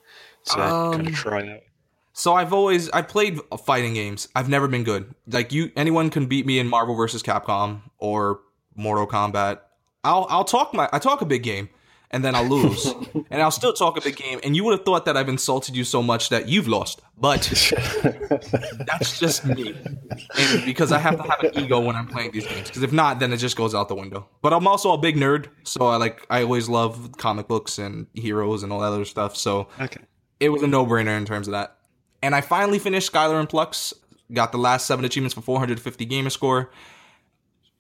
to 0.46 0.56
kind 0.56 1.02
Um, 1.02 1.08
of 1.08 1.14
try 1.14 1.46
out? 1.56 1.60
So 2.14 2.36
I've 2.36 2.54
always 2.54 2.90
I 2.92 3.02
played 3.02 3.38
fighting 3.66 3.96
games. 3.96 4.30
I've 4.34 4.48
never 4.48 4.70
been 4.70 4.86
good. 4.86 5.14
Like 5.28 5.52
you, 5.52 5.72
anyone 5.76 6.10
can 6.10 6.26
beat 6.26 6.46
me 6.46 6.58
in 6.58 6.70
Marvel 6.70 6.96
vs. 6.96 7.22
Capcom 7.22 7.82
or 7.98 8.40
Mortal 8.74 9.08
Kombat. 9.08 9.60
I'll 10.06 10.26
I'll 10.30 10.46
talk 10.46 10.74
my 10.74 10.88
I 10.94 11.00
talk 11.00 11.20
a 11.22 11.26
big 11.26 11.44
game, 11.44 11.68
and 12.12 12.24
then 12.24 12.36
I'll 12.36 12.46
lose, 12.46 12.86
and 13.32 13.42
I'll 13.42 13.52
still 13.52 13.74
talk 13.74 13.98
a 13.98 14.02
big 14.02 14.16
game. 14.16 14.40
And 14.44 14.56
you 14.56 14.64
would 14.64 14.72
have 14.78 14.86
thought 14.86 15.06
that 15.06 15.18
I've 15.18 15.30
insulted 15.30 15.76
you 15.76 15.84
so 15.84 16.02
much 16.02 16.30
that 16.30 16.48
you've 16.48 16.68
lost, 16.68 17.02
but 17.18 17.42
that's 18.88 19.20
just 19.20 19.46
me. 19.46 19.76
And 20.38 20.66
because 20.66 20.92
I 20.92 21.00
have 21.00 21.18
to 21.18 21.24
have 21.24 21.40
an 21.44 21.52
ego 21.64 21.80
when 21.80 21.96
I'm 21.96 22.08
playing 22.08 22.32
these 22.32 22.48
games. 22.48 22.68
Because 22.68 22.84
if 22.84 22.92
not, 22.92 23.20
then 23.20 23.34
it 23.34 23.38
just 23.38 23.56
goes 23.58 23.76
out 23.76 23.88
the 23.90 23.96
window. 23.96 24.28
But 24.42 24.54
I'm 24.54 24.68
also 24.68 24.92
a 24.94 24.98
big 24.98 25.16
nerd, 25.16 25.48
so 25.64 25.86
I 25.88 25.98
like 25.98 26.26
I 26.30 26.44
always 26.44 26.70
love 26.70 27.12
comic 27.18 27.48
books 27.48 27.78
and 27.78 28.08
heroes 28.14 28.64
and 28.64 28.72
all 28.72 28.80
that 28.80 28.88
other 28.88 29.06
stuff. 29.06 29.36
So 29.36 29.68
Okay. 29.80 30.02
it 30.40 30.50
was 30.50 30.64
a 30.64 30.68
no-brainer 30.68 31.18
in 31.18 31.26
terms 31.26 31.48
of 31.48 31.52
that. 31.54 31.78
And 32.24 32.34
I 32.34 32.42
finally 32.42 32.80
finished 32.80 33.12
Skylar 33.12 33.40
and 33.40 33.48
Plux. 33.50 33.94
Got 34.34 34.52
the 34.52 34.58
last 34.58 34.88
seven 34.88 35.06
achievements 35.06 35.34
for 35.34 35.42
450 35.42 36.06
gamer 36.06 36.30
score. 36.30 36.72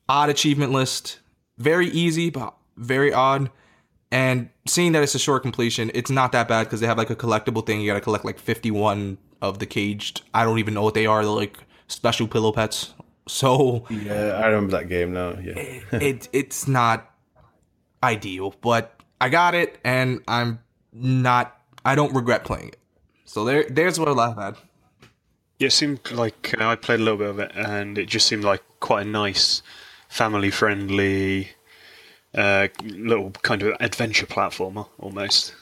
Odd 0.08 0.30
achievement 0.30 0.72
list. 0.72 1.20
Very 1.58 1.88
easy, 1.88 2.30
but 2.30 2.56
very 2.78 3.12
odd. 3.12 3.50
And 4.12 4.50
seeing 4.66 4.94
that 4.94 5.04
it's 5.04 5.16
a 5.16 5.20
short 5.20 5.42
completion, 5.42 5.92
it's 5.94 6.10
not 6.10 6.32
that 6.32 6.48
bad 6.48 6.64
because 6.64 6.80
they 6.80 6.88
have 6.88 6.98
like 6.98 7.10
a 7.10 7.16
collectible 7.16 7.66
thing. 7.66 7.82
You 7.82 7.88
got 7.88 7.96
to 7.96 8.02
collect 8.02 8.24
like 8.24 8.40
51 8.40 9.18
of 9.42 9.60
the 9.60 9.66
caged. 9.66 10.22
I 10.34 10.46
don't 10.46 10.60
even 10.60 10.74
know 10.74 10.84
what 10.84 10.94
they 10.94 11.06
are. 11.06 11.24
They're 11.24 11.32
like 11.32 11.58
special 11.88 12.28
pillow 12.28 12.52
pets. 12.52 12.94
So 13.30 13.86
Yeah, 13.90 14.40
I 14.42 14.46
remember 14.46 14.72
that 14.78 14.88
game 14.88 15.12
now. 15.12 15.38
Yeah, 15.38 15.56
it 15.92 16.30
it's 16.32 16.66
not 16.66 17.12
ideal, 18.02 18.56
but 18.62 19.02
I 19.20 19.28
got 19.28 19.54
it, 19.54 19.80
and 19.84 20.22
I'm 20.30 20.60
not. 20.94 21.60
I 21.84 21.96
don't 21.96 22.14
regret 22.14 22.46
playing 22.46 22.70
it. 22.70 22.80
So 23.26 23.44
there, 23.44 23.66
there's 23.70 24.00
what 24.00 24.18
I've 24.18 24.38
had. 24.38 24.56
Yeah, 25.60 25.68
it 25.68 25.72
seemed 25.72 26.10
like 26.12 26.56
uh, 26.58 26.68
I 26.70 26.76
played 26.78 27.02
a 27.02 27.04
little 27.04 27.18
bit 27.18 27.30
of 27.30 27.40
it, 27.40 27.52
and 27.54 27.98
it 27.98 28.06
just 28.06 28.28
seemed 28.28 28.46
like 28.46 28.64
quite 28.80 29.06
a 29.06 29.10
nice, 29.10 29.62
family-friendly, 30.08 31.50
uh, 32.38 32.68
little 32.84 33.32
kind 33.42 33.64
of 33.64 33.76
adventure 33.80 34.26
platformer 34.28 34.88
almost. 35.00 35.54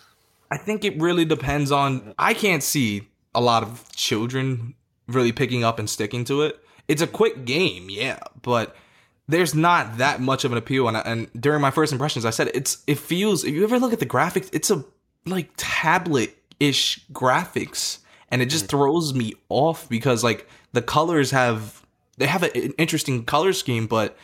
I 0.51 0.57
think 0.57 0.83
it 0.85 0.99
really 1.01 1.25
depends 1.25 1.71
on. 1.71 2.13
I 2.19 2.33
can't 2.33 2.61
see 2.61 3.07
a 3.33 3.41
lot 3.41 3.63
of 3.63 3.89
children 3.95 4.75
really 5.07 5.31
picking 5.31 5.63
up 5.63 5.79
and 5.79 5.89
sticking 5.89 6.23
to 6.25 6.43
it. 6.43 6.59
It's 6.88 7.01
a 7.01 7.07
quick 7.07 7.45
game, 7.45 7.88
yeah, 7.89 8.19
but 8.43 8.75
there's 9.27 9.55
not 9.55 9.97
that 9.97 10.21
much 10.21 10.45
of 10.45 10.51
an 10.51 10.57
appeal. 10.57 10.88
And, 10.88 10.97
and 10.97 11.41
during 11.41 11.61
my 11.61 11.71
first 11.71 11.91
impressions, 11.91 12.25
I 12.25 12.29
said 12.29 12.51
it's 12.53 12.83
it 12.85 12.99
feels. 12.99 13.43
If 13.43 13.53
you 13.55 13.63
ever 13.63 13.79
look 13.79 13.93
at 13.93 13.99
the 13.99 14.05
graphics, 14.05 14.49
it's 14.53 14.69
a 14.69 14.83
like 15.25 15.49
tablet 15.57 16.38
ish 16.59 17.03
graphics, 17.11 17.99
and 18.29 18.41
it 18.41 18.47
just 18.47 18.67
throws 18.67 19.13
me 19.13 19.33
off 19.49 19.89
because 19.89 20.23
like 20.23 20.47
the 20.73 20.81
colors 20.81 21.31
have 21.31 21.81
they 22.17 22.27
have 22.27 22.43
a- 22.43 22.55
an 22.55 22.73
interesting 22.77 23.25
color 23.25 23.53
scheme, 23.53 23.88
but 23.88 24.15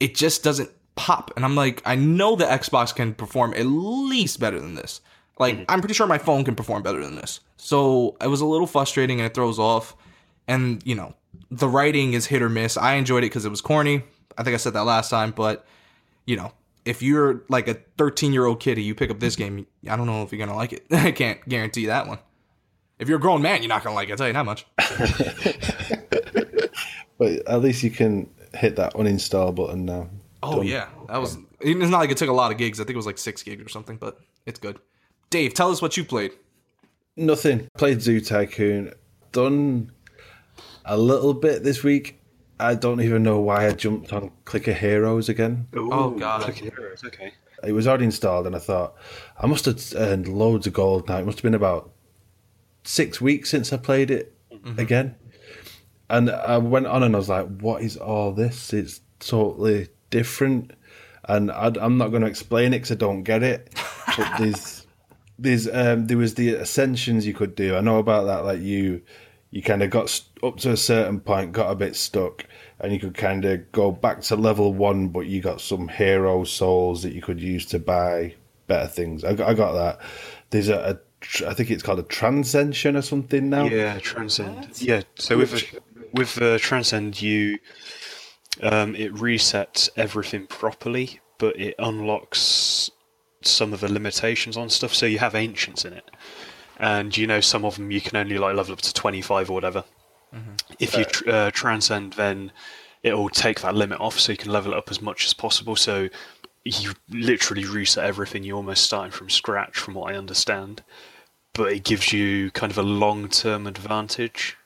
it 0.00 0.14
just 0.14 0.42
doesn't 0.42 0.70
pop. 0.98 1.30
And 1.36 1.44
I'm 1.44 1.54
like, 1.54 1.80
I 1.86 1.94
know 1.94 2.36
the 2.36 2.44
Xbox 2.44 2.94
can 2.94 3.14
perform 3.14 3.54
at 3.54 3.66
least 3.66 4.40
better 4.40 4.60
than 4.60 4.74
this. 4.74 5.00
Like, 5.38 5.56
mhm. 5.56 5.64
I'm 5.68 5.80
pretty 5.80 5.94
sure 5.94 6.06
my 6.06 6.18
phone 6.18 6.44
can 6.44 6.54
perform 6.54 6.82
better 6.82 7.00
than 7.02 7.14
this. 7.14 7.40
So 7.56 8.16
it 8.20 8.26
was 8.26 8.40
a 8.40 8.46
little 8.46 8.66
frustrating 8.66 9.20
and 9.20 9.26
it 9.26 9.34
throws 9.34 9.58
off. 9.58 9.96
And, 10.46 10.82
you 10.84 10.94
know, 10.94 11.14
the 11.50 11.68
writing 11.68 12.14
is 12.14 12.26
hit 12.26 12.42
or 12.42 12.48
miss. 12.48 12.76
I 12.76 12.94
enjoyed 12.94 13.22
it 13.22 13.26
because 13.26 13.44
it 13.44 13.50
was 13.50 13.60
corny. 13.60 14.02
I 14.36 14.42
think 14.42 14.54
I 14.54 14.56
said 14.58 14.72
that 14.74 14.84
last 14.84 15.10
time, 15.10 15.30
but, 15.30 15.66
you 16.26 16.36
know, 16.36 16.52
if 16.84 17.02
you're 17.02 17.42
like 17.48 17.68
a 17.68 17.74
13 17.96 18.32
year 18.32 18.46
old 18.46 18.60
kid 18.60 18.78
and 18.78 18.86
you 18.86 18.94
pick 18.94 19.10
up 19.10 19.20
this 19.20 19.36
game, 19.36 19.66
I 19.88 19.96
don't 19.96 20.06
know 20.06 20.22
if 20.22 20.32
you're 20.32 20.38
going 20.38 20.50
to 20.50 20.56
like 20.56 20.72
it. 20.72 20.86
I 20.90 21.12
can't 21.12 21.46
guarantee 21.48 21.86
that 21.86 22.06
one. 22.08 22.18
If 22.98 23.08
you're 23.08 23.18
a 23.18 23.20
grown 23.20 23.42
man, 23.42 23.62
you're 23.62 23.68
not 23.68 23.84
going 23.84 23.92
to 23.92 23.96
like 23.96 24.08
it. 24.08 24.12
I'll 24.12 24.18
tell 24.18 24.26
you 24.26 24.32
that 24.32 24.44
much. 24.44 24.66
But 27.18 27.46
at 27.48 27.60
least 27.60 27.82
you 27.82 27.90
can 27.90 28.30
hit 28.54 28.76
that 28.76 28.94
uninstall 28.94 29.54
button 29.54 29.84
now. 29.84 30.08
Oh 30.42 30.56
Done. 30.56 30.66
yeah, 30.66 30.88
that 31.08 31.18
was. 31.18 31.38
It's 31.60 31.90
not 31.90 31.98
like 31.98 32.10
it 32.10 32.16
took 32.16 32.28
a 32.28 32.32
lot 32.32 32.52
of 32.52 32.58
gigs. 32.58 32.80
I 32.80 32.84
think 32.84 32.94
it 32.94 32.96
was 32.96 33.06
like 33.06 33.18
six 33.18 33.42
gigs 33.42 33.64
or 33.64 33.68
something, 33.68 33.96
but 33.96 34.20
it's 34.46 34.58
good. 34.58 34.78
Dave, 35.30 35.54
tell 35.54 35.70
us 35.70 35.82
what 35.82 35.96
you 35.96 36.04
played. 36.04 36.32
Nothing. 37.16 37.68
Played 37.76 38.00
Zoo 38.00 38.20
Tycoon. 38.20 38.92
Done 39.32 39.90
a 40.84 40.96
little 40.96 41.34
bit 41.34 41.64
this 41.64 41.82
week. 41.82 42.20
I 42.60 42.74
don't 42.74 43.00
even 43.00 43.22
know 43.22 43.40
why 43.40 43.66
I 43.66 43.72
jumped 43.72 44.12
on 44.12 44.30
Clicker 44.44 44.72
Heroes 44.72 45.28
again. 45.28 45.68
Oh, 45.74 46.10
God. 46.10 46.42
Click 46.42 46.56
Heroes, 46.56 47.04
okay. 47.04 47.32
It 47.64 47.72
was 47.72 47.86
already 47.86 48.04
installed, 48.04 48.46
and 48.46 48.56
I 48.56 48.60
thought 48.60 48.94
I 49.38 49.46
must 49.46 49.64
have 49.64 49.80
earned 49.96 50.28
loads 50.28 50.66
of 50.66 50.72
gold 50.72 51.08
now. 51.08 51.18
It 51.18 51.26
must 51.26 51.38
have 51.38 51.42
been 51.42 51.54
about 51.54 51.90
six 52.84 53.20
weeks 53.20 53.50
since 53.50 53.72
I 53.72 53.76
played 53.76 54.10
it 54.10 54.34
mm-hmm. 54.52 54.78
again. 54.78 55.16
And 56.08 56.30
I 56.30 56.58
went 56.58 56.86
on 56.86 57.02
and 57.02 57.14
I 57.14 57.18
was 57.18 57.28
like, 57.28 57.46
what 57.60 57.82
is 57.82 57.96
all 57.96 58.32
this? 58.32 58.72
It's 58.72 59.00
totally 59.18 59.88
different. 60.10 60.72
And 61.24 61.50
I, 61.50 61.72
I'm 61.80 61.98
not 61.98 62.08
going 62.08 62.22
to 62.22 62.28
explain 62.28 62.72
it 62.72 62.78
because 62.78 62.92
I 62.92 62.94
don't 62.96 63.22
get 63.22 63.42
it. 63.42 63.74
But 64.16 64.32
there's, 64.38 64.86
there's, 65.38 65.68
um, 65.68 66.06
there 66.06 66.16
was 66.16 66.34
the 66.34 66.54
ascensions 66.54 67.26
you 67.26 67.34
could 67.34 67.54
do. 67.54 67.76
I 67.76 67.80
know 67.80 67.98
about 67.98 68.24
that. 68.24 68.44
Like 68.44 68.60
you, 68.60 69.02
you 69.50 69.62
kind 69.62 69.82
of 69.82 69.90
got 69.90 70.08
st- 70.10 70.42
up 70.42 70.56
to 70.58 70.72
a 70.72 70.76
certain 70.76 71.20
point, 71.20 71.52
got 71.52 71.70
a 71.70 71.74
bit 71.74 71.96
stuck, 71.96 72.44
and 72.80 72.92
you 72.92 72.98
could 73.00 73.14
kind 73.14 73.44
of 73.44 73.70
go 73.72 73.90
back 73.90 74.20
to 74.22 74.36
level 74.36 74.72
one, 74.72 75.08
but 75.08 75.26
you 75.26 75.40
got 75.42 75.60
some 75.60 75.88
hero 75.88 76.44
souls 76.44 77.02
that 77.02 77.12
you 77.12 77.20
could 77.22 77.40
use 77.40 77.66
to 77.66 77.78
buy 77.78 78.34
better 78.66 78.88
things. 78.88 79.24
I, 79.24 79.34
got- 79.34 79.48
I 79.48 79.54
got 79.54 79.72
that. 79.72 80.00
There's 80.50 80.68
a, 80.68 80.92
a 80.92 80.98
tr- 81.20 81.46
I 81.46 81.54
think 81.54 81.70
it's 81.70 81.82
called 81.82 81.98
a 81.98 82.04
transcension 82.04 82.96
or 82.96 83.02
something 83.02 83.50
now. 83.50 83.64
Yeah, 83.64 83.98
Transcend. 83.98 84.80
Yeah, 84.80 85.02
so 85.16 85.36
with 85.36 85.74
with 86.14 86.40
uh, 86.40 86.58
Transcend, 86.58 87.20
you 87.20 87.58
um, 88.62 88.94
it 88.94 89.14
resets 89.14 89.88
everything 89.96 90.46
properly, 90.46 91.20
but 91.38 91.58
it 91.58 91.74
unlocks 91.78 92.90
some 93.42 93.72
of 93.72 93.80
the 93.80 93.92
limitations 93.92 94.56
on 94.56 94.68
stuff. 94.68 94.94
So 94.94 95.06
you 95.06 95.18
have 95.18 95.34
ancients 95.34 95.84
in 95.84 95.92
it, 95.92 96.10
and 96.78 97.16
you 97.16 97.26
know 97.26 97.40
some 97.40 97.64
of 97.64 97.76
them 97.76 97.90
you 97.90 98.00
can 98.00 98.16
only 98.16 98.38
like 98.38 98.54
level 98.56 98.72
up 98.72 98.80
to 98.82 98.92
twenty 98.92 99.22
five 99.22 99.50
or 99.50 99.54
whatever. 99.54 99.84
If 100.78 100.96
you 100.96 101.04
tr- 101.04 101.30
uh, 101.30 101.50
transcend, 101.52 102.12
then 102.14 102.52
it'll 103.02 103.30
take 103.30 103.60
that 103.62 103.74
limit 103.74 104.00
off, 104.00 104.18
so 104.18 104.32
you 104.32 104.38
can 104.38 104.52
level 104.52 104.72
it 104.72 104.76
up 104.76 104.90
as 104.90 105.00
much 105.00 105.24
as 105.24 105.32
possible. 105.32 105.74
So 105.76 106.08
you 106.64 106.92
literally 107.08 107.64
reset 107.64 108.04
everything. 108.04 108.44
You're 108.44 108.56
almost 108.56 108.84
starting 108.84 109.12
from 109.12 109.30
scratch, 109.30 109.78
from 109.78 109.94
what 109.94 110.12
I 110.12 110.18
understand. 110.18 110.82
But 111.54 111.72
it 111.72 111.84
gives 111.84 112.12
you 112.12 112.50
kind 112.50 112.70
of 112.70 112.76
a 112.78 112.82
long 112.82 113.28
term 113.28 113.66
advantage. 113.66 114.57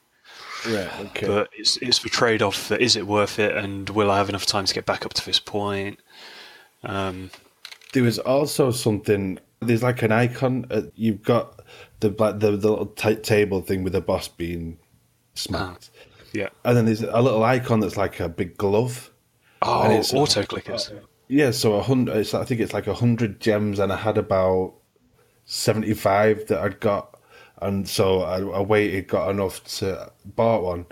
Right. 0.66 1.00
Okay. 1.06 1.26
But 1.26 1.50
it's 1.52 1.76
it's 1.78 1.98
the 2.00 2.08
trade 2.08 2.42
off 2.42 2.68
that 2.68 2.80
is 2.80 2.96
it 2.96 3.06
worth 3.06 3.38
it, 3.38 3.56
and 3.56 3.88
will 3.90 4.10
I 4.10 4.18
have 4.18 4.28
enough 4.28 4.46
time 4.46 4.64
to 4.64 4.74
get 4.74 4.86
back 4.86 5.04
up 5.04 5.14
to 5.14 5.24
this 5.26 5.40
point? 5.40 5.98
Um, 6.84 7.30
There 7.92 8.02
was 8.02 8.18
also 8.18 8.70
something. 8.70 9.38
There's 9.60 9.82
like 9.82 10.02
an 10.02 10.12
icon. 10.12 10.66
Uh, 10.70 10.82
you've 10.94 11.22
got 11.22 11.60
the 12.00 12.10
like 12.18 12.40
the, 12.40 12.52
the 12.56 12.70
little 12.70 12.86
t- 12.86 13.16
table 13.16 13.60
thing 13.60 13.84
with 13.84 13.92
the 13.92 14.00
boss 14.00 14.28
being 14.28 14.78
smacked, 15.34 15.90
yeah. 16.32 16.48
and 16.64 16.76
then 16.76 16.84
there's 16.84 17.02
a 17.02 17.20
little 17.22 17.42
icon 17.44 17.80
that's 17.80 17.96
like 17.96 18.20
a 18.20 18.28
big 18.28 18.56
glove. 18.56 19.10
Oh, 19.62 19.82
And 19.84 19.92
it's- 19.92 20.12
auto 20.12 20.42
clickers. 20.42 20.92
Yeah, 21.28 21.50
so 21.52 21.74
a 21.74 21.82
hundred. 21.82 22.16
I 22.34 22.44
think 22.44 22.60
it's 22.60 22.72
like 22.74 22.86
a 22.88 22.94
hundred 22.94 23.40
gems, 23.40 23.78
and 23.78 23.92
I 23.92 23.96
had 23.96 24.18
about 24.18 24.74
seventy-five 25.44 26.46
that 26.48 26.58
I'd 26.60 26.80
got, 26.80 27.11
and 27.62 27.88
so 27.88 28.22
I, 28.22 28.40
I 28.40 28.60
waited, 28.60 29.08
got 29.08 29.30
enough 29.30 29.64
to 29.78 30.12
bought 30.24 30.62
one, 30.62 30.86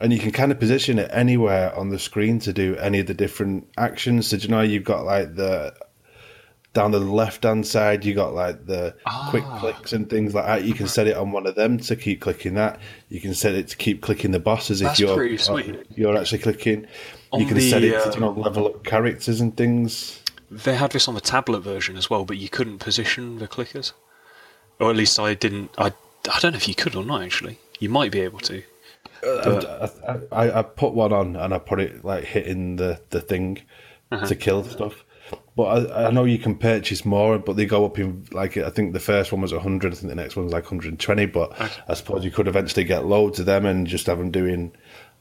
and 0.00 0.12
you 0.12 0.18
can 0.18 0.30
kind 0.32 0.52
of 0.52 0.58
position 0.58 0.98
it 0.98 1.10
anywhere 1.12 1.74
on 1.76 1.90
the 1.90 1.98
screen 1.98 2.38
to 2.40 2.52
do 2.52 2.76
any 2.76 3.00
of 3.00 3.06
the 3.06 3.14
different 3.14 3.68
actions. 3.76 4.28
So 4.28 4.36
do 4.36 4.44
you 4.44 4.48
know 4.48 4.62
you've 4.62 4.84
got 4.84 5.04
like 5.04 5.34
the 5.36 5.74
down 6.72 6.90
the 6.90 7.00
left-hand 7.00 7.66
side, 7.66 8.04
you 8.04 8.14
got 8.14 8.32
like 8.34 8.66
the 8.66 8.94
quick 9.28 9.44
ah. 9.46 9.58
clicks 9.60 9.92
and 9.92 10.08
things 10.08 10.34
like 10.34 10.46
that. 10.46 10.64
You 10.64 10.72
can 10.72 10.86
mm-hmm. 10.86 10.90
set 10.90 11.06
it 11.06 11.16
on 11.16 11.32
one 11.32 11.46
of 11.46 11.54
them 11.54 11.78
to 11.78 11.96
keep 11.96 12.20
clicking 12.20 12.54
that. 12.54 12.80
You 13.10 13.20
can 13.20 13.34
set 13.34 13.54
it 13.54 13.68
to 13.68 13.76
keep 13.76 14.00
clicking 14.00 14.30
the 14.30 14.40
bosses 14.40 14.80
That's 14.80 14.98
if 14.98 15.06
you're 15.06 15.34
uh, 15.34 15.38
sweet. 15.38 15.86
you're 15.94 16.16
actually 16.16 16.38
clicking. 16.38 16.86
On 17.30 17.40
you 17.40 17.46
can 17.46 17.56
the, 17.56 17.70
set 17.70 17.82
it 17.82 17.90
to 17.90 18.10
uh, 18.10 18.14
you 18.14 18.20
know, 18.20 18.30
level 18.30 18.66
up 18.66 18.84
characters 18.84 19.40
and 19.40 19.54
things. 19.56 20.22
They 20.50 20.74
had 20.74 20.92
this 20.92 21.08
on 21.08 21.14
the 21.14 21.20
tablet 21.20 21.60
version 21.60 21.96
as 21.96 22.08
well, 22.08 22.24
but 22.24 22.38
you 22.38 22.48
couldn't 22.48 22.78
position 22.78 23.38
the 23.38 23.48
clickers, 23.48 23.92
or 24.80 24.90
at 24.90 24.96
least 24.96 25.18
I 25.18 25.34
didn't. 25.34 25.70
I 25.76 25.92
I 26.30 26.38
don't 26.40 26.52
know 26.52 26.56
if 26.56 26.68
you 26.68 26.74
could 26.74 26.94
or 26.94 27.04
not. 27.04 27.22
Actually, 27.22 27.58
you 27.80 27.88
might 27.88 28.12
be 28.12 28.20
able 28.20 28.38
to. 28.40 28.62
I, 29.24 30.20
I, 30.32 30.58
I 30.58 30.62
put 30.62 30.94
one 30.94 31.12
on 31.12 31.36
and 31.36 31.54
I 31.54 31.58
put 31.58 31.80
it 31.80 32.04
like 32.04 32.24
hitting 32.24 32.76
the, 32.76 33.00
the 33.10 33.20
thing 33.20 33.62
to 34.26 34.34
kill 34.34 34.64
stuff. 34.64 35.04
But 35.56 35.90
I, 35.92 36.06
I 36.06 36.10
know 36.10 36.24
you 36.24 36.38
can 36.38 36.56
purchase 36.56 37.04
more, 37.04 37.38
but 37.38 37.56
they 37.56 37.66
go 37.66 37.84
up 37.84 37.98
in 37.98 38.26
like 38.32 38.56
I 38.56 38.70
think 38.70 38.92
the 38.92 39.00
first 39.00 39.32
one 39.32 39.40
was 39.40 39.52
100, 39.52 39.92
I 39.92 39.96
think 39.96 40.08
the 40.08 40.14
next 40.14 40.36
one's 40.36 40.52
like 40.52 40.64
120. 40.64 41.26
But 41.26 41.52
I 41.88 41.94
suppose 41.94 42.24
you 42.24 42.30
could 42.30 42.48
eventually 42.48 42.84
get 42.84 43.06
loads 43.06 43.38
of 43.38 43.46
them 43.46 43.64
and 43.64 43.86
just 43.86 44.06
have 44.06 44.18
them 44.18 44.30
doing 44.30 44.72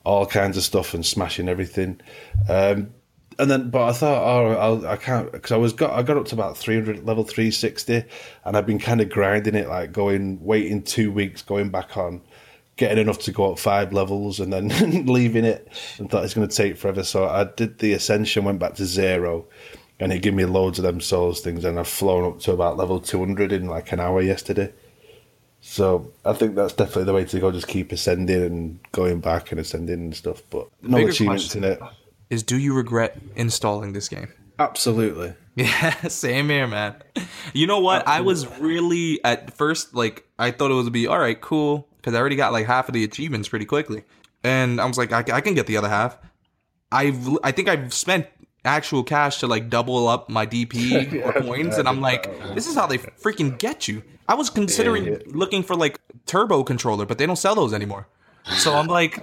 all 0.03 0.25
kinds 0.25 0.57
of 0.57 0.63
stuff 0.63 0.93
and 0.93 1.05
smashing 1.05 1.47
everything. 1.47 2.01
Um, 2.49 2.91
and 3.39 3.49
then, 3.49 3.69
but 3.69 3.87
I 3.87 3.93
thought, 3.93 4.23
oh, 4.23 4.51
I'll, 4.53 4.87
I 4.87 4.97
can't 4.97 5.31
because 5.31 5.51
I 5.51 5.57
was 5.57 5.73
got 5.73 5.91
I 5.91 6.03
got 6.03 6.17
up 6.17 6.25
to 6.27 6.35
about 6.35 6.57
300 6.57 7.05
level 7.05 7.23
360, 7.23 8.03
and 8.45 8.57
I've 8.57 8.65
been 8.65 8.79
kind 8.79 9.01
of 9.01 9.09
grinding 9.09 9.55
it, 9.55 9.67
like 9.67 9.91
going 9.91 10.43
waiting 10.43 10.83
two 10.83 11.11
weeks, 11.11 11.41
going 11.41 11.69
back 11.69 11.97
on 11.97 12.21
getting 12.77 12.97
enough 12.97 13.19
to 13.19 13.31
go 13.31 13.51
up 13.51 13.59
five 13.59 13.93
levels 13.93 14.39
and 14.39 14.51
then 14.51 14.69
leaving 15.05 15.45
it 15.45 15.67
and 15.99 16.09
thought 16.09 16.23
it's 16.23 16.33
going 16.33 16.47
to 16.47 16.55
take 16.55 16.77
forever. 16.77 17.03
So 17.03 17.27
I 17.27 17.43
did 17.43 17.77
the 17.77 17.93
ascension, 17.93 18.43
went 18.43 18.59
back 18.59 18.75
to 18.75 18.85
zero, 18.85 19.45
and 19.99 20.11
it 20.11 20.23
gave 20.23 20.33
me 20.33 20.45
loads 20.45 20.79
of 20.79 20.83
them 20.83 20.99
souls 20.99 21.41
things, 21.41 21.63
and 21.63 21.79
I've 21.79 21.87
flown 21.87 22.25
up 22.25 22.39
to 22.41 22.53
about 22.53 22.77
level 22.77 22.99
200 22.99 23.51
in 23.51 23.67
like 23.67 23.91
an 23.91 23.99
hour 23.99 24.21
yesterday. 24.21 24.73
So 25.61 26.11
I 26.25 26.33
think 26.33 26.55
that's 26.55 26.73
definitely 26.73 27.03
the 27.03 27.13
way 27.13 27.25
to 27.25 27.39
go. 27.39 27.51
Just 27.51 27.67
keep 27.67 27.91
ascending 27.91 28.41
and 28.41 28.79
going 28.91 29.19
back 29.19 29.51
and 29.51 29.59
ascending 29.59 29.99
and 29.99 30.15
stuff. 30.15 30.41
But 30.49 30.67
no 30.81 31.05
achievements 31.05 31.55
in 31.55 31.63
it. 31.63 31.79
Is 32.31 32.43
do 32.43 32.57
you 32.57 32.73
regret 32.73 33.19
installing 33.35 33.91
this 33.91 34.07
game? 34.09 34.29
Absolutely. 34.57 35.35
Yeah, 35.53 35.91
same 36.07 36.47
here, 36.47 36.65
man. 36.65 36.95
You 37.53 37.67
know 37.67 37.81
what? 37.81 38.07
I 38.07 38.21
was 38.21 38.47
really 38.57 39.21
at 39.25 39.53
first 39.53 39.93
like 39.93 40.25
I 40.39 40.51
thought 40.51 40.71
it 40.71 40.75
would 40.75 40.93
be 40.93 41.07
all 41.07 41.19
right, 41.19 41.39
cool, 41.41 41.89
because 41.97 42.13
I 42.13 42.19
already 42.19 42.37
got 42.37 42.53
like 42.53 42.67
half 42.67 42.87
of 42.87 42.93
the 42.93 43.03
achievements 43.03 43.49
pretty 43.49 43.65
quickly, 43.65 44.05
and 44.45 44.79
I 44.79 44.85
was 44.85 44.97
like, 44.97 45.11
I, 45.11 45.25
I 45.35 45.41
can 45.41 45.55
get 45.55 45.67
the 45.67 45.75
other 45.75 45.89
half. 45.89 46.17
I've 46.89 47.37
I 47.43 47.51
think 47.51 47.67
I've 47.67 47.93
spent 47.93 48.27
actual 48.63 49.03
cash 49.03 49.41
to 49.41 49.47
like 49.47 49.69
double 49.69 50.07
up 50.07 50.29
my 50.29 50.47
DP 50.47 51.21
or 51.25 51.33
coins, 51.41 51.77
and 51.77 51.85
I'm 51.85 51.99
like, 51.99 52.31
this 52.55 52.65
is 52.65 52.73
how 52.73 52.87
they 52.87 52.99
freaking 52.99 53.59
get 53.59 53.89
you. 53.89 54.03
I 54.29 54.35
was 54.35 54.49
considering 54.49 55.21
looking 55.25 55.63
for 55.63 55.75
like 55.75 55.99
turbo 56.27 56.63
controller, 56.63 57.05
but 57.05 57.17
they 57.17 57.25
don't 57.25 57.35
sell 57.35 57.55
those 57.55 57.73
anymore. 57.73 58.07
So 58.55 58.73
I'm 58.73 58.87
like. 58.87 59.19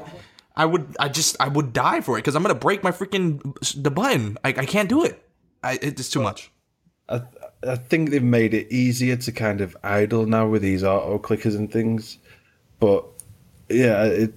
I 0.58 0.66
would, 0.66 0.96
I 1.00 1.08
just, 1.08 1.36
I 1.40 1.48
would 1.48 1.72
die 1.72 2.02
for 2.02 2.18
it 2.18 2.22
because 2.22 2.34
I'm 2.34 2.42
gonna 2.42 2.54
break 2.54 2.82
my 2.82 2.90
freaking 2.90 3.56
the 3.82 3.90
button. 3.90 4.36
I, 4.44 4.48
I 4.50 4.66
can't 4.66 4.88
do 4.88 5.04
it. 5.04 5.22
I, 5.62 5.78
it's 5.80 6.10
too 6.10 6.20
much. 6.20 6.50
I, 7.08 7.22
I 7.66 7.76
think 7.76 8.10
they've 8.10 8.22
made 8.22 8.54
it 8.54 8.70
easier 8.70 9.16
to 9.16 9.32
kind 9.32 9.60
of 9.60 9.76
idle 9.82 10.26
now 10.26 10.46
with 10.46 10.62
these 10.62 10.84
auto 10.84 11.18
clickers 11.18 11.56
and 11.56 11.70
things. 11.72 12.18
But 12.78 13.04
yeah, 13.68 14.04
it. 14.04 14.34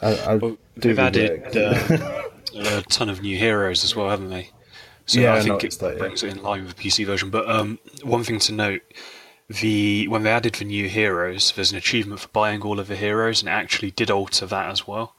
I, 0.00 0.34
I 0.34 0.38
do 0.38 0.58
They've 0.76 0.98
added 0.98 1.56
uh, 1.56 2.22
a 2.56 2.82
ton 2.82 3.08
of 3.08 3.22
new 3.22 3.36
heroes 3.36 3.84
as 3.84 3.94
well, 3.94 4.08
haven't 4.08 4.30
they? 4.30 4.50
So 5.06 5.20
Yeah, 5.20 5.34
I 5.34 5.38
I 5.38 5.40
think 5.40 5.46
it 5.46 5.52
noticed 5.52 5.80
that, 5.80 5.92
yeah. 5.94 5.98
brings 5.98 6.22
it 6.22 6.30
in 6.30 6.42
line 6.42 6.64
with 6.64 6.76
the 6.76 6.82
PC 6.82 7.06
version. 7.06 7.30
But 7.30 7.48
um, 7.48 7.78
one 8.02 8.24
thing 8.24 8.38
to 8.40 8.52
note: 8.52 8.82
the 9.48 10.08
when 10.08 10.22
they 10.22 10.30
added 10.30 10.54
the 10.54 10.64
new 10.64 10.88
heroes, 10.88 11.52
there's 11.52 11.72
an 11.72 11.78
achievement 11.78 12.20
for 12.20 12.28
buying 12.28 12.62
all 12.62 12.78
of 12.78 12.88
the 12.88 12.96
heroes, 12.96 13.42
and 13.42 13.48
it 13.48 13.52
actually 13.52 13.90
did 13.90 14.10
alter 14.10 14.46
that 14.46 14.70
as 14.70 14.86
well. 14.86 15.14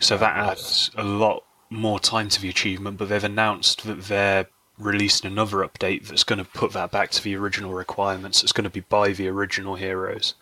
So 0.00 0.16
that 0.18 0.36
adds 0.36 0.90
a 0.96 1.04
lot 1.04 1.44
more 1.70 2.00
time 2.00 2.28
to 2.30 2.40
the 2.40 2.48
achievement. 2.48 2.98
But 2.98 3.08
they've 3.08 3.22
announced 3.24 3.84
that 3.84 4.02
they're 4.04 4.46
releasing 4.78 5.30
another 5.30 5.58
update 5.58 6.08
that's 6.08 6.24
going 6.24 6.38
to 6.38 6.44
put 6.50 6.72
that 6.72 6.90
back 6.90 7.10
to 7.12 7.22
the 7.22 7.36
original 7.36 7.72
requirements. 7.74 8.42
It's 8.42 8.52
going 8.52 8.64
to 8.64 8.70
be 8.70 8.80
by 8.80 9.12
the 9.12 9.28
original 9.28 9.76
heroes 9.76 10.34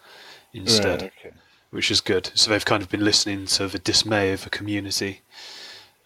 instead 0.55 1.03
Right, 1.03 1.13
okay. 1.19 1.37
which 1.71 1.91
is 1.91 2.01
good. 2.01 2.31
So 2.35 2.51
they've 2.51 2.65
kind 2.65 2.83
of 2.83 2.89
been 2.89 3.05
listening 3.05 3.47
to 3.47 3.67
the 3.69 3.79
dismay 3.81 4.33
of 4.33 4.45
the 4.45 4.51
community 4.51 5.23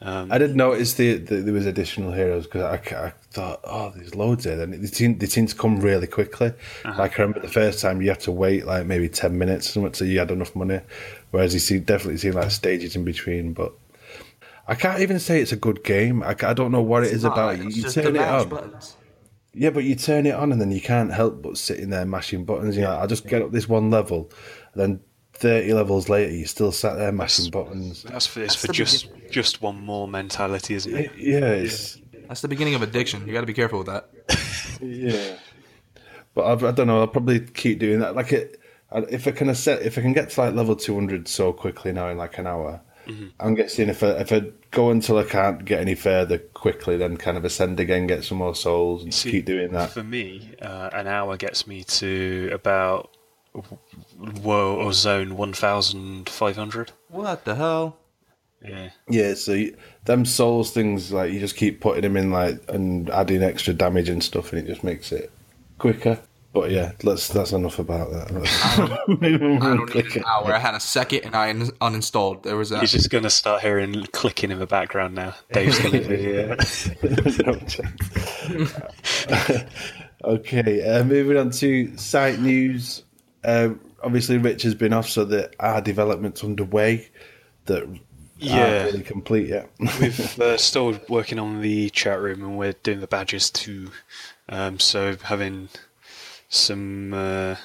Um, 0.00 0.32
I 0.32 0.38
didn't 0.38 0.56
notice 0.56 0.94
the, 0.94 1.14
the 1.18 1.36
there 1.36 1.54
was 1.54 1.66
additional 1.66 2.10
heroes 2.12 2.44
because 2.46 2.62
I, 2.62 3.06
I 3.06 3.12
thought, 3.30 3.60
oh, 3.62 3.92
there's 3.94 4.16
loads 4.16 4.42
there. 4.44 4.56
Then 4.56 4.72
they 4.72 4.86
seem 4.88 5.18
they 5.18 5.26
seem 5.26 5.46
to 5.46 5.54
come 5.54 5.80
really 5.80 6.08
quickly. 6.08 6.52
Like 6.98 7.18
I 7.20 7.22
remember 7.22 7.40
the 7.40 7.52
first 7.52 7.80
time 7.80 8.02
you 8.02 8.08
had 8.08 8.18
to 8.20 8.32
wait 8.32 8.66
like 8.66 8.84
maybe 8.84 9.08
ten 9.08 9.38
minutes 9.38 9.70
so 9.70 10.04
you 10.04 10.18
had 10.18 10.32
enough 10.32 10.56
money. 10.56 10.80
Whereas 11.32 11.52
you 11.54 11.60
see 11.60 11.80
definitely 11.80 12.18
see 12.18 12.30
like 12.30 12.50
stages 12.52 12.94
in 12.94 13.04
between. 13.04 13.52
But 13.52 13.72
I 14.68 14.74
can't 14.76 15.00
even 15.00 15.18
say 15.18 15.40
it's 15.40 15.50
a 15.52 15.56
good 15.56 15.82
game. 15.82 16.22
I, 16.22 16.36
I 16.42 16.52
don't 16.54 16.70
know 16.70 16.80
what 16.82 17.02
it 17.02 17.12
is 17.12 17.24
about. 17.24 17.56
it. 17.56 17.62
It's 17.66 17.76
You 17.76 17.90
turn 17.90 18.06
it 18.14 18.20
mash 18.20 18.42
on. 18.44 18.48
buttons. 18.48 18.96
Yeah, 19.54 19.70
but 19.70 19.84
you 19.84 19.94
turn 19.96 20.24
it 20.26 20.34
on 20.34 20.50
and 20.52 20.60
then 20.60 20.70
you 20.70 20.80
can't 20.80 21.12
help 21.12 21.42
but 21.42 21.58
sitting 21.58 21.90
there 21.90 22.06
mashing 22.06 22.44
buttons. 22.44 22.76
You 22.76 22.82
know, 22.82 22.96
I 22.96 23.06
just 23.06 23.26
get 23.26 23.42
up 23.42 23.50
this 23.50 23.68
one 23.68 23.90
level, 23.90 24.30
and 24.72 24.80
then 24.82 25.00
thirty 25.34 25.72
levels 25.74 26.08
later, 26.08 26.32
you 26.32 26.46
still 26.46 26.72
sat 26.72 26.94
there 26.96 27.12
mashing 27.12 27.50
buttons. 27.50 28.02
that's 28.04 28.26
for, 28.26 28.40
it's 28.40 28.54
That's 28.54 28.60
for 28.62 28.66
the 28.68 28.72
just 28.72 29.08
just 29.30 29.60
one 29.60 29.76
more 29.84 30.06
mentality, 30.08 30.74
isn't 30.74 30.94
it? 30.96 31.10
Yeah, 31.18 31.40
it's 31.50 31.98
That's 32.28 32.40
the 32.40 32.48
beginning 32.48 32.74
of 32.76 32.82
addiction. 32.82 33.26
You 33.26 33.32
got 33.34 33.40
to 33.40 33.46
be 33.46 33.52
careful 33.52 33.78
with 33.80 33.88
that. 33.88 34.08
yeah. 34.80 35.36
But 36.34 36.62
I, 36.62 36.68
I 36.68 36.72
don't 36.72 36.86
know. 36.86 37.00
I'll 37.00 37.08
probably 37.08 37.40
keep 37.40 37.78
doing 37.78 38.00
that. 38.00 38.14
Like 38.16 38.32
it, 38.32 38.58
I- 38.58 38.61
if 38.94 39.26
I 39.26 39.30
can 39.30 39.54
set, 39.54 39.82
if 39.82 39.98
I 39.98 40.02
can 40.02 40.12
get 40.12 40.30
to 40.30 40.40
like 40.40 40.54
level 40.54 40.76
two 40.76 40.94
hundred 40.94 41.28
so 41.28 41.52
quickly 41.52 41.92
now 41.92 42.08
in 42.08 42.18
like 42.18 42.38
an 42.38 42.46
hour, 42.46 42.80
I'm 43.40 43.54
guessing 43.54 43.88
if 43.88 44.02
I 44.02 44.08
if 44.20 44.32
I 44.32 44.44
go 44.70 44.90
until 44.90 45.18
I 45.18 45.24
can't 45.24 45.64
get 45.64 45.80
any 45.80 45.94
further 45.94 46.38
quickly, 46.38 46.96
then 46.96 47.16
kind 47.16 47.36
of 47.36 47.44
ascend 47.44 47.80
again, 47.80 48.06
get 48.06 48.24
some 48.24 48.38
more 48.38 48.54
souls, 48.54 49.02
and 49.02 49.12
See, 49.12 49.30
keep 49.30 49.44
doing 49.44 49.72
that. 49.72 49.90
For 49.90 50.04
me, 50.04 50.54
uh, 50.60 50.90
an 50.92 51.06
hour 51.08 51.36
gets 51.36 51.66
me 51.66 51.84
to 51.84 52.50
about 52.52 53.10
woe 54.42 54.76
or 54.76 54.92
zone 54.92 55.36
one 55.36 55.52
thousand 55.52 56.28
five 56.28 56.56
hundred. 56.56 56.92
What 57.08 57.44
the 57.44 57.56
hell? 57.56 57.98
Yeah. 58.64 58.90
Yeah, 59.08 59.34
so 59.34 59.52
you, 59.54 59.76
them 60.04 60.24
souls 60.24 60.70
things 60.70 61.12
like 61.12 61.32
you 61.32 61.40
just 61.40 61.56
keep 61.56 61.80
putting 61.80 62.02
them 62.02 62.16
in 62.16 62.30
like 62.30 62.60
and 62.68 63.10
adding 63.10 63.42
extra 63.42 63.74
damage 63.74 64.08
and 64.08 64.22
stuff, 64.22 64.52
and 64.52 64.62
it 64.62 64.66
just 64.70 64.84
makes 64.84 65.10
it 65.10 65.32
quicker. 65.78 66.20
But 66.52 66.70
yeah, 66.70 66.92
let's 67.02 67.28
that's 67.28 67.52
enough 67.52 67.78
about 67.78 68.10
that. 68.10 68.30
I 68.78 68.86
don't 69.76 69.94
need 69.94 70.16
an 70.16 70.24
hour. 70.26 70.52
I 70.52 70.58
had 70.58 70.74
a 70.74 70.80
second 70.80 71.22
and 71.24 71.34
I 71.34 71.48
un- 71.48 71.70
uninstalled. 71.80 72.42
There 72.42 72.56
was 72.56 72.72
a. 72.72 72.76
You're 72.76 72.84
just 72.84 73.08
gonna 73.08 73.30
start 73.30 73.62
hearing 73.62 74.04
clicking 74.12 74.50
in 74.50 74.58
the 74.58 74.66
background 74.66 75.14
now. 75.14 75.34
Dave's 75.52 75.78
gonna 75.78 76.00
be 76.00 76.40
uh, 76.42 76.56
okay, 80.24 80.82
uh, 80.86 81.04
moving 81.04 81.36
on 81.38 81.50
to 81.52 81.96
site 81.96 82.38
news. 82.38 83.04
Uh, 83.44 83.70
obviously, 84.02 84.36
Rich 84.38 84.62
has 84.64 84.74
been 84.74 84.92
off, 84.92 85.08
so 85.08 85.24
that 85.26 85.54
our 85.60 85.80
development's 85.80 86.42
underway. 86.44 87.08
That 87.66 87.88
Yeah. 88.38 88.58
aren't 88.82 88.92
really 88.92 89.04
complete 89.04 89.48
yet. 89.48 89.70
We've 90.00 90.40
uh, 90.40 90.56
still 90.58 90.98
working 91.08 91.38
on 91.38 91.60
the 91.62 91.88
chat 91.90 92.20
room 92.20 92.42
and 92.42 92.58
we're 92.58 92.72
doing 92.82 92.98
the 93.00 93.06
badges 93.06 93.50
too. 93.50 93.90
Um, 94.48 94.80
so 94.80 95.16
having 95.22 95.68
some 96.52 97.14
uh, 97.14 97.56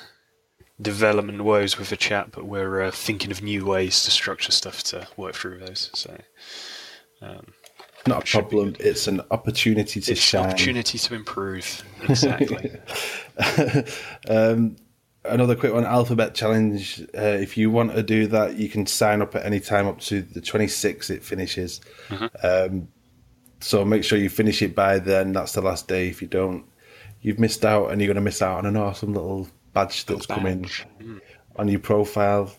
development 0.81 1.43
woes 1.43 1.77
with 1.77 1.89
the 1.89 1.97
chat, 1.97 2.31
but 2.31 2.45
we're 2.45 2.83
uh, 2.83 2.91
thinking 2.91 3.31
of 3.31 3.43
new 3.43 3.65
ways 3.65 4.03
to 4.05 4.11
structure 4.11 4.51
stuff 4.51 4.81
to 4.83 5.05
work 5.17 5.35
through 5.35 5.59
those. 5.59 5.89
So 5.93 6.17
Not 8.07 8.23
a 8.23 8.31
problem. 8.31 8.75
It's 8.79 9.07
an 9.07 9.21
opportunity 9.29 9.99
to 9.99 10.11
it's 10.13 10.21
shine. 10.21 10.45
an 10.45 10.49
opportunity 10.51 10.97
to 10.97 11.15
improve. 11.15 11.83
Exactly. 12.07 12.71
Another 15.25 15.55
quick 15.55 15.73
one: 15.73 15.83
Alphabet 15.83 16.33
Challenge. 16.33 17.01
Uh, 17.13 17.19
if 17.41 17.57
you 17.57 17.69
want 17.69 17.93
to 17.93 18.03
do 18.03 18.27
that, 18.27 18.55
you 18.55 18.69
can 18.69 18.85
sign 18.85 19.21
up 19.21 19.35
at 19.35 19.45
any 19.45 19.59
time 19.59 19.85
up 19.85 19.99
to 20.01 20.21
the 20.21 20.39
26th. 20.39 21.09
It 21.09 21.21
finishes. 21.25 21.81
Um, 22.41 22.87
so 23.59 23.83
make 23.83 24.05
sure 24.05 24.17
you 24.17 24.29
finish 24.29 24.61
it 24.61 24.73
by 24.73 24.99
then. 24.99 25.33
That's 25.33 25.51
the 25.51 25.61
last 25.61 25.89
day. 25.89 26.07
If 26.07 26.21
you 26.21 26.29
don't, 26.29 26.63
you've 27.21 27.39
missed 27.39 27.65
out, 27.65 27.91
and 27.91 28.01
you're 28.01 28.07
going 28.07 28.15
to 28.15 28.21
miss 28.21 28.41
out 28.41 28.59
on 28.59 28.65
an 28.65 28.77
awesome 28.77 29.13
little 29.13 29.47
badge 29.73 30.05
that's 30.05 30.25
coming 30.25 30.61
badge. 30.61 30.85
on 31.55 31.67
your 31.67 31.79
profile. 31.79 32.51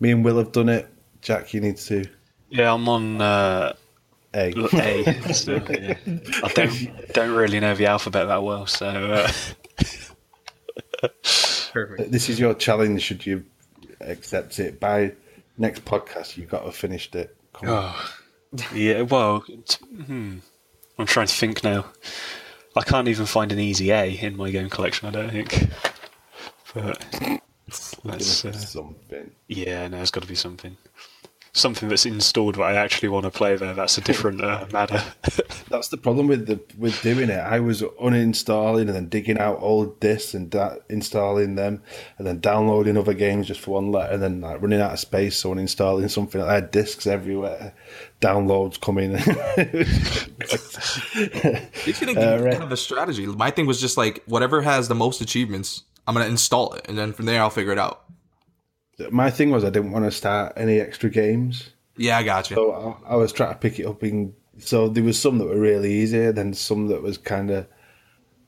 Me 0.00 0.10
and 0.10 0.24
Will 0.24 0.38
have 0.38 0.52
done 0.52 0.68
it. 0.68 0.88
Jack, 1.22 1.52
you 1.54 1.60
need 1.60 1.76
to. 1.76 2.04
yeah, 2.48 2.72
I'm 2.72 2.88
on 2.88 3.20
uh, 3.20 3.74
A. 4.34 4.52
A. 4.56 5.22
So, 5.34 5.54
yeah. 5.68 5.96
I 6.42 6.48
don't 6.54 7.12
don't 7.12 7.36
really 7.36 7.60
know 7.60 7.74
the 7.74 7.86
alphabet 7.86 8.26
that 8.28 8.42
well, 8.42 8.66
so. 8.66 8.86
Uh, 8.86 9.32
Perfect. 11.72 12.10
This 12.10 12.28
is 12.28 12.38
your 12.40 12.54
challenge. 12.54 13.02
Should 13.02 13.24
you 13.26 13.44
accept 14.00 14.58
it 14.58 14.80
by 14.80 15.12
next 15.58 15.84
podcast? 15.84 16.36
You've 16.36 16.48
got 16.50 16.60
to 16.60 16.64
have 16.66 16.76
finished 16.76 17.14
it. 17.14 17.36
Come 17.52 17.68
on. 17.68 17.94
Oh, 17.94 18.12
yeah. 18.74 19.02
Well, 19.02 19.42
t- 19.42 19.84
hmm. 19.86 20.38
I'm 20.98 21.06
trying 21.06 21.26
to 21.28 21.34
think 21.34 21.62
now. 21.64 21.86
I 22.76 22.82
can't 22.82 23.08
even 23.08 23.26
find 23.26 23.50
an 23.52 23.58
easy 23.58 23.90
A 23.90 24.04
in 24.04 24.36
my 24.36 24.50
game 24.50 24.70
collection. 24.70 25.08
I 25.08 25.10
don't 25.10 25.30
think. 25.30 25.68
But 26.72 27.04
let's. 28.04 28.44
Uh, 28.44 28.52
something. 28.52 29.30
yeah, 29.48 29.88
no, 29.88 30.00
it's 30.00 30.10
got 30.10 30.22
to 30.22 30.28
be 30.28 30.36
something. 30.36 30.76
Something 31.52 31.88
that's 31.88 32.06
installed 32.06 32.54
that 32.54 32.62
I 32.62 32.74
actually 32.76 33.08
want 33.08 33.24
to 33.24 33.30
play 33.30 33.56
there. 33.56 33.74
That's 33.74 33.98
a 33.98 34.00
different 34.00 34.40
uh, 34.40 34.66
matter. 34.72 35.02
That's 35.68 35.88
the 35.88 35.96
problem 35.96 36.28
with 36.28 36.46
the 36.46 36.60
with 36.78 37.02
doing 37.02 37.28
it. 37.28 37.40
I 37.40 37.58
was 37.58 37.82
uninstalling 37.82 38.82
and 38.82 38.90
then 38.90 39.08
digging 39.08 39.36
out 39.38 39.58
old 39.60 39.98
discs 39.98 40.32
and 40.34 40.48
da- 40.48 40.76
installing 40.88 41.56
them, 41.56 41.82
and 42.18 42.26
then 42.26 42.38
downloading 42.38 42.96
other 42.96 43.14
games 43.14 43.48
just 43.48 43.60
for 43.60 43.72
one 43.72 43.90
letter, 43.90 44.14
and 44.14 44.22
then 44.22 44.40
like 44.40 44.62
running 44.62 44.80
out 44.80 44.92
of 44.92 45.00
space, 45.00 45.38
so 45.38 45.52
uninstalling 45.52 46.08
something. 46.08 46.40
I 46.40 46.54
had 46.54 46.70
discs 46.70 47.06
everywhere, 47.08 47.74
downloads 48.20 48.80
coming. 48.80 49.12
You 51.86 51.92
should 51.92 52.16
Uh, 52.16 52.38
right. 52.42 52.54
have 52.54 52.72
a 52.72 52.76
strategy. 52.76 53.26
My 53.26 53.50
thing 53.50 53.66
was 53.66 53.80
just 53.80 53.96
like 53.96 54.22
whatever 54.26 54.62
has 54.62 54.88
the 54.88 54.94
most 54.94 55.20
achievements, 55.20 55.82
I'm 56.06 56.14
gonna 56.14 56.26
install 56.28 56.74
it, 56.74 56.86
and 56.88 56.96
then 56.96 57.12
from 57.12 57.26
there 57.26 57.40
I'll 57.42 57.50
figure 57.50 57.72
it 57.72 57.78
out. 57.78 58.04
My 59.10 59.30
thing 59.30 59.50
was 59.50 59.64
I 59.64 59.70
didn't 59.70 59.92
want 59.92 60.04
to 60.04 60.10
start 60.10 60.54
any 60.56 60.80
extra 60.80 61.10
games, 61.10 61.70
Yeah, 61.96 62.18
I 62.18 62.22
got 62.22 62.50
you. 62.50 62.56
so 62.56 62.96
I, 63.06 63.12
I 63.12 63.16
was 63.16 63.32
trying 63.32 63.52
to 63.52 63.58
pick 63.58 63.78
it 63.78 63.86
up 63.86 64.02
in. 64.02 64.34
So 64.58 64.88
there 64.88 65.02
was 65.04 65.18
some 65.18 65.38
that 65.38 65.46
were 65.46 65.58
really 65.58 65.92
easy, 65.92 66.30
then 66.32 66.52
some 66.54 66.88
that 66.88 67.02
was 67.02 67.16
kind 67.18 67.50
of 67.50 67.66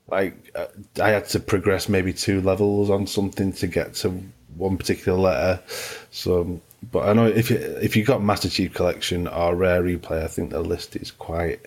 like 0.09 0.51
uh, 0.55 0.67
I 1.01 1.11
had 1.11 1.27
to 1.29 1.41
progress 1.41 1.89
maybe 1.89 2.13
two 2.13 2.41
levels 2.43 2.91
on 2.91 3.07
something 3.07 3.53
to 3.55 3.67
get 3.67 3.95
to 3.97 4.23
one 4.57 4.77
particular 4.77 5.19
letter. 5.19 5.63
So, 6.11 6.61
but 6.91 7.09
I 7.09 7.13
know 7.15 7.27
if 7.27 7.51
you 7.51 7.57
if 7.57 7.97
you 7.97 8.05
got 8.05 8.23
Master 8.23 8.51
Chief 8.51 8.75
Collection 8.75 9.27
or 9.27 9.55
Rare 9.57 9.83
Replay, 9.83 10.23
I 10.23 10.27
think 10.29 10.51
the 10.51 10.61
list 10.61 10.97
is 10.97 11.11
quite 11.11 11.61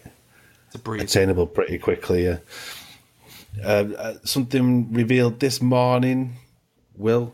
attainable 1.00 1.48
pretty 1.48 1.78
quickly. 1.80 2.26
Yeah. 2.26 2.38
Uh, 3.64 3.86
uh, 3.98 4.14
something 4.26 4.92
revealed 4.94 5.40
this 5.40 5.62
morning, 5.62 6.36
Will, 6.98 7.34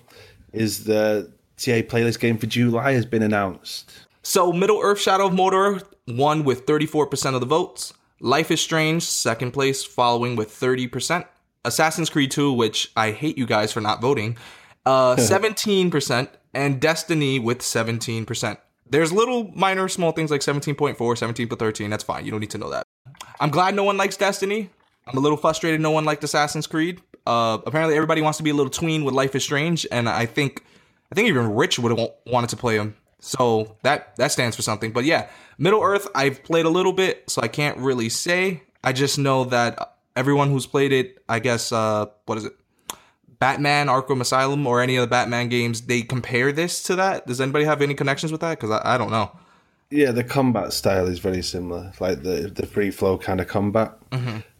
is 0.54 0.84
the 0.84 1.32
TA 1.62 1.82
playlist 1.82 2.20
game 2.20 2.38
for 2.38 2.47
July 2.47 2.93
has 2.93 3.05
been 3.05 3.22
announced. 3.22 3.91
So 4.24 4.51
Middle 4.51 4.80
Earth 4.82 4.99
Shadow 4.99 5.28
of 5.28 5.34
Mordor 5.34 5.84
won 6.07 6.43
with 6.43 6.66
34% 6.66 7.36
of 7.36 7.39
the 7.39 7.45
votes. 7.45 7.93
Life 8.20 8.51
is 8.51 8.62
Strange, 8.62 9.03
second 9.03 9.51
place, 9.51 9.84
following 9.84 10.36
with 10.36 10.49
30%. 10.49 11.26
Assassin's 11.66 12.09
Creed 12.09 12.32
2, 12.32 12.53
which 12.53 12.91
I 12.95 13.12
hate 13.12 13.38
you 13.38 13.45
guys 13.45 13.72
for 13.72 13.82
not 13.82 14.01
voting, 14.01 14.38
uh, 14.86 15.16
17%, 15.20 16.28
and 16.53 16.80
Destiny 16.80 17.39
with 17.39 17.59
17%. 17.59 18.57
There's 18.89 19.12
little 19.12 19.51
minor 19.55 19.88
small 19.88 20.12
things 20.12 20.32
like 20.32 20.41
17.4, 20.41 20.97
17.13. 20.97 21.89
That's 21.89 22.03
fine. 22.03 22.26
You 22.26 22.32
don't 22.32 22.41
need 22.41 22.49
to 22.51 22.57
know 22.57 22.70
that. 22.72 22.86
I'm 23.39 23.49
glad 23.49 23.76
no 23.76 23.84
one 23.84 23.97
likes 23.97 24.18
Destiny. 24.18 24.70
I'm 25.07 25.18
a 25.18 25.22
little 25.22 25.38
frustrated 25.38 25.82
no 25.82 25.91
one 25.91 26.05
liked 26.05 26.24
Assassin's 26.24 26.68
Creed. 26.68 27.01
Uh, 27.26 27.59
apparently 27.66 27.95
everybody 27.95 28.22
wants 28.22 28.38
to 28.38 28.43
be 28.43 28.49
a 28.49 28.53
little 28.53 28.70
tween 28.70 29.03
with 29.03 29.14
Life 29.14 29.36
is 29.36 29.43
Strange, 29.43 29.88
and 29.91 30.09
I 30.09 30.26
think 30.26 30.64
I 31.12 31.16
think 31.16 31.28
even 31.28 31.53
Rich 31.53 31.80
would 31.80 31.97
have 31.97 32.09
wanted 32.26 32.49
to 32.51 32.57
play 32.57 32.76
him. 32.78 32.95
So 33.20 33.76
that 33.84 34.16
that 34.16 34.32
stands 34.32 34.55
for 34.55 34.62
something. 34.62 34.91
But 34.91 35.05
yeah, 35.05 35.30
Middle 35.57 35.84
Earth 35.84 36.07
I've 36.16 36.43
played 36.43 36.66
a 36.66 36.70
little 36.70 36.93
bit, 36.93 37.30
so 37.30 37.41
I 37.41 37.47
can't 37.47 37.78
really 37.78 38.09
say. 38.09 38.64
I 38.84 38.93
just 38.93 39.20
know 39.20 39.43
that 39.45 39.97
everyone 40.16 40.49
who's 40.49 40.66
played 40.66 40.91
it, 40.91 41.24
I 41.30 41.39
guess 41.39 41.72
uh 41.72 42.07
what 42.26 42.38
is 42.38 42.45
it? 42.45 42.53
Batman 43.39 43.88
Arkham 43.88 44.22
Asylum 44.22 44.66
or 44.68 44.82
any 44.82 44.95
of 44.95 45.01
the 45.01 45.07
Batman 45.07 45.49
games, 45.49 45.82
they 45.82 46.01
compare 46.01 46.51
this 46.51 46.84
to 46.84 46.95
that. 46.95 47.26
Does 47.28 47.41
anybody 47.41 47.66
have 47.66 47.82
any 47.82 47.93
connections 47.95 48.32
with 48.32 48.41
that? 48.41 48.59
Because 48.59 48.72
I, 48.72 48.95
I 48.95 48.97
don't 48.97 49.12
know. 49.12 49.32
Yeah, 49.89 50.12
the 50.12 50.24
combat 50.24 50.74
style 50.74 51.07
is 51.07 51.20
very 51.20 51.41
similar, 51.43 51.91
like 51.99 52.24
the 52.24 52.51
the 52.53 52.66
free 52.66 52.91
flow 52.91 53.18
kind 53.18 53.41
of 53.41 53.47
combat. 53.47 53.97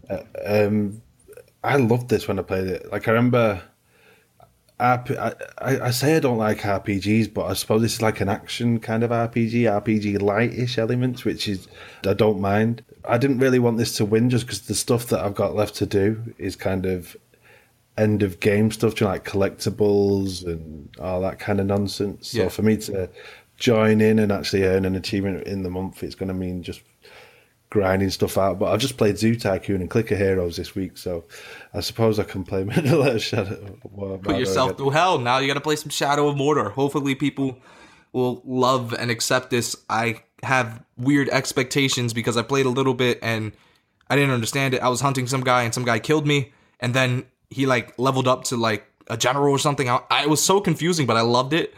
Uh, 0.10 0.24
um, 0.46 1.02
I 1.64 1.78
loved 1.78 2.10
this 2.10 2.28
when 2.28 2.38
I 2.38 2.42
played 2.42 2.68
it. 2.68 2.92
Like 2.92 3.08
I 3.08 3.12
remember, 3.12 3.62
I, 4.82 5.34
I, 5.60 5.80
I 5.88 5.92
say 5.92 6.16
I 6.16 6.20
don't 6.20 6.38
like 6.40 6.62
RPGs, 6.62 7.34
but 7.34 7.46
I 7.46 7.54
suppose 7.54 7.82
this 7.84 7.94
is 7.94 8.02
like 8.02 8.20
an 8.20 8.30
action 8.30 8.80
kind 8.80 9.04
of 9.04 9.12
RPG, 9.12 9.64
RPG 9.64 10.20
lightish 10.22 10.78
elements, 10.78 11.24
which 11.24 11.48
is 11.48 11.68
I 12.06 12.14
don't 12.14 12.40
mind. 12.42 12.84
I 13.06 13.18
didn't 13.18 13.40
really 13.40 13.60
want 13.60 13.78
this 13.78 13.96
to 13.98 14.06
win 14.06 14.30
just 14.30 14.46
because 14.46 14.62
the 14.62 14.76
stuff 14.76 15.08
that 15.08 15.20
I've 15.24 15.36
got 15.36 15.56
left 15.56 15.76
to 15.76 15.86
do 15.86 16.34
is 16.38 16.56
kind 16.56 16.86
of 16.86 17.16
end 17.98 18.24
of 18.24 18.40
game 18.40 18.72
stuff, 18.72 19.00
you 19.00 19.06
know, 19.06 19.12
like 19.12 19.26
collectibles 19.26 20.46
and 20.46 20.90
all 21.00 21.22
that 21.22 21.38
kind 21.40 21.60
of 21.60 21.68
nonsense. 21.68 22.30
So 22.30 22.44
Yeah. 22.44 22.50
for 22.50 22.64
me 22.64 22.78
to 22.78 23.10
join 23.58 24.02
in 24.02 24.18
and 24.18 24.32
actually 24.32 24.64
earn 24.64 24.86
an 24.86 24.96
achievement 24.96 25.46
in 25.46 25.62
the 25.64 25.70
month, 25.70 26.02
it's 26.02 26.16
going 26.16 26.30
to 26.30 26.34
mean 26.34 26.64
just 26.64 26.82
grinding 27.72 28.12
stuff 28.12 28.38
out. 28.38 28.60
But 28.60 28.72
I've 28.72 28.80
just 28.80 28.98
played 28.98 29.18
Zoo 29.18 29.36
Tycoon 29.36 29.82
and 29.82 29.90
Clicker 29.90 30.16
Heroes 30.16 30.58
this 30.58 30.76
week, 30.76 30.98
so 30.98 31.24
I 31.74 31.80
suppose 31.80 32.20
I 32.20 32.24
can 32.24 32.44
play 32.44 32.64
Earth 32.78 33.24
Shadow. 33.24 33.80
Well, 33.84 34.20
Put 34.20 34.38
yourself 34.38 34.78
through 34.78 34.92
hell. 34.92 35.18
Now 35.18 35.40
you 35.40 35.48
got 35.48 35.56
to 35.56 35.62
play 35.62 35.76
some 35.78 35.90
Shadow 35.90 36.28
of 36.28 36.36
Mordor. 36.36 36.72
Hopefully, 36.72 37.16
people 37.16 37.58
will 38.14 38.44
love 38.46 38.94
and 38.94 39.10
accept 39.10 39.50
this. 39.50 39.76
I 39.90 40.22
have 40.44 40.84
weird 40.98 41.30
expectations 41.30 42.14
because 42.14 42.38
I 42.38 42.44
played 42.44 42.66
a 42.66 42.70
little 42.70 42.94
bit 42.94 43.20
and 43.22 43.54
I 44.10 44.16
didn't 44.16 44.32
understand 44.32 44.74
it. 44.74 44.82
I 44.82 44.90
was 44.90 45.02
hunting 45.02 45.26
some 45.26 45.42
guy 45.42 45.64
and 45.64 45.74
some 45.74 45.86
guy 45.86 46.00
killed 46.00 46.28
me, 46.28 46.54
and 46.80 46.94
then 46.94 47.26
he 47.50 47.66
like 47.66 47.98
leveled 47.98 48.28
up 48.28 48.44
to 48.46 48.58
like 48.58 48.86
a 49.08 49.18
general 49.18 49.52
or 49.52 49.60
something. 49.60 49.90
I, 49.90 50.02
I 50.10 50.28
was 50.28 50.44
so 50.44 50.62
confusing, 50.62 51.08
but 51.08 51.18
I 51.18 51.22
loved 51.22 51.54
it. 51.54 51.74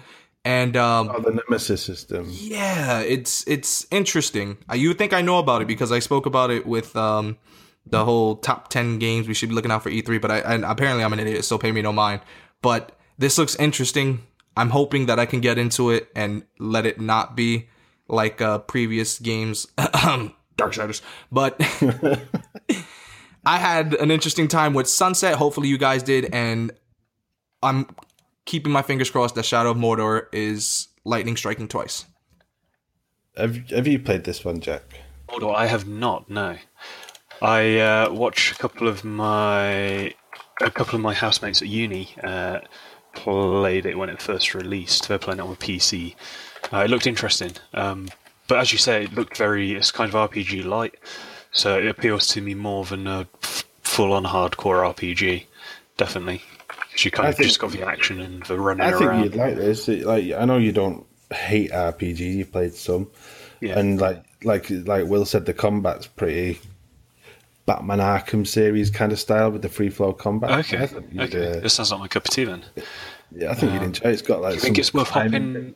And 0.45 0.75
um, 0.75 1.09
Oh, 1.13 1.19
the 1.21 1.31
Nemesis 1.31 1.81
system. 1.81 2.27
yeah, 2.29 2.99
it's 2.99 3.47
it's 3.47 3.87
interesting. 3.91 4.57
Uh, 4.69 4.75
You 4.75 4.89
would 4.89 4.97
think 4.97 5.13
I 5.13 5.21
know 5.21 5.39
about 5.39 5.61
it 5.61 5.67
because 5.67 5.91
I 5.91 5.99
spoke 5.99 6.25
about 6.25 6.51
it 6.51 6.65
with 6.65 6.95
um, 6.97 7.37
the 7.85 8.03
whole 8.03 8.35
top 8.35 8.67
ten 8.69 8.99
games 8.99 9.27
we 9.27 9.33
should 9.33 9.49
be 9.49 9.55
looking 9.55 9.71
out 9.71 9.83
for 9.83 9.89
E3. 9.89 10.19
But 10.19 10.31
I 10.31 10.39
and 10.39 10.65
apparently 10.65 11.03
I'm 11.03 11.13
an 11.13 11.19
idiot, 11.19 11.45
so 11.45 11.57
pay 11.57 11.71
me 11.71 11.81
no 11.81 11.93
mind. 11.93 12.21
But 12.61 12.97
this 13.17 13.37
looks 13.37 13.55
interesting. 13.55 14.23
I'm 14.57 14.69
hoping 14.69 15.05
that 15.07 15.17
I 15.17 15.25
can 15.25 15.39
get 15.41 15.57
into 15.57 15.89
it 15.91 16.09
and 16.15 16.43
let 16.59 16.85
it 16.85 16.99
not 16.99 17.35
be 17.37 17.69
like 18.09 18.41
uh, 18.41 18.59
previous 18.59 19.19
games, 19.19 19.65
Dark 19.77 20.31
Darksiders. 20.57 21.01
But 21.31 21.55
I 23.45 23.57
had 23.57 23.93
an 23.95 24.11
interesting 24.11 24.47
time 24.47 24.73
with 24.73 24.87
Sunset. 24.87 25.35
Hopefully 25.35 25.67
you 25.69 25.77
guys 25.77 26.03
did, 26.03 26.33
and 26.33 26.71
I'm 27.61 27.87
keeping 28.45 28.71
my 28.71 28.81
fingers 28.81 29.09
crossed 29.09 29.35
that 29.35 29.45
Shadow 29.45 29.71
of 29.71 29.77
Mordor 29.77 30.27
is 30.31 30.87
lightning 31.05 31.35
striking 31.37 31.67
twice. 31.67 32.05
Have 33.37 33.69
Have 33.69 33.87
you 33.87 33.99
played 33.99 34.23
this 34.23 34.43
one, 34.45 34.59
Jack? 34.59 34.83
Although 35.29 35.53
I 35.53 35.65
have 35.65 35.87
not, 35.87 36.29
no. 36.29 36.57
I 37.41 37.79
uh, 37.79 38.13
watched 38.13 38.53
a 38.53 38.55
couple 38.55 38.87
of 38.87 39.03
my 39.03 40.13
a 40.61 40.71
couple 40.71 40.95
of 40.95 41.01
my 41.01 41.13
housemates 41.13 41.61
at 41.61 41.67
uni 41.67 42.09
uh, 42.23 42.59
played 43.15 43.85
it 43.85 43.97
when 43.97 44.09
it 44.09 44.21
first 44.21 44.53
released. 44.53 45.07
They're 45.07 45.17
playing 45.17 45.39
it 45.39 45.43
on 45.43 45.51
a 45.51 45.55
PC. 45.55 46.15
Uh, 46.71 46.79
it 46.79 46.89
looked 46.89 47.07
interesting, 47.07 47.51
um, 47.73 48.09
but 48.47 48.59
as 48.59 48.71
you 48.71 48.77
say, 48.77 49.03
it 49.03 49.13
looked 49.13 49.37
very. 49.37 49.73
It's 49.73 49.91
kind 49.91 50.13
of 50.13 50.29
RPG 50.29 50.63
light, 50.63 50.95
so 51.51 51.77
it 51.77 51.87
appeals 51.87 52.27
to 52.27 52.41
me 52.41 52.53
more 52.53 52.85
than 52.85 53.07
a 53.07 53.27
f- 53.43 53.65
full-on 53.81 54.23
hardcore 54.25 54.93
RPG. 54.93 55.45
Definitely, 55.97 56.43
because 56.93 57.05
you 57.05 57.11
kind 57.11 57.27
I 57.27 57.29
of 57.31 57.35
think- 57.37 57.47
just 57.47 57.59
got 57.59 57.71
the 57.71 57.85
action 57.85 58.21
and 58.21 58.43
the 58.43 58.59
running 58.59 58.85
I 58.85 58.91
think 58.91 59.01
around. 59.03 59.23
you'd 59.23 59.35
like 59.35 59.55
this. 59.55 59.89
It- 59.89 60.05
Like 60.05 60.31
I 60.33 60.45
know 60.45 60.57
you 60.57 60.71
don't 60.71 61.05
hate 61.31 61.71
RPG. 61.71 62.19
You've 62.19 62.51
played 62.51 62.73
some, 62.73 63.09
Yeah. 63.61 63.77
and 63.79 63.99
like 63.99 64.23
like 64.43 64.69
like 64.69 65.05
Will 65.07 65.25
said, 65.25 65.45
the 65.45 65.53
combat's 65.53 66.07
pretty 66.07 66.59
Batman 67.65 67.99
Arkham 67.99 68.45
series 68.45 68.89
kind 68.89 69.11
of 69.11 69.19
style 69.19 69.49
with 69.51 69.61
the 69.61 69.69
free 69.69 69.89
flow 69.89 70.11
combat. 70.13 70.51
Okay, 70.65 70.77
I 70.83 70.85
think 70.87 71.05
you'd, 71.11 71.21
okay, 71.35 71.57
uh, 71.57 71.59
this 71.61 71.73
sounds 71.73 71.91
like 71.91 71.99
my 72.01 72.07
cup 72.09 72.25
of 72.25 72.31
tea 72.31 72.43
then. 72.43 72.63
yeah, 73.31 73.51
I 73.51 73.53
think 73.53 73.71
you'd 73.73 73.81
enjoy. 73.83 74.09
it. 74.09 74.13
It's 74.13 74.21
got 74.21 74.41
like. 74.41 74.55
I 74.55 74.57
think 74.57 74.77
it's 74.77 74.93
worth 74.93 75.09
hopping. 75.09 75.75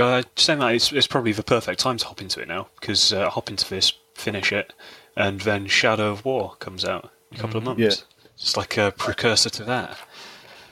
Uh, 0.00 0.22
saying 0.36 0.58
that, 0.58 0.74
it's, 0.74 0.90
it's 0.90 1.06
probably 1.06 1.32
the 1.32 1.42
perfect 1.42 1.78
time 1.78 1.98
to 1.98 2.06
hop 2.06 2.20
into 2.22 2.40
it 2.40 2.48
now 2.48 2.66
because 2.80 3.12
uh, 3.12 3.28
hop 3.28 3.50
into 3.50 3.68
this, 3.68 3.92
finish 4.14 4.50
it, 4.50 4.72
and 5.16 5.42
then 5.42 5.66
Shadow 5.66 6.10
of 6.10 6.24
War 6.24 6.56
comes 6.60 6.82
out 6.84 7.10
in 7.30 7.36
a 7.38 7.40
couple 7.40 7.58
of 7.58 7.64
months. 7.64 7.80
Yeah. 7.80 7.92
It's 8.34 8.56
like 8.56 8.76
a 8.78 8.92
precursor 8.96 9.50
to 9.50 9.64
that. 9.64 9.98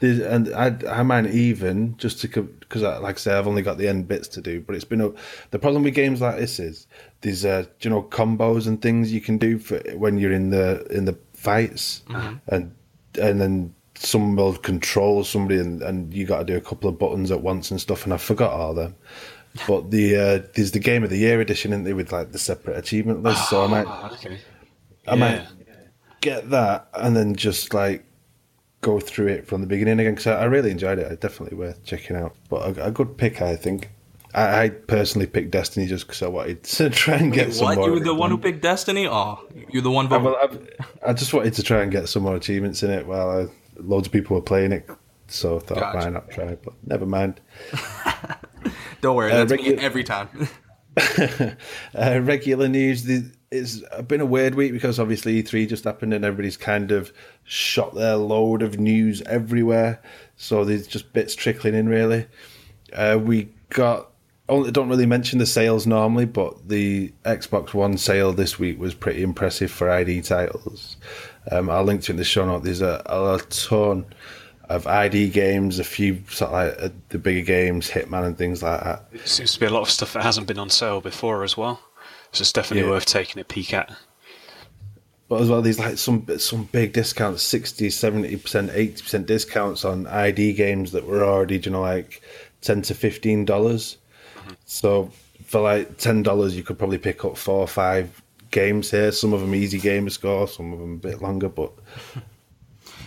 There's, 0.01 0.19
and 0.19 0.53
I, 0.55 0.77
I 0.89 1.03
might 1.03 1.27
even 1.27 1.97
just 1.99 2.21
to 2.23 2.43
because 2.43 2.83
like 2.83 3.17
I 3.17 3.19
say 3.19 3.35
I've 3.35 3.47
only 3.47 3.63
got 3.63 3.77
the 3.79 3.87
end 3.87 4.09
bits 4.09 4.29
to 4.29 4.41
do, 4.41 4.61
but 4.61 4.75
it's 4.75 4.85
been 4.85 5.01
a, 5.03 5.11
the 5.51 5.59
problem 5.59 5.83
with 5.83 5.95
games 5.95 6.21
like 6.23 6.39
this 6.39 6.59
is 6.59 6.87
there's 7.21 7.45
uh, 7.45 7.65
you 7.83 7.91
know 7.91 8.03
combos 8.03 8.67
and 8.67 8.81
things 8.81 9.13
you 9.13 9.21
can 9.21 9.37
do 9.37 9.59
for 9.59 9.79
when 9.97 10.19
you're 10.19 10.33
in 10.33 10.51
the 10.51 10.87
in 10.91 11.05
the 11.05 11.19
fights, 11.35 12.03
and 12.49 12.75
and 13.21 13.41
then 13.41 13.75
some 13.95 14.35
will 14.37 14.55
control 14.57 15.23
somebody 15.23 15.61
and, 15.61 15.83
and 15.83 16.15
you 16.15 16.25
got 16.25 16.39
to 16.39 16.45
do 16.45 16.57
a 16.57 16.61
couple 16.63 16.89
of 16.89 16.99
buttons 16.99 17.31
at 17.31 17.43
once 17.43 17.71
and 17.71 17.79
stuff, 17.79 18.05
and 18.05 18.15
I 18.15 18.17
forgot 18.17 18.53
all 18.53 18.73
them. 18.73 18.95
But 19.67 19.91
the 19.91 20.17
uh, 20.17 20.43
there's 20.55 20.71
the 20.71 20.79
game 20.79 21.05
of 21.05 21.11
the 21.11 21.19
year 21.19 21.41
edition, 21.43 21.73
isn't 21.73 21.85
there, 21.85 21.97
with 21.97 22.11
like 22.11 22.33
the 22.33 22.39
separate 22.39 22.79
achievement 22.79 23.23
list. 23.23 23.51
So 23.51 23.63
I 23.63 23.67
might 23.67 23.87
Ah, 23.87 24.11
okay. 24.13 24.39
I 25.07 25.15
might 25.17 25.47
get 26.21 26.51
that 26.51 26.89
and 26.95 27.17
then 27.17 27.35
just 27.35 27.75
like 27.75 28.05
go 28.81 28.99
through 29.01 29.29
it 29.29 29.47
from 29.47 29.61
the 29.61 29.67
beginning 29.67 30.01
again 30.01 30.15
because 30.15 30.27
I, 30.27 30.41
I 30.43 30.45
really 30.45 30.71
enjoyed 30.71 30.99
it. 30.99 31.11
It's 31.13 31.21
definitely 31.21 31.57
worth 31.59 31.85
checking 31.85 32.17
out. 32.17 32.35
But 32.49 32.79
a, 32.79 32.87
a 32.87 32.91
good 32.91 33.17
pick, 33.17 33.43
I 33.43 33.57
think. 33.57 33.91
I, 34.35 34.63
I 34.65 34.69
personally 34.71 35.27
picked 35.27 35.51
Destiny 35.51 35.87
just 35.87 36.07
because 36.07 36.23
I 36.23 36.29
wanted 36.29 36.63
to 36.79 36.91
try 36.91 37.17
and 37.17 37.33
get 37.33 37.53
some 37.53 37.67
what? 37.67 37.77
more. 37.79 37.87
You 37.89 37.95
were 37.95 38.01
the 38.01 38.15
one 38.15 38.31
who 38.31 38.39
picked 38.39 38.63
Destiny? 38.63 39.07
Oh, 39.07 39.41
you're 39.71 39.83
the 39.83 39.91
one 39.91 40.13
I, 40.13 40.17
well, 40.17 40.37
I've- 40.43 40.59
I 41.07 41.13
just 41.13 41.35
wanted 41.35 41.55
to 41.55 41.63
try 41.63 41.83
and 41.83 41.91
get 41.91 42.09
some 42.09 42.23
more 42.23 42.37
achievements 42.37 42.83
in 42.83 42.91
it 42.91 43.07
while 43.07 43.31
I, 43.31 43.47
loads 43.77 44.07
of 44.07 44.13
people 44.13 44.37
were 44.37 44.43
playing 44.43 44.73
it. 44.73 44.89
So 45.29 45.57
I 45.57 45.59
thought, 45.61 45.79
Gotcha. 45.79 45.99
why 45.99 46.09
not 46.11 46.31
try? 46.31 46.57
But 46.57 46.75
never 46.87 47.07
mind. 47.07 47.41
Don't 49.01 49.17
worry, 49.17 49.31
uh, 49.33 49.45
that's 49.45 49.63
me 49.63 49.75
every 49.77 50.05
time. 50.05 50.49
uh, 51.19 52.21
regular 52.21 52.69
news. 52.69 53.05
The, 53.05 53.31
it's 53.51 53.83
been 54.07 54.21
a 54.21 54.27
weird 54.27 54.55
week 54.55 54.73
because 54.73 55.01
obviously 55.01 55.43
E3 55.43 55.69
just 55.69 55.85
happened 55.85 56.15
and 56.15 56.25
everybody's 56.25 56.57
kind 56.57 56.93
of 56.93 57.13
shot 57.45 57.95
their 57.95 58.17
load 58.17 58.63
of 58.63 58.79
news 58.79 59.23
everywhere. 59.23 60.01
So 60.37 60.65
there's 60.65 60.87
just 60.87 61.13
bits 61.13 61.35
trickling 61.35 61.75
in, 61.75 61.89
really. 61.89 62.27
Uh, 62.93 63.19
we 63.21 63.49
got. 63.71 64.09
Only 64.49 64.73
don't 64.73 64.89
really 64.89 65.07
mention 65.07 65.39
the 65.39 65.47
sales 65.47 65.87
normally, 65.87 66.25
but 66.25 66.69
the 66.69 67.13
Xbox 67.25 67.73
One 67.73 67.97
sale 67.97 68.33
this 68.33 68.59
week 68.59 68.81
was 68.81 68.95
pretty 68.95 69.23
impressive 69.23 69.71
for 69.71 69.89
ID 69.89 70.23
titles. 70.23 70.97
Um, 71.53 71.71
I'll 71.71 71.85
link 71.85 72.03
to 72.03 72.11
it 72.11 72.15
in 72.15 72.17
the 72.17 72.25
show 72.25 72.45
note. 72.45 72.65
There's 72.65 72.81
a, 72.83 73.01
a 73.07 73.41
ton 73.49 74.07
of 74.69 74.89
ID 74.89 75.31
games, 75.31 75.79
a 75.79 75.85
few 75.85 76.23
sort 76.29 76.51
of 76.51 76.53
like 76.53 76.83
uh, 76.83 76.95
the 77.11 77.19
bigger 77.19 77.43
games, 77.45 77.91
Hitman 77.91 78.27
and 78.27 78.37
things 78.37 78.61
like 78.61 78.83
that. 78.83 79.05
It 79.13 79.29
seems 79.29 79.53
to 79.55 79.61
be 79.61 79.67
a 79.67 79.71
lot 79.71 79.83
of 79.83 79.91
stuff 79.91 80.15
that 80.15 80.25
hasn't 80.25 80.49
been 80.49 80.59
on 80.59 80.69
sale 80.69 81.01
before 81.01 81.45
as 81.45 81.57
well. 81.57 81.81
So 82.33 82.43
it's 82.43 82.53
definitely 82.53 82.85
Yeah. 82.85 82.95
worth 82.95 83.07
taking 83.07 83.41
a 83.41 83.45
peek 83.45 83.73
at. 83.75 83.91
But 85.29 85.43
as 85.43 85.49
well, 85.49 85.63
there's 85.63 85.79
like 85.79 85.97
some 85.99 86.27
some 86.39 86.65
big 86.73 86.93
discounts 86.93 87.43
60, 87.45 87.89
70%, 87.89 88.71
80% 88.71 89.27
discounts 89.27 89.85
on 89.85 90.07
ID 90.09 90.55
games 90.55 90.91
that 90.93 91.07
were 91.07 91.23
already, 91.25 91.59
you 91.59 91.71
know, 91.71 91.83
like 91.83 92.21
10 92.63 92.83
to 92.83 92.95
15. 92.95 93.45
dollars 93.45 93.97
So 94.65 95.13
for 95.47 95.61
like 95.61 95.99
$10, 95.99 96.53
you 96.55 96.63
could 96.63 96.79
probably 96.79 96.99
pick 96.99 97.25
up 97.25 97.37
four 97.37 97.61
or 97.61 97.69
five 97.69 98.23
games 98.51 98.91
here. 98.91 99.13
Some 99.13 99.33
of 99.33 99.41
them 99.41 99.55
easy 99.55 99.79
game 99.79 100.05
to 100.07 100.11
score, 100.11 100.49
some 100.49 100.73
of 100.73 100.81
them 100.81 100.95
a 100.95 100.99
bit 100.99 101.23
longer, 101.23 101.49
but 101.49 101.73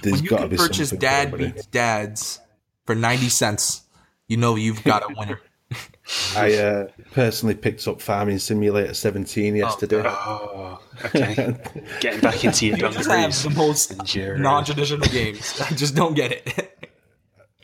there's 0.01 0.15
when 0.15 0.23
you 0.23 0.29
got 0.29 0.35
to 0.37 0.41
can 0.43 0.49
be 0.49 0.57
purchase 0.57 0.89
Dad. 0.91 1.37
Beats 1.37 1.65
Dads 1.67 2.39
for 2.85 2.95
90 2.95 3.29
cents, 3.29 3.81
you 4.27 4.37
know 4.37 4.55
you've 4.55 4.83
got 4.83 5.03
a 5.03 5.13
winner. 5.13 5.41
I 6.35 6.53
uh, 6.55 6.87
personally 7.11 7.55
picked 7.55 7.87
up 7.87 8.01
Farming 8.01 8.39
Simulator 8.39 8.93
17 8.93 9.55
yesterday. 9.55 10.03
Oh, 10.05 10.81
okay. 11.05 11.55
Getting 12.01 12.19
back 12.19 12.43
into 12.43 12.67
your 12.67 12.77
You 12.77 12.89
just 12.89 13.09
have 13.09 13.43
the 13.43 13.49
most 13.51 13.91
and 13.91 14.15
your, 14.15 14.35
uh, 14.35 14.39
non-traditional 14.39 15.07
games. 15.07 15.61
I 15.61 15.73
just 15.73 15.95
don't 15.95 16.13
get 16.13 16.31
it. 16.33 16.89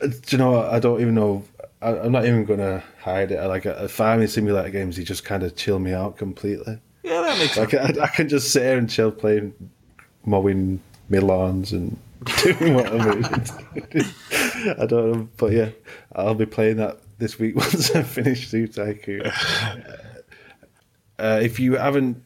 Do 0.00 0.12
you 0.28 0.38
know 0.38 0.52
what? 0.52 0.72
I 0.72 0.78
don't 0.78 1.00
even 1.02 1.14
know. 1.14 1.44
I, 1.82 1.98
I'm 1.98 2.12
not 2.12 2.24
even 2.24 2.46
going 2.46 2.60
to 2.60 2.82
hide 3.02 3.30
it. 3.30 3.36
I 3.36 3.46
like 3.46 3.66
a, 3.66 3.88
farming 3.88 4.28
simulator 4.28 4.70
games. 4.70 4.96
He 4.96 5.04
just 5.04 5.24
kind 5.24 5.42
of 5.42 5.54
chill 5.54 5.78
me 5.78 5.92
out 5.92 6.16
completely. 6.16 6.80
yeah, 7.02 7.20
that 7.20 7.38
makes 7.38 7.54
sense. 7.54 7.74
I, 7.74 8.04
I 8.04 8.06
can 8.06 8.28
just 8.28 8.52
sit 8.52 8.62
here 8.62 8.78
and 8.78 8.88
chill, 8.88 9.10
playing, 9.10 9.52
mowing 10.24 10.80
my 11.10 11.18
lawns 11.18 11.72
and 11.72 11.98
doing 12.42 12.74
whatever. 12.74 13.10
I 14.78 14.86
don't 14.86 15.12
know, 15.12 15.28
but 15.36 15.52
yeah, 15.52 15.70
I'll 16.14 16.34
be 16.34 16.46
playing 16.46 16.78
that 16.78 16.98
this 17.20 17.38
week 17.38 17.54
once 17.64 17.94
I 17.94 18.02
finish 18.02 18.48
Zoo 18.48 18.66
Tycoon. 18.66 19.30
Uh, 21.18 21.38
if 21.42 21.60
you 21.60 21.76
haven't 21.76 22.24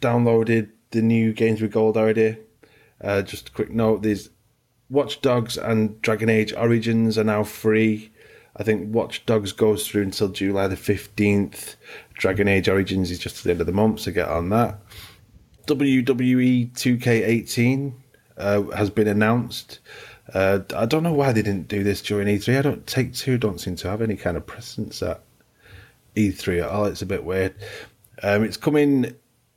downloaded 0.00 0.68
the 0.90 1.00
new 1.00 1.32
Games 1.32 1.62
with 1.62 1.72
Gold 1.72 1.96
already, 1.96 2.36
uh, 3.00 3.22
just 3.22 3.48
a 3.48 3.52
quick 3.52 3.70
note: 3.70 4.02
there's 4.02 4.28
Watch 4.90 5.22
Dogs 5.22 5.56
and 5.56 5.98
Dragon 6.02 6.28
Age 6.28 6.52
Origins 6.52 7.16
are 7.16 7.24
now 7.24 7.42
free. 7.42 8.12
I 8.54 8.62
think 8.62 8.94
Watch 8.94 9.24
Dogs 9.24 9.52
goes 9.52 9.88
through 9.88 10.02
until 10.02 10.28
July 10.28 10.66
the 10.66 10.76
fifteenth. 10.76 11.76
Dragon 12.12 12.46
Age 12.46 12.68
Origins 12.68 13.10
is 13.10 13.18
just 13.18 13.38
at 13.38 13.44
the 13.44 13.50
end 13.52 13.62
of 13.62 13.66
the 13.66 13.72
month, 13.72 14.00
so 14.00 14.12
get 14.12 14.28
on 14.28 14.50
that. 14.50 14.78
WWE 15.66 16.70
2K18 16.72 17.94
uh, 18.36 18.62
has 18.76 18.90
been 18.90 19.08
announced. 19.08 19.78
Uh, 20.32 20.60
I 20.74 20.86
don't 20.86 21.02
know 21.02 21.12
why 21.12 21.32
they 21.32 21.42
didn't 21.42 21.68
do 21.68 21.82
this 21.84 22.00
during 22.00 22.28
E3. 22.28 22.58
I 22.58 22.62
don't 22.62 22.86
Take-Two. 22.86 23.36
Don't 23.38 23.60
seem 23.60 23.76
to 23.76 23.90
have 23.90 24.00
any 24.00 24.16
kind 24.16 24.36
of 24.36 24.46
presence 24.46 25.02
at 25.02 25.20
E3 26.16 26.62
at 26.62 26.70
all. 26.70 26.86
It's 26.86 27.02
a 27.02 27.06
bit 27.06 27.24
weird. 27.24 27.54
Um, 28.22 28.42
it's 28.44 28.56
coming 28.56 29.14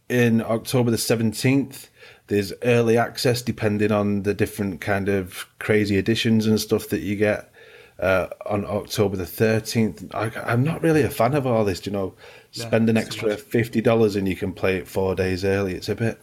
in 0.09 0.41
October 0.41 0.91
the 0.91 0.97
17th. 0.97 1.87
There's 2.27 2.51
early 2.63 2.97
access 2.97 3.41
depending 3.41 3.91
on 3.91 4.23
the 4.23 4.33
different 4.33 4.81
kind 4.81 5.07
of 5.07 5.47
crazy 5.59 5.97
editions 5.97 6.45
and 6.45 6.59
stuff 6.59 6.89
that 6.89 6.99
you 6.99 7.15
get. 7.15 7.49
uh, 7.99 8.27
on 8.45 8.63
October 8.65 9.15
the 9.17 9.23
13th. 9.23 10.13
I, 10.13 10.31
I'm 10.51 10.63
not 10.63 10.83
really 10.83 11.01
a 11.01 11.09
fan 11.09 11.33
of 11.33 11.47
all 11.47 11.65
this, 11.65 11.85
you 11.85 11.91
know. 11.91 12.13
Spend 12.51 12.89
an 12.89 12.97
extra 12.97 13.35
$50 13.35 14.15
and 14.15 14.27
you 14.27 14.35
can 14.35 14.53
play 14.53 14.77
it 14.77 14.87
four 14.87 15.15
days 15.15 15.43
early. 15.45 15.73
It's 15.73 15.89
a 15.89 15.95
bit 15.95 16.19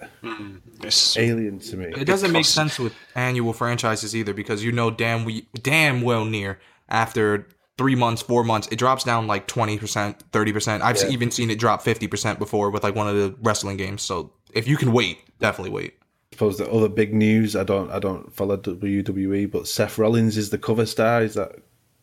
It's, 0.87 1.17
alien 1.17 1.59
to 1.61 1.77
me. 1.77 1.87
It 1.97 2.05
doesn't 2.05 2.33
make 2.33 2.45
sense 2.45 2.79
with 2.79 2.95
annual 3.15 3.53
franchises 3.53 4.15
either 4.15 4.35
because 4.35 4.63
you 4.65 4.73
know 4.73 4.91
damn 4.91 5.25
we 5.25 5.47
damn 5.63 6.03
well 6.03 6.25
near 6.25 6.59
after 6.89 7.49
three 7.77 7.95
months, 7.97 8.23
four 8.23 8.45
months, 8.45 8.69
it 8.71 8.77
drops 8.77 9.05
down 9.05 9.27
like 9.27 9.47
twenty 9.47 9.79
percent, 9.79 10.23
thirty 10.33 10.53
percent. 10.53 10.83
I've 10.83 10.97
Yeah. 10.97 11.09
even 11.09 11.31
seen 11.31 11.51
it 11.51 11.59
drop 11.59 11.83
fifty 11.83 12.07
percent 12.07 12.39
before 12.39 12.71
with 12.71 12.83
like 12.85 12.95
one 12.95 13.09
of 13.09 13.17
the 13.17 13.35
wrestling 13.43 13.77
games. 13.77 14.03
So 14.03 14.33
if 14.53 14.69
you 14.69 14.77
can 14.77 14.93
wait, 14.93 15.19
definitely 15.41 15.71
wait. 15.73 15.95
suppose 16.33 16.59
the 16.59 16.71
other 16.71 16.89
big 16.89 17.13
news. 17.15 17.57
I 17.57 17.65
don't. 17.65 17.91
I 17.91 17.99
don't 17.99 18.33
follow 18.35 18.57
WWE, 18.57 19.51
but 19.51 19.67
Seth 19.69 19.99
Rollins 19.99 20.37
is 20.37 20.51
the 20.51 20.59
cover 20.59 20.87
star. 20.87 21.23
Is 21.23 21.35
that 21.35 21.57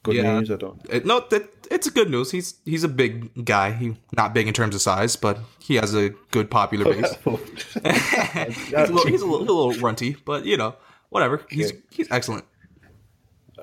good 0.04 0.16
Yeah. 0.16 0.40
news? 0.40 0.52
I 0.52 0.56
don't. 0.56 0.82
It, 0.90 1.06
no, 1.06 1.22
that 1.30 1.50
it's 1.70 1.88
a 1.88 1.92
good 1.92 2.10
news. 2.10 2.32
He's 2.32 2.56
he's 2.66 2.84
a 2.84 2.88
big 2.90 3.46
guy. 3.46 3.72
He 3.72 3.96
not 4.16 4.34
big 4.34 4.48
in 4.48 4.54
terms 4.54 4.76
of 4.76 4.82
size, 4.82 5.16
but 5.16 5.40
he 5.60 5.76
has 5.76 5.96
a 5.96 6.10
good 6.32 6.50
popular 6.52 6.86
base. 6.94 7.14
Oh, 7.26 7.38
he's, 7.84 8.74
a 8.74 8.88
little, 8.92 9.08
he's 9.08 9.22
a 9.22 9.26
little, 9.26 9.42
a 9.42 9.52
little 9.68 9.82
runty, 9.82 10.18
but 10.26 10.46
you 10.46 10.58
know, 10.58 10.76
whatever. 11.10 11.42
He's 11.50 11.74
he's 11.92 12.10
excellent. 12.12 12.46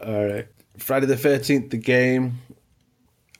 All 0.05 0.26
right. 0.26 0.47
Friday 0.78 1.07
the 1.07 1.16
thirteenth, 1.16 1.70
the 1.70 1.76
game. 1.76 2.39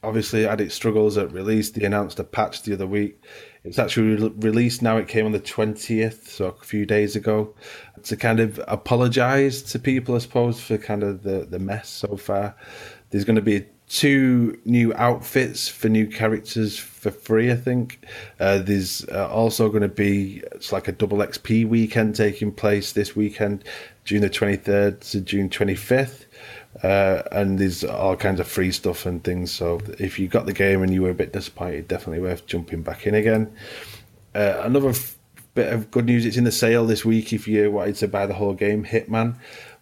Obviously, 0.03 0.45
had 0.45 0.61
its 0.61 0.75
struggles 0.77 1.17
at 1.19 1.33
release. 1.33 1.71
They 1.71 1.85
announced 1.85 2.21
a 2.21 2.25
patch 2.25 2.63
the 2.63 2.73
other 2.75 2.87
week. 2.87 3.21
It's 3.69 3.79
actually 3.79 4.17
re- 4.17 4.33
released 4.39 4.83
now. 4.83 4.97
It 4.97 5.09
came 5.09 5.27
on 5.27 5.33
the 5.33 5.41
twentieth, 5.41 6.31
so 6.31 6.47
a 6.47 6.65
few 6.65 6.87
days 6.87 7.15
ago, 7.17 7.55
to 8.05 8.17
kind 8.17 8.41
of 8.41 8.61
apologise 8.67 9.63
to 9.63 9.79
people, 9.79 10.15
I 10.15 10.19
suppose, 10.19 10.61
for 10.61 10.79
kind 10.79 11.03
of 11.03 11.23
the 11.23 11.47
the 11.49 11.59
mess 11.59 11.89
so 11.89 12.17
far. 12.17 12.57
There's 13.11 13.25
going 13.25 13.37
to 13.37 13.43
be 13.43 13.67
two 13.89 14.59
new 14.65 14.93
outfits 14.95 15.69
for 15.69 15.89
new 15.89 16.07
characters 16.07 16.79
for 16.79 17.11
free. 17.11 17.51
I 17.51 17.57
think 17.57 18.07
uh, 18.39 18.59
there's 18.59 19.05
uh, 19.09 19.29
also 19.29 19.69
going 19.69 19.83
to 19.83 19.89
be 19.89 20.43
it's 20.53 20.73
like 20.73 20.89
a 20.89 20.93
double 20.93 21.19
XP 21.19 21.67
weekend 21.69 22.15
taking 22.15 22.53
place 22.53 22.93
this 22.93 23.15
weekend, 23.17 23.65
June 24.05 24.23
the 24.23 24.31
twenty 24.31 24.57
third 24.57 25.01
to 25.03 25.21
June 25.21 25.51
twenty 25.51 25.75
fifth. 25.75 26.27
Uh, 26.83 27.23
and 27.33 27.59
there's 27.59 27.83
all 27.85 28.15
kinds 28.17 28.39
of 28.41 28.47
free 28.47 28.71
stuff 28.71 29.05
and 29.07 29.23
things. 29.25 29.51
So 29.51 29.81
if 29.99 30.19
you 30.19 30.29
got 30.29 30.47
the 30.47 30.53
game 30.53 30.83
and 30.83 30.93
you 30.93 31.03
were 31.03 31.11
a 31.11 31.15
bit 31.15 31.33
disappointed, 31.33 31.89
definitely 31.89 32.21
worth 32.23 32.47
jumping 32.47 32.83
back 32.83 33.07
in 33.07 33.15
again. 33.15 33.53
Uh, 34.35 34.61
another 34.65 34.91
f- 34.91 35.17
bit 35.55 35.73
of 35.73 35.91
good 35.91 36.05
news: 36.07 36.25
it's 36.25 36.37
in 36.37 36.45
the 36.45 36.53
sale 36.53 36.87
this 36.87 37.05
week 37.05 37.33
if 37.33 37.49
you 37.49 37.71
wanted 37.71 37.97
to 37.97 38.09
buy 38.09 38.27
the 38.27 38.35
whole 38.35 38.55
game, 38.55 38.85
Hitman. 38.85 39.35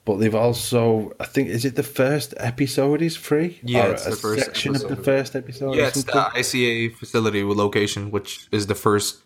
But 0.07 0.19
they've 0.19 0.35
also, 0.37 1.13
I 1.19 1.25
think, 1.25 1.49
is 1.49 1.65
it 1.65 1.75
the 1.75 1.83
first 1.83 2.33
episode 2.37 3.03
is 3.03 3.17
free? 3.17 3.59
Yeah, 3.65 3.89
Or 3.89 3.91
it's 3.91 4.07
a 4.07 4.11
the 4.11 4.17
first 4.17 4.45
section 4.45 4.71
of 4.71 4.83
episode. 4.83 4.97
the 4.97 5.03
first 5.03 5.35
episode. 5.37 5.75
Yeah, 5.75 5.89
it's 5.89 6.05
the 6.05 6.13
ICA 6.13 6.95
facility 6.95 7.43
with 7.43 7.59
location, 7.59 8.13
which 8.13 8.47
is 8.53 8.69
the 8.69 8.77
first, 8.77 9.19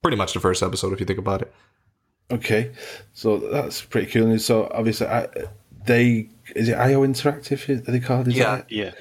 pretty 0.00 0.16
much 0.16 0.32
the 0.32 0.40
first 0.40 0.62
episode 0.62 0.94
if 0.94 1.00
you 1.00 1.06
think 1.06 1.18
about 1.18 1.42
it. 1.42 1.52
Okay, 2.30 2.70
so 3.12 3.36
that's 3.36 3.82
pretty 3.82 4.10
cool. 4.10 4.26
news. 4.26 4.42
So 4.46 4.70
obviously, 4.72 5.06
I, 5.06 5.28
they 5.86 6.28
is 6.54 6.68
it 6.68 6.74
IO 6.74 7.02
Interactive? 7.06 7.68
Are 7.68 7.90
they 7.90 8.00
called? 8.00 8.28
Is 8.28 8.36
Yeah. 8.36 8.62
yeah. 8.68 8.92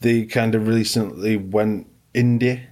they 0.00 0.26
kind 0.26 0.54
of 0.54 0.66
recently 0.68 1.36
went 1.36 1.86
indie. 2.14 2.62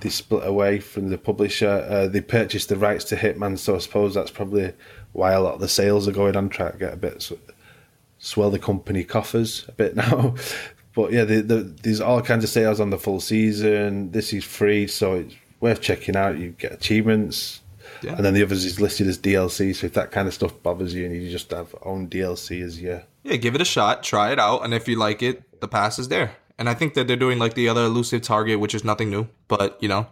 They 0.00 0.10
split 0.10 0.46
away 0.46 0.78
from 0.80 1.08
the 1.08 1.18
publisher. 1.18 1.68
Uh, 1.88 2.06
they 2.08 2.20
purchased 2.20 2.68
the 2.68 2.76
rights 2.76 3.04
to 3.06 3.16
Hitman, 3.16 3.58
so 3.58 3.74
I 3.74 3.78
suppose 3.78 4.14
that's 4.14 4.30
probably 4.30 4.72
why 5.12 5.32
a 5.32 5.40
lot 5.40 5.54
of 5.54 5.60
the 5.60 5.68
sales 5.68 6.06
are 6.06 6.12
going 6.12 6.36
on, 6.36 6.48
trying 6.50 6.72
to 6.72 6.78
get 6.78 6.92
a 6.92 6.96
bit 6.96 7.22
sw- 7.22 7.32
swell 8.18 8.50
the 8.50 8.58
company 8.58 9.02
coffers 9.04 9.64
a 9.68 9.72
bit 9.72 9.96
now. 10.04 10.34
But 10.94 11.12
yeah, 11.12 11.24
the, 11.24 11.40
the, 11.42 11.56
there's 11.82 12.00
all 12.00 12.20
kinds 12.22 12.44
of 12.44 12.50
sales 12.50 12.80
on 12.80 12.90
the 12.90 12.98
full 12.98 13.20
season. 13.20 14.10
This 14.12 14.32
is 14.32 14.44
free, 14.44 14.86
so 14.86 15.14
it's 15.14 15.34
worth 15.60 15.80
checking 15.80 16.16
out. 16.16 16.38
You 16.38 16.50
get 16.50 16.72
achievements, 16.72 17.60
Yeah. 18.02 18.14
and 18.16 18.24
then 18.24 18.34
the 18.34 18.42
others 18.42 18.64
is 18.64 18.80
listed 18.80 19.06
as 19.06 19.18
DLC. 19.18 19.74
So 19.74 19.86
if 19.86 19.94
that 19.94 20.10
kind 20.12 20.28
of 20.28 20.34
stuff 20.34 20.52
bothers 20.62 20.94
you, 20.94 21.04
and 21.04 21.14
you 21.14 21.30
just 21.30 21.50
have 21.50 21.74
own 21.82 22.08
DLC 22.08 22.62
as 22.62 22.80
your 22.80 23.02
Yeah, 23.24 23.36
give 23.36 23.54
it 23.54 23.60
a 23.60 23.64
shot, 23.64 24.02
try 24.02 24.32
it 24.32 24.38
out, 24.38 24.64
and 24.64 24.72
if 24.74 24.88
you 24.88 24.96
like 24.96 25.22
it, 25.22 25.60
the 25.60 25.68
pass 25.68 25.98
is 25.98 26.08
there. 26.08 26.32
And 26.58 26.68
I 26.68 26.74
think 26.74 26.94
that 26.94 27.06
they're 27.06 27.16
doing 27.16 27.38
like 27.38 27.54
the 27.54 27.68
other 27.68 27.84
elusive 27.84 28.22
target, 28.22 28.58
which 28.60 28.74
is 28.74 28.82
nothing 28.84 29.10
new, 29.10 29.28
but 29.48 29.76
you 29.82 29.88
know, 29.88 30.06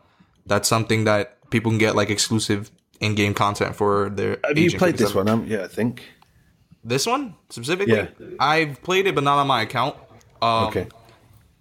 that's 0.47 0.69
something 0.69 1.05
that 1.05 1.51
people 1.51 1.71
can 1.73 1.79
get 1.79 1.97
like 1.97 2.11
exclusive 2.11 2.71
in-game 3.01 3.35
content 3.35 3.75
for 3.77 4.11
their. 4.11 4.39
Have 4.45 4.57
you 4.57 4.71
played 4.79 4.97
this 4.97 5.15
one? 5.15 5.47
you? 5.49 5.61
I 5.63 5.67
think. 5.69 6.03
This 6.85 7.05
one 7.05 7.35
specifically, 7.51 7.95
Yeah. 7.97 8.09
I've 8.39 8.81
played 8.83 9.07
it, 9.09 9.15
but 9.17 9.25
not 9.25 9.39
on 9.39 9.47
my 9.49 9.63
account. 9.63 9.97
Um, 10.41 10.67
Okay. 10.69 10.87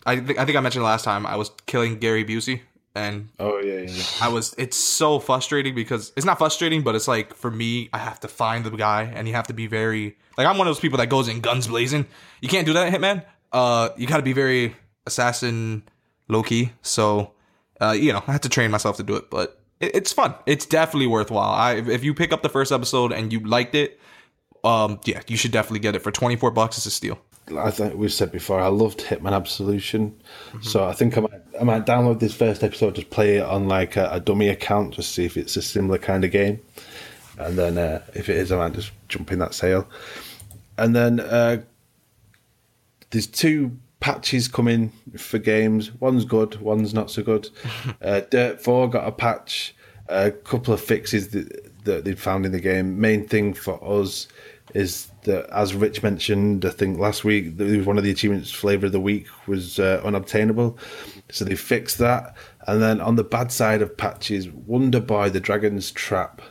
I 0.05 0.17
think 0.17 0.38
I 0.38 0.45
think 0.45 0.55
I 0.55 0.61
mentioned 0.61 0.84
last 0.84 1.03
time 1.03 1.26
I 1.26 1.36
was 1.36 1.49
killing 1.65 1.97
Gary 1.97 2.23
Busey, 2.23 2.61
and 2.96 3.30
Oh 3.39 3.60
yeah, 3.60 3.82
yeah. 3.82 4.04
I 4.22 4.30
was. 4.30 4.56
It's 4.58 4.78
so 4.78 5.20
frustrating 5.20 5.76
because 5.76 6.14
it's 6.16 6.26
not 6.26 6.38
frustrating, 6.38 6.84
but 6.84 6.96
it's 6.96 7.08
like 7.08 7.36
for 7.36 7.52
me, 7.52 7.89
I 7.93 7.98
have 7.98 8.20
to 8.22 8.28
find 8.28 8.66
the 8.66 8.72
guy, 8.72 9.04
and 9.04 9.28
you 9.28 9.34
have 9.34 9.48
to 9.48 9.54
be 9.54 9.68
very 9.68 10.16
like 10.38 10.48
I'm 10.48 10.58
one 10.58 10.68
of 10.68 10.74
those 10.74 10.80
people 10.80 10.98
that 10.98 11.08
goes 11.08 11.28
in 11.28 11.41
guns 11.41 11.68
blazing. 11.68 12.06
You 12.41 12.50
can't 12.50 12.66
do 12.66 12.74
that, 12.74 12.93
Hitman. 12.93 13.24
Uh, 13.52 13.89
you 13.98 14.08
got 14.08 14.18
to 14.18 14.24
be 14.24 14.34
very 14.34 14.76
assassin 15.06 15.84
low 16.28 16.43
key. 16.43 16.72
So, 16.82 17.32
uh, 17.82 17.91
you 17.91 18.12
know, 18.12 18.24
I 18.28 18.32
have 18.32 18.41
to 18.41 18.50
train 18.50 18.72
myself 18.72 18.98
to 18.98 19.04
do 19.04 19.16
it, 19.16 19.30
but 19.30 19.62
it, 19.80 19.96
it's 19.96 20.14
fun. 20.14 20.36
It's 20.46 20.66
definitely 20.66 21.08
worthwhile. 21.08 21.54
I 21.54 21.76
if 21.76 22.04
you 22.04 22.14
pick 22.14 22.34
up 22.34 22.41
the 22.41 22.50
first 22.50 22.72
episode 22.72 23.12
and 23.12 23.32
you 23.32 23.39
liked 23.41 23.76
it, 23.76 24.00
um, 24.64 25.00
yeah, 25.06 25.22
you 25.28 25.38
should 25.38 25.52
definitely 25.52 25.80
get 25.80 25.96
it 25.96 26.00
for 26.00 26.12
24 26.12 26.52
bucks. 26.52 26.78
It's 26.78 26.86
a 26.86 26.91
steal. 26.91 27.20
I 27.56 27.70
think 27.70 27.96
we've 27.96 28.12
said 28.12 28.32
before, 28.32 28.60
I 28.60 28.68
loved 28.68 29.02
Hitman 29.02 29.34
Absolution. 29.34 30.18
Mm-hmm. 30.50 30.62
So 30.62 30.86
I 30.86 30.93
think 30.93 31.18
I 31.18 31.22
might, 31.22 31.41
I 31.60 31.64
might 31.64 31.86
download 31.86 32.20
this 32.20 32.34
first 32.34 32.64
episode, 32.64 32.96
just 32.96 33.12
play 33.12 33.38
it 33.38 33.43
on 33.43 33.68
like 33.68 33.96
a, 33.96 34.10
a 34.12 34.20
dummy 34.20 34.50
account, 34.50 34.96
just 34.96 35.14
see 35.14 35.26
if 35.26 35.38
it's 35.38 35.56
a 35.56 35.62
similar 35.62 35.98
kind 35.98 36.24
of 36.24 36.32
game. 36.32 36.60
And 37.38 37.58
then 37.58 37.78
uh, 37.78 38.02
if 38.14 38.30
it 38.30 38.38
is, 38.38 38.52
I 38.52 38.58
might 38.58 38.74
just 38.74 38.91
jump 39.10 39.32
in 39.32 39.39
that 39.39 39.54
sale. 39.54 39.88
And 40.78 40.96
then 40.96 41.20
uh, 41.20 41.62
there's 43.12 43.28
two 43.28 43.78
patches 44.00 44.48
coming 44.48 44.91
for 45.18 45.38
games. 45.38 45.91
One's 46.00 46.26
good, 46.26 46.60
one's 46.62 46.93
not 46.93 47.12
so 47.12 47.22
good. 47.22 47.50
uh, 48.02 48.22
Dirt 48.32 48.62
4 48.62 48.89
got 48.89 49.08
a 49.08 49.12
patch, 49.12 49.76
a 50.08 50.32
couple 50.32 50.74
of 50.74 50.82
fixes 50.82 51.30
that, 51.30 51.84
that 51.86 52.06
they'd 52.06 52.20
found 52.20 52.46
in 52.46 52.52
the 52.52 52.60
game. 52.60 53.00
Main 53.00 53.28
thing 53.28 53.54
for 53.54 53.80
us 53.84 54.28
is 54.74 55.12
that, 55.26 55.47
as 55.51 55.73
Rich 55.76 56.01
mentioned, 56.01 56.65
I 56.65 56.69
think 56.69 56.97
last 56.97 57.23
week, 57.23 57.57
there 57.57 57.78
was 57.78 57.86
one 57.86 57.97
of 57.97 58.03
the 58.03 58.11
achievements, 58.11 58.51
Flavor 58.51 58.88
of 58.88 58.91
the 58.91 58.99
Week, 58.99 59.28
was 59.47 59.80
uh, 59.80 60.01
unobtainable. 60.03 60.78
So 61.30 61.45
they 61.45 61.55
fixed 61.55 61.97
that. 61.99 62.36
And 62.67 62.82
then 62.82 62.99
on 63.01 63.15
the 63.15 63.23
bad 63.23 63.51
side 63.51 63.82
of 63.82 63.95
patches, 63.95 64.49
Wonder 64.49 64.99
Boy, 64.99 65.30
The 65.30 65.39
Dragon's 65.39 65.91
Trap. 65.91 66.41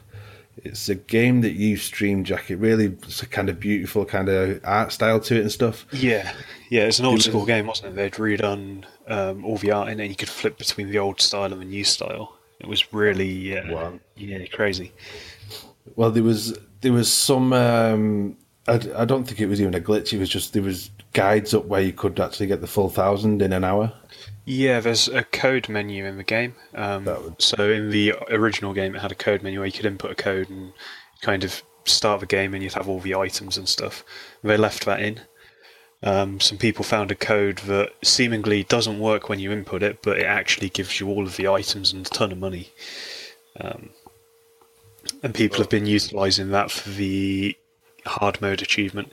It's 0.59 0.89
a 0.89 0.95
game 0.95 1.41
that 1.41 1.53
you 1.55 1.77
stream, 1.77 2.23
Jack. 2.25 2.51
It 2.51 2.57
really, 2.57 2.87
it's 3.03 3.23
a 3.23 3.27
kind 3.27 3.49
of 3.49 3.59
beautiful 3.59 4.05
kind 4.05 4.29
of 4.29 4.61
art 4.65 4.93
style 4.93 5.21
to 5.21 5.37
it 5.37 5.41
and 5.41 5.53
stuff. 5.53 5.85
Yeah, 5.93 6.33
yeah, 6.71 6.83
it's 6.83 6.99
an 7.01 7.07
old 7.07 7.23
school 7.23 7.45
game, 7.45 7.67
wasn't 7.67 7.93
it? 7.93 7.97
They'd 7.97 8.13
redone 8.13 8.85
um, 9.09 9.45
all 9.45 9.57
the 9.59 9.73
art 9.73 9.89
in 9.89 9.99
it, 9.99 10.05
and 10.05 10.11
you 10.11 10.17
could 10.17 10.29
flip 10.29 10.57
between 10.57 10.91
the 10.91 10.99
old 10.99 11.21
style 11.21 11.53
and 11.53 11.61
the 11.61 11.67
new 11.67 11.85
style. 11.85 12.37
It 12.61 12.69
was 12.69 12.93
really, 12.95 13.59
uh, 13.59 13.75
Wow. 13.75 14.01
yeah, 14.17 14.47
crazy. 14.47 14.93
Well, 15.97 16.11
there 16.13 16.23
was 16.23 16.57
there 16.81 16.93
was 16.93 17.13
some. 17.13 17.53
Um, 17.53 18.37
I, 18.67 18.81
I 18.97 19.05
don't 19.05 19.25
think 19.25 19.41
it 19.41 19.47
was 19.47 19.61
even 19.61 19.75
a 19.75 19.81
glitch. 19.81 20.13
It 20.13 20.19
was 20.19 20.29
just 20.29 20.53
there 20.53 20.63
was 20.63 20.91
guides 21.13 21.53
up 21.55 21.67
where 21.67 21.81
you 21.83 21.93
could 21.93 22.19
actually 22.19 22.47
get 22.47 22.61
the 22.61 22.67
full 22.67 22.89
thousand 22.89 23.43
in 23.43 23.53
an 23.53 23.65
hour. 23.65 23.93
Yeah, 24.47 24.81
there's 24.81 25.09
a 25.09 25.23
code 25.25 25.69
menu 25.69 26.05
in 26.07 26.17
the 26.17 26.23
game. 26.25 26.55
Um, 26.75 27.05
would- 27.05 27.41
So 27.41 27.71
in 27.71 27.91
the 27.91 28.15
original 28.31 28.73
game, 28.75 28.95
it 28.95 29.01
had 29.01 29.13
a 29.13 29.17
code 29.17 29.43
menu 29.43 29.59
where 29.61 29.67
you 29.67 29.73
could 29.73 29.87
input 29.87 30.11
a 30.11 30.15
code 30.15 30.51
and 30.51 30.73
kind 31.21 31.45
of 31.45 31.63
start 31.85 32.21
the 32.21 32.27
game, 32.27 32.55
and 32.55 32.63
you'd 32.63 32.73
have 32.75 32.89
all 32.89 33.01
the 33.01 33.15
items 33.15 33.57
and 33.59 33.69
stuff. 33.69 34.05
They 34.43 34.57
left 34.57 34.85
that 34.87 35.01
in. 35.01 35.21
Um, 36.03 36.39
some 36.41 36.59
people 36.59 36.85
found 36.85 37.11
a 37.11 37.15
code 37.15 37.59
that 37.61 37.93
seemingly 38.03 38.63
doesn't 38.65 38.99
work 38.99 39.29
when 39.31 39.39
you 39.39 39.51
input 39.53 39.83
it, 39.83 40.03
but 40.03 40.19
it 40.19 40.27
actually 40.27 40.69
gives 40.69 41.01
you 41.01 41.09
all 41.09 41.25
of 41.25 41.37
the 41.37 41.49
items 41.49 41.93
and 41.95 42.07
a 42.07 42.11
ton 42.11 42.31
of 42.33 42.39
money. 42.39 42.69
Um, 43.59 43.91
and 45.23 45.35
people 45.35 45.59
have 45.59 45.71
been 45.71 45.87
utilizing 45.87 46.51
that 46.51 46.71
for 46.71 46.91
the 46.91 47.57
hard 48.07 48.41
mode 48.41 48.63
achievement. 48.63 49.13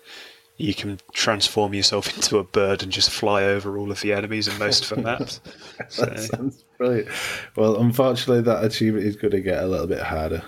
You 0.57 0.73
can 0.75 0.99
transform 1.13 1.73
yourself 1.73 2.13
into 2.15 2.37
a 2.37 2.43
bird 2.43 2.83
and 2.83 2.91
just 2.91 3.09
fly 3.09 3.43
over 3.43 3.77
all 3.77 3.91
of 3.91 4.01
the 4.01 4.13
enemies 4.13 4.47
in 4.47 4.57
most 4.59 4.83
of 4.91 4.97
the 4.97 5.03
maps. 5.03 5.39
So, 5.89 6.05
That 6.05 6.19
sounds 6.19 6.63
brilliant. 6.77 7.09
Well, 7.55 7.77
unfortunately, 7.81 8.43
that 8.43 8.63
achievement 8.63 9.05
is 9.05 9.15
going 9.15 9.31
to 9.31 9.41
get 9.41 9.63
a 9.63 9.67
little 9.67 9.87
bit 9.87 9.99
harder. 9.99 10.43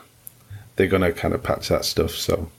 They're 0.76 0.88
going 0.88 1.02
to 1.02 1.12
kind 1.12 1.34
of 1.34 1.42
patch 1.44 1.70
that 1.70 1.86
stuff. 1.86 2.12
So 2.12 2.50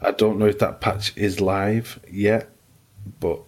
I 0.00 0.12
don't 0.12 0.38
know 0.38 0.46
if 0.46 0.58
that 0.60 0.80
patch 0.80 1.12
is 1.16 1.40
live 1.40 1.98
yet, 2.10 2.48
but 3.20 3.40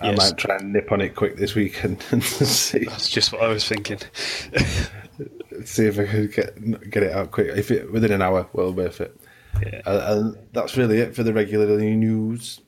I 0.00 0.06
Yes. 0.10 0.16
might 0.16 0.38
try 0.38 0.56
and 0.56 0.72
nip 0.72 0.90
on 0.92 1.00
it 1.00 1.14
quick 1.14 1.36
this 1.36 1.54
weekend 1.54 2.02
and 2.10 2.22
see 2.24 2.84
that's 2.84 3.08
just 3.10 3.32
what 3.32 3.42
I 3.42 3.48
was 3.48 3.66
thinking. 3.68 3.98
see 5.64 5.86
if 5.86 5.98
I 5.98 6.06
could 6.06 6.32
get 6.32 6.90
get 6.90 7.02
it 7.02 7.12
out 7.12 7.32
quick. 7.32 7.48
If 7.56 7.70
it 7.70 7.92
within 7.92 8.12
an 8.12 8.22
hour, 8.22 8.48
well 8.52 8.72
worth 8.72 9.00
it. 9.00 9.14
Yeah. 9.62 9.82
And 9.86 10.36
that's 10.52 10.76
really 10.76 10.98
it 10.98 11.14
for 11.14 11.22
the 11.22 11.32
regular 11.32 11.66
news. 11.66 12.60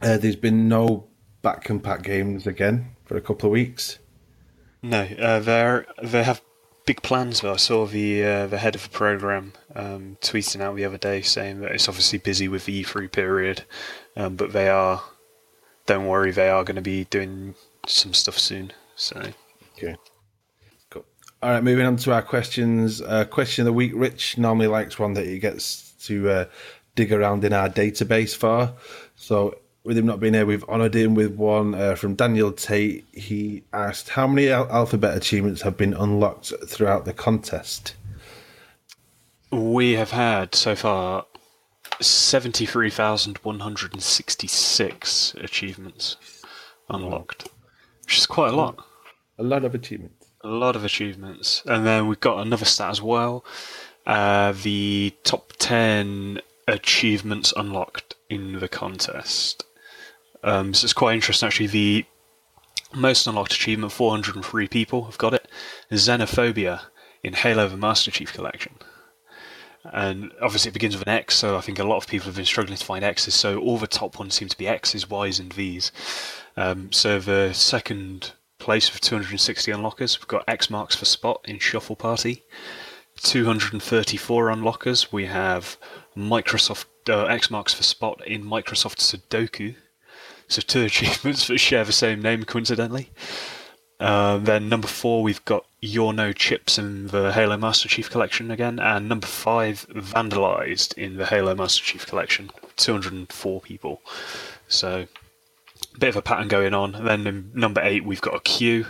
Uh, 0.00 0.16
there's 0.16 0.36
been 0.36 0.68
no 0.68 1.08
back 1.42 1.64
compat 1.64 2.02
games 2.02 2.46
again 2.46 2.90
for 3.04 3.16
a 3.16 3.20
couple 3.20 3.48
of 3.48 3.52
weeks. 3.52 3.98
No, 4.82 5.02
uh, 5.02 5.40
they 5.40 5.84
they 6.02 6.22
have 6.22 6.40
big 6.86 7.02
plans. 7.02 7.40
Though 7.40 7.54
I 7.54 7.56
saw 7.56 7.86
the 7.86 8.24
uh, 8.24 8.46
the 8.46 8.58
head 8.58 8.74
of 8.76 8.84
the 8.84 8.90
program 8.90 9.52
um, 9.74 10.16
tweeting 10.20 10.60
out 10.60 10.76
the 10.76 10.84
other 10.84 10.98
day 10.98 11.22
saying 11.22 11.60
that 11.60 11.72
it's 11.72 11.88
obviously 11.88 12.18
busy 12.18 12.46
with 12.48 12.66
the 12.66 12.84
E3 12.84 13.10
period, 13.10 13.64
um, 14.16 14.36
but 14.36 14.52
they 14.52 14.68
are. 14.68 15.02
Don't 15.86 16.06
worry, 16.06 16.30
they 16.30 16.50
are 16.50 16.64
going 16.64 16.76
to 16.76 16.82
be 16.82 17.04
doing 17.04 17.54
some 17.86 18.12
stuff 18.12 18.38
soon. 18.38 18.72
So 18.94 19.22
Okay. 19.78 19.96
Cool. 20.90 21.04
All 21.42 21.50
right, 21.50 21.62
moving 21.62 21.86
on 21.86 21.96
to 21.98 22.12
our 22.12 22.22
questions. 22.22 23.00
Uh, 23.00 23.24
question 23.24 23.62
of 23.62 23.66
the 23.66 23.72
week. 23.72 23.92
Rich 23.94 24.38
normally 24.38 24.66
likes 24.66 24.98
one 24.98 25.14
that 25.14 25.26
he 25.26 25.38
gets 25.38 25.87
to 26.04 26.30
uh, 26.30 26.44
dig 26.94 27.12
around 27.12 27.44
in 27.44 27.52
our 27.52 27.68
database 27.68 28.34
for. 28.36 28.72
So, 29.16 29.58
with 29.84 29.96
him 29.96 30.06
not 30.06 30.20
being 30.20 30.34
here, 30.34 30.44
we've 30.46 30.64
honoured 30.64 30.94
him 30.94 31.14
with 31.14 31.34
one 31.36 31.74
uh, 31.74 31.94
from 31.94 32.14
Daniel 32.14 32.52
Tate. 32.52 33.06
He 33.12 33.62
asked, 33.72 34.10
How 34.10 34.26
many 34.26 34.50
al- 34.50 34.70
alphabet 34.70 35.16
achievements 35.16 35.62
have 35.62 35.76
been 35.76 35.94
unlocked 35.94 36.52
throughout 36.66 37.04
the 37.04 37.12
contest? 37.12 37.94
we 39.50 39.92
have 39.92 40.10
had 40.10 40.54
so 40.54 40.74
far 40.76 41.24
seventy 42.00 42.66
three 42.66 42.90
thousand 42.90 43.38
one 43.38 43.60
hundred 43.60 43.92
and 43.94 44.02
sixty 44.02 44.46
six 44.46 45.34
achievements 45.38 46.16
unlocked, 46.90 47.48
which 48.04 48.18
is 48.18 48.26
quite 48.26 48.52
a 48.52 48.56
lot. 48.56 48.78
A 49.38 49.42
lot 49.42 49.64
of 49.64 49.74
achievements. 49.74 50.26
a 50.42 50.48
lot 50.48 50.76
of 50.76 50.84
achievements. 50.84 51.62
And 51.66 51.86
then 51.86 52.08
we've 52.08 52.20
got 52.20 52.44
another 52.46 52.64
stat 52.64 52.90
as 52.90 53.00
well. 53.02 53.44
Uh, 54.08 54.54
the 54.62 55.14
top 55.22 55.52
10 55.58 56.40
achievements 56.66 57.52
unlocked 57.56 58.14
in 58.30 58.58
the 58.58 58.68
contest. 58.68 59.64
Um, 60.42 60.72
so 60.72 60.86
it's 60.86 60.94
quite 60.94 61.14
interesting, 61.14 61.46
actually. 61.46 61.66
The 61.66 62.06
most 62.94 63.26
unlocked 63.26 63.52
achievement, 63.52 63.92
403 63.92 64.66
people 64.68 65.04
have 65.04 65.18
got 65.18 65.34
it. 65.34 65.46
Xenophobia 65.92 66.86
in 67.22 67.34
Halo 67.34 67.68
the 67.68 67.76
Master 67.76 68.10
Chief 68.10 68.32
Collection. 68.32 68.76
And 69.84 70.32
obviously 70.40 70.70
it 70.70 70.74
begins 70.74 70.96
with 70.96 71.06
an 71.06 71.14
X, 71.14 71.36
so 71.36 71.56
I 71.56 71.60
think 71.60 71.78
a 71.78 71.84
lot 71.84 71.98
of 71.98 72.06
people 72.06 72.26
have 72.26 72.36
been 72.36 72.44
struggling 72.46 72.78
to 72.78 72.84
find 72.84 73.04
X's. 73.04 73.34
So 73.34 73.58
all 73.58 73.76
the 73.76 73.86
top 73.86 74.18
ones 74.18 74.34
seem 74.34 74.48
to 74.48 74.56
be 74.56 74.66
X's, 74.66 75.08
Y's, 75.08 75.38
and 75.38 75.52
V's. 75.52 75.92
Um, 76.56 76.92
so 76.92 77.18
the 77.20 77.52
second 77.52 78.32
place 78.58 78.90
with 78.92 79.02
260 79.02 79.70
unlockers, 79.70 80.18
we've 80.18 80.28
got 80.28 80.44
X 80.48 80.70
marks 80.70 80.96
for 80.96 81.04
Spot 81.04 81.40
in 81.44 81.58
Shuffle 81.58 81.96
Party. 81.96 82.44
234 83.20 84.46
unlockers, 84.46 85.12
we 85.12 85.26
have 85.26 85.76
Microsoft 86.16 86.86
uh, 87.08 87.24
X 87.24 87.50
marks 87.50 87.74
for 87.74 87.82
Spot 87.82 88.24
in 88.26 88.44
Microsoft 88.44 88.98
Sudoku. 88.98 89.76
So 90.48 90.62
two 90.62 90.84
achievements 90.84 91.46
that 91.48 91.58
share 91.58 91.84
the 91.84 91.92
same 91.92 92.22
name, 92.22 92.44
coincidentally. 92.44 93.10
Um, 94.00 94.44
then 94.44 94.68
number 94.68 94.86
four, 94.86 95.22
we've 95.22 95.44
got 95.44 95.66
Your 95.80 96.12
No 96.12 96.32
Chips 96.32 96.78
in 96.78 97.08
the 97.08 97.32
Halo 97.32 97.56
Master 97.56 97.88
Chief 97.88 98.08
Collection 98.08 98.50
again, 98.50 98.78
and 98.78 99.08
number 99.08 99.26
five, 99.26 99.86
Vandalized 99.90 100.96
in 100.96 101.16
the 101.16 101.26
Halo 101.26 101.54
Master 101.54 101.82
Chief 101.82 102.06
Collection. 102.06 102.50
204 102.76 103.60
people. 103.60 104.00
So 104.68 105.06
a 105.94 105.98
bit 105.98 106.10
of 106.10 106.16
a 106.16 106.22
pattern 106.22 106.48
going 106.48 106.74
on. 106.74 106.92
Then 107.04 107.26
in 107.26 107.50
number 107.54 107.80
eight, 107.82 108.04
we've 108.04 108.20
got 108.20 108.34
a 108.34 108.40
Q, 108.40 108.86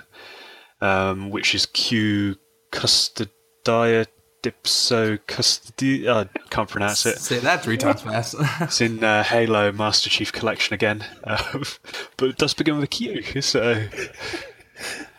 um, 0.81 1.31
which 1.31 1.55
is 1.55 1.67
Q 1.67 2.37
Custodia 2.71 4.07
Dipso 4.43 5.19
Custody. 5.27 6.09
I 6.09 6.29
can't 6.51 6.69
pronounce 6.69 7.07
it. 7.07 7.19
Say 7.19 7.39
that 7.39 7.63
three 7.63 7.77
times 7.77 8.03
fast. 8.03 8.35
It's 8.61 8.81
in 8.81 9.03
uh, 9.03 9.23
Halo 9.23 9.73
Master 9.73 10.11
Chief 10.11 10.33
Collection 10.33 10.75
again, 10.75 11.05
um, 11.25 11.65
but 12.17 12.31
it 12.31 12.37
does 12.37 12.55
begin 12.55 12.77
with 12.77 12.85
a 12.85 12.89
Q. 12.89 13.43
So 13.43 13.87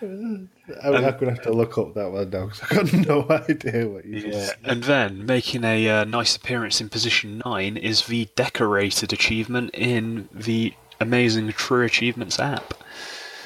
I'm, 0.02 0.50
I'm 0.84 0.92
going 0.92 1.20
to 1.20 1.32
have 1.32 1.42
to 1.44 1.52
look 1.52 1.78
up 1.78 1.94
that 1.96 2.12
one 2.12 2.30
now 2.30 2.46
because 2.46 2.62
I've 2.64 2.70
got 2.70 3.08
no 3.08 3.28
idea 3.50 3.88
what 3.88 4.06
you 4.06 4.20
yeah, 4.20 4.32
just 4.32 4.56
and 4.64 4.84
then 4.84 5.26
making 5.26 5.64
a 5.64 5.90
uh, 5.90 6.04
nice 6.06 6.36
appearance 6.36 6.80
in 6.80 6.90
position 6.90 7.42
nine 7.46 7.76
is 7.76 8.06
the 8.06 8.30
decorated 8.36 9.12
achievement 9.12 9.72
in 9.74 10.30
the 10.32 10.74
amazing 11.00 11.50
True 11.50 11.86
Achievements 11.86 12.40
app 12.40 12.74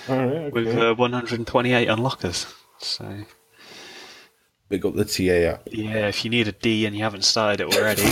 All 0.08 0.26
right, 0.26 0.54
with 0.54 0.76
uh, 0.78 0.96
128 0.96 1.88
unlockers. 1.88 2.54
So. 2.80 3.26
Big 4.74 4.88
up 4.88 4.96
the 4.96 5.06
TA 5.06 5.52
app. 5.52 5.70
Yeah, 5.72 6.08
if 6.08 6.26
you 6.26 6.32
need 6.32 6.48
a 6.48 6.52
D 6.52 6.88
and 6.88 6.96
you 6.96 7.04
haven't 7.04 7.26
started 7.26 7.62
it 7.62 7.78
already. 7.78 8.02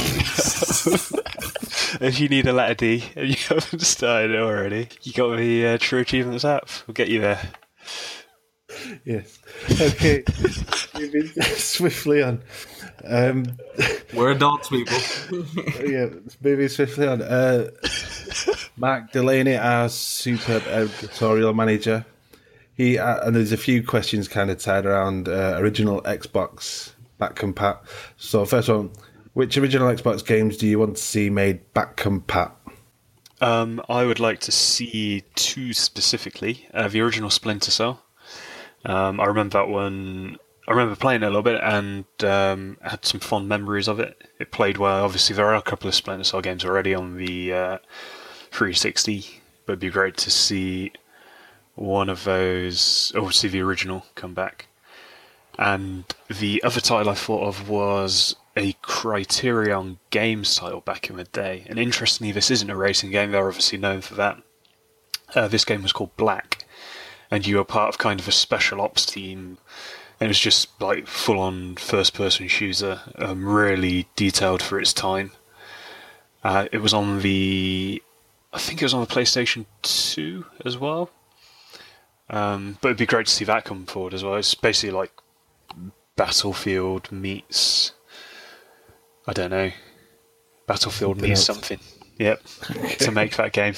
if 2.06 2.20
you 2.20 2.30
need 2.30 2.46
a 2.46 2.54
letter 2.54 2.76
D 2.76 3.04
and 3.16 3.30
you 3.30 3.36
haven't 3.50 3.80
started 3.80 4.30
it 4.30 4.40
already, 4.40 4.88
you 5.02 5.12
got 5.12 5.38
the 5.38 5.66
uh, 5.66 5.78
True 5.80 6.02
Achievements 6.02 6.46
app. 6.46 6.70
We'll 6.86 6.94
get 6.94 7.08
you 7.08 7.20
there. 7.20 7.42
Yes. 9.04 9.40
Okay. 9.72 10.24
Moving 10.94 11.26
swiftly 11.56 12.22
on. 12.22 12.44
Um, 13.06 13.58
We're 14.14 14.30
adults, 14.30 14.70
people. 14.70 14.98
yeah, 15.84 16.10
moving 16.44 16.68
swiftly 16.68 17.08
on. 17.08 17.24
Uh, 17.24 17.72
Mark 18.78 19.12
Delaney, 19.12 19.58
our 19.58 19.90
superb 19.90 20.62
editorial 20.68 21.56
manager, 21.56 22.06
he 22.76 22.98
uh, 22.98 23.26
and 23.26 23.36
there's 23.36 23.52
a 23.52 23.58
few 23.58 23.84
questions 23.84 24.28
kind 24.28 24.50
of 24.50 24.60
tied 24.60 24.86
around 24.86 25.28
uh, 25.28 25.56
original 25.58 26.02
Xbox 26.04 26.94
back 27.18 27.36
compat. 27.36 27.80
So 28.18 28.46
first 28.46 28.70
one, 28.70 28.92
which 29.34 29.58
original 29.58 29.94
Xbox 29.94 30.26
games 30.26 30.58
do 30.58 30.68
you 30.68 30.80
want 30.80 30.98
to 30.98 31.02
see 31.02 31.30
made 31.30 31.74
back 31.74 31.98
compat? 31.98 32.52
Um, 33.42 33.82
I 33.90 34.06
would 34.06 34.20
like 34.20 34.40
to 34.42 34.52
see 34.52 35.24
two 35.36 35.74
specifically. 35.74 36.68
Uh, 36.74 36.88
the 36.88 37.02
original 37.02 37.30
Splinter 37.30 37.72
Cell. 37.72 38.04
Um, 38.86 39.20
I 39.20 39.26
remember 39.26 39.54
that 39.54 39.68
one. 39.68 40.38
I 40.68 40.72
remember 40.72 40.96
playing 40.96 41.24
it 41.24 41.26
a 41.26 41.30
little 41.30 41.42
bit 41.42 41.60
and 41.62 42.06
um, 42.24 42.78
had 42.82 43.04
some 43.04 43.20
fond 43.20 43.50
memories 43.50 43.88
of 43.88 44.00
it. 44.00 44.30
It 44.40 44.52
played 44.52 44.78
well. 44.78 45.04
Obviously, 45.04 45.36
there 45.36 45.48
are 45.48 45.56
a 45.56 45.62
couple 45.62 45.88
of 45.88 45.96
Splinter 45.96 46.24
Cell 46.24 46.42
games 46.42 46.64
already 46.64 46.94
on 46.94 47.18
the 47.18 47.52
uh, 47.52 47.78
360, 48.52 49.42
but 49.66 49.74
it'd 49.74 49.80
be 49.80 49.90
great 49.90 50.18
to 50.18 50.32
see 50.32 50.92
one 51.76 52.10
of 52.10 52.24
those. 52.24 53.12
Obviously, 53.16 53.50
the 53.50 53.62
original 53.62 54.06
come 54.16 54.34
back. 54.34 54.68
And 55.58 56.06
the 56.30 56.64
other 56.64 56.82
title 56.82 57.12
I 57.12 57.16
thought 57.16 57.48
of 57.48 57.70
was 57.70 58.36
a 58.56 58.74
Criterion 58.82 60.00
Games 60.10 60.56
title 60.56 60.82
back 60.82 61.10
in 61.10 61.18
the 61.18 61.24
day. 61.26 61.66
And 61.68 61.80
interestingly, 61.80 62.32
this 62.32 62.52
isn't 62.52 62.70
a 62.70 62.76
racing 62.76 63.12
game, 63.12 63.32
they're 63.32 63.48
obviously 63.48 63.78
known 63.78 64.02
for 64.02 64.16
that. 64.16 64.42
Uh, 65.36 65.48
this 65.48 65.66
game 65.66 65.82
was 65.82 65.94
called 65.94 66.16
Black, 66.18 66.66
and 67.30 67.48
you 67.48 67.58
were 67.58 67.64
part 67.64 67.90
of 67.90 67.98
kind 67.98 68.20
of 68.20 68.28
a 68.28 68.34
special 68.34 68.82
ops 68.82 69.06
team. 69.06 69.58
And 70.20 70.28
it 70.28 70.30
was 70.30 70.40
just 70.40 70.80
like 70.82 71.08
full 71.08 71.40
on 71.40 71.78
first 71.78 72.14
person 72.14 72.48
shooter, 72.48 73.02
um, 73.18 73.46
really 73.46 74.08
detailed 74.16 74.62
for 74.62 74.80
its 74.80 74.94
time. 74.94 75.32
Uh, 76.44 76.68
it 76.72 76.80
was 76.80 76.94
on 76.94 77.22
the. 77.22 78.02
I 78.54 78.60
think 78.60 78.82
it 78.82 78.86
was 78.86 78.94
on 78.94 79.02
the 79.02 79.08
PlayStation 79.08 79.66
2 79.84 80.46
as 80.66 80.78
well. 80.78 81.10
Um, 82.32 82.78
but 82.82 82.88
it'd 82.90 82.98
be 82.98 83.06
great 83.06 83.28
to 83.28 83.32
see 83.32 83.46
that 83.46 83.66
come 83.66 83.86
forward 83.86 84.14
as 84.16 84.24
well. 84.24 84.36
It's 84.36 84.56
basically 84.56 84.92
like 84.98 85.12
Battlefield 86.16 87.12
meets 87.12 87.92
I 89.28 89.34
don't 89.34 89.52
know 89.52 89.72
Battlefield 90.68 91.18
Something 91.18 91.30
meets 91.30 91.50
else. 91.50 91.58
something. 91.58 91.80
Yep, 92.18 92.42
to 93.00 93.12
make 93.12 93.36
that 93.38 93.52
game. 93.52 93.74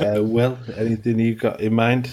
Uh, 0.00 0.22
Will, 0.22 0.58
anything 0.76 1.18
you 1.18 1.34
got 1.34 1.60
in 1.60 1.74
mind? 1.74 2.10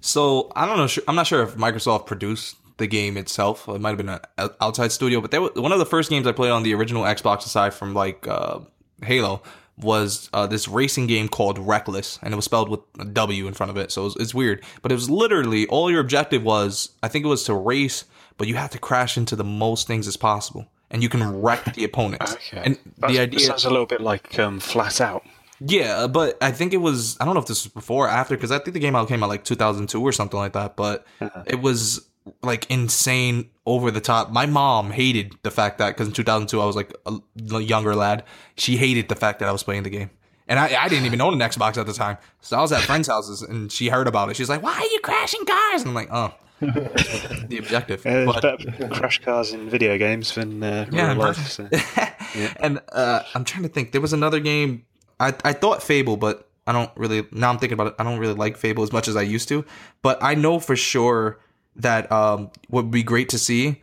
So 0.00 0.52
I 0.54 0.66
don't 0.66 0.76
know. 0.76 1.02
I'm 1.08 1.16
not 1.16 1.26
sure 1.26 1.42
if 1.42 1.56
Microsoft 1.56 2.06
produced 2.06 2.56
the 2.76 2.86
game 2.86 3.16
itself. 3.16 3.68
It 3.68 3.80
might 3.80 3.90
have 3.90 3.98
been 3.98 4.08
an 4.10 4.50
outside 4.60 4.92
studio, 4.92 5.20
but 5.20 5.32
they 5.32 5.38
were, 5.40 5.50
one 5.56 5.72
of 5.72 5.78
the 5.80 5.86
first 5.86 6.10
games 6.10 6.26
I 6.26 6.32
played 6.32 6.50
on 6.50 6.62
the 6.62 6.74
original 6.74 7.02
Xbox, 7.02 7.44
aside 7.44 7.74
from 7.74 7.92
like 7.92 8.26
uh, 8.28 8.60
Halo, 9.02 9.42
was 9.78 10.30
uh, 10.32 10.46
this 10.46 10.68
racing 10.68 11.06
game 11.06 11.28
called 11.28 11.58
Wreckless, 11.58 12.18
and 12.22 12.32
it 12.32 12.36
was 12.36 12.44
spelled 12.46 12.68
with 12.68 12.80
a 12.98 13.04
W 13.04 13.46
in 13.46 13.54
front 13.54 13.70
of 13.70 13.76
it. 13.76 13.92
So 13.92 14.02
it 14.02 14.04
was, 14.04 14.16
it's 14.16 14.34
weird, 14.34 14.64
but 14.82 14.90
it 14.90 14.94
was 14.94 15.10
literally 15.10 15.66
all 15.66 15.90
your 15.90 16.00
objective 16.00 16.42
was. 16.42 16.90
I 17.02 17.08
think 17.08 17.24
it 17.24 17.28
was 17.28 17.44
to 17.44 17.54
race, 17.54 18.04
but 18.38 18.48
you 18.48 18.54
had 18.54 18.70
to 18.72 18.78
crash 18.78 19.16
into 19.16 19.36
the 19.36 19.44
most 19.44 19.86
things 19.86 20.08
as 20.08 20.16
possible, 20.16 20.66
and 20.90 21.02
you 21.02 21.08
can 21.08 21.42
wreck 21.42 21.74
the 21.74 21.84
opponents. 21.84 22.34
Okay. 22.34 22.62
And 22.64 22.78
That's- 22.98 23.12
the 23.12 23.20
idea 23.20 23.40
sounds 23.40 23.64
a 23.64 23.70
little 23.70 23.86
bit 23.86 24.00
like 24.00 24.38
um, 24.38 24.60
Flat 24.60 25.00
Out. 25.00 25.24
yeah, 25.60 26.06
but 26.06 26.38
I 26.40 26.52
think 26.52 26.72
it 26.72 26.78
was 26.78 27.16
I 27.20 27.24
don't 27.24 27.34
know 27.34 27.40
if 27.40 27.46
this 27.46 27.64
was 27.64 27.72
before 27.72 28.06
or 28.06 28.10
after 28.10 28.34
because 28.34 28.50
I 28.50 28.58
think 28.58 28.72
the 28.74 28.80
game 28.80 28.96
out 28.96 29.08
came 29.08 29.22
out 29.22 29.28
like 29.28 29.44
2002 29.44 30.00
or 30.00 30.12
something 30.12 30.38
like 30.38 30.52
that. 30.54 30.76
But 30.76 31.06
it 31.46 31.60
was 31.60 32.05
like 32.42 32.70
insane, 32.70 33.50
over 33.66 33.90
the 33.90 34.00
top. 34.00 34.30
My 34.30 34.46
mom 34.46 34.90
hated 34.92 35.34
the 35.42 35.50
fact 35.50 35.78
that 35.78 35.88
because 35.90 36.06
in 36.06 36.14
2002 36.14 36.60
I 36.60 36.64
was 36.64 36.76
like 36.76 36.94
a 37.06 37.60
younger 37.60 37.94
lad. 37.94 38.24
She 38.56 38.76
hated 38.76 39.08
the 39.08 39.16
fact 39.16 39.40
that 39.40 39.48
I 39.48 39.52
was 39.52 39.62
playing 39.62 39.82
the 39.82 39.90
game, 39.90 40.10
and 40.48 40.58
I, 40.58 40.84
I 40.84 40.88
didn't 40.88 41.06
even 41.06 41.20
own 41.20 41.34
an 41.40 41.40
Xbox 41.40 41.76
at 41.76 41.86
the 41.86 41.92
time. 41.92 42.16
So 42.40 42.56
I 42.56 42.62
was 42.62 42.72
at 42.72 42.82
friends' 42.82 43.08
houses 43.08 43.42
and 43.42 43.70
she 43.70 43.88
heard 43.88 44.06
about 44.06 44.30
it. 44.30 44.36
She's 44.36 44.48
like, 44.48 44.62
"Why 44.62 44.74
are 44.74 44.86
you 44.86 45.00
crashing 45.02 45.44
cars?" 45.44 45.82
And 45.82 45.88
I'm 45.88 45.94
like, 45.94 46.08
"Oh." 46.12 46.32
the 46.60 47.58
objective, 47.58 48.06
Uh, 48.06 48.24
but 48.24 48.40
better 48.40 48.88
crash 48.88 49.20
cars 49.20 49.52
in 49.52 49.68
video 49.68 49.98
games 49.98 50.34
than 50.34 50.62
uh, 50.62 50.86
Yeah, 50.90 51.08
real 51.08 51.18
life. 51.18 51.48
So. 51.50 51.68
and 52.60 52.80
uh, 52.92 53.24
I'm 53.34 53.44
trying 53.44 53.64
to 53.64 53.68
think. 53.68 53.92
There 53.92 54.00
was 54.00 54.14
another 54.14 54.40
game. 54.40 54.86
I 55.20 55.34
I 55.44 55.52
thought 55.52 55.82
Fable, 55.82 56.16
but 56.16 56.48
I 56.66 56.72
don't 56.72 56.90
really. 56.96 57.26
Now 57.30 57.50
I'm 57.50 57.58
thinking 57.58 57.74
about 57.74 57.88
it. 57.88 57.94
I 57.98 58.04
don't 58.04 58.18
really 58.18 58.32
like 58.32 58.56
Fable 58.56 58.82
as 58.82 58.90
much 58.90 59.06
as 59.06 59.16
I 59.16 59.22
used 59.22 59.48
to. 59.48 59.66
But 60.00 60.22
I 60.22 60.34
know 60.34 60.58
for 60.58 60.76
sure 60.76 61.40
that 61.76 62.10
um 62.10 62.50
would 62.70 62.90
be 62.90 63.02
great 63.02 63.28
to 63.30 63.38
see, 63.38 63.82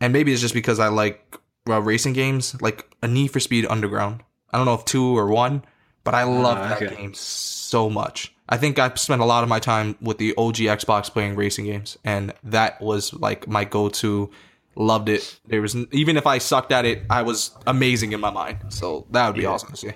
and 0.00 0.12
maybe 0.12 0.32
it's 0.32 0.40
just 0.40 0.54
because 0.54 0.78
I 0.78 0.88
like 0.88 1.36
uh, 1.68 1.80
racing 1.80 2.12
games, 2.12 2.60
like 2.60 2.86
a 3.02 3.08
Need 3.08 3.28
for 3.28 3.40
Speed 3.40 3.66
Underground. 3.66 4.22
I 4.50 4.56
don't 4.58 4.66
know 4.66 4.74
if 4.74 4.84
two 4.84 5.16
or 5.18 5.26
one, 5.28 5.64
but 6.04 6.14
I 6.14 6.24
love 6.24 6.58
Ah, 6.58 6.68
that 6.78 6.96
game 6.96 7.14
so 7.14 7.88
much. 7.90 8.32
I 8.48 8.56
think 8.58 8.78
I 8.78 8.92
spent 8.94 9.22
a 9.22 9.24
lot 9.24 9.42
of 9.42 9.48
my 9.48 9.58
time 9.58 9.96
with 10.00 10.18
the 10.18 10.34
OG 10.36 10.56
Xbox 10.56 11.10
playing 11.10 11.34
racing 11.34 11.64
games, 11.64 11.96
and 12.04 12.32
that 12.44 12.80
was 12.80 13.12
like 13.14 13.48
my 13.48 13.64
go-to. 13.64 14.30
Loved 14.76 15.08
it. 15.08 15.38
There 15.46 15.62
was 15.62 15.76
even 15.92 16.16
if 16.16 16.26
I 16.26 16.38
sucked 16.38 16.72
at 16.72 16.84
it, 16.84 17.02
I 17.08 17.22
was 17.22 17.52
amazing 17.66 18.12
in 18.12 18.20
my 18.20 18.30
mind. 18.30 18.58
So 18.70 19.06
that 19.12 19.26
would 19.28 19.36
be 19.36 19.46
awesome 19.46 19.70
to 19.70 19.76
see. 19.76 19.92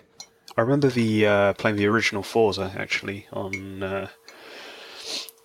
I 0.57 0.61
remember 0.61 0.89
the 0.89 1.27
uh, 1.27 1.53
playing 1.55 1.77
the 1.77 1.87
original 1.87 2.23
Forza 2.23 2.73
actually 2.77 3.27
on 3.33 3.83
uh, 3.83 4.09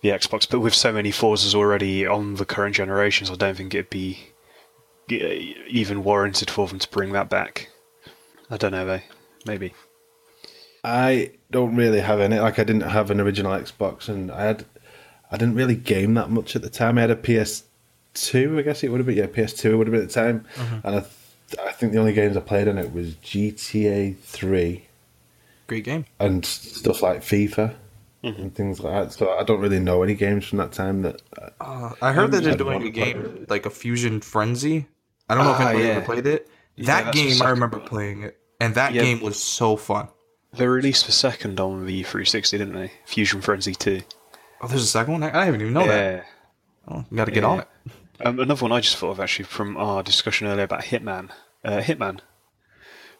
the 0.04 0.10
Xbox, 0.10 0.46
but 0.46 0.60
with 0.60 0.74
so 0.74 0.92
many 0.92 1.10
Forzas 1.10 1.54
already 1.54 2.06
on 2.06 2.34
the 2.34 2.44
current 2.44 2.76
generations, 2.76 3.30
I 3.30 3.36
don't 3.36 3.56
think 3.56 3.72
it'd 3.72 3.88
be 3.88 4.18
uh, 5.10 5.16
even 5.66 6.04
warranted 6.04 6.50
for 6.50 6.68
them 6.68 6.78
to 6.78 6.90
bring 6.90 7.12
that 7.12 7.30
back. 7.30 7.70
I 8.50 8.58
don't 8.58 8.72
know 8.72 8.84
though. 8.84 9.00
Maybe. 9.46 9.72
I 10.84 11.30
don't 11.50 11.74
really 11.74 12.00
have 12.00 12.20
any. 12.20 12.38
Like, 12.38 12.58
I 12.58 12.64
didn't 12.64 12.82
have 12.82 13.10
an 13.10 13.18
original 13.18 13.52
Xbox, 13.52 14.10
and 14.10 14.30
I 14.30 14.42
had, 14.42 14.66
I 15.32 15.38
didn't 15.38 15.54
really 15.54 15.74
game 15.74 16.12
that 16.14 16.28
much 16.28 16.54
at 16.54 16.60
the 16.60 16.68
time. 16.68 16.98
I 16.98 17.00
had 17.00 17.10
a 17.10 17.16
PS2, 17.16 18.58
I 18.58 18.62
guess 18.62 18.84
it 18.84 18.90
would 18.90 18.98
have 18.98 19.06
been. 19.06 19.16
Yeah, 19.16 19.24
PS2 19.24 19.64
it 19.64 19.76
would 19.76 19.86
have 19.86 19.92
been 19.92 20.02
at 20.02 20.08
the 20.08 20.14
time, 20.14 20.44
and 20.84 20.96
I, 20.96 21.00
th- 21.00 21.66
I 21.66 21.72
think 21.72 21.92
the 21.92 21.98
only 21.98 22.12
games 22.12 22.36
I 22.36 22.40
played 22.40 22.68
on 22.68 22.76
it 22.76 22.92
was 22.92 23.14
GTA 23.14 24.18
Three 24.18 24.84
Great 25.66 25.84
game. 25.84 26.04
and 26.20 26.44
stuff 26.44 27.00
like 27.00 27.22
FIFA 27.22 27.76
and 28.24 28.54
things 28.54 28.80
like 28.80 28.92
that. 29.08 29.12
So 29.12 29.30
I 29.38 29.42
don't 29.44 29.60
really 29.60 29.78
know 29.80 30.02
any 30.02 30.14
games 30.14 30.46
from 30.46 30.58
that 30.58 30.72
time 30.72 31.02
that. 31.02 31.22
Uh, 31.60 31.90
I 32.02 32.12
heard 32.12 32.30
that 32.32 32.42
they're 32.44 32.56
doing 32.56 32.82
a 32.82 32.84
to 32.86 32.90
play 32.92 33.12
game 33.12 33.46
like 33.48 33.66
a 33.66 33.70
Fusion 33.70 34.20
Frenzy. 34.20 34.86
I 35.28 35.34
don't 35.34 35.44
know 35.44 35.52
if 35.52 35.60
Ah, 35.60 35.68
anybody 35.68 35.88
yeah. 35.88 35.94
ever 35.94 36.04
played 36.06 36.26
it. 36.26 36.48
Yeah, 36.76 36.86
that 36.86 37.04
that's 37.06 37.16
game, 37.16 37.42
I 37.42 37.50
remember 37.50 37.78
one. 37.78 37.86
playing 37.88 38.22
it, 38.24 38.38
and 38.60 38.74
that 38.74 38.92
Yeah. 38.94 39.02
game 39.02 39.20
was 39.20 39.42
so 39.42 39.76
fun. 39.76 40.08
They 40.52 40.66
released 40.66 41.06
the 41.06 41.12
second 41.12 41.58
on 41.60 41.86
the 41.86 42.02
360, 42.02 42.58
didn't 42.58 42.74
they? 42.74 42.92
Fusion 43.06 43.40
Frenzy 43.40 43.74
2. 43.74 44.02
Oh, 44.60 44.68
there's 44.68 44.82
a 44.82 44.86
second 44.86 45.12
one. 45.14 45.22
I, 45.22 45.42
I 45.42 45.44
didn't 45.46 45.60
even 45.62 45.72
know 45.74 45.86
that. 45.86 46.26
Oh, 46.88 47.04
got 47.14 47.24
to 47.26 47.30
get 47.30 47.42
Yeah. 47.42 47.48
on 47.48 47.58
it. 47.60 47.68
Um, 48.24 48.38
another 48.38 48.62
one 48.62 48.72
I 48.72 48.80
just 48.80 48.96
thought 48.96 49.10
of 49.10 49.20
actually 49.20 49.46
from 49.46 49.76
our 49.76 50.02
discussion 50.02 50.46
earlier 50.46 50.64
about 50.64 50.82
Hitman. 50.82 51.30
Uh, 51.64 51.80
Hitman. 51.80 52.20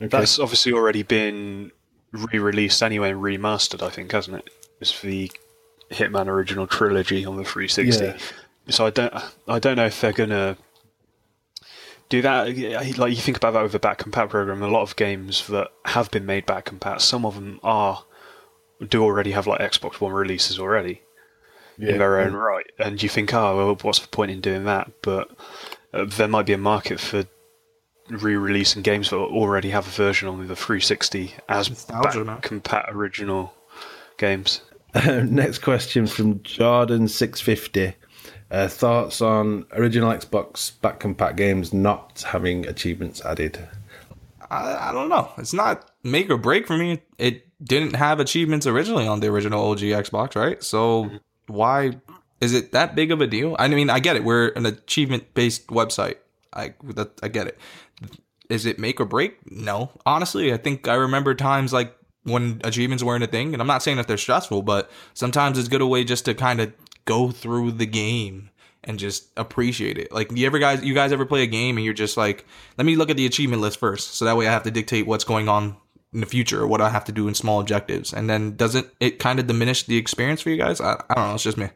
Okay. 0.01 0.09
That's 0.09 0.39
obviously 0.39 0.73
already 0.73 1.03
been 1.03 1.71
re-released 2.13 2.83
anyway 2.83 3.11
and 3.11 3.21
remastered, 3.21 3.83
I 3.85 3.91
think, 3.91 4.13
hasn't 4.13 4.37
it? 4.39 4.51
It's 4.85 4.93
for 4.93 5.07
the 5.07 5.33
Hitman 5.91 6.27
original 6.27 6.67
trilogy 6.67 7.25
on 7.25 7.39
the 7.39 7.45
360. 7.45 8.05
Yeah. 8.05 8.19
So 8.69 8.85
I 8.85 8.91
don't, 8.91 9.15
I 9.49 9.59
don't 9.59 9.77
know 9.77 9.87
if 9.87 9.99
they're 9.99 10.13
gonna 10.13 10.59
do 12.11 12.21
that. 12.21 12.99
Like 12.99 13.11
you 13.11 13.17
think 13.17 13.39
about 13.39 13.55
that 13.55 13.63
with 13.63 13.73
the 13.73 13.79
back 13.79 13.99
compat 13.99 14.29
program, 14.29 14.63
a 14.63 14.69
lot 14.69 14.83
of 14.83 14.95
games 14.97 15.47
that 15.47 15.69
have 15.87 16.11
been 16.11 16.27
made 16.27 16.45
back 16.45 16.67
compat, 16.67 17.01
some 17.01 17.25
of 17.25 17.35
them 17.35 17.61
are 17.63 18.05
do 18.87 19.03
already 19.03 19.31
have 19.31 19.47
like 19.47 19.61
Xbox 19.61 20.03
One 20.03 20.13
releases 20.13 20.59
already 20.59 21.01
in 21.79 21.99
their 21.99 22.21
own 22.21 22.35
right, 22.35 22.67
and 22.79 23.03
you 23.03 23.09
think, 23.09 23.33
oh, 23.33 23.57
well, 23.57 23.79
what's 23.81 24.01
the 24.01 24.09
point 24.09 24.31
in 24.31 24.43
doing 24.43 24.65
that? 24.65 24.91
But 25.01 25.31
uh, 25.95 26.05
there 26.05 26.29
might 26.29 26.47
be 26.47 26.53
a 26.53 26.59
market 26.59 27.01
for 27.01 27.25
re-releasing 28.11 28.83
games 28.83 29.09
that 29.11 29.17
already 29.17 29.71
have 29.71 29.87
a 29.87 29.91
version 29.91 30.29
on 30.29 30.47
the 30.47 30.55
360 30.55 31.33
as 31.49 31.69
back 31.87 32.43
compat 32.43 32.85
original 32.91 33.55
games. 34.19 34.61
Next 35.07 35.59
question 35.59 36.07
from 36.07 36.43
Jordan 36.43 37.09
six 37.09 37.41
fifty. 37.41 37.95
Uh, 38.51 38.69
thoughts 38.69 39.21
on 39.21 39.67
original 39.73 40.13
Xbox 40.13 40.81
back 40.81 41.01
compat 41.01 41.37
games 41.37 41.73
not 41.73 42.25
having 42.29 42.67
achievements 42.67 43.25
added? 43.25 43.59
I, 44.51 44.91
I 44.91 44.93
don't 44.93 45.09
know. 45.09 45.33
It's 45.39 45.53
not 45.53 45.91
make 46.05 46.31
or 46.31 46.37
break 46.37 46.67
for 46.67 46.77
me. 46.77 47.03
It 47.19 47.49
didn't 47.65 47.97
have 47.97 48.21
achievements 48.21 48.67
originally 48.67 49.09
on 49.09 49.21
the 49.21 49.29
original 49.29 49.71
OG 49.71 49.81
Xbox, 49.81 50.37
right? 50.37 50.63
So 50.63 51.11
why 51.49 51.97
is 52.41 52.53
it 52.53 52.73
that 52.73 52.95
big 52.95 53.11
of 53.11 53.21
a 53.21 53.27
deal? 53.27 53.57
I 53.59 53.67
mean, 53.69 53.91
I 53.91 53.99
get 53.99 54.17
it. 54.17 54.25
We're 54.25 54.49
an 54.51 54.67
achievement 54.67 55.35
based 55.35 55.67
website. 55.69 56.17
I 56.53 56.75
that, 56.95 57.19
I 57.23 57.29
get 57.29 57.49
it. 57.49 57.59
Is 58.49 58.67
it 58.67 58.79
make 58.79 59.01
or 59.01 59.07
break? 59.07 59.39
No. 59.51 59.91
Honestly, 60.07 60.53
I 60.53 60.59
think 60.59 60.87
I 60.87 60.95
remember 60.95 61.35
times 61.35 61.73
like 61.73 61.97
when 62.25 62.61
achievements 62.65 63.03
weren't 63.03 63.25
a 63.25 63.27
thing, 63.27 63.53
and 63.53 63.61
I'm 63.61 63.67
not 63.67 63.83
saying 63.83 63.97
that 63.99 64.09
they're 64.09 64.17
stressful, 64.17 64.63
but 64.63 64.91
sometimes 65.15 65.59
it's 65.59 65.69
good 65.69 65.81
a 65.81 65.87
way 65.87 66.05
just 66.05 66.25
to 66.25 66.35
kind 66.35 66.61
of 66.61 66.73
go 67.05 67.31
through 67.31 67.73
the 67.73 67.87
game 67.87 68.51
and 68.83 68.99
just 68.99 69.29
appreciate 69.37 69.97
it. 69.97 70.13
Like, 70.13 70.31
you 70.33 70.47
ever 70.47 70.59
guys, 70.59 70.83
you 70.85 70.95
guys 70.95 71.13
ever 71.13 71.25
play 71.25 71.43
a 71.43 71.47
game 71.47 71.77
and 71.77 71.85
you're 71.85 71.95
just 71.95 72.17
like, 72.17 72.45
let 72.77 72.85
me 72.85 72.97
look 72.97 73.11
at 73.11 73.17
the 73.17 73.27
achievement 73.27 73.63
list 73.63 73.79
first, 73.79 74.15
so 74.15 74.25
that 74.25 74.37
way 74.37 74.47
I 74.47 74.53
have 74.53 74.65
to 74.65 74.71
dictate 74.71 75.07
what's 75.07 75.25
going 75.25 75.49
on 75.49 75.77
in 76.13 76.21
the 76.21 76.27
future 76.27 76.63
or 76.63 76.67
what 76.67 76.81
I 76.81 76.91
have 76.91 77.05
to 77.07 77.13
do 77.13 77.27
in 77.29 77.35
small 77.35 77.61
objectives, 77.61 78.13
and 78.13 78.29
then 78.31 78.57
doesn't 78.57 78.87
it 79.01 79.19
kind 79.19 79.39
of 79.41 79.47
diminish 79.47 79.85
the 79.85 79.97
experience 79.97 80.41
for 80.41 80.51
you 80.51 80.57
guys? 80.57 80.81
I, 80.81 80.93
I 81.11 81.15
don't 81.15 81.29
know. 81.29 81.35
It's 81.35 81.45
just 81.45 81.57
me. 81.57 81.69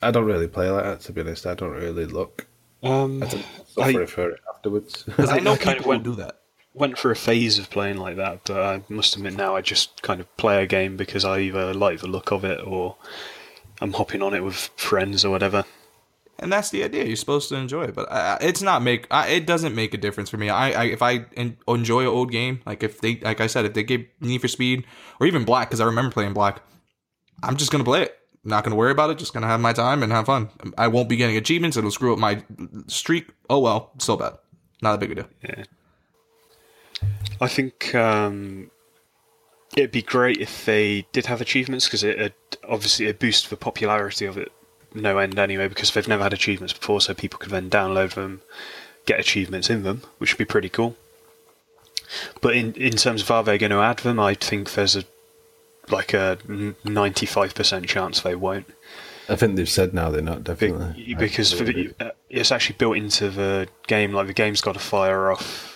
I 0.00 0.10
don't 0.10 0.24
really 0.24 0.48
play 0.48 0.70
like 0.70 0.84
that 0.84 1.00
to 1.02 1.12
be 1.12 1.20
honest. 1.22 1.46
I 1.46 1.54
don't 1.54 1.70
really 1.72 2.06
look. 2.06 2.46
Um, 2.82 3.22
I 3.22 3.26
don't 3.26 3.44
suffer 3.68 4.06
for 4.06 4.30
it 4.30 4.40
afterwards. 4.54 5.02
Because 5.04 5.30
I 5.30 5.38
know 5.38 5.52
I 5.52 5.56
kind 5.56 5.76
of 5.76 5.78
people 5.78 5.90
went- 5.90 6.04
do 6.04 6.14
that. 6.16 6.40
Went 6.74 6.98
for 6.98 7.10
a 7.10 7.16
phase 7.16 7.58
of 7.58 7.70
playing 7.70 7.98
like 7.98 8.16
that, 8.16 8.40
but 8.44 8.62
I 8.62 8.82
must 8.88 9.16
admit 9.16 9.36
now 9.36 9.56
I 9.56 9.60
just 9.60 10.02
kind 10.02 10.20
of 10.20 10.36
play 10.36 10.62
a 10.62 10.66
game 10.66 10.96
because 10.96 11.24
I 11.24 11.40
either 11.40 11.74
like 11.74 12.00
the 12.00 12.06
look 12.06 12.30
of 12.32 12.44
it 12.44 12.60
or 12.66 12.96
I'm 13.80 13.92
hopping 13.92 14.22
on 14.22 14.34
it 14.34 14.42
with 14.44 14.70
friends 14.76 15.24
or 15.24 15.30
whatever. 15.30 15.64
and 16.38 16.52
that's 16.52 16.70
the 16.70 16.82
idea. 16.82 17.04
You're 17.04 17.16
supposed 17.16 17.48
to 17.50 17.56
enjoy 17.56 17.84
it, 17.84 17.94
but 17.94 18.10
I, 18.10 18.38
it's 18.40 18.62
not 18.62 18.82
make. 18.82 19.06
I, 19.10 19.28
it 19.28 19.46
doesn't 19.46 19.74
make 19.74 19.92
a 19.94 19.98
difference 19.98 20.30
for 20.30 20.38
me. 20.38 20.48
I, 20.48 20.70
I 20.70 20.84
if 20.84 21.02
I 21.02 21.26
en- 21.36 21.58
enjoy 21.68 22.00
an 22.02 22.08
old 22.08 22.30
game, 22.30 22.60
like 22.64 22.82
if 22.82 23.00
they, 23.00 23.16
like 23.20 23.40
I 23.40 23.46
said, 23.48 23.64
if 23.64 23.74
they 23.74 23.82
gave 23.82 24.06
Need 24.20 24.40
for 24.40 24.48
Speed 24.48 24.84
or 25.20 25.26
even 25.26 25.44
Black, 25.44 25.68
because 25.68 25.80
I 25.80 25.84
remember 25.84 26.10
playing 26.12 26.32
Black, 26.32 26.62
I'm 27.42 27.56
just 27.56 27.70
gonna 27.70 27.84
play 27.84 28.02
it. 28.02 28.18
Not 28.44 28.64
gonna 28.64 28.76
worry 28.76 28.90
about 28.92 29.10
it. 29.10 29.18
Just 29.18 29.34
gonna 29.34 29.46
have 29.46 29.60
my 29.60 29.72
time 29.72 30.02
and 30.02 30.10
have 30.10 30.26
fun. 30.26 30.48
I 30.78 30.88
won't 30.88 31.08
be 31.08 31.16
getting 31.16 31.36
achievements. 31.36 31.76
It'll 31.76 31.90
screw 31.90 32.12
up 32.12 32.18
my 32.18 32.42
streak. 32.86 33.28
Oh 33.50 33.58
well, 33.60 33.92
so 33.98 34.16
bad. 34.16 34.34
Not 34.80 34.94
a 34.94 34.98
big 34.98 35.12
a 35.12 35.14
deal. 35.16 35.28
I 37.40 37.48
think 37.48 37.94
um, 37.94 38.70
it'd 39.76 39.92
be 39.92 40.02
great 40.02 40.38
if 40.38 40.64
they 40.64 41.06
did 41.12 41.26
have 41.26 41.40
achievements 41.40 41.86
because 41.86 42.04
it 42.04 42.20
it 42.20 42.56
obviously 42.68 43.06
it 43.06 43.18
boosts 43.18 43.48
the 43.48 43.56
popularity 43.56 44.26
of 44.26 44.38
it 44.38 44.52
no 44.94 45.18
end 45.18 45.38
anyway 45.38 45.68
because 45.68 45.92
they've 45.92 46.08
never 46.08 46.22
had 46.22 46.32
achievements 46.32 46.72
before, 46.72 47.00
so 47.00 47.14
people 47.14 47.38
could 47.38 47.50
then 47.50 47.70
download 47.70 48.14
them, 48.14 48.42
get 49.06 49.20
achievements 49.20 49.70
in 49.70 49.82
them, 49.82 50.02
which 50.18 50.32
would 50.32 50.38
be 50.38 50.44
pretty 50.44 50.68
cool. 50.68 50.96
But 52.40 52.56
in 52.56 52.74
in 52.74 52.92
terms 52.92 53.22
of 53.22 53.30
are 53.30 53.42
they 53.42 53.58
going 53.58 53.70
to 53.70 53.80
add 53.80 53.98
them, 53.98 54.20
I 54.20 54.34
think 54.34 54.72
there's 54.72 54.96
a 54.96 55.04
like 55.90 56.12
a 56.12 56.38
ninety 56.84 57.26
five 57.26 57.54
percent 57.54 57.86
chance 57.88 58.20
they 58.20 58.34
won't. 58.34 58.66
I 59.28 59.36
think 59.36 59.56
they've 59.56 59.68
said 59.68 59.94
now 59.94 60.10
they're 60.10 60.20
not 60.20 60.44
definitely 60.44 61.14
because 61.14 61.56
the, 61.58 61.94
uh, 62.00 62.10
it's 62.28 62.52
actually 62.52 62.76
built 62.76 62.96
into 62.96 63.30
the 63.30 63.68
game. 63.86 64.12
Like 64.12 64.26
the 64.26 64.34
game's 64.34 64.60
got 64.60 64.74
to 64.74 64.80
fire 64.80 65.30
off, 65.30 65.71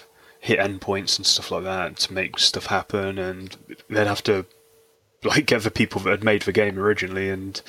hit 0.47 0.61
endpoints 0.61 1.17
and 1.19 1.27
stuff 1.27 1.51
like 1.51 1.65
that 1.65 1.97
to 1.97 2.13
make 2.13 2.39
stuff 2.39 2.67
happen, 2.67 3.19
and 3.19 3.57
they'd 3.91 4.07
have 4.07 4.23
to 4.23 4.47
like 5.25 5.47
get 5.47 5.63
the 5.63 5.71
people 5.71 6.01
that 6.03 6.11
had 6.11 6.25
made 6.25 6.43
the 6.43 6.53
game 6.53 6.79
originally 6.79 7.29
and 7.29 7.61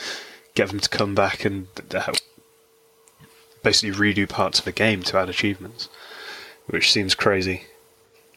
get 0.53 0.69
them 0.69 0.79
to 0.79 0.89
come 0.89 1.15
back 1.15 1.43
and 1.43 1.67
uh, 1.93 2.13
basically 3.63 3.91
redo 3.91 4.29
parts 4.29 4.59
of 4.59 4.65
the 4.65 4.71
game 4.71 5.01
to 5.01 5.17
add 5.17 5.27
achievements, 5.27 5.89
which 6.67 6.91
seems 6.91 7.15
crazy. 7.15 7.63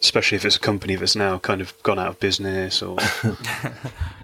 Especially 0.00 0.36
if 0.36 0.46
it's 0.46 0.56
a 0.56 0.60
company 0.60 0.94
that's 0.94 1.14
now 1.14 1.38
kind 1.38 1.60
of 1.60 1.74
gone 1.82 1.98
out 1.98 2.08
of 2.08 2.20
business 2.20 2.80
or 2.80 2.96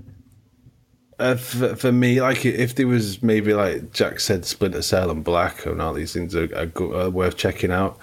Uh, 1.18 1.34
for, 1.34 1.74
for 1.76 1.92
me, 1.92 2.20
like 2.20 2.44
if 2.44 2.74
there 2.74 2.86
was 2.86 3.22
maybe 3.22 3.54
like 3.54 3.90
Jack 3.92 4.20
said, 4.20 4.44
Splinter 4.44 4.82
Cell 4.82 5.10
and 5.10 5.24
Black 5.24 5.64
and 5.64 5.80
all 5.80 5.94
these 5.94 6.12
things 6.12 6.34
are, 6.34 6.54
are, 6.54 6.66
go, 6.66 6.94
are 6.94 7.08
worth 7.08 7.38
checking 7.38 7.70
out. 7.70 7.98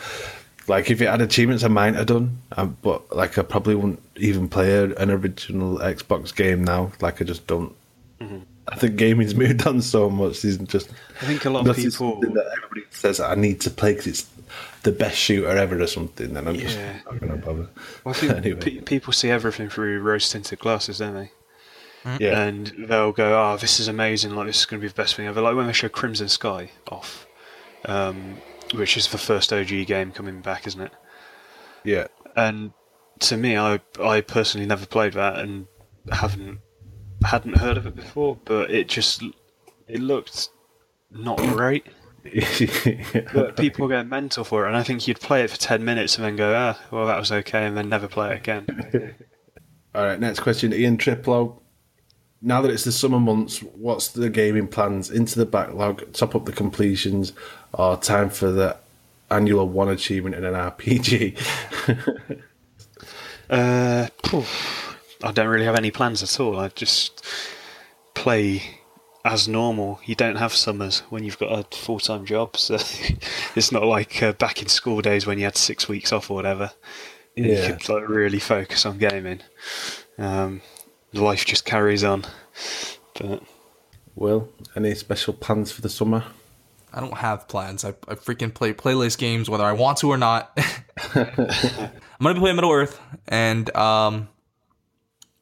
Like 0.68 0.89
if 0.89 1.01
it 1.01 1.07
had 1.09 1.22
achievements, 1.22 1.64
I 1.64 1.68
might 1.68 1.95
have 1.95 2.05
done, 2.05 2.38
um, 2.55 2.78
but 2.82 3.14
like 3.16 3.38
I 3.38 3.41
probably 3.41 3.76
wouldn't 3.76 4.01
even 4.16 4.47
play 4.47 4.72
a, 4.74 4.86
an 4.95 5.09
original 5.11 5.80
Xbox 5.80 6.34
game 6.34 6.64
now. 6.64 6.91
Like 7.01 7.22
I 7.22 7.26
just 7.26 7.45
don't. 7.47 7.76
I 8.66 8.76
think 8.78 8.95
gaming's 8.95 9.36
moved 9.43 9.68
on 9.68 9.82
so 9.82 10.09
much. 10.09 10.41
There's 10.41 10.57
just 10.59 10.89
I 11.22 11.26
think 11.26 11.43
a 11.43 11.49
lot 11.49 11.68
of 11.68 11.76
people- 11.76 11.91
something 11.91 12.34
that 12.34 12.45
everybody 12.57 12.84
says 12.91 13.20
I 13.20 13.36
need 13.36 13.59
to 13.61 13.70
play 13.70 13.91
because 13.91 14.07
it's 14.07 14.30
the 14.84 14.93
best 14.93 15.18
shooter 15.18 15.49
ever 15.49 15.82
or 15.82 15.88
something. 15.88 16.34
Then 16.34 16.47
I'm 16.47 16.57
just 16.57 16.78
Yeah. 16.78 16.99
not 17.05 17.20
gonna 17.20 17.36
bother. 17.38 17.68
Well, 18.05 18.14
I 18.16 18.18
think 18.18 18.32
anyway, 18.38 18.59
pe- 18.61 18.80
people 18.82 19.11
see 19.11 19.30
everything 19.30 19.68
through 19.70 19.99
rose 19.99 20.30
tinted 20.30 20.59
glasses, 20.59 20.99
don't 20.99 21.14
they? 21.16 21.32
yeah. 22.20 22.41
and 22.43 22.68
they'll 22.78 23.11
go, 23.14 23.38
"Oh, 23.38 23.57
this 23.57 23.80
is 23.82 23.88
amazing! 23.89 24.34
Like 24.36 24.47
this 24.47 24.59
is 24.59 24.66
going 24.66 24.80
to 24.80 24.86
be 24.86 24.88
the 24.89 24.93
best 24.93 25.16
thing 25.16 25.26
ever." 25.28 25.41
Like 25.41 25.55
when 25.55 25.68
they 25.68 25.74
show 25.74 25.89
Crimson 25.89 26.28
Sky 26.30 26.70
off, 26.89 27.26
um, 27.86 28.36
which 28.74 28.97
is 28.97 29.07
the 29.07 29.17
first 29.17 29.51
OG 29.53 29.86
game 29.88 30.11
coming 30.11 30.41
back, 30.41 30.67
isn't 30.67 30.82
it? 30.82 30.91
yeah. 31.84 32.07
And 32.36 32.74
to 33.19 33.38
me, 33.38 33.57
I 33.57 33.80
I 34.01 34.21
personally 34.21 34.65
never 34.67 34.86
played 34.86 35.13
that 35.13 35.39
and 35.39 35.67
haven't 36.11 36.59
hadn't 37.26 37.57
heard 37.57 37.78
of 37.78 37.86
it 37.86 37.95
before, 37.95 38.38
but 38.45 38.71
it 38.71 38.88
just 38.89 39.21
it 39.88 39.99
looked 39.99 40.49
not 41.11 41.38
great. 41.38 41.86
But 43.34 43.57
people 43.57 43.88
get 43.89 44.07
mental 44.07 44.45
for 44.45 44.63
it, 44.63 44.69
and 44.69 44.78
I 44.78 44.84
think 44.84 45.07
you'd 45.07 45.19
play 45.19 45.43
it 45.43 45.49
for 45.49 45.57
ten 45.57 45.84
minutes 45.84 46.15
and 46.15 46.26
then 46.26 46.38
go, 46.38 46.53
ah, 46.55 46.80
well 46.89 47.05
that 47.07 47.19
was 47.19 47.32
okay, 47.32 47.65
and 47.65 47.76
then 47.76 47.89
never 47.89 48.07
play 48.07 48.32
it 48.34 48.38
again. 48.38 48.65
All 49.95 50.03
right, 50.03 50.19
next 50.19 50.39
question, 50.39 50.74
Ian 50.74 50.97
Triplo. 50.97 51.59
Now 52.45 52.61
that 52.61 52.69
it's 52.69 52.83
the 52.83 52.91
summer 52.91 53.21
months, 53.21 53.59
what's 53.59 54.09
the 54.09 54.29
gaming 54.29 54.67
plans? 54.67 55.09
Into 55.09 55.39
the 55.39 55.45
backlog, 55.45 56.11
top 56.11 56.35
up 56.35 56.43
the 56.43 56.51
completions, 56.51 57.31
or 57.71 57.95
time 57.95 58.29
for 58.29 58.51
the 58.51 58.75
annual 59.31 59.67
one 59.67 59.87
achievement 59.87 60.35
in 60.35 60.43
an 60.43 60.53
RPG? 60.53 62.41
Uh, 63.49 64.07
I 65.23 65.31
don't 65.31 65.47
really 65.47 65.65
have 65.65 65.75
any 65.75 65.91
plans 65.91 66.23
at 66.23 66.39
all. 66.39 66.57
I 66.57 66.69
just 66.69 67.23
play 68.15 68.63
as 69.23 69.47
normal. 69.47 69.99
You 70.05 70.15
don't 70.15 70.37
have 70.37 70.53
summers 70.53 71.01
when 71.09 71.23
you've 71.23 71.37
got 71.37 71.51
a 71.51 71.75
full 71.75 71.99
time 71.99 72.25
job, 72.25 72.57
so 72.57 72.75
it's 73.55 73.71
not 73.71 73.83
like 73.83 74.23
uh, 74.23 74.33
back 74.33 74.61
in 74.61 74.69
school 74.69 75.01
days 75.01 75.27
when 75.27 75.37
you 75.37 75.43
had 75.43 75.57
six 75.57 75.87
weeks 75.87 76.11
off 76.11 76.31
or 76.31 76.35
whatever. 76.35 76.71
Yeah. 77.35 77.45
You 77.45 77.73
could 77.75 77.89
like 77.89 78.09
really 78.09 78.39
focus 78.39 78.85
on 78.85 78.97
gaming. 78.97 79.41
Um, 80.17 80.61
life 81.14 81.45
just 81.45 81.66
carries 81.66 82.03
on. 82.03 82.26
But 83.20 83.43
Will, 84.16 84.49
any 84.76 84.95
special 84.95 85.34
plans 85.34 85.72
for 85.72 85.82
the 85.82 85.89
summer? 85.89 86.24
I 86.93 86.99
don't 86.99 87.18
have 87.18 87.47
plans. 87.47 87.84
I, 87.84 87.89
I 88.07 88.16
freaking 88.16 88.53
play 88.53 88.74
playlist 88.74 89.18
games 89.18 89.49
whether 89.49 89.64
I 89.64 89.72
want 89.72 89.97
to 89.99 90.09
or 90.09 90.18
not. 90.18 90.51
I'm 91.16 91.32
gonna 92.22 92.36
be 92.36 92.39
playing 92.39 92.55
Middle 92.55 92.72
Earth, 92.72 92.99
and 93.28 93.76
um, 93.76 94.30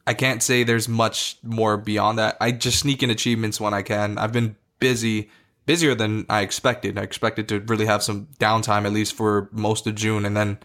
I 0.08 0.14
can't 0.14 0.42
say 0.42 0.64
there's 0.64 0.88
much 0.88 1.38
more 1.44 1.78
beyond 1.78 2.20
that. 2.20 2.38
I 2.40 2.52
just 2.52 2.80
sneak 2.80 3.04
in 3.04 3.10
achievements 3.10 3.60
when 3.60 3.74
I 3.74 3.82
can. 3.82 4.18
I've 4.18 4.32
been 4.32 4.56
busy, 4.80 5.30
busier 5.66 5.94
than 5.94 6.26
I 6.30 6.42
expected. 6.42 6.98
I 6.98 7.04
expected 7.04 7.50
to 7.50 7.60
really 7.60 7.86
have 7.86 8.02
some 8.02 8.28
downtime 8.40 8.86
at 8.86 8.94
least 8.94 9.14
for 9.14 9.50
most 9.52 9.86
of 9.88 9.96
June, 9.96 10.26
and 10.26 10.38
then 10.38 10.58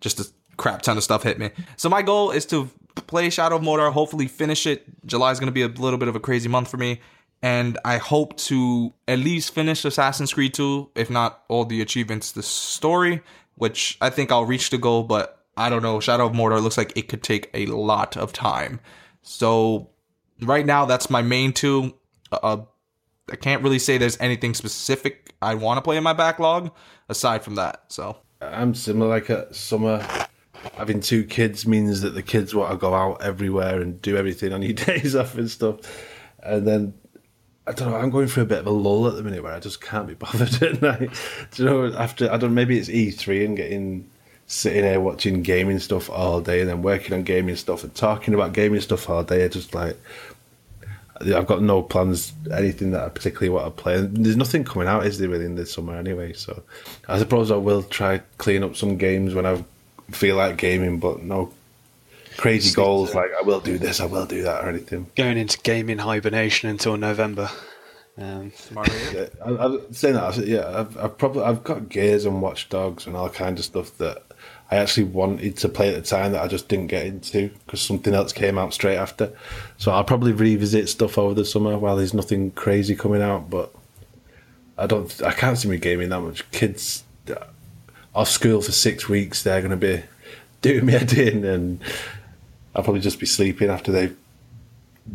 just 0.00 0.20
a 0.20 0.26
crap 0.56 0.82
ton 0.82 0.96
of 0.96 1.02
stuff 1.02 1.24
hit 1.24 1.40
me. 1.40 1.50
So 1.76 1.88
my 1.88 2.02
goal 2.02 2.30
is 2.30 2.46
to 2.46 2.70
play 3.08 3.28
Shadow 3.30 3.56
of 3.56 3.62
Mordor. 3.62 3.92
Hopefully, 3.92 4.28
finish 4.28 4.66
it. 4.66 4.84
July 5.04 5.32
is 5.32 5.40
gonna 5.40 5.50
be 5.50 5.62
a 5.62 5.68
little 5.68 5.98
bit 5.98 6.08
of 6.08 6.14
a 6.14 6.20
crazy 6.20 6.48
month 6.48 6.70
for 6.70 6.76
me 6.76 7.00
and 7.42 7.78
I 7.84 7.98
hope 7.98 8.36
to 8.38 8.92
at 9.06 9.18
least 9.20 9.54
finish 9.54 9.84
Assassin's 9.84 10.34
Creed 10.34 10.54
2, 10.54 10.90
if 10.96 11.08
not 11.08 11.44
all 11.48 11.64
the 11.64 11.80
achievements, 11.80 12.32
the 12.32 12.42
story, 12.42 13.22
which 13.54 13.96
I 14.00 14.10
think 14.10 14.32
I'll 14.32 14.44
reach 14.44 14.70
the 14.70 14.78
goal, 14.78 15.04
but 15.04 15.44
I 15.56 15.70
don't 15.70 15.82
know. 15.82 16.00
Shadow 16.00 16.26
of 16.26 16.32
Mordor 16.32 16.62
looks 16.62 16.76
like 16.76 16.96
it 16.96 17.08
could 17.08 17.22
take 17.22 17.50
a 17.54 17.66
lot 17.66 18.16
of 18.16 18.32
time. 18.32 18.80
So 19.22 19.90
right 20.40 20.66
now, 20.66 20.84
that's 20.84 21.10
my 21.10 21.22
main 21.22 21.52
two. 21.52 21.94
Uh, 22.32 22.58
I 23.30 23.36
can't 23.36 23.62
really 23.62 23.78
say 23.78 23.98
there's 23.98 24.18
anything 24.20 24.54
specific 24.54 25.34
I 25.40 25.54
want 25.54 25.78
to 25.78 25.82
play 25.82 25.96
in 25.96 26.02
my 26.02 26.12
backlog 26.12 26.72
aside 27.08 27.44
from 27.44 27.54
that. 27.56 27.84
So 27.88 28.16
I'm 28.40 28.74
similar. 28.74 29.10
Like 29.10 29.30
a 29.30 29.52
summer, 29.54 30.04
having 30.76 31.00
two 31.00 31.24
kids 31.24 31.66
means 31.66 32.00
that 32.02 32.10
the 32.10 32.22
kids 32.22 32.54
want 32.54 32.70
to 32.70 32.76
go 32.76 32.94
out 32.94 33.22
everywhere 33.22 33.80
and 33.80 34.00
do 34.02 34.16
everything 34.16 34.52
on 34.52 34.62
your 34.62 34.72
days 34.86 35.14
off 35.14 35.36
and 35.36 35.50
stuff. 35.50 35.76
And 36.42 36.66
then 36.66 36.94
I 37.66 37.72
don't 37.72 37.90
know. 37.90 37.96
I'm 37.96 38.10
going 38.10 38.28
through 38.28 38.44
a 38.44 38.46
bit 38.46 38.58
of 38.58 38.66
a 38.66 38.70
lull 38.70 39.06
at 39.08 39.16
the 39.16 39.22
minute 39.22 39.42
where 39.42 39.52
I 39.52 39.60
just 39.60 39.80
can't 39.80 40.08
be 40.08 40.14
bothered 40.14 40.62
at 40.62 40.82
night. 40.82 41.10
Do 41.52 41.62
you 41.62 41.68
know? 41.68 41.86
After 41.96 42.30
I 42.32 42.36
don't. 42.36 42.54
Maybe 42.54 42.78
it's 42.78 42.88
E3 42.88 43.44
and 43.44 43.56
getting 43.56 44.10
sitting 44.46 44.84
here 44.84 44.98
watching 44.98 45.42
gaming 45.42 45.78
stuff 45.78 46.08
all 46.08 46.40
day 46.40 46.60
and 46.60 46.70
then 46.70 46.80
working 46.80 47.12
on 47.12 47.22
gaming 47.22 47.54
stuff 47.54 47.84
and 47.84 47.94
talking 47.94 48.32
about 48.32 48.54
gaming 48.54 48.80
stuff 48.80 49.10
all 49.10 49.22
day. 49.22 49.44
I 49.44 49.48
just 49.48 49.74
like 49.74 49.98
I've 51.20 51.46
got 51.46 51.62
no 51.62 51.82
plans, 51.82 52.32
anything 52.52 52.92
that 52.92 53.04
I 53.04 53.08
particularly 53.08 53.50
want 53.50 53.76
to 53.76 53.82
play. 53.82 53.96
And 53.96 54.24
there's 54.24 54.36
nothing 54.36 54.64
coming 54.64 54.88
out, 54.88 55.04
is 55.04 55.18
there, 55.18 55.28
really, 55.28 55.46
in 55.46 55.56
the 55.56 55.66
summer 55.66 55.96
anyway? 55.96 56.32
So 56.32 56.62
I 57.08 57.18
suppose 57.18 57.50
I 57.50 57.56
will 57.56 57.82
try 57.82 58.22
clean 58.38 58.62
up 58.62 58.76
some 58.76 58.96
games 58.96 59.34
when 59.34 59.44
I 59.44 59.64
feel 60.10 60.36
like 60.36 60.56
gaming, 60.56 60.98
but 60.98 61.22
no 61.22 61.52
crazy 62.36 62.74
goals 62.74 63.14
like 63.14 63.30
I 63.38 63.42
will 63.42 63.60
do 63.60 63.78
this, 63.78 64.00
I 64.00 64.06
will 64.06 64.26
do 64.26 64.42
that, 64.42 64.64
or 64.64 64.68
anything. 64.68 65.10
going 65.16 65.38
into 65.38 65.58
gaming 65.60 65.98
hibernation 65.98 66.68
until 66.70 66.96
November. 66.96 67.50
Um, 68.16 68.52
Yeah, 69.14 69.26
I, 69.44 69.64
I'm 69.64 69.92
saying 69.94 70.14
that. 70.14 70.24
I 70.24 70.30
said, 70.32 70.48
yeah, 70.48 70.80
I've, 70.80 70.96
I've 70.96 71.18
probably 71.18 71.44
I've 71.44 71.62
got 71.62 71.88
Gears 71.88 72.24
and 72.24 72.42
Watch 72.42 72.68
Dogs 72.68 73.06
and 73.06 73.16
all 73.16 73.28
kind 73.28 73.58
of 73.58 73.64
stuff 73.64 73.96
that 73.98 74.24
I 74.70 74.76
actually 74.76 75.04
wanted 75.04 75.56
to 75.58 75.68
play 75.68 75.94
at 75.94 76.02
the 76.02 76.08
time 76.08 76.32
that 76.32 76.42
I 76.42 76.48
just 76.48 76.68
didn't 76.68 76.88
get 76.88 77.06
into 77.06 77.48
because 77.64 77.80
something 77.80 78.14
else 78.14 78.32
came 78.32 78.58
out 78.58 78.74
straight 78.74 78.96
after. 78.96 79.32
So 79.76 79.92
I'll 79.92 80.04
probably 80.04 80.32
revisit 80.32 80.88
stuff 80.88 81.16
over 81.16 81.34
the 81.34 81.44
summer 81.44 81.78
while 81.78 81.96
there's 81.96 82.12
nothing 82.12 82.50
crazy 82.50 82.96
coming 82.96 83.22
out. 83.22 83.48
But 83.50 83.72
I 84.76 84.86
don't, 84.86 85.22
I 85.22 85.32
can't 85.32 85.56
see 85.56 85.68
me 85.68 85.78
gaming 85.78 86.08
that 86.08 86.20
much. 86.20 86.50
Kids 86.50 87.04
off 88.18 88.28
school 88.28 88.60
for 88.60 88.72
six 88.72 89.08
weeks, 89.08 89.44
they're 89.44 89.60
going 89.60 89.70
to 89.70 89.76
be 89.76 90.02
doing 90.60 90.86
me 90.86 90.92
head 90.92 91.12
in, 91.12 91.44
and 91.44 91.80
I'll 92.74 92.82
probably 92.82 93.00
just 93.00 93.20
be 93.20 93.26
sleeping 93.26 93.70
after 93.70 93.92
they 93.92 94.10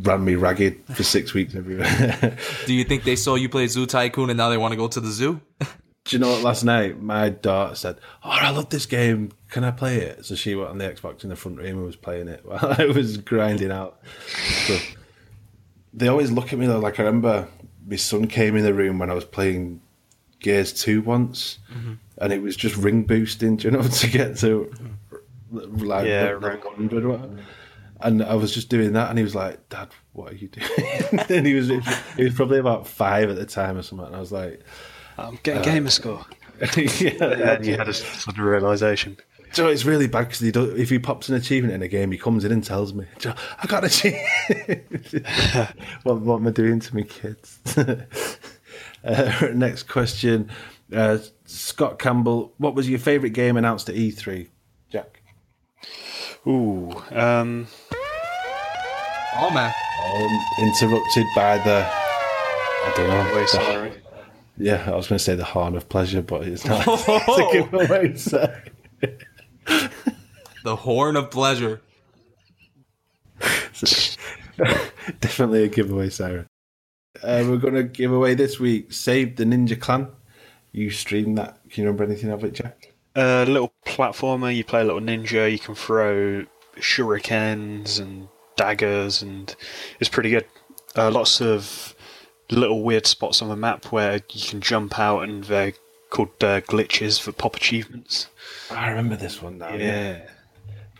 ran 0.01 0.23
me 0.23 0.35
ragged 0.35 0.81
for 0.95 1.03
six 1.03 1.33
weeks 1.33 1.53
everywhere. 1.53 2.37
do 2.65 2.73
you 2.73 2.85
think 2.85 3.03
they 3.03 3.17
saw 3.17 3.35
you 3.35 3.49
play 3.49 3.67
Zoo 3.67 3.85
Tycoon 3.85 4.29
and 4.29 4.37
now 4.37 4.49
they 4.49 4.57
want 4.57 4.71
to 4.71 4.77
go 4.77 4.87
to 4.87 4.99
the 4.99 5.11
zoo? 5.11 5.41
Do 6.05 6.17
you 6.17 6.19
know 6.19 6.31
what? 6.31 6.43
Last 6.43 6.65
night, 6.65 7.01
my 7.01 7.29
daughter 7.29 7.75
said, 7.75 7.97
"Oh, 8.25 8.29
I 8.29 8.49
love 8.49 8.69
this 8.69 8.85
game. 8.85 9.31
Can 9.49 9.63
I 9.63 9.71
play 9.71 9.99
it?" 9.99 10.25
So 10.25 10.35
she 10.35 10.53
went 10.53 10.69
on 10.69 10.77
the 10.77 10.83
Xbox 10.83 11.23
in 11.23 11.29
the 11.29 11.37
front 11.37 11.59
room 11.59 11.77
and 11.77 11.85
was 11.85 11.95
playing 11.95 12.27
it 12.27 12.41
while 12.45 12.75
I 12.77 12.87
was 12.87 13.15
grinding 13.15 13.71
out. 13.71 14.01
So 14.65 14.77
they 15.93 16.09
always 16.09 16.29
look 16.29 16.51
at 16.51 16.59
me 16.59 16.67
though. 16.67 16.79
Like 16.79 16.99
I 16.99 17.03
remember, 17.03 17.47
my 17.87 17.95
son 17.95 18.27
came 18.27 18.57
in 18.57 18.63
the 18.63 18.73
room 18.73 18.99
when 18.99 19.09
I 19.09 19.13
was 19.13 19.23
playing 19.23 19.79
Gears 20.41 20.73
Two 20.73 21.01
once, 21.01 21.59
mm-hmm. 21.73 21.93
And 22.17 22.33
it 22.33 22.41
was 22.41 22.55
just 22.55 22.75
ring 22.75 23.03
boosting. 23.03 23.59
You 23.59 23.71
know 23.71 23.81
to 23.87 24.07
get 24.07 24.37
to 24.37 24.71
like 25.51 26.07
Yeah, 26.07 26.23
level 26.23 26.49
rank 26.49 26.65
100 26.65 27.05
or 27.05 27.09
whatever. 27.09 27.39
And 28.01 28.21
I 28.21 28.35
was 28.35 28.53
just 28.53 28.67
doing 28.69 28.93
that, 28.93 29.09
and 29.09 29.17
he 29.17 29.23
was 29.23 29.35
like, 29.35 29.69
"Dad, 29.69 29.89
what 30.11 30.33
are 30.33 30.35
you 30.35 30.49
doing?" 30.49 30.67
and 31.29 31.45
he 31.45 31.53
was 31.53 31.69
he 32.17 32.23
was 32.23 32.33
probably 32.33 32.59
about 32.59 32.87
five 32.87 33.29
at 33.29 33.37
the 33.37 33.45
time 33.45 33.77
or 33.77 33.83
something. 33.83 34.07
And 34.07 34.15
I 34.15 34.19
was 34.19 34.31
like. 34.31 34.61
I'm 35.15 35.37
getting 35.43 35.61
gamer 35.61 35.91
score. 35.91 36.25
yeah, 36.75 37.53
And 37.53 37.65
you 37.65 37.77
had 37.77 37.87
a 37.87 37.93
sudden 37.93 38.43
realization. 38.43 39.17
Do 39.53 39.61
you 39.61 39.67
know, 39.67 39.71
it's 39.71 39.85
really 39.85 40.07
bad 40.07 40.29
because 40.29 40.41
if 40.41 40.89
he 40.89 40.97
pops 40.97 41.29
an 41.29 41.35
achievement 41.35 41.75
in 41.75 41.83
a 41.83 41.87
game, 41.87 42.11
he 42.11 42.17
comes 42.17 42.43
in 42.43 42.51
and 42.51 42.63
tells 42.63 42.93
me, 42.93 43.05
"Do 43.19 43.29
you 43.29 43.35
I 43.61 43.67
got 43.67 43.83
an 43.83 43.89
achievement. 43.91 45.27
what, 46.03 46.21
what 46.21 46.37
am 46.37 46.47
I 46.47 46.51
doing 46.51 46.79
to 46.79 46.95
my 46.95 47.03
kids? 47.03 47.59
uh, 49.03 49.47
next 49.53 49.83
question. 49.83 50.49
Uh, 50.91 51.19
Scott 51.45 51.99
Campbell, 51.99 52.53
what 52.57 52.75
was 52.75 52.89
your 52.89 52.99
favourite 52.99 53.33
game 53.33 53.57
announced 53.57 53.89
at 53.89 53.95
E3? 53.95 54.47
Jack? 54.89 55.21
Ooh, 56.47 56.91
um, 57.11 57.67
Oh 59.35 59.49
man. 59.51 59.73
Um, 60.15 60.65
interrupted 60.67 61.25
by 61.35 61.57
the, 61.59 61.85
I 61.89 62.93
don't 62.95 63.07
know. 63.09 63.31
wait, 63.35 63.41
the- 63.41 63.47
sorry. 63.47 63.93
yeah, 64.57 64.83
I 64.91 64.95
was 64.95 65.07
going 65.07 65.17
to 65.17 65.23
say 65.23 65.35
the 65.35 65.43
horn 65.43 65.75
of 65.75 65.89
pleasure, 65.89 66.21
but 66.21 66.43
it's 66.47 66.65
not. 66.65 66.83
it's 66.87 67.07
a 67.07 67.49
giveaway, 67.51 68.15
so. 68.15 68.53
The 70.63 70.75
horn 70.75 71.15
of 71.17 71.29
pleasure. 71.31 71.81
Definitely 75.19 75.63
a 75.63 75.67
giveaway, 75.67 76.09
Sarah. 76.09 76.45
Uh, 77.21 77.43
we're 77.47 77.57
going 77.57 77.73
to 77.73 77.83
give 77.83 78.11
away 78.13 78.33
this 78.35 78.59
week 78.59 78.93
Save 78.93 79.35
the 79.35 79.43
Ninja 79.45 79.79
Clan. 79.79 80.07
You 80.73 80.89
stream 80.89 81.35
that. 81.35 81.57
Can 81.69 81.83
you 81.83 81.87
remember 81.87 82.03
anything 82.03 82.31
of 82.31 82.43
it, 82.43 82.53
Jack? 82.53 82.91
A 83.15 83.45
little 83.45 83.71
platformer. 83.85 84.53
You 84.53 84.63
play 84.63 84.81
a 84.81 84.83
little 84.83 84.99
ninja. 84.99 85.49
You 85.51 85.59
can 85.59 85.75
throw 85.75 86.45
shurikens 86.77 88.01
and 88.01 88.27
daggers, 88.57 89.21
and 89.21 89.55
it's 89.99 90.09
pretty 90.09 90.31
good. 90.31 90.45
Uh, 90.95 91.11
lots 91.11 91.39
of 91.41 91.95
little 92.49 92.83
weird 92.83 93.05
spots 93.05 93.39
on 93.41 93.49
the 93.49 93.55
map 93.55 93.85
where 93.85 94.15
you 94.31 94.47
can 94.47 94.61
jump 94.61 94.97
out, 94.99 95.21
and 95.21 95.43
they're 95.45 95.73
called 96.09 96.29
uh, 96.43 96.59
glitches 96.61 97.21
for 97.21 97.31
pop 97.31 97.55
achievements. 97.55 98.27
I 98.71 98.89
remember 98.89 99.15
this 99.15 99.39
one 99.41 99.59
now. 99.59 99.75
Yeah, 99.75 99.77
Yeah, 99.77 100.21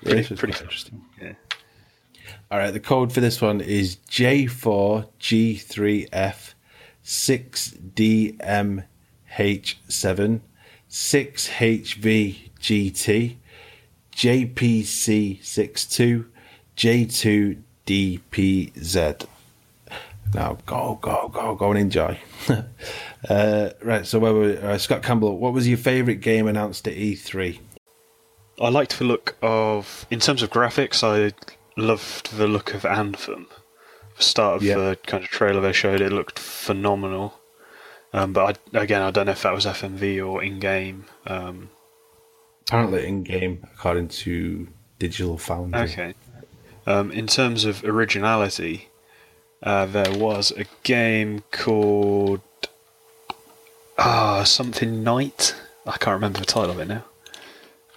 pretty 0.04 0.22
this 0.22 0.30
was 0.30 0.40
pretty 0.40 0.60
interesting. 0.60 1.02
Yeah. 1.20 1.34
All 2.52 2.60
right, 2.60 2.72
the 2.72 2.80
code 2.80 3.12
for 3.12 3.22
this 3.22 3.42
one 3.42 3.60
is 3.62 3.96
J4G3F 4.10 6.54
6DMH7 9.38 10.40
6HVGT 10.90 13.36
JPC62 14.16 16.26
J2DPZ. 17.88 19.26
Now 20.34 20.58
go, 20.66 20.98
go, 21.02 21.30
go, 21.34 21.56
go 21.56 21.70
and 21.72 21.80
enjoy. 21.80 22.18
uh, 23.30 23.70
right, 23.82 24.06
so 24.06 24.20
where 24.20 24.34
were 24.34 24.42
we? 24.42 24.58
Uh, 24.58 24.78
Scott 24.78 25.02
Campbell, 25.04 25.38
what 25.38 25.54
was 25.54 25.66
your 25.68 25.78
favourite 25.78 26.20
game 26.22 26.48
announced 26.48 26.88
at 26.88 26.96
E3? 26.96 27.60
I 28.62 28.70
liked 28.70 28.98
the 29.00 29.06
look 29.06 29.36
of, 29.42 30.06
in 30.12 30.20
terms 30.20 30.44
of 30.44 30.50
graphics, 30.52 31.04
I 31.04 31.34
loved 31.80 32.38
the 32.38 32.48
look 32.48 32.74
of 32.76 32.86
Anthem. 32.86 33.48
The 34.18 34.24
start 34.24 34.58
of 34.58 34.64
Yeah. 34.64 34.76
the 34.78 34.98
kind 35.08 35.24
of 35.24 35.30
trailer 35.30 35.62
they 35.62 35.74
showed, 35.74 36.02
it 36.02 36.12
looked 36.12 36.38
phenomenal. 36.40 37.40
Um, 38.14 38.32
but 38.32 38.60
I, 38.74 38.80
again, 38.80 39.02
I 39.02 39.12
don't 39.12 39.26
know 39.26 39.32
if 39.32 39.42
that 39.42 39.54
was 39.54 39.66
FMV 39.66 40.26
or 40.26 40.44
in 40.44 40.60
game. 40.60 41.06
Um, 41.26 41.70
Apparently 42.68 43.06
in 43.08 43.24
game, 43.24 43.68
according 43.74 44.08
to 44.10 44.68
Digital 45.00 45.38
Foundry. 45.38 45.82
okay. 45.82 46.14
Um, 46.86 47.12
in 47.12 47.28
terms 47.28 47.66
of 47.66 47.84
originality, 47.84 48.90
uh, 49.64 49.86
there 49.86 50.12
was 50.18 50.52
a 50.52 50.66
game 50.84 51.44
called 51.52 52.42
ah 53.98 54.44
something 54.44 55.04
Night. 55.04 55.56
I 55.86 55.98
can't 55.98 56.14
remember 56.16 56.40
the 56.40 56.46
title 56.46 56.72
of 56.72 56.80
it 56.80 56.88
now. 56.88 57.04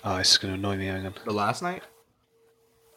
Oh, 0.04 0.16
it's 0.16 0.38
going 0.38 0.52
to 0.54 0.58
annoy 0.58 0.76
me. 0.76 0.86
Hang 0.86 1.06
on. 1.06 1.14
The 1.24 1.32
last 1.32 1.62
night? 1.62 1.82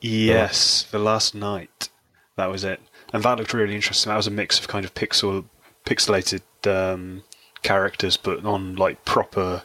Yes, 0.01 0.83
the 0.89 0.99
last 0.99 1.35
night. 1.35 1.89
That 2.35 2.47
was 2.51 2.63
it, 2.63 2.79
and 3.11 3.21
that 3.23 3.37
looked 3.37 3.53
really 3.53 3.75
interesting. 3.75 4.09
That 4.09 4.15
was 4.17 4.27
a 4.27 4.31
mix 4.31 4.59
of 4.59 4.67
kind 4.67 4.85
of 4.85 4.93
pixel, 4.93 5.45
pixelated 5.85 6.41
um, 6.67 7.23
characters, 7.61 8.17
but 8.17 8.45
on 8.45 8.75
like 8.75 9.05
proper 9.05 9.63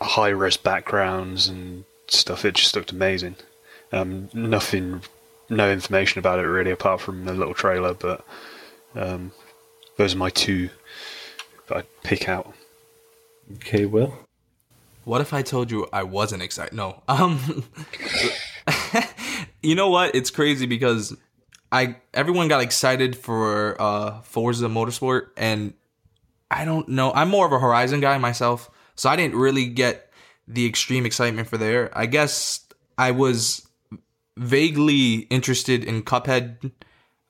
high 0.00 0.28
res 0.28 0.56
backgrounds 0.56 1.48
and 1.48 1.84
stuff. 2.06 2.44
It 2.44 2.54
just 2.54 2.74
looked 2.76 2.92
amazing. 2.92 3.36
Um, 3.92 4.28
nothing, 4.32 5.02
no 5.48 5.70
information 5.70 6.18
about 6.18 6.38
it 6.38 6.46
really, 6.46 6.70
apart 6.70 7.00
from 7.00 7.24
the 7.24 7.32
little 7.32 7.54
trailer. 7.54 7.94
But 7.94 8.24
um, 8.94 9.32
those 9.96 10.14
are 10.14 10.18
my 10.18 10.30
two 10.30 10.70
that 11.68 11.78
I'd 11.78 12.02
pick 12.02 12.28
out. 12.28 12.54
Okay, 13.56 13.86
Will. 13.86 14.14
What 15.04 15.20
if 15.22 15.32
I 15.32 15.42
told 15.42 15.70
you 15.70 15.88
I 15.92 16.02
wasn't 16.02 16.42
excited? 16.42 16.74
No. 16.74 17.02
Um 17.08 17.64
You 19.62 19.74
know 19.74 19.88
what? 19.88 20.14
It's 20.14 20.30
crazy 20.30 20.66
because 20.66 21.16
I 21.70 21.96
everyone 22.14 22.48
got 22.48 22.62
excited 22.62 23.16
for 23.16 23.80
uh 23.80 24.22
Forza 24.22 24.66
Motorsport 24.66 25.28
and 25.36 25.74
I 26.50 26.64
don't 26.64 26.88
know. 26.88 27.12
I'm 27.12 27.28
more 27.28 27.46
of 27.46 27.52
a 27.52 27.58
Horizon 27.58 28.00
guy 28.00 28.16
myself, 28.18 28.70
so 28.94 29.08
I 29.10 29.16
didn't 29.16 29.36
really 29.36 29.66
get 29.66 30.10
the 30.46 30.66
extreme 30.66 31.04
excitement 31.04 31.48
for 31.48 31.58
there. 31.58 31.90
I 31.96 32.06
guess 32.06 32.66
I 32.96 33.10
was 33.10 33.68
vaguely 34.36 35.26
interested 35.30 35.84
in 35.84 36.02
Cuphead. 36.02 36.72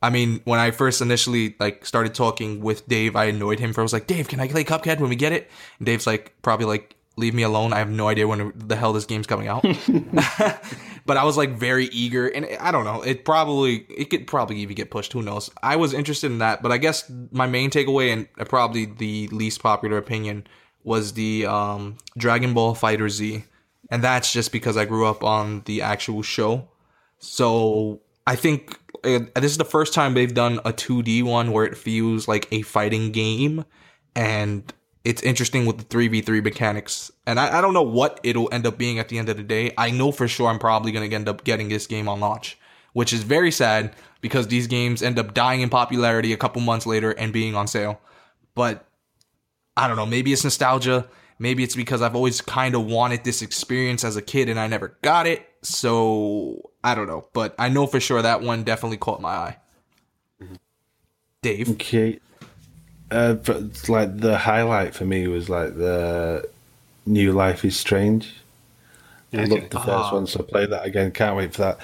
I 0.00 0.10
mean, 0.10 0.40
when 0.44 0.60
I 0.60 0.70
first 0.70 1.00
initially 1.00 1.56
like 1.58 1.84
started 1.84 2.14
talking 2.14 2.60
with 2.60 2.86
Dave, 2.86 3.16
I 3.16 3.24
annoyed 3.24 3.58
him 3.58 3.72
for 3.72 3.80
I 3.80 3.82
was 3.82 3.92
like, 3.92 4.06
"Dave, 4.06 4.28
can 4.28 4.38
I 4.38 4.46
play 4.46 4.62
Cuphead 4.62 5.00
when 5.00 5.10
we 5.10 5.16
get 5.16 5.32
it?" 5.32 5.50
And 5.78 5.86
Dave's 5.86 6.06
like, 6.06 6.34
probably 6.42 6.66
like, 6.66 6.94
"Leave 7.16 7.34
me 7.34 7.42
alone. 7.42 7.72
I 7.72 7.78
have 7.78 7.90
no 7.90 8.06
idea 8.06 8.28
when 8.28 8.52
the 8.54 8.76
hell 8.76 8.92
this 8.92 9.06
game's 9.06 9.26
coming 9.26 9.48
out." 9.48 9.64
but 11.08 11.16
I 11.16 11.24
was 11.24 11.38
like 11.38 11.52
very 11.52 11.86
eager, 11.86 12.28
and 12.28 12.46
I 12.60 12.70
don't 12.70 12.84
know. 12.84 13.00
It 13.00 13.24
probably 13.24 13.86
it 13.88 14.10
could 14.10 14.26
probably 14.26 14.58
even 14.58 14.76
get 14.76 14.90
pushed. 14.90 15.14
Who 15.14 15.22
knows? 15.22 15.50
I 15.62 15.76
was 15.76 15.94
interested 15.94 16.30
in 16.30 16.38
that, 16.38 16.62
but 16.62 16.70
I 16.70 16.76
guess 16.76 17.10
my 17.32 17.46
main 17.46 17.70
takeaway 17.70 18.12
and 18.12 18.28
probably 18.46 18.84
the 18.84 19.26
least 19.28 19.62
popular 19.62 19.96
opinion 19.96 20.46
was 20.84 21.14
the 21.14 21.46
um, 21.46 21.96
Dragon 22.18 22.52
Ball 22.52 22.74
FighterZ, 22.74 23.42
and 23.90 24.04
that's 24.04 24.30
just 24.30 24.52
because 24.52 24.76
I 24.76 24.84
grew 24.84 25.06
up 25.06 25.24
on 25.24 25.62
the 25.64 25.80
actual 25.80 26.22
show. 26.22 26.68
So 27.20 28.02
I 28.26 28.36
think 28.36 28.78
uh, 29.02 29.20
this 29.34 29.52
is 29.52 29.56
the 29.56 29.64
first 29.64 29.94
time 29.94 30.12
they've 30.12 30.32
done 30.32 30.58
a 30.66 30.74
2D 30.74 31.22
one 31.22 31.52
where 31.52 31.64
it 31.64 31.78
feels 31.78 32.28
like 32.28 32.48
a 32.52 32.60
fighting 32.60 33.12
game, 33.12 33.64
and 34.14 34.70
it's 35.08 35.22
interesting 35.22 35.64
with 35.64 35.78
the 35.78 35.84
3v3 35.84 36.44
mechanics. 36.44 37.10
And 37.26 37.40
I, 37.40 37.58
I 37.58 37.60
don't 37.62 37.72
know 37.72 37.80
what 37.80 38.20
it'll 38.22 38.50
end 38.52 38.66
up 38.66 38.76
being 38.76 38.98
at 38.98 39.08
the 39.08 39.16
end 39.16 39.30
of 39.30 39.38
the 39.38 39.42
day. 39.42 39.72
I 39.78 39.90
know 39.90 40.12
for 40.12 40.28
sure 40.28 40.48
I'm 40.48 40.58
probably 40.58 40.92
going 40.92 41.08
to 41.08 41.16
end 41.16 41.30
up 41.30 41.44
getting 41.44 41.70
this 41.70 41.86
game 41.86 42.10
on 42.10 42.20
launch, 42.20 42.58
which 42.92 43.14
is 43.14 43.22
very 43.22 43.50
sad 43.50 43.94
because 44.20 44.48
these 44.48 44.66
games 44.66 45.02
end 45.02 45.18
up 45.18 45.32
dying 45.32 45.62
in 45.62 45.70
popularity 45.70 46.34
a 46.34 46.36
couple 46.36 46.60
months 46.60 46.84
later 46.84 47.12
and 47.12 47.32
being 47.32 47.54
on 47.54 47.66
sale. 47.66 48.02
But 48.54 48.84
I 49.78 49.88
don't 49.88 49.96
know, 49.96 50.04
maybe 50.04 50.30
it's 50.30 50.44
nostalgia. 50.44 51.08
Maybe 51.38 51.64
it's 51.64 51.74
because 51.74 52.02
I've 52.02 52.14
always 52.14 52.42
kind 52.42 52.74
of 52.74 52.84
wanted 52.84 53.24
this 53.24 53.40
experience 53.40 54.04
as 54.04 54.16
a 54.16 54.22
kid 54.22 54.50
and 54.50 54.60
I 54.60 54.66
never 54.66 54.98
got 55.00 55.26
it. 55.26 55.48
So 55.62 56.70
I 56.84 56.94
don't 56.94 57.06
know, 57.06 57.28
but 57.32 57.54
I 57.58 57.70
know 57.70 57.86
for 57.86 57.98
sure 57.98 58.20
that 58.20 58.42
one 58.42 58.62
definitely 58.62 58.98
caught 58.98 59.22
my 59.22 59.30
eye. 59.30 59.56
Mm-hmm. 60.42 60.54
Dave, 61.40 61.70
Okay. 61.70 62.18
Uh, 63.10 63.34
but 63.34 63.88
like 63.88 64.18
the 64.18 64.36
highlight 64.38 64.94
for 64.94 65.04
me 65.04 65.26
was 65.28 65.48
like 65.48 65.76
the 65.76 66.48
new 67.06 67.32
Life 67.32 67.64
is 67.64 67.76
Strange. 67.76 68.34
I 69.32 69.38
Okay. 69.42 69.46
loved 69.46 69.70
the 69.70 69.78
first 69.78 69.88
Ah. 69.90 70.14
one, 70.14 70.26
so 70.26 70.42
play 70.42 70.66
that 70.66 70.84
again. 70.86 71.10
Can't 71.10 71.36
wait 71.36 71.54
for 71.54 71.62
that. 71.62 71.78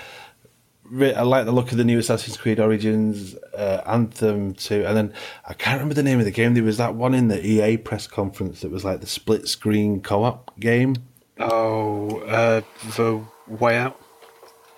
I 1.16 1.22
like 1.22 1.46
the 1.46 1.52
look 1.52 1.72
of 1.72 1.78
the 1.78 1.84
new 1.84 1.98
Assassin's 1.98 2.36
Creed 2.36 2.60
Origins, 2.60 3.34
uh, 3.56 3.80
Anthem 3.86 4.52
too, 4.52 4.84
and 4.86 4.94
then 4.96 5.14
I 5.48 5.54
can't 5.54 5.76
remember 5.76 5.94
the 5.94 6.02
name 6.02 6.18
of 6.18 6.26
the 6.26 6.30
game. 6.30 6.52
There 6.52 6.62
was 6.62 6.76
that 6.76 6.94
one 6.94 7.14
in 7.14 7.28
the 7.28 7.44
EA 7.44 7.78
press 7.78 8.06
conference 8.06 8.60
that 8.60 8.70
was 8.70 8.84
like 8.84 9.00
the 9.00 9.06
split 9.06 9.48
screen 9.48 10.00
co-op 10.02 10.58
game. 10.60 10.96
Oh, 11.40 12.18
uh, 12.20 12.60
the 12.96 13.20
way 13.48 13.76
out. 13.78 13.98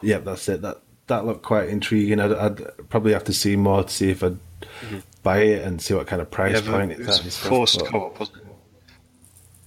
Yep, 0.02 0.24
that's 0.24 0.48
it. 0.48 0.62
That 0.62 0.80
that 1.08 1.26
looked 1.26 1.42
quite 1.42 1.68
intriguing. 1.68 2.20
I'd, 2.20 2.32
I'd 2.32 2.88
probably 2.88 3.12
have 3.12 3.24
to 3.24 3.32
see 3.32 3.56
more 3.56 3.82
to 3.82 3.90
see 3.92 4.10
if 4.10 4.22
I'd 4.22 4.38
buy 5.26 5.38
it 5.38 5.62
and 5.66 5.82
see 5.82 5.92
what 5.92 6.06
kind 6.06 6.22
of 6.22 6.30
price 6.30 6.62
Yeah, 6.64 6.70
point 6.70 6.92
it's 6.92 7.00
it 7.00 7.08
at. 7.08 7.16
and 7.16 7.24
was 7.24 7.36
forced 7.36 7.78
but- 7.80 7.88
co-op, 7.88 8.20
wasn't 8.20 8.38
it? 8.38 8.42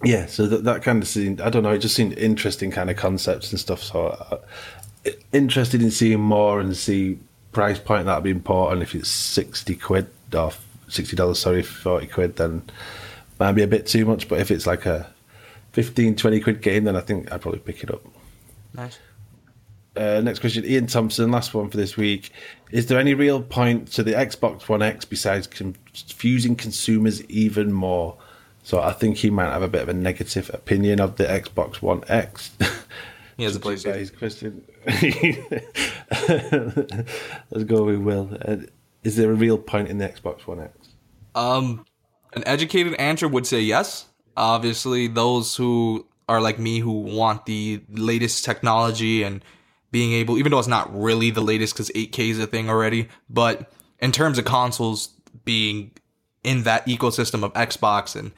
Yeah, 0.06 0.28
so 0.28 0.48
that, 0.48 0.64
that 0.64 0.82
kind 0.82 1.04
of 1.04 1.10
seemed, 1.10 1.42
I 1.42 1.50
don't 1.50 1.64
know, 1.64 1.72
it 1.74 1.80
just 1.80 1.94
seemed 1.94 2.18
interesting 2.18 2.72
kind 2.72 2.90
of 2.90 2.96
concepts 2.96 3.52
and 3.52 3.60
stuff. 3.60 3.84
So 3.84 4.08
uh, 4.08 4.38
interested 5.34 5.82
in 5.82 5.92
seeing 5.92 6.22
more 6.22 6.62
and 6.62 6.76
see 6.78 7.20
price 7.52 7.80
point 7.80 8.06
that'd 8.06 8.24
be 8.24 8.30
important. 8.32 8.82
If 8.82 8.96
it's 8.96 9.10
60 9.10 9.76
quid 9.76 10.08
or 10.34 10.52
$60, 10.88 11.36
sorry, 11.36 11.64
40 11.64 12.08
quid, 12.08 12.36
then 12.38 12.62
might 13.42 13.52
be 13.52 13.64
a 13.64 13.68
bit 13.68 13.86
too 13.88 14.06
much. 14.06 14.30
But 14.30 14.40
if 14.40 14.52
it's 14.52 14.66
like 14.66 14.86
a 14.86 15.12
15, 15.74 16.16
20 16.16 16.40
quid 16.40 16.62
game, 16.62 16.86
then 16.86 16.96
I 16.96 17.02
think 17.02 17.30
I'd 17.34 17.42
probably 17.42 17.60
pick 17.60 17.84
it 17.84 17.92
up. 17.92 18.02
nice. 18.74 18.98
Uh, 19.98 20.22
next 20.24 20.40
question, 20.40 20.64
Ian 20.64 20.88
Thompson, 20.88 21.30
last 21.30 21.54
one 21.54 21.70
for 21.70 21.76
this 21.76 21.98
week. 21.98 22.32
Is 22.72 22.86
there 22.88 23.00
any 23.00 23.14
real 23.14 23.42
point 23.42 23.92
to 23.94 24.04
the 24.04 24.14
Xbox 24.14 24.70
One 24.70 24.82
X 24.82 25.06
besides 25.06 25.48
confusing 25.48 26.56
consumers 26.56 27.24
even 27.26 27.72
more? 27.74 28.18
So 28.64 28.80
I 28.82 28.94
think 28.94 29.18
he 29.18 29.30
might 29.30 29.52
have 29.52 29.64
a 29.64 29.68
bit 29.68 29.82
of 29.82 29.90
a 29.90 29.94
negative 29.94 30.52
opinion 30.54 31.00
of 31.00 31.16
the 31.16 31.26
Xbox 31.26 31.82
One 31.82 32.04
X. 32.08 32.52
He 33.38 33.46
has 33.46 33.56
a 33.56 33.60
PlayStation. 33.62 33.96
his 33.96 34.12
question. 34.12 34.66
Let's 37.52 37.64
go 37.64 37.86
with 37.86 38.00
Will. 38.00 38.38
Uh, 38.46 38.58
is 39.06 39.16
there 39.16 39.32
a 39.32 39.34
real 39.34 39.58
point 39.58 39.88
in 39.88 39.98
the 39.98 40.10
Xbox 40.10 40.42
One 40.42 40.60
X? 40.60 40.90
Um, 41.36 41.86
an 42.34 42.44
educated 42.46 42.96
answer 42.96 43.30
would 43.30 43.48
say 43.48 43.62
yes. 43.62 44.08
Obviously, 44.36 45.08
those 45.08 45.56
who 45.56 46.06
are 46.28 46.42
like 46.42 46.60
me 46.60 46.80
who 46.80 46.92
want 46.92 47.46
the 47.46 47.82
latest 47.90 48.44
technology 48.44 49.24
and 49.24 49.42
being 49.92 50.14
able, 50.14 50.38
even 50.38 50.52
though 50.52 50.60
it's 50.60 50.68
not 50.68 50.96
really 50.96 51.32
the 51.32 51.42
latest 51.42 51.74
because 51.74 51.90
8K 51.90 52.30
is 52.30 52.40
a 52.40 52.48
thing 52.48 52.70
already, 52.70 53.10
but 53.30 53.72
in 54.00 54.12
terms 54.12 54.38
of 54.38 54.46
consoles 54.46 55.10
being 55.46 55.92
in 56.44 56.64
that 56.64 56.86
ecosystem 56.86 57.44
of 57.44 57.54
Xbox 57.54 58.16
and 58.16 58.32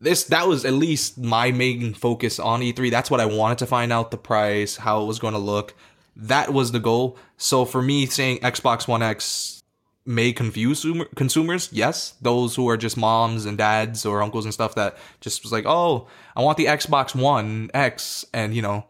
this, 0.00 0.24
that 0.24 0.46
was 0.46 0.64
at 0.64 0.74
least 0.74 1.16
my 1.16 1.50
main 1.52 1.94
focus 1.94 2.38
on 2.38 2.60
E3. 2.60 2.90
That's 2.90 3.10
what 3.10 3.20
I 3.20 3.26
wanted 3.26 3.58
to 3.58 3.66
find 3.66 3.92
out 3.92 4.10
the 4.10 4.18
price, 4.18 4.76
how 4.76 5.02
it 5.02 5.06
was 5.06 5.18
going 5.18 5.32
to 5.32 5.38
look. 5.38 5.74
That 6.14 6.52
was 6.52 6.72
the 6.72 6.80
goal. 6.80 7.18
So 7.38 7.64
for 7.64 7.80
me, 7.80 8.04
saying 8.06 8.40
Xbox 8.40 8.86
One 8.86 9.02
X 9.02 9.62
may 10.04 10.32
confuse 10.32 10.86
consumers. 11.14 11.68
Yes, 11.72 12.14
those 12.20 12.54
who 12.54 12.68
are 12.68 12.76
just 12.76 12.96
moms 12.96 13.44
and 13.46 13.58
dads 13.58 14.06
or 14.06 14.22
uncles 14.22 14.44
and 14.44 14.54
stuff 14.54 14.74
that 14.76 14.96
just 15.20 15.42
was 15.42 15.52
like, 15.52 15.64
oh, 15.66 16.08
I 16.36 16.42
want 16.42 16.58
the 16.58 16.66
Xbox 16.66 17.14
One 17.14 17.70
X, 17.74 18.24
and 18.32 18.54
you 18.54 18.62
know, 18.62 18.86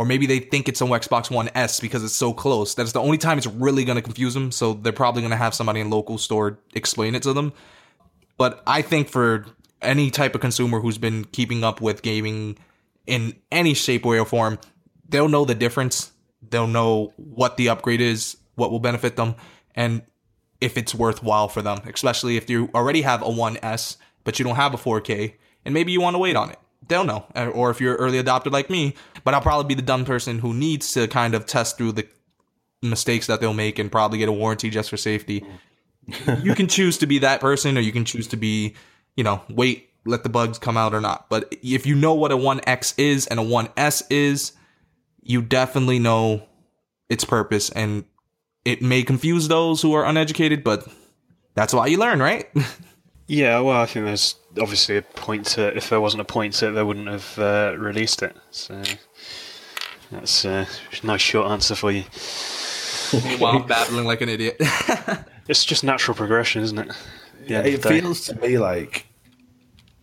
or 0.00 0.06
maybe 0.06 0.24
they 0.24 0.38
think 0.38 0.66
it's 0.66 0.80
an 0.80 0.88
Xbox 0.88 1.30
One 1.30 1.50
S 1.54 1.78
because 1.78 2.02
it's 2.02 2.14
so 2.14 2.32
close. 2.32 2.74
That's 2.74 2.92
the 2.92 3.00
only 3.00 3.18
time 3.18 3.36
it's 3.36 3.46
really 3.46 3.84
going 3.84 3.96
to 3.96 4.02
confuse 4.02 4.32
them. 4.32 4.50
So 4.50 4.72
they're 4.72 4.94
probably 4.94 5.20
going 5.20 5.32
to 5.32 5.36
have 5.36 5.54
somebody 5.54 5.80
in 5.80 5.90
local 5.90 6.16
store 6.16 6.58
explain 6.72 7.14
it 7.14 7.22
to 7.24 7.34
them. 7.34 7.52
But 8.38 8.62
I 8.66 8.80
think 8.80 9.10
for 9.10 9.44
any 9.82 10.10
type 10.10 10.34
of 10.34 10.40
consumer 10.40 10.80
who's 10.80 10.96
been 10.96 11.26
keeping 11.26 11.64
up 11.64 11.82
with 11.82 12.00
gaming 12.00 12.56
in 13.06 13.36
any 13.52 13.74
shape, 13.74 14.06
way, 14.06 14.18
or 14.18 14.24
form, 14.24 14.58
they'll 15.06 15.28
know 15.28 15.44
the 15.44 15.54
difference. 15.54 16.12
They'll 16.48 16.66
know 16.66 17.12
what 17.16 17.58
the 17.58 17.68
upgrade 17.68 18.00
is, 18.00 18.38
what 18.54 18.70
will 18.70 18.80
benefit 18.80 19.16
them, 19.16 19.34
and 19.74 20.00
if 20.62 20.78
it's 20.78 20.94
worthwhile 20.94 21.48
for 21.48 21.60
them, 21.60 21.82
especially 21.92 22.38
if 22.38 22.48
you 22.48 22.70
already 22.74 23.02
have 23.02 23.20
a 23.20 23.26
1S, 23.26 23.98
but 24.24 24.38
you 24.38 24.46
don't 24.46 24.56
have 24.56 24.72
a 24.72 24.78
4K, 24.78 25.34
and 25.66 25.74
maybe 25.74 25.92
you 25.92 26.00
want 26.00 26.14
to 26.14 26.18
wait 26.18 26.36
on 26.36 26.48
it. 26.48 26.58
They'll 26.88 27.04
know. 27.04 27.26
Uh, 27.34 27.46
or 27.48 27.70
if 27.70 27.80
you're 27.80 27.96
early 27.96 28.18
adopted 28.18 28.52
like 28.52 28.70
me, 28.70 28.94
but 29.24 29.34
I'll 29.34 29.40
probably 29.40 29.68
be 29.68 29.74
the 29.74 29.86
dumb 29.86 30.04
person 30.04 30.38
who 30.38 30.54
needs 30.54 30.92
to 30.92 31.08
kind 31.08 31.34
of 31.34 31.46
test 31.46 31.76
through 31.76 31.92
the 31.92 32.08
mistakes 32.82 33.26
that 33.26 33.40
they'll 33.40 33.54
make 33.54 33.78
and 33.78 33.92
probably 33.92 34.18
get 34.18 34.28
a 34.28 34.32
warranty 34.32 34.70
just 34.70 34.90
for 34.90 34.96
safety. 34.96 35.44
you 36.42 36.54
can 36.54 36.66
choose 36.66 36.98
to 36.98 37.06
be 37.06 37.18
that 37.18 37.40
person 37.40 37.76
or 37.76 37.80
you 37.80 37.92
can 37.92 38.04
choose 38.04 38.26
to 38.28 38.36
be, 38.36 38.74
you 39.16 39.24
know, 39.24 39.42
wait, 39.48 39.90
let 40.04 40.22
the 40.22 40.28
bugs 40.28 40.58
come 40.58 40.76
out 40.76 40.94
or 40.94 41.00
not. 41.00 41.28
But 41.28 41.54
if 41.62 41.86
you 41.86 41.94
know 41.94 42.14
what 42.14 42.32
a 42.32 42.36
1X 42.36 42.94
is 42.98 43.26
and 43.26 43.38
a 43.38 43.44
1S 43.44 44.04
is, 44.10 44.52
you 45.22 45.42
definitely 45.42 45.98
know 45.98 46.42
its 47.08 47.24
purpose 47.24 47.70
and 47.70 48.04
it 48.64 48.82
may 48.82 49.02
confuse 49.02 49.48
those 49.48 49.82
who 49.82 49.92
are 49.94 50.04
uneducated, 50.04 50.64
but 50.64 50.86
that's 51.54 51.74
why 51.74 51.86
you 51.86 51.98
learn, 51.98 52.20
right? 52.20 52.48
Yeah, 53.30 53.60
well, 53.60 53.80
I 53.80 53.86
think 53.86 54.06
there's 54.06 54.34
obviously 54.60 54.96
a 54.96 55.02
point 55.02 55.46
to 55.46 55.68
it. 55.68 55.76
If 55.76 55.88
there 55.88 56.00
wasn't 56.00 56.22
a 56.22 56.24
point 56.24 56.54
to 56.54 56.68
it, 56.68 56.72
they 56.72 56.82
wouldn't 56.82 57.06
have 57.06 57.38
uh, 57.38 57.76
released 57.78 58.24
it. 58.24 58.36
So 58.50 58.82
that's 60.10 60.44
uh, 60.44 60.66
a 61.00 61.06
nice 61.06 61.20
short 61.20 61.48
answer 61.48 61.76
for 61.76 61.92
you. 61.92 62.02
While 63.38 63.58
I'm 63.58 63.68
babbling 63.68 64.04
like 64.04 64.20
an 64.20 64.30
idiot. 64.30 64.60
It's 65.48 65.64
just 65.64 65.82
natural 65.82 66.14
progression, 66.14 66.62
isn't 66.62 66.78
it? 66.78 66.92
Yeah, 67.46 67.62
it 67.62 67.82
feels 67.82 68.26
to 68.26 68.36
me 68.36 68.56
like 68.58 69.06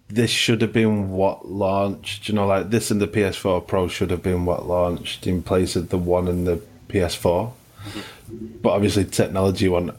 this 0.10 0.30
should 0.30 0.62
have 0.62 0.74
been 0.74 1.12
what 1.12 1.48
launched. 1.48 2.28
You 2.28 2.36
know, 2.36 2.46
like 2.46 2.70
this 2.70 2.92
and 2.92 3.00
the 3.00 3.08
PS4 3.08 3.66
Pro 3.66 3.88
should 3.88 4.12
have 4.12 4.22
been 4.22 4.44
what 4.44 4.68
launched 4.68 5.26
in 5.26 5.42
place 5.42 5.78
of 5.78 5.88
the 5.88 5.98
one 5.98 6.28
and 6.28 6.46
the 6.46 6.62
PS4. 6.90 7.54
But 8.62 8.72
obviously, 8.72 9.06
technology 9.06 9.70
went 9.70 9.92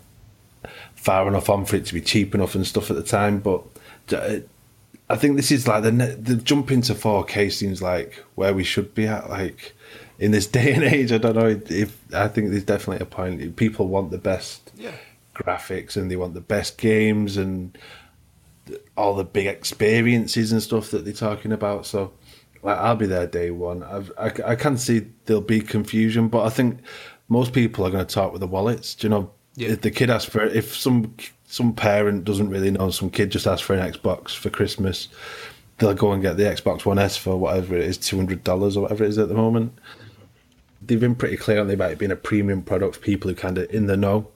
far 0.99 1.27
enough 1.29 1.49
on 1.49 1.65
for 1.65 1.77
it 1.77 1.87
to 1.87 1.95
be 1.95 2.01
cheap 2.01 2.35
enough 2.35 2.55
and 2.55 2.66
stuff 2.66 2.91
at 2.91 2.97
the 2.97 3.03
time. 3.03 3.39
But 3.39 3.62
uh, 4.12 4.39
I 5.09 5.16
think 5.16 5.37
this 5.37 5.51
is 5.51 5.66
like 5.66 5.83
the 5.85 5.91
the 5.91 6.37
jump 6.37 6.70
into 6.70 6.95
4K 6.95 7.51
seems 7.53 7.81
like 7.81 8.25
where 8.35 8.53
we 8.53 8.65
should 8.65 8.95
be 8.95 9.07
at. 9.07 9.31
Like 9.31 9.75
in 10.19 10.33
this 10.33 10.47
day 10.59 10.73
and 10.75 10.85
age, 10.85 11.12
I 11.12 11.19
don't 11.19 11.37
know 11.37 11.61
if 11.70 11.97
I 12.12 12.29
think 12.29 12.51
there's 12.51 12.65
definitely 12.65 13.03
a 13.03 13.07
point. 13.09 13.57
People 13.57 13.89
want 13.89 14.11
the 14.11 14.19
best 14.19 14.70
Yeah. 14.77 14.93
graphics 15.35 15.97
and 15.97 16.11
they 16.11 16.16
want 16.16 16.35
the 16.35 16.41
best 16.41 16.77
games 16.79 17.37
and 17.37 17.77
all 18.97 19.15
the 19.15 19.25
big 19.25 19.47
experiences 19.47 20.53
and 20.53 20.62
stuff 20.62 20.91
that 20.91 21.05
they're 21.05 21.15
talking 21.15 21.53
about. 21.53 21.87
So, 21.87 22.12
like, 22.62 22.77
I'll 22.77 22.97
be 22.97 23.07
there 23.07 23.27
day 23.27 23.51
one. 23.51 23.83
I've, 23.83 24.12
I, 24.19 24.31
I 24.53 24.55
can 24.57 24.77
see 24.77 25.07
there'll 25.25 25.41
be 25.41 25.61
confusion, 25.61 26.29
but 26.29 26.45
I 26.45 26.51
think 26.51 26.81
most 27.29 27.55
people 27.55 27.87
are 27.87 27.91
going 27.91 28.05
to 28.07 28.15
talk 28.15 28.31
with 28.33 28.41
the 28.41 28.47
wallets. 28.47 28.95
Do 28.95 29.07
you 29.07 29.11
know? 29.11 29.31
Yeah. 29.59 29.70
If 29.70 29.80
the 29.80 29.90
kid 29.90 30.09
asks 30.09 30.30
for, 30.30 30.43
if 30.43 30.76
some 30.76 31.14
some 31.47 31.72
parent 31.72 32.24
doesn't 32.24 32.51
really 32.51 32.70
know, 32.70 32.90
some 32.90 33.10
kid 33.10 33.30
just 33.30 33.47
asks 33.47 33.62
for 33.62 33.74
an 33.74 33.93
Xbox 33.93 34.36
for 34.36 34.51
Christmas, 34.51 35.09
they'll 35.78 35.94
go 35.94 36.12
and 36.12 36.22
get 36.22 36.36
the 36.36 36.44
Xbox 36.44 36.85
One 36.85 36.98
S 36.98 37.16
for 37.16 37.36
whatever 37.36 37.76
it 37.76 37.85
is, 37.85 37.98
two 37.98 38.16
hundred 38.16 38.44
dollars 38.44 38.76
or 38.76 38.82
whatever 38.82 39.05
it 39.05 39.09
is 39.09 39.18
at 39.18 39.28
the 39.28 39.35
moment. 39.35 39.76
They've 40.80 41.01
been 41.01 41.16
pretty 41.16 41.36
clear 41.36 41.60
on 41.60 41.68
about 41.70 41.90
it 41.90 41.98
being 41.98 42.12
a 42.12 42.16
premium 42.16 42.62
product 42.62 42.94
for 42.94 43.01
people 43.01 43.28
who 43.28 43.35
kind 43.35 43.59
of 43.59 43.68
in 43.74 43.86
the 43.86 43.97
know. 43.97 44.28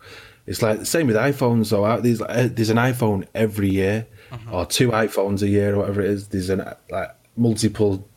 It's 0.44 0.60
like 0.60 0.80
the 0.80 0.86
same 0.86 1.06
with 1.06 1.14
iPhones 1.14 1.70
though. 1.70 2.00
There's 2.00 2.20
like, 2.20 2.56
there's 2.56 2.70
an 2.70 2.78
iPhone 2.78 3.28
every 3.32 3.70
year, 3.70 4.08
uh-huh. 4.32 4.56
or 4.58 4.66
two 4.66 4.90
iPhones 4.90 5.42
a 5.42 5.48
year, 5.48 5.74
or 5.74 5.78
whatever 5.78 6.00
it 6.00 6.10
is. 6.10 6.28
There's 6.28 6.50
an 6.50 6.64
like 6.90 7.14
multiple 7.36 8.08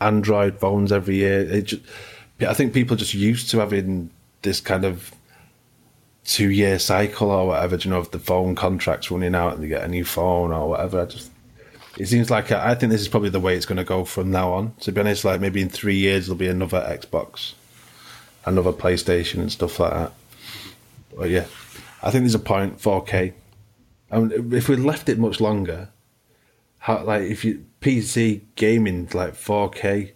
Android 0.00 0.58
phones 0.58 0.90
every 0.90 1.16
year. 1.16 1.40
It 1.40 1.62
just, 1.64 1.82
I 2.40 2.54
think 2.54 2.72
people 2.72 2.94
are 2.94 2.98
just 2.98 3.14
used 3.14 3.50
to 3.50 3.58
having 3.58 4.08
this 4.40 4.60
kind 4.60 4.86
of 4.86 5.12
two 6.26 6.50
year 6.50 6.78
cycle 6.78 7.30
or 7.30 7.46
whatever. 7.46 7.76
You 7.76 7.90
know 7.90 8.00
if 8.00 8.10
the 8.10 8.18
phone 8.18 8.54
contracts 8.54 9.10
running 9.10 9.34
out 9.34 9.54
and 9.54 9.62
they 9.62 9.68
get 9.68 9.84
a 9.84 9.88
new 9.88 10.04
phone 10.04 10.52
or 10.52 10.70
whatever? 10.70 11.00
I 11.00 11.04
just 11.06 11.30
it 11.98 12.06
seems 12.06 12.30
like 12.30 12.52
I 12.52 12.74
think 12.74 12.92
this 12.92 13.00
is 13.00 13.08
probably 13.08 13.30
the 13.30 13.40
way 13.40 13.56
it's 13.56 13.66
going 13.66 13.78
to 13.78 13.84
go 13.84 14.04
from 14.04 14.30
now 14.30 14.52
on. 14.52 14.74
To 14.80 14.92
be 14.92 15.00
honest, 15.00 15.24
like 15.24 15.40
maybe 15.40 15.62
in 15.62 15.70
three 15.70 15.96
years 15.96 16.26
there'll 16.26 16.38
be 16.38 16.48
another 16.48 16.80
Xbox, 16.80 17.54
another 18.44 18.72
PlayStation, 18.72 19.40
and 19.40 19.50
stuff 19.50 19.80
like 19.80 19.92
that. 19.92 20.12
But 21.16 21.30
yeah, 21.30 21.46
I 22.02 22.10
think 22.10 22.24
there's 22.24 22.34
a 22.34 22.38
point 22.38 22.78
4K. 22.78 23.32
And 24.10 24.52
if 24.52 24.68
we'd 24.68 24.78
left 24.78 25.08
it 25.08 25.18
much 25.18 25.40
longer, 25.40 25.88
how 26.78 27.02
like 27.02 27.22
if 27.22 27.44
you 27.44 27.64
PC 27.80 28.42
gaming 28.56 29.08
like 29.14 29.34
4K 29.34 30.12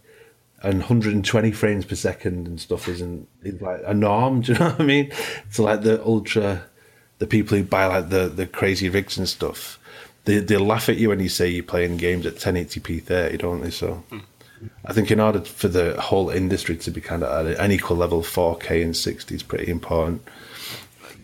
and 0.62 0.78
120 0.80 1.52
frames 1.52 1.84
per 1.84 1.94
second 1.94 2.46
and 2.46 2.60
stuff 2.60 2.88
isn't 2.88 3.28
is 3.42 3.60
like 3.60 3.80
a 3.86 3.94
norm. 3.94 4.40
Do 4.42 4.52
you 4.52 4.58
know 4.58 4.70
what 4.70 4.80
I 4.80 4.84
mean? 4.84 5.12
So 5.50 5.64
like 5.64 5.82
the 5.82 6.04
ultra, 6.04 6.64
the 7.18 7.26
people 7.26 7.56
who 7.56 7.64
buy 7.64 7.86
like 7.86 8.10
the 8.10 8.28
the 8.28 8.46
crazy 8.46 8.88
rigs 8.88 9.16
and 9.18 9.28
stuff, 9.28 9.78
they 10.24 10.38
they 10.38 10.56
laugh 10.56 10.88
at 10.88 10.96
you 10.96 11.08
when 11.08 11.20
you 11.20 11.28
say 11.28 11.48
you're 11.48 11.64
playing 11.64 11.96
games 11.96 12.26
at 12.26 12.36
1080p 12.36 13.02
30, 13.02 13.36
don't 13.38 13.62
they? 13.62 13.70
So. 13.70 14.04
Hmm. 14.10 14.18
I 14.84 14.92
think 14.92 15.10
in 15.10 15.20
order 15.20 15.40
for 15.40 15.68
the 15.68 15.98
whole 15.98 16.28
industry 16.28 16.76
to 16.76 16.90
be 16.90 17.00
kind 17.00 17.22
of 17.22 17.46
at 17.46 17.58
an 17.58 17.72
equal 17.72 17.96
level, 17.96 18.20
4K 18.20 18.82
and 18.82 18.94
60 18.94 19.34
is 19.34 19.42
pretty 19.42 19.70
important. 19.70 20.22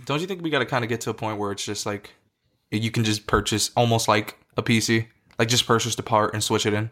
Don't 0.06 0.22
you 0.22 0.26
think 0.26 0.42
we 0.42 0.48
got 0.48 0.60
to 0.60 0.64
kind 0.64 0.84
of 0.84 0.88
get 0.88 1.02
to 1.02 1.10
a 1.10 1.14
point 1.14 1.38
where 1.38 1.52
it's 1.52 1.64
just 1.64 1.84
like 1.84 2.14
you 2.70 2.90
can 2.90 3.04
just 3.04 3.26
purchase 3.26 3.70
almost 3.76 4.08
like 4.08 4.38
a 4.56 4.62
PC, 4.62 5.08
like 5.38 5.48
just 5.48 5.66
purchase 5.66 5.96
the 5.96 6.02
part 6.02 6.32
and 6.32 6.42
switch 6.42 6.64
it 6.64 6.72
in? 6.72 6.90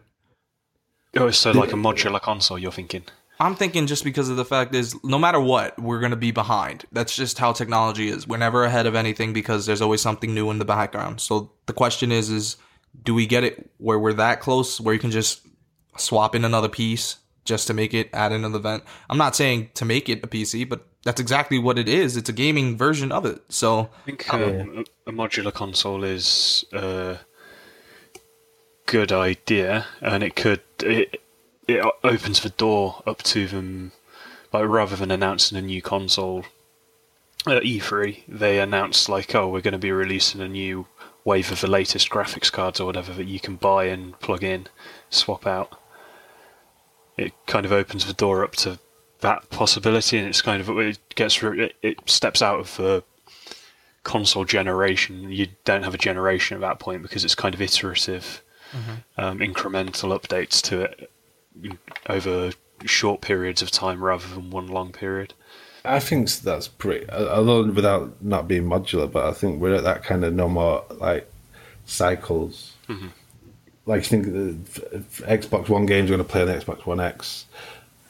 Oh, 1.17 1.31
so 1.31 1.51
like 1.51 1.71
a 1.71 1.75
modular 1.75 2.21
console, 2.21 2.59
you're 2.59 2.71
thinking? 2.71 3.03
I'm 3.39 3.55
thinking 3.55 3.87
just 3.87 4.03
because 4.03 4.29
of 4.29 4.37
the 4.37 4.45
fact 4.45 4.73
is 4.73 4.95
no 5.03 5.19
matter 5.19 5.39
what, 5.39 5.77
we're 5.79 5.99
going 5.99 6.11
to 6.11 6.17
be 6.17 6.31
behind. 6.31 6.85
That's 6.91 7.15
just 7.15 7.37
how 7.37 7.51
technology 7.51 8.07
is. 8.07 8.27
We're 8.27 8.37
never 8.37 8.63
ahead 8.63 8.85
of 8.85 8.95
anything 8.95 9.33
because 9.33 9.65
there's 9.65 9.81
always 9.81 10.01
something 10.01 10.33
new 10.33 10.49
in 10.51 10.59
the 10.59 10.65
background. 10.65 11.19
So 11.19 11.51
the 11.65 11.73
question 11.73 12.11
is 12.11 12.29
is 12.29 12.57
do 13.03 13.13
we 13.13 13.25
get 13.25 13.43
it 13.43 13.69
where 13.77 13.99
we're 13.99 14.13
that 14.13 14.39
close 14.39 14.79
where 14.79 14.93
you 14.93 14.99
can 14.99 15.11
just 15.11 15.45
swap 15.97 16.33
in 16.33 16.45
another 16.45 16.69
piece 16.69 17.17
just 17.43 17.67
to 17.67 17.73
make 17.73 17.93
it 17.93 18.09
add 18.13 18.31
another 18.31 18.57
event? 18.57 18.83
I'm 19.09 19.17
not 19.17 19.35
saying 19.35 19.71
to 19.75 19.85
make 19.85 20.07
it 20.07 20.23
a 20.23 20.27
PC, 20.27 20.67
but 20.67 20.87
that's 21.03 21.19
exactly 21.19 21.59
what 21.59 21.77
it 21.77 21.89
is. 21.89 22.15
It's 22.15 22.29
a 22.29 22.33
gaming 22.33 22.77
version 22.77 23.11
of 23.11 23.25
it. 23.25 23.41
So 23.49 23.89
I 24.03 24.05
think 24.05 24.33
um, 24.33 24.85
a, 25.07 25.09
a 25.09 25.13
modular 25.13 25.53
console 25.53 26.03
is 26.05 26.63
a 26.71 27.19
good 28.85 29.11
idea, 29.11 29.87
and 30.01 30.23
it 30.23 30.35
could 30.35 30.61
it 30.81 31.21
it 31.67 31.85
opens 32.03 32.41
the 32.41 32.49
door 32.49 33.01
up 33.05 33.23
to 33.23 33.47
them. 33.47 33.91
Like 34.53 34.67
rather 34.67 34.95
than 34.95 35.11
announcing 35.11 35.57
a 35.57 35.61
new 35.61 35.81
console 35.81 36.45
at 37.45 37.63
E3, 37.63 38.23
they 38.27 38.59
announced 38.59 39.09
like, 39.09 39.35
oh, 39.35 39.49
we're 39.49 39.61
going 39.61 39.73
to 39.73 39.77
be 39.77 39.91
releasing 39.91 40.41
a 40.41 40.47
new 40.47 40.87
wave 41.25 41.51
of 41.51 41.59
the 41.59 41.67
latest 41.67 42.09
graphics 42.09 42.51
cards 42.51 42.79
or 42.79 42.85
whatever 42.85 43.11
that 43.13 43.25
you 43.25 43.39
can 43.39 43.55
buy 43.55 43.85
and 43.85 44.17
plug 44.19 44.43
in, 44.43 44.67
swap 45.09 45.45
out. 45.45 45.77
It 47.17 47.33
kind 47.47 47.65
of 47.65 47.71
opens 47.71 48.05
the 48.05 48.13
door 48.13 48.43
up 48.43 48.55
to 48.57 48.79
that 49.21 49.49
possibility, 49.49 50.17
and 50.17 50.27
it's 50.27 50.41
kind 50.41 50.61
of 50.61 50.69
it 50.77 50.99
gets 51.15 51.41
it, 51.41 51.75
it 51.81 52.09
steps 52.09 52.41
out 52.41 52.59
of 52.59 52.77
the 52.77 53.03
console 54.03 54.45
generation. 54.45 55.31
You 55.31 55.47
don't 55.63 55.83
have 55.83 55.93
a 55.93 55.97
generation 55.97 56.55
at 56.55 56.61
that 56.61 56.79
point 56.79 57.01
because 57.01 57.23
it's 57.23 57.35
kind 57.35 57.55
of 57.55 57.61
iterative, 57.61 58.43
um, 59.17 59.39
incremental 59.39 60.17
updates 60.19 60.61
to 60.63 60.81
it 60.81 61.11
over 62.09 62.51
short 62.85 63.21
periods 63.21 63.61
of 63.61 63.71
time 63.71 64.03
rather 64.03 64.27
than 64.27 64.49
one 64.49 64.67
long 64.67 64.91
period. 64.91 65.33
I 65.83 65.99
think 65.99 66.29
that's 66.31 66.67
pretty. 66.67 67.09
Although 67.11 67.65
without 67.71 68.21
not 68.21 68.47
being 68.47 68.63
modular, 68.63 69.11
but 69.11 69.25
I 69.25 69.33
think 69.33 69.61
we're 69.61 69.75
at 69.75 69.83
that 69.83 70.03
kind 70.03 70.23
of 70.25 70.33
no 70.33 70.49
more 70.49 70.83
like 70.89 71.31
cycles. 71.85 72.73
Like 73.85 74.01
I 74.01 74.03
think 74.03 74.25
the 74.25 74.57
f- 74.67 74.79
f- 75.21 75.41
Xbox 75.41 75.69
One 75.69 75.85
games 75.85 76.09
are 76.09 76.15
going 76.15 76.25
to 76.25 76.31
play 76.31 76.41
on 76.41 76.47
the 76.47 76.53
Xbox 76.55 76.85
One 76.85 76.99
X. 76.99 77.45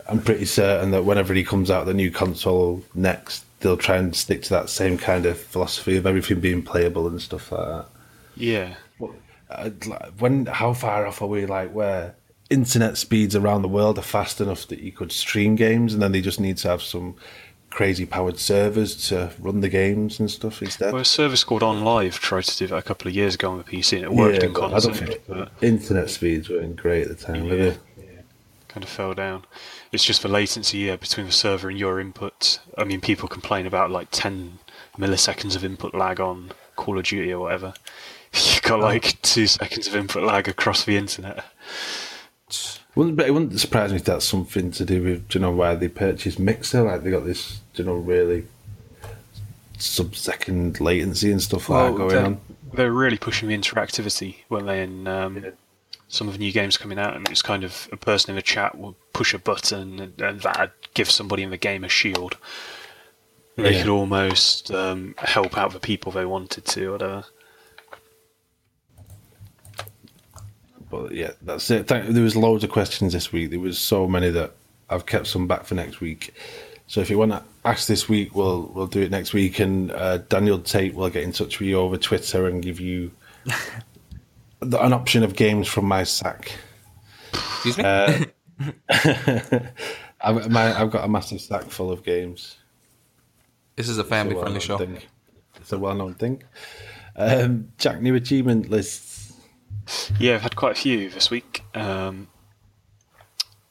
I'm 0.07 0.21
pretty 0.21 0.45
certain 0.45 0.91
that 0.91 1.03
whenever 1.03 1.33
he 1.33 1.43
comes 1.43 1.69
out 1.69 1.85
the 1.85 1.93
new 1.93 2.11
console 2.11 2.83
next, 2.93 3.43
they'll 3.59 3.75
try 3.75 3.97
and 3.97 4.15
stick 4.15 4.43
to 4.43 4.49
that 4.51 4.69
same 4.69 4.97
kind 4.97 5.25
of 5.25 5.37
philosophy 5.37 5.97
of 5.97 6.05
everything 6.05 6.39
being 6.39 6.61
playable 6.61 7.07
and 7.07 7.21
stuff 7.21 7.51
like 7.51 7.67
that. 7.67 7.85
Yeah, 8.37 8.75
Uh, 9.49 9.69
when 10.19 10.45
how 10.47 10.73
far 10.73 11.05
off 11.05 11.21
are 11.21 11.27
we 11.27 11.45
like 11.45 11.71
where 11.71 12.15
internet 12.49 12.97
speeds 12.97 13.35
around 13.35 13.61
the 13.61 13.67
world 13.67 13.97
are 13.97 14.03
fast 14.03 14.41
enough 14.41 14.67
that 14.67 14.79
you 14.79 14.91
could 14.91 15.11
stream 15.11 15.55
games 15.55 15.93
and 15.93 16.01
then 16.01 16.11
they 16.11 16.21
just 16.21 16.39
need 16.39 16.57
to 16.57 16.67
have 16.67 16.81
some 16.81 17.15
crazy 17.69 18.05
powered 18.05 18.39
servers 18.39 19.07
to 19.09 19.31
run 19.39 19.59
the 19.61 19.69
games 19.69 20.19
and 20.19 20.31
stuff 20.31 20.61
instead 20.61 20.93
well, 20.93 21.01
a 21.01 21.05
service 21.05 21.43
called 21.43 21.61
OnLive 21.61 22.13
tried 22.13 22.45
to 22.45 22.57
do 22.57 22.67
that 22.67 22.77
a 22.77 22.81
couple 22.81 23.07
of 23.07 23.13
years 23.13 23.35
ago 23.35 23.51
on 23.51 23.57
the 23.57 23.63
PC, 23.63 23.97
and 23.97 24.05
it 24.05 24.13
worked 24.13 24.43
in 24.43 24.53
but 24.53 24.73
I 24.73 24.79
don't 24.79 24.93
concept, 24.93 25.27
think 25.27 25.49
internet 25.61 26.09
speeds 26.09 26.49
weren't 26.49 26.75
great 26.77 27.07
at 27.07 27.17
the 27.17 27.25
time 27.25 27.47
were 27.47 27.55
they? 27.55 27.77
kind 28.75 28.83
of 28.83 28.89
fell 28.89 29.13
down. 29.13 29.45
It's 29.93 30.03
just 30.03 30.21
the 30.21 30.27
latency 30.27 30.79
yeah, 30.79 30.97
between 30.97 31.27
the 31.27 31.31
server 31.31 31.69
and 31.69 31.79
your 31.79 31.97
input. 31.97 32.59
I 32.77 32.83
mean, 32.83 32.99
people 32.99 33.29
complain 33.29 33.65
about 33.65 33.89
like 33.89 34.09
10 34.11 34.59
milliseconds 34.97 35.55
of 35.55 35.63
input 35.63 35.95
lag 35.95 36.19
on 36.19 36.51
Call 36.75 36.97
of 36.97 37.05
Duty 37.05 37.31
or 37.31 37.39
whatever. 37.39 37.73
You've 38.35 38.61
got 38.63 38.79
like 38.79 39.21
two 39.21 39.47
seconds 39.47 39.87
of 39.87 39.95
input 39.95 40.23
lag 40.23 40.47
across 40.47 40.83
the 40.83 40.97
internet. 40.97 41.45
Wouldn't, 42.95 43.17
but 43.17 43.27
it 43.27 43.31
wouldn't 43.31 43.59
surprise 43.59 43.91
me 43.91 43.97
if 43.97 44.05
that's 44.05 44.25
something 44.25 44.71
to 44.71 44.85
do 44.85 45.03
with 45.03 45.27
do 45.27 45.39
you 45.39 45.43
know 45.43 45.51
why 45.51 45.75
they 45.75 45.89
purchased 45.89 46.39
Mixer 46.39 46.81
like 46.83 47.03
they 47.03 47.11
got 47.11 47.25
this 47.25 47.59
do 47.73 47.83
you 47.83 47.89
know 47.89 47.95
really 47.95 48.45
sub 49.77 50.15
second 50.15 50.79
latency 50.79 51.31
and 51.31 51.41
stuff 51.41 51.67
like 51.69 51.91
that 51.91 51.97
going 51.97 52.09
they're, 52.09 52.25
on 52.25 52.41
they're 52.73 52.91
really 52.93 53.17
pushing 53.17 53.49
the 53.49 53.57
interactivity 53.57 54.37
when 54.47 54.65
they 54.65 54.81
in 54.83 55.07
um, 55.07 55.43
some 56.07 56.27
of 56.27 56.33
the 56.33 56.39
new 56.39 56.51
games 56.51 56.77
coming 56.77 56.99
out, 56.99 57.15
and 57.15 57.27
it's 57.29 57.41
kind 57.41 57.63
of 57.63 57.89
a 57.91 57.97
person 57.97 58.31
in 58.31 58.35
the 58.35 58.41
chat 58.41 58.77
will 58.77 58.95
push 59.13 59.33
a 59.33 59.39
button, 59.39 59.99
and, 59.99 60.21
and 60.21 60.41
that 60.41 60.71
gives 60.93 61.13
somebody 61.13 61.43
in 61.43 61.49
the 61.49 61.57
game 61.57 61.83
a 61.83 61.89
shield. 61.89 62.37
They 63.55 63.73
Yeah. 63.73 63.81
could 63.81 63.89
almost 63.91 64.71
um, 64.71 65.15
help 65.17 65.57
out 65.57 65.71
the 65.73 65.79
people 65.79 66.11
they 66.11 66.25
wanted 66.25 66.65
to, 66.65 66.87
or 66.87 66.91
whatever. 66.93 67.23
But 70.89 71.11
yeah, 71.11 71.31
that's 71.41 71.69
it. 71.71 71.87
Thank, 71.87 72.07
there 72.07 72.23
was 72.23 72.35
loads 72.35 72.63
of 72.63 72.69
questions 72.69 73.13
this 73.13 73.31
week. 73.31 73.49
There 73.49 73.59
was 73.59 73.77
so 73.77 74.07
many 74.07 74.29
that 74.29 74.53
I've 74.89 75.05
kept 75.05 75.27
some 75.27 75.47
back 75.47 75.65
for 75.65 75.75
next 75.75 75.99
week. 75.99 76.33
So 76.87 77.01
if 77.01 77.09
you 77.09 77.17
want 77.17 77.31
to 77.31 77.43
ask 77.63 77.87
this 77.87 78.07
week, 78.07 78.35
we'll 78.35 78.71
we'll 78.73 78.87
do 78.87 79.01
it 79.01 79.11
next 79.11 79.33
week, 79.33 79.59
and 79.59 79.91
uh, 79.91 80.19
Daniel 80.19 80.59
Tate 80.59 80.93
will 80.93 81.09
get 81.09 81.23
in 81.23 81.31
touch 81.31 81.59
with 81.59 81.67
you 81.67 81.79
over 81.79 81.97
Twitter 81.97 82.47
and 82.47 82.61
give 82.61 82.79
you 82.79 83.11
the, 84.59 84.83
an 84.83 84.93
option 84.93 85.23
of 85.23 85.35
games 85.35 85.67
from 85.67 85.85
my 85.85 86.03
sack. 86.03 86.51
Excuse 87.33 87.77
me. 87.77 87.83
Uh, 87.83 88.25
I've, 90.21 90.49
my, 90.49 90.79
I've 90.79 90.91
got 90.91 91.03
a 91.03 91.07
massive 91.07 91.41
sack 91.41 91.63
full 91.65 91.91
of 91.91 92.03
games. 92.03 92.57
this 93.75 93.89
is 93.89 93.97
a 93.97 94.03
family 94.03 94.33
friendly 94.33 94.59
well-known 94.59 94.59
show. 94.59 94.77
thing. 94.77 94.97
It's 95.57 95.73
a 95.73 95.77
well-known 95.77 96.13
thing. 96.15 96.43
Um, 97.15 97.71
Jack, 97.77 98.01
new 98.01 98.15
achievement 98.15 98.69
lists. 98.69 99.14
Yeah, 100.19 100.35
I've 100.35 100.41
had 100.41 100.55
quite 100.55 100.71
a 100.73 100.79
few 100.79 101.09
this 101.09 101.29
week. 101.29 101.63
Um, 101.73 102.27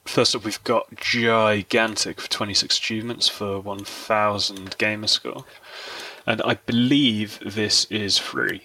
first 0.04 0.34
up, 0.36 0.44
we've 0.44 0.62
got 0.64 0.94
Gigantic 0.96 2.20
for 2.20 2.28
26 2.30 2.78
achievements 2.78 3.28
for 3.28 3.60
1,000 3.60 4.76
gamer 4.78 5.06
score. 5.06 5.44
And 6.26 6.40
I 6.42 6.54
believe 6.54 7.38
this 7.44 7.84
is 7.86 8.16
free. 8.18 8.62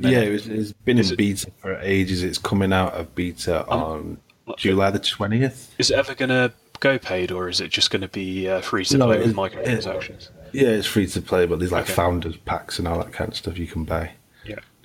Yeah, 0.00 0.20
it 0.20 0.32
was, 0.32 0.46
it's 0.46 0.72
been 0.72 0.98
Is 0.98 1.10
in 1.10 1.14
it- 1.14 1.18
beta 1.18 1.50
for 1.58 1.78
ages. 1.80 2.22
It's 2.22 2.38
coming 2.38 2.72
out 2.72 2.94
of 2.94 3.14
beta 3.14 3.66
on 3.66 4.16
July 4.56 4.90
the 4.90 4.98
twentieth. 4.98 5.74
Is 5.78 5.90
it 5.90 5.98
ever 5.98 6.14
going 6.14 6.30
to 6.30 6.50
go 6.80 6.98
paid, 6.98 7.30
or 7.30 7.50
is 7.50 7.60
it 7.60 7.68
just 7.72 7.90
going 7.90 8.00
to 8.00 8.08
be 8.08 8.48
uh, 8.48 8.62
free 8.62 8.86
to 8.86 8.96
No, 8.96 9.04
play 9.06 9.18
with 9.18 9.30
it- 9.30 9.36
microtransactions? 9.36 10.30
Yeah, 10.52 10.68
it's 10.68 10.86
free 10.86 11.06
to 11.08 11.20
play, 11.20 11.44
but 11.44 11.58
there's 11.58 11.72
like 11.72 11.84
Okay. 11.84 11.92
founders 11.92 12.38
packs 12.38 12.78
and 12.78 12.88
all 12.88 12.98
that 13.00 13.12
kind 13.12 13.30
of 13.30 13.36
stuff 13.36 13.58
you 13.58 13.66
can 13.66 13.84
buy. 13.84 14.12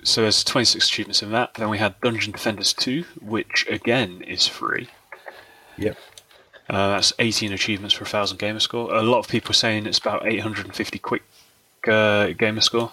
So 0.04 0.22
there's 0.22 0.42
26 0.42 0.88
achievements 0.88 1.22
in 1.22 1.30
that. 1.32 1.54
Then 1.54 1.70
we 1.70 1.78
had 1.78 2.00
Dungeon 2.00 2.32
Defenders 2.32 2.72
2, 2.72 3.04
which 3.20 3.66
again 3.70 4.22
is 4.22 4.48
free. 4.48 4.88
Yep. 5.78 5.96
Uh, 6.68 6.88
that's 6.88 7.12
18 7.18 7.52
achievements 7.52 7.94
for 7.94 8.02
a 8.02 8.06
1,000 8.06 8.38
gamer 8.38 8.60
score. 8.60 8.92
A 8.94 9.02
lot 9.02 9.18
of 9.18 9.28
people 9.28 9.50
are 9.50 9.54
saying 9.54 9.86
it's 9.86 9.98
about 9.98 10.26
850 10.26 10.98
quick 10.98 11.22
uh, 11.86 12.28
gamer 12.28 12.60
score, 12.60 12.92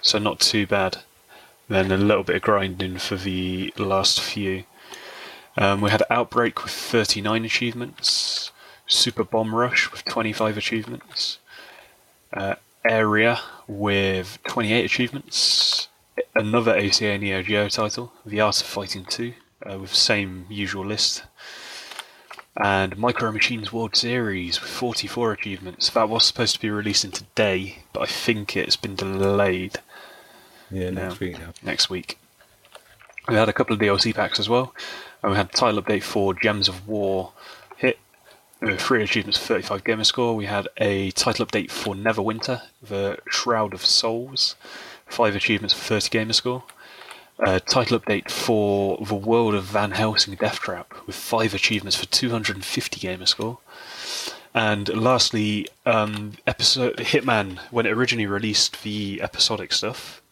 so 0.00 0.18
not 0.18 0.40
too 0.40 0.66
bad. 0.66 0.98
Then 1.68 1.90
a 1.90 1.96
little 1.96 2.22
bit 2.22 2.36
of 2.36 2.42
grinding 2.42 2.98
for 2.98 3.16
the 3.16 3.72
last 3.76 4.20
few. 4.20 4.64
Um, 5.56 5.80
we 5.80 5.90
had 5.90 6.02
Outbreak 6.10 6.62
with 6.62 6.72
39 6.72 7.44
achievements, 7.44 8.52
Super 8.86 9.24
Bomb 9.24 9.54
Rush 9.54 9.90
with 9.90 10.04
25 10.04 10.56
achievements, 10.56 11.38
uh, 12.32 12.56
Area 12.84 13.40
with 13.66 14.38
28 14.48 14.84
achievements, 14.84 15.88
another 16.34 16.76
ACA 16.76 17.18
Neo 17.18 17.42
Geo 17.42 17.68
title, 17.68 18.12
The 18.24 18.40
Art 18.40 18.60
of 18.60 18.66
Fighting 18.66 19.04
2, 19.04 19.34
uh, 19.70 19.78
with 19.78 19.90
the 19.90 19.96
same 19.96 20.46
usual 20.48 20.84
list 20.84 21.24
and 22.62 22.98
Micro 22.98 23.32
Machines 23.32 23.72
World 23.72 23.96
Series 23.96 24.60
with 24.60 24.68
44 24.70 25.32
achievements. 25.32 25.88
That 25.90 26.08
was 26.10 26.26
supposed 26.26 26.54
to 26.54 26.60
be 26.60 26.68
releasing 26.68 27.10
today, 27.10 27.78
but 27.94 28.00
I 28.02 28.06
think 28.06 28.56
it's 28.56 28.76
been 28.76 28.94
delayed 28.94 29.78
Yeah, 30.70 30.90
next 30.90 31.20
Yeah. 31.20 31.26
week 31.28 31.38
now. 31.38 31.52
next 31.62 31.88
week. 31.90 32.18
We 33.28 33.36
had 33.36 33.48
a 33.48 33.52
couple 33.54 33.72
of 33.74 33.80
DLC 33.80 34.12
packs 34.14 34.38
as 34.38 34.48
well, 34.50 34.74
and 35.22 35.32
we 35.32 35.36
had 35.38 35.50
title 35.52 35.80
update 35.82 36.02
for 36.02 36.34
Gems 36.34 36.68
of 36.68 36.86
War 36.86 37.32
hit. 37.76 37.98
Three 38.78 39.02
achievements, 39.02 39.38
35 39.38 39.82
gamer 39.82 40.04
score. 40.04 40.36
We 40.36 40.46
had 40.46 40.68
a 40.76 41.10
title 41.12 41.46
update 41.46 41.70
for 41.70 41.94
Neverwinter, 41.94 42.62
the 42.82 43.18
Shroud 43.28 43.72
of 43.74 43.84
Souls, 43.84 44.56
five 45.12 45.36
achievements 45.36 45.74
for 45.74 45.82
30 45.82 46.08
gamer 46.08 46.32
score. 46.32 46.64
A 47.38 47.60
title 47.60 47.98
update 47.98 48.30
for 48.30 48.98
The 49.04 49.14
World 49.14 49.54
of 49.54 49.64
Van 49.64 49.92
Helsing 49.92 50.34
Death 50.34 50.60
Trap 50.60 50.94
with 51.06 51.16
five 51.16 51.54
achievements 51.54 51.96
for 51.96 52.06
250 52.06 53.00
gamer 53.00 53.26
score. 53.26 53.58
And 54.54 54.88
lastly, 54.88 55.66
um, 55.86 56.32
episode 56.46 56.96
Hitman 56.98 57.58
when 57.70 57.86
it 57.86 57.92
originally 57.92 58.26
released 58.26 58.82
the 58.82 59.20
episodic 59.22 59.72
stuff, 59.72 60.22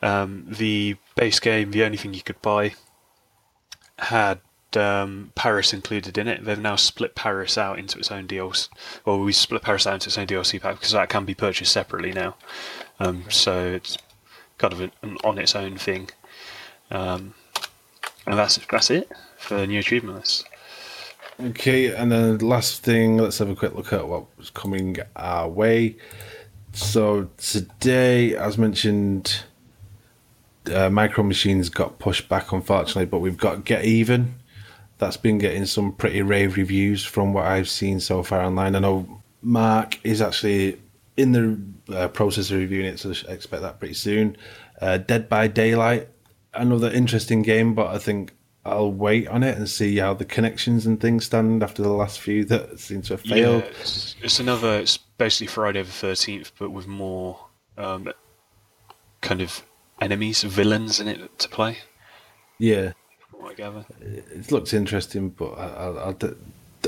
um, 0.00 0.46
the 0.48 0.96
base 1.16 1.38
game, 1.38 1.70
the 1.70 1.84
only 1.84 1.98
thing 1.98 2.14
you 2.14 2.22
could 2.22 2.40
buy, 2.42 2.74
had 3.98 4.40
um, 4.76 5.32
Paris 5.34 5.72
included 5.72 6.18
in 6.18 6.28
it. 6.28 6.44
They've 6.44 6.58
now 6.58 6.76
split 6.76 7.14
Paris 7.14 7.58
out 7.58 7.78
into 7.78 7.98
its 7.98 8.10
own 8.10 8.26
DLC. 8.26 8.68
Well, 9.04 9.20
we 9.20 9.32
split 9.32 9.62
Paris 9.62 9.86
out 9.86 9.94
into 9.94 10.08
its 10.08 10.18
own 10.18 10.26
DLC 10.26 10.60
pack 10.60 10.76
because 10.76 10.92
that 10.92 11.08
can 11.08 11.24
be 11.24 11.34
purchased 11.34 11.72
separately 11.72 12.12
now. 12.12 12.36
Um, 13.02 13.24
so 13.28 13.66
it's 13.66 13.98
kind 14.58 14.72
of 14.72 14.80
an, 14.80 14.92
an 15.02 15.16
on 15.24 15.38
its 15.38 15.56
own 15.56 15.76
thing. 15.76 16.08
Um, 16.90 17.34
and 18.26 18.38
that's 18.38 18.58
that's 18.70 18.90
it 18.90 19.10
for 19.38 19.66
new 19.66 19.80
achievement 19.80 20.18
list. 20.18 20.46
Okay, 21.40 21.92
and 21.92 22.12
then 22.12 22.38
last 22.38 22.82
thing, 22.82 23.16
let's 23.16 23.38
have 23.38 23.48
a 23.48 23.56
quick 23.56 23.74
look 23.74 23.92
at 23.92 24.06
what's 24.06 24.50
coming 24.50 24.98
our 25.16 25.48
way. 25.48 25.96
So 26.72 27.28
today, 27.38 28.36
as 28.36 28.56
mentioned, 28.56 29.42
uh, 30.72 30.88
Micro 30.90 31.24
Machines 31.24 31.68
got 31.68 31.98
pushed 31.98 32.28
back, 32.28 32.52
unfortunately, 32.52 33.06
but 33.06 33.18
we've 33.18 33.36
got 33.36 33.64
Get 33.64 33.84
Even. 33.84 34.36
That's 34.98 35.16
been 35.16 35.38
getting 35.38 35.66
some 35.66 35.92
pretty 35.92 36.22
rave 36.22 36.56
reviews 36.56 37.04
from 37.04 37.32
what 37.32 37.46
I've 37.46 37.68
seen 37.68 37.98
so 37.98 38.22
far 38.22 38.42
online. 38.42 38.76
I 38.76 38.78
know 38.78 39.22
Mark 39.40 39.98
is 40.04 40.22
actually 40.22 40.78
in 41.16 41.32
the 41.32 41.94
uh, 41.96 42.08
process 42.08 42.50
of 42.50 42.58
reviewing 42.58 42.86
it, 42.86 42.98
so 42.98 43.12
I 43.28 43.32
expect 43.32 43.62
that 43.62 43.78
pretty 43.78 43.94
soon. 43.94 44.36
Uh, 44.80 44.98
Dead 44.98 45.28
by 45.28 45.46
Daylight, 45.46 46.08
another 46.54 46.90
interesting 46.90 47.42
game, 47.42 47.74
but 47.74 47.88
I 47.88 47.98
think 47.98 48.32
I'll 48.64 48.92
wait 48.92 49.28
on 49.28 49.42
it 49.42 49.56
and 49.56 49.68
see 49.68 49.96
how 49.98 50.14
the 50.14 50.24
connections 50.24 50.86
and 50.86 51.00
things 51.00 51.26
stand 51.26 51.62
after 51.62 51.82
the 51.82 51.90
last 51.90 52.20
few 52.20 52.44
that 52.46 52.78
seem 52.78 53.02
to 53.02 53.14
have 53.14 53.20
failed. 53.22 53.62
Yeah, 53.64 53.70
it's, 53.80 54.16
it's 54.22 54.40
another. 54.40 54.78
It's 54.78 54.96
basically 54.96 55.48
Friday 55.48 55.82
the 55.82 55.90
Thirteenth, 55.90 56.52
but 56.58 56.70
with 56.70 56.86
more 56.86 57.38
um, 57.76 58.12
kind 59.20 59.40
of 59.40 59.62
enemies, 60.00 60.42
villains 60.42 61.00
in 61.00 61.08
it 61.08 61.38
to 61.40 61.48
play. 61.48 61.78
Yeah, 62.58 62.92
What 63.32 63.52
I 63.52 63.54
gather. 63.54 63.84
it 64.00 64.52
looks 64.52 64.72
interesting, 64.72 65.30
but 65.30 65.52
I, 65.54 65.66
I'll, 65.66 65.98
I'll, 65.98 66.18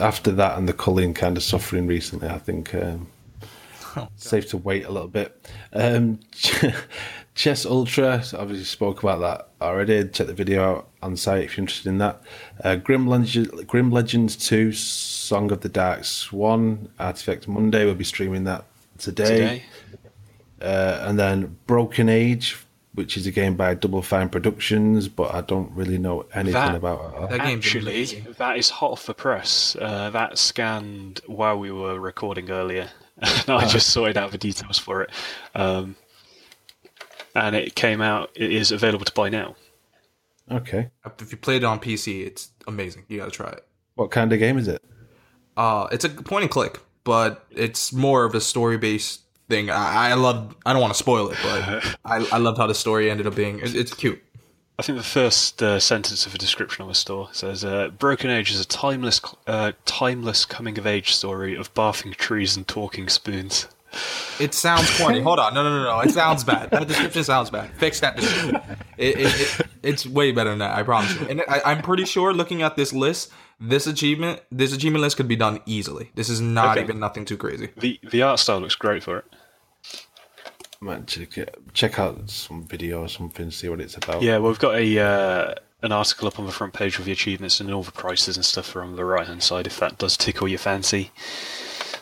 after 0.00 0.30
that 0.32 0.56
and 0.56 0.68
the 0.68 0.72
culling 0.72 1.14
kind 1.14 1.36
of 1.36 1.42
suffering 1.42 1.86
recently, 1.86 2.28
I 2.28 2.38
think 2.38 2.74
um, 2.74 3.08
safe 4.16 4.48
to 4.50 4.56
wait 4.56 4.84
a 4.84 4.90
little 4.90 5.08
bit. 5.08 5.46
Um, 5.72 6.20
Chess 7.34 7.66
Ultra, 7.66 8.22
so 8.22 8.38
obviously 8.38 8.64
spoke 8.64 9.02
about 9.02 9.20
that 9.20 9.64
already. 9.66 10.06
Check 10.08 10.28
the 10.28 10.34
video 10.34 10.62
out 10.64 10.88
on 11.02 11.16
site 11.16 11.42
if 11.44 11.56
you're 11.56 11.62
interested 11.62 11.88
in 11.88 11.98
that. 11.98 12.22
Uh, 12.62 12.76
Grim, 12.76 13.08
Legend, 13.08 13.66
Grim 13.66 13.90
Legends 13.90 14.36
2, 14.36 14.72
Song 14.72 15.50
of 15.50 15.60
the 15.60 15.68
Dark 15.68 16.04
Swan, 16.04 16.88
Artifex 17.00 17.48
Mundi. 17.48 17.84
We'll 17.84 17.94
be 17.96 18.04
streaming 18.04 18.44
that 18.44 18.64
Today, 18.98 19.64
Uh, 20.62 20.98
and 21.02 21.18
then 21.18 21.58
Broken 21.66 22.08
Age, 22.08 22.56
which 22.94 23.16
is 23.16 23.26
a 23.26 23.32
game 23.32 23.56
by 23.56 23.74
Double 23.74 24.00
Fine 24.02 24.28
Productions, 24.28 25.08
but 25.08 25.34
I 25.34 25.40
don't 25.40 25.72
really 25.72 25.98
know 25.98 26.26
anything 26.32 26.52
That- 26.52 26.76
about 26.76 27.00
it. 27.16 27.22
at. 27.24 27.30
That 27.30 27.40
game's 27.46 27.64
actually, 27.66 27.92
amazing. 27.96 28.26
that 28.38 28.56
is 28.56 28.70
hot 28.70 28.92
off 28.92 29.06
the 29.06 29.14
press. 29.14 29.76
Uh, 29.80 30.10
that 30.10 30.38
scanned 30.38 31.20
while 31.26 31.58
we 31.58 31.72
were 31.72 31.98
recording 31.98 32.50
earlier, 32.52 32.90
and 33.46 33.50
I 33.50 33.66
just 33.66 33.90
sorted 33.90 34.16
out 34.16 34.30
the 34.30 34.38
details 34.38 34.78
for 34.78 35.02
it. 35.02 35.10
Um, 35.54 35.96
and 37.34 37.56
it 37.56 37.74
came 37.74 38.00
out. 38.00 38.30
It 38.34 38.52
is 38.52 38.70
available 38.70 39.04
to 39.04 39.12
buy 39.12 39.28
now. 39.28 39.56
Okay. 40.50 40.90
If 41.18 41.32
you 41.32 41.38
played 41.38 41.62
it 41.62 41.66
on 41.66 41.80
PC, 41.80 42.26
it's 42.26 42.50
amazing. 42.66 43.04
You 43.08 43.18
gotta 43.18 43.30
try 43.30 43.50
it. 43.50 43.66
What 43.94 44.10
kind 44.10 44.32
of 44.32 44.38
game 44.38 44.58
is 44.58 44.68
it? 44.68 44.82
Uh, 45.56 45.88
it's 45.92 46.04
a 46.04 46.08
point 46.08 46.42
and 46.42 46.50
click, 46.50 46.80
but 47.04 47.46
it's 47.50 47.92
more 47.92 48.24
of 48.24 48.34
a 48.34 48.40
story 48.40 48.76
based 48.76 49.22
thing. 49.48 49.70
I, 49.70 50.10
I 50.10 50.14
love. 50.14 50.54
I 50.66 50.72
don't 50.72 50.82
want 50.82 50.92
to 50.92 50.98
spoil 50.98 51.30
it, 51.30 51.38
but 51.42 51.96
I, 52.04 52.26
I 52.32 52.38
loved 52.38 52.58
how 52.58 52.66
the 52.66 52.74
story 52.74 53.10
ended 53.10 53.26
up 53.26 53.34
being. 53.34 53.60
It's, 53.60 53.74
it's 53.74 53.94
cute. 53.94 54.22
I 54.78 54.82
think 54.82 54.98
the 54.98 55.04
first 55.04 55.62
uh, 55.62 55.78
sentence 55.78 56.26
of 56.26 56.32
the 56.32 56.38
description 56.38 56.82
of 56.82 56.88
the 56.88 56.94
store 56.94 57.28
says, 57.32 57.64
uh, 57.64 57.88
"Broken 57.96 58.28
Age 58.30 58.50
is 58.50 58.60
a 58.60 58.64
timeless, 58.66 59.20
uh, 59.46 59.72
timeless 59.84 60.44
coming 60.44 60.76
of 60.78 60.86
age 60.86 61.14
story 61.14 61.54
of 61.54 61.72
barfing 61.74 62.14
trees 62.16 62.56
and 62.56 62.66
talking 62.66 63.08
spoons." 63.08 63.68
It 64.40 64.52
sounds 64.54 64.90
corny. 64.98 65.20
Hold 65.20 65.38
on, 65.38 65.54
no, 65.54 65.62
no, 65.62 65.70
no, 65.70 65.84
no. 65.84 66.00
It 66.00 66.10
sounds 66.10 66.42
bad. 66.42 66.72
That 66.72 66.88
description 66.88 67.22
sounds 67.22 67.50
bad. 67.50 67.70
Fix 67.76 68.00
that 68.00 68.16
description. 68.16 68.60
It, 68.98 69.20
it, 69.20 69.40
it, 69.60 69.66
it's 69.84 70.04
way 70.04 70.32
better 70.32 70.50
than 70.50 70.58
that. 70.58 70.76
I 70.76 70.82
promise 70.82 71.14
you. 71.20 71.28
And 71.28 71.42
I, 71.46 71.60
I'm 71.64 71.80
pretty 71.80 72.04
sure, 72.04 72.32
looking 72.34 72.62
at 72.62 72.74
this 72.74 72.92
list, 72.92 73.30
this 73.60 73.86
achievement, 73.86 74.40
this 74.50 74.72
achievement 74.72 75.02
list 75.02 75.16
could 75.16 75.28
be 75.28 75.36
done 75.36 75.60
easily. 75.66 76.10
This 76.16 76.28
is 76.28 76.40
not 76.40 76.76
Okay. 76.76 76.82
even 76.82 76.98
nothing 76.98 77.24
too 77.24 77.36
crazy. 77.36 77.68
the 77.76 78.00
The 78.10 78.22
art 78.22 78.40
style 78.40 78.58
looks 78.58 78.74
great 78.74 79.04
for 79.04 79.18
it. 79.18 79.24
Might 80.84 81.06
check, 81.06 81.48
check 81.72 81.98
out 81.98 82.28
some 82.28 82.64
video 82.66 83.00
or 83.00 83.08
something, 83.08 83.50
see 83.50 83.70
what 83.70 83.80
it's 83.80 83.96
about. 83.96 84.20
Yeah, 84.20 84.36
well, 84.36 84.50
we've 84.50 84.58
got 84.58 84.74
a 84.74 84.98
uh, 84.98 85.54
an 85.80 85.92
article 85.92 86.28
up 86.28 86.38
on 86.38 86.44
the 86.44 86.52
front 86.52 86.74
page 86.74 86.98
with 86.98 87.06
the 87.06 87.12
achievements 87.12 87.58
and 87.58 87.72
all 87.72 87.82
the 87.82 87.90
prices 87.90 88.36
and 88.36 88.44
stuff 88.44 88.76
are 88.76 88.82
on 88.82 88.94
the 88.94 89.04
right 89.04 89.26
hand 89.26 89.42
side. 89.42 89.66
If 89.66 89.80
that 89.80 89.96
does 89.96 90.18
tickle 90.18 90.46
your 90.46 90.58
fancy, 90.58 91.10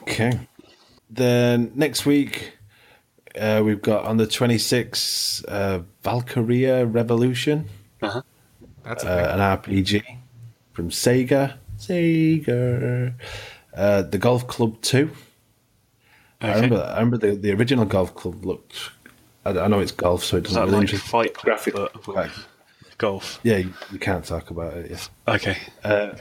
Okay. 0.02 0.48
Then 1.08 1.70
next 1.76 2.04
week, 2.06 2.54
uh, 3.38 3.62
we've 3.64 3.82
got 3.82 4.04
on 4.04 4.16
the 4.16 4.26
26th, 4.26 5.44
uh, 5.46 5.82
Valkyria 6.02 6.84
Revolution, 6.84 7.68
That's 8.00 9.04
a 9.04 9.32
uh, 9.32 9.34
an 9.34 9.40
RPG 9.58 10.02
from 10.72 10.90
Sega. 10.90 11.54
Sega. 11.78 13.14
Uh, 13.72 14.02
the 14.02 14.18
Golf 14.18 14.48
Club 14.48 14.80
2. 14.82 15.08
I 16.42 16.50
Okay. 16.50 16.54
remember, 16.60 16.84
I 16.84 16.98
remember 16.98 17.18
the, 17.18 17.34
the 17.36 17.52
original 17.52 17.84
Golf 17.84 18.14
Club 18.14 18.44
looked. 18.44 18.90
I, 19.44 19.50
I 19.50 19.68
know 19.68 19.80
it's 19.80 19.92
golf, 19.92 20.22
so 20.24 20.36
it 20.36 20.42
doesn't 20.44 20.56
that 20.56 20.66
really 20.66 20.72
like 20.78 20.82
interest 20.82 21.04
Fight 21.06 21.34
graphic. 21.34 21.74
golf? 22.98 23.40
yeah, 23.42 23.56
you, 23.58 23.72
you 23.92 23.98
can't 23.98 24.24
talk 24.24 24.50
about 24.50 24.74
it. 24.74 24.90
Yeah. 24.90 25.34
Okay. 25.34 25.56
Uh, 25.84 26.12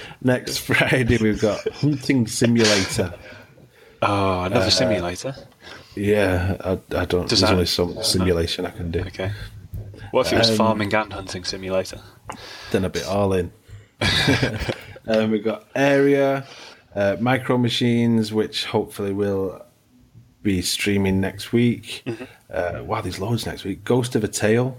Next 0.22 0.58
Friday, 0.58 1.16
we've 1.18 1.40
got 1.40 1.66
Hunting 1.70 2.26
Simulator. 2.26 3.14
Oh, 4.02 4.42
another 4.42 4.70
simulator. 4.70 5.34
Yeah, 5.94 6.56
I, 6.60 6.72
I 6.96 7.04
don't. 7.06 7.28
Does 7.28 7.40
there's 7.40 7.40
that- 7.40 7.52
only 7.52 7.66
some 7.66 8.02
simulation 8.02 8.66
I 8.66 8.70
can 8.70 8.90
do. 8.90 9.00
Okay. 9.00 9.32
What 10.10 10.26
if 10.26 10.32
it 10.34 10.38
was 10.38 10.50
Um, 10.50 10.56
farming 10.56 10.94
and 10.94 11.12
hunting 11.12 11.44
simulator? 11.44 12.00
Then 12.70 12.84
a 12.84 12.88
bit 12.90 13.06
all 13.06 13.32
in. 13.32 13.50
um, 15.06 15.30
we've 15.30 15.42
got 15.44 15.66
Area, 15.74 16.46
uh, 16.96 17.16
Micro 17.20 17.56
Machines, 17.58 18.32
which 18.32 18.64
hopefully 18.64 19.12
will 19.12 19.62
be 20.42 20.62
streaming 20.62 21.20
next 21.20 21.52
week. 21.52 22.04
Uh, 22.48 22.82
wow, 22.84 23.00
there's 23.00 23.18
loads 23.18 23.44
next 23.44 23.64
week. 23.64 23.84
Ghost 23.84 24.14
of 24.14 24.24
a 24.24 24.28
Tale. 24.28 24.78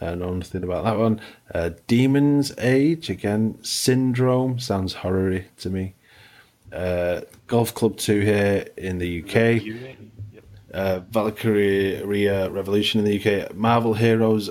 I 0.00 0.14
know 0.14 0.32
nothing 0.32 0.64
about 0.64 0.84
that 0.84 0.98
one. 0.98 1.20
Uh, 1.54 1.70
Demon's 1.86 2.52
Age, 2.58 3.10
again, 3.10 3.58
Syndrome, 3.62 4.58
sounds 4.58 4.94
horror 4.94 5.44
to 5.58 5.70
me. 5.70 5.94
Uh, 6.72 7.20
Golf 7.46 7.74
Club 7.74 7.98
2 7.98 8.20
here 8.20 8.66
in 8.78 8.98
the 8.98 9.22
UK. 9.22 9.62
uh, 10.72 11.00
Valkyria 11.10 12.48
Revolution 12.50 13.00
in 13.00 13.04
the 13.04 13.20
UK, 13.20 13.54
Marvel 13.54 13.94
Heroes 13.94 14.48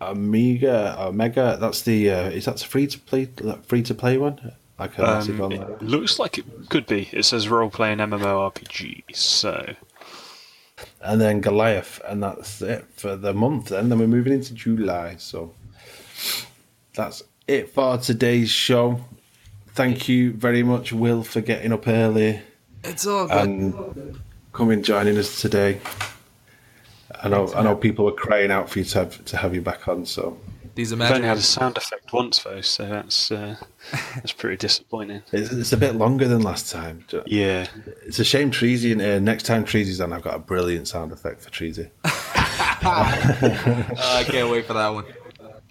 Amiga 0.00 0.94
Omega. 0.98 1.56
That's 1.58 1.82
the 1.82 2.10
uh, 2.10 2.28
is 2.28 2.44
that 2.44 2.60
free 2.60 2.86
to 2.86 2.98
play 2.98 3.30
free 3.62 3.82
to 3.82 3.94
play 3.94 4.18
one? 4.18 4.52
Like 4.78 4.98
a 4.98 5.02
massive 5.02 5.40
Um, 5.40 5.52
online. 5.52 5.70
it 5.72 5.82
looks 5.82 6.18
like 6.18 6.36
it 6.38 6.44
could 6.68 6.86
be. 6.86 7.08
It 7.12 7.24
says 7.24 7.48
role 7.48 7.70
playing 7.70 7.98
MMORPG, 7.98 9.04
so 9.14 9.74
and 11.00 11.20
then 11.20 11.40
Goliath, 11.40 12.00
and 12.06 12.22
that's 12.22 12.60
it 12.60 12.84
for 12.94 13.16
the 13.16 13.32
month. 13.32 13.70
And 13.70 13.90
then 13.90 13.98
we're 13.98 14.06
moving 14.06 14.34
into 14.34 14.52
July, 14.54 15.16
so 15.18 15.54
that's 16.94 17.22
it 17.48 17.70
for 17.72 17.96
today's 17.98 18.50
show. 18.50 19.00
Thank 19.74 20.08
you 20.08 20.32
very 20.32 20.62
much, 20.62 20.92
Will, 20.92 21.22
for 21.22 21.40
getting 21.40 21.72
up 21.72 21.86
early 21.88 22.40
It's 22.84 23.06
all 23.06 23.26
good. 23.28 23.36
and 23.36 24.20
coming 24.52 24.82
joining 24.82 25.16
us 25.16 25.40
today. 25.40 25.80
I 27.22 27.28
know 27.28 27.52
I 27.54 27.62
know 27.62 27.76
people 27.76 28.04
were 28.04 28.12
crying 28.12 28.50
out 28.50 28.68
for 28.68 28.80
you 28.80 28.84
to 28.86 28.98
have 28.98 29.24
to 29.26 29.36
have 29.38 29.54
you 29.54 29.62
back 29.62 29.88
on. 29.88 30.04
So 30.04 30.38
These 30.76 30.92
I've 30.92 31.00
only 31.10 31.26
had 31.26 31.38
a 31.38 31.42
sound 31.42 31.76
effect 31.78 32.12
once 32.12 32.42
though, 32.42 32.60
so 32.60 32.86
that's 32.86 33.30
uh, 33.32 33.56
that's 34.14 34.32
pretty 34.32 34.58
disappointing. 34.58 35.22
it's, 35.32 35.50
it's 35.50 35.72
a 35.72 35.76
bit 35.76 35.96
longer 35.96 36.28
than 36.28 36.42
last 36.42 36.70
time. 36.70 37.04
Yeah, 37.26 37.66
It's 38.06 38.18
a 38.18 38.24
shame 38.24 38.50
Treasy 38.50 38.92
and 38.92 39.00
uh, 39.00 39.18
next 39.18 39.44
time 39.44 39.64
Treasy's 39.64 40.00
on, 40.02 40.12
I've 40.12 40.22
got 40.22 40.34
a 40.34 40.38
brilliant 40.38 40.86
sound 40.86 41.12
effect 41.12 41.40
for 41.40 41.50
Treasy. 41.50 41.90
Uh, 42.04 42.10
I 42.84 44.24
can't 44.28 44.50
wait 44.50 44.66
for 44.66 44.74
that 44.74 44.88
one. 44.90 45.06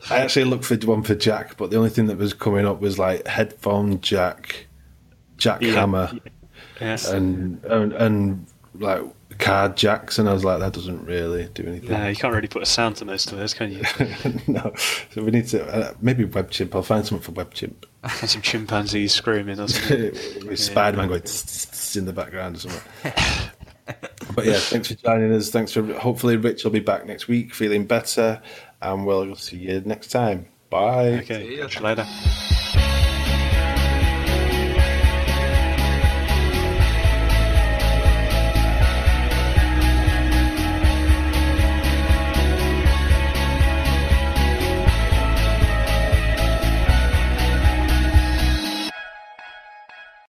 I 0.10 0.18
actually 0.18 0.46
looked 0.46 0.66
for 0.66 0.76
one 0.78 1.04
for 1.04 1.16
Jack, 1.16 1.56
but 1.58 1.70
the 1.70 1.78
only 1.78 1.90
thing 1.90 2.08
that 2.08 2.18
was 2.18 2.34
coming 2.34 2.66
up 2.66 2.82
was 2.82 3.00
like 3.00 3.26
headphone 3.28 4.02
jack, 4.02 4.66
jack 5.38 5.62
Yeah. 5.62 5.74
hammer, 5.74 6.12
yes. 6.82 7.10
and, 7.10 7.64
and 7.66 7.94
and 7.94 8.48
like 8.74 9.02
card 9.40 9.76
jacks, 9.78 10.18
and 10.20 10.28
I 10.30 10.34
was 10.34 10.44
like, 10.44 10.60
that 10.60 10.74
doesn't 10.74 11.06
really 11.06 11.50
do 11.54 11.64
anything. 11.68 11.90
no, 11.92 12.08
you 12.08 12.16
can't 12.16 12.34
really 12.34 12.48
put 12.48 12.62
a 12.62 12.66
sound 12.66 12.96
to 12.98 13.06
most 13.06 13.32
of 13.32 13.38
those, 13.38 13.54
can 13.54 13.72
you? 13.72 13.84
no, 14.48 14.74
so 15.12 15.24
we 15.24 15.32
need 15.32 15.48
to 15.50 15.66
uh, 15.66 15.94
maybe 16.02 16.26
WebChimp. 16.26 16.74
I'll 16.76 16.84
find 16.84 17.06
something 17.06 17.34
for 17.34 17.44
WebChimp. 17.44 17.86
And 18.04 18.12
some 18.30 18.42
chimpanzees 18.42 19.14
screaming 19.14 19.60
or 19.60 19.68
something. 19.68 20.12
With 20.48 20.60
Spider 20.60 20.98
Man 20.98 21.08
going 21.08 21.22
in 21.22 22.06
the 22.06 22.14
background 22.14 22.58
or 22.58 22.60
something. 22.60 23.52
but 24.36 24.46
yeah, 24.46 24.58
thanks 24.58 24.90
for 24.90 24.96
joining 24.96 25.32
us. 25.34 25.50
Thanks 25.50 25.72
for 25.72 25.84
hopefully 25.94 26.38
Rich 26.38 26.64
will 26.64 26.72
be 26.72 26.80
back 26.80 27.06
next 27.06 27.28
week 27.28 27.54
feeling 27.54 27.86
better, 27.86 28.42
and 28.82 29.06
we'll 29.06 29.36
see 29.36 29.58
you 29.58 29.82
next 29.86 30.08
time. 30.08 30.48
Bye. 30.70 31.20
Okay, 31.20 31.48
See 31.48 31.58
ya. 31.58 31.64
catch 31.64 31.76
you 31.76 31.82
later. 31.82 32.65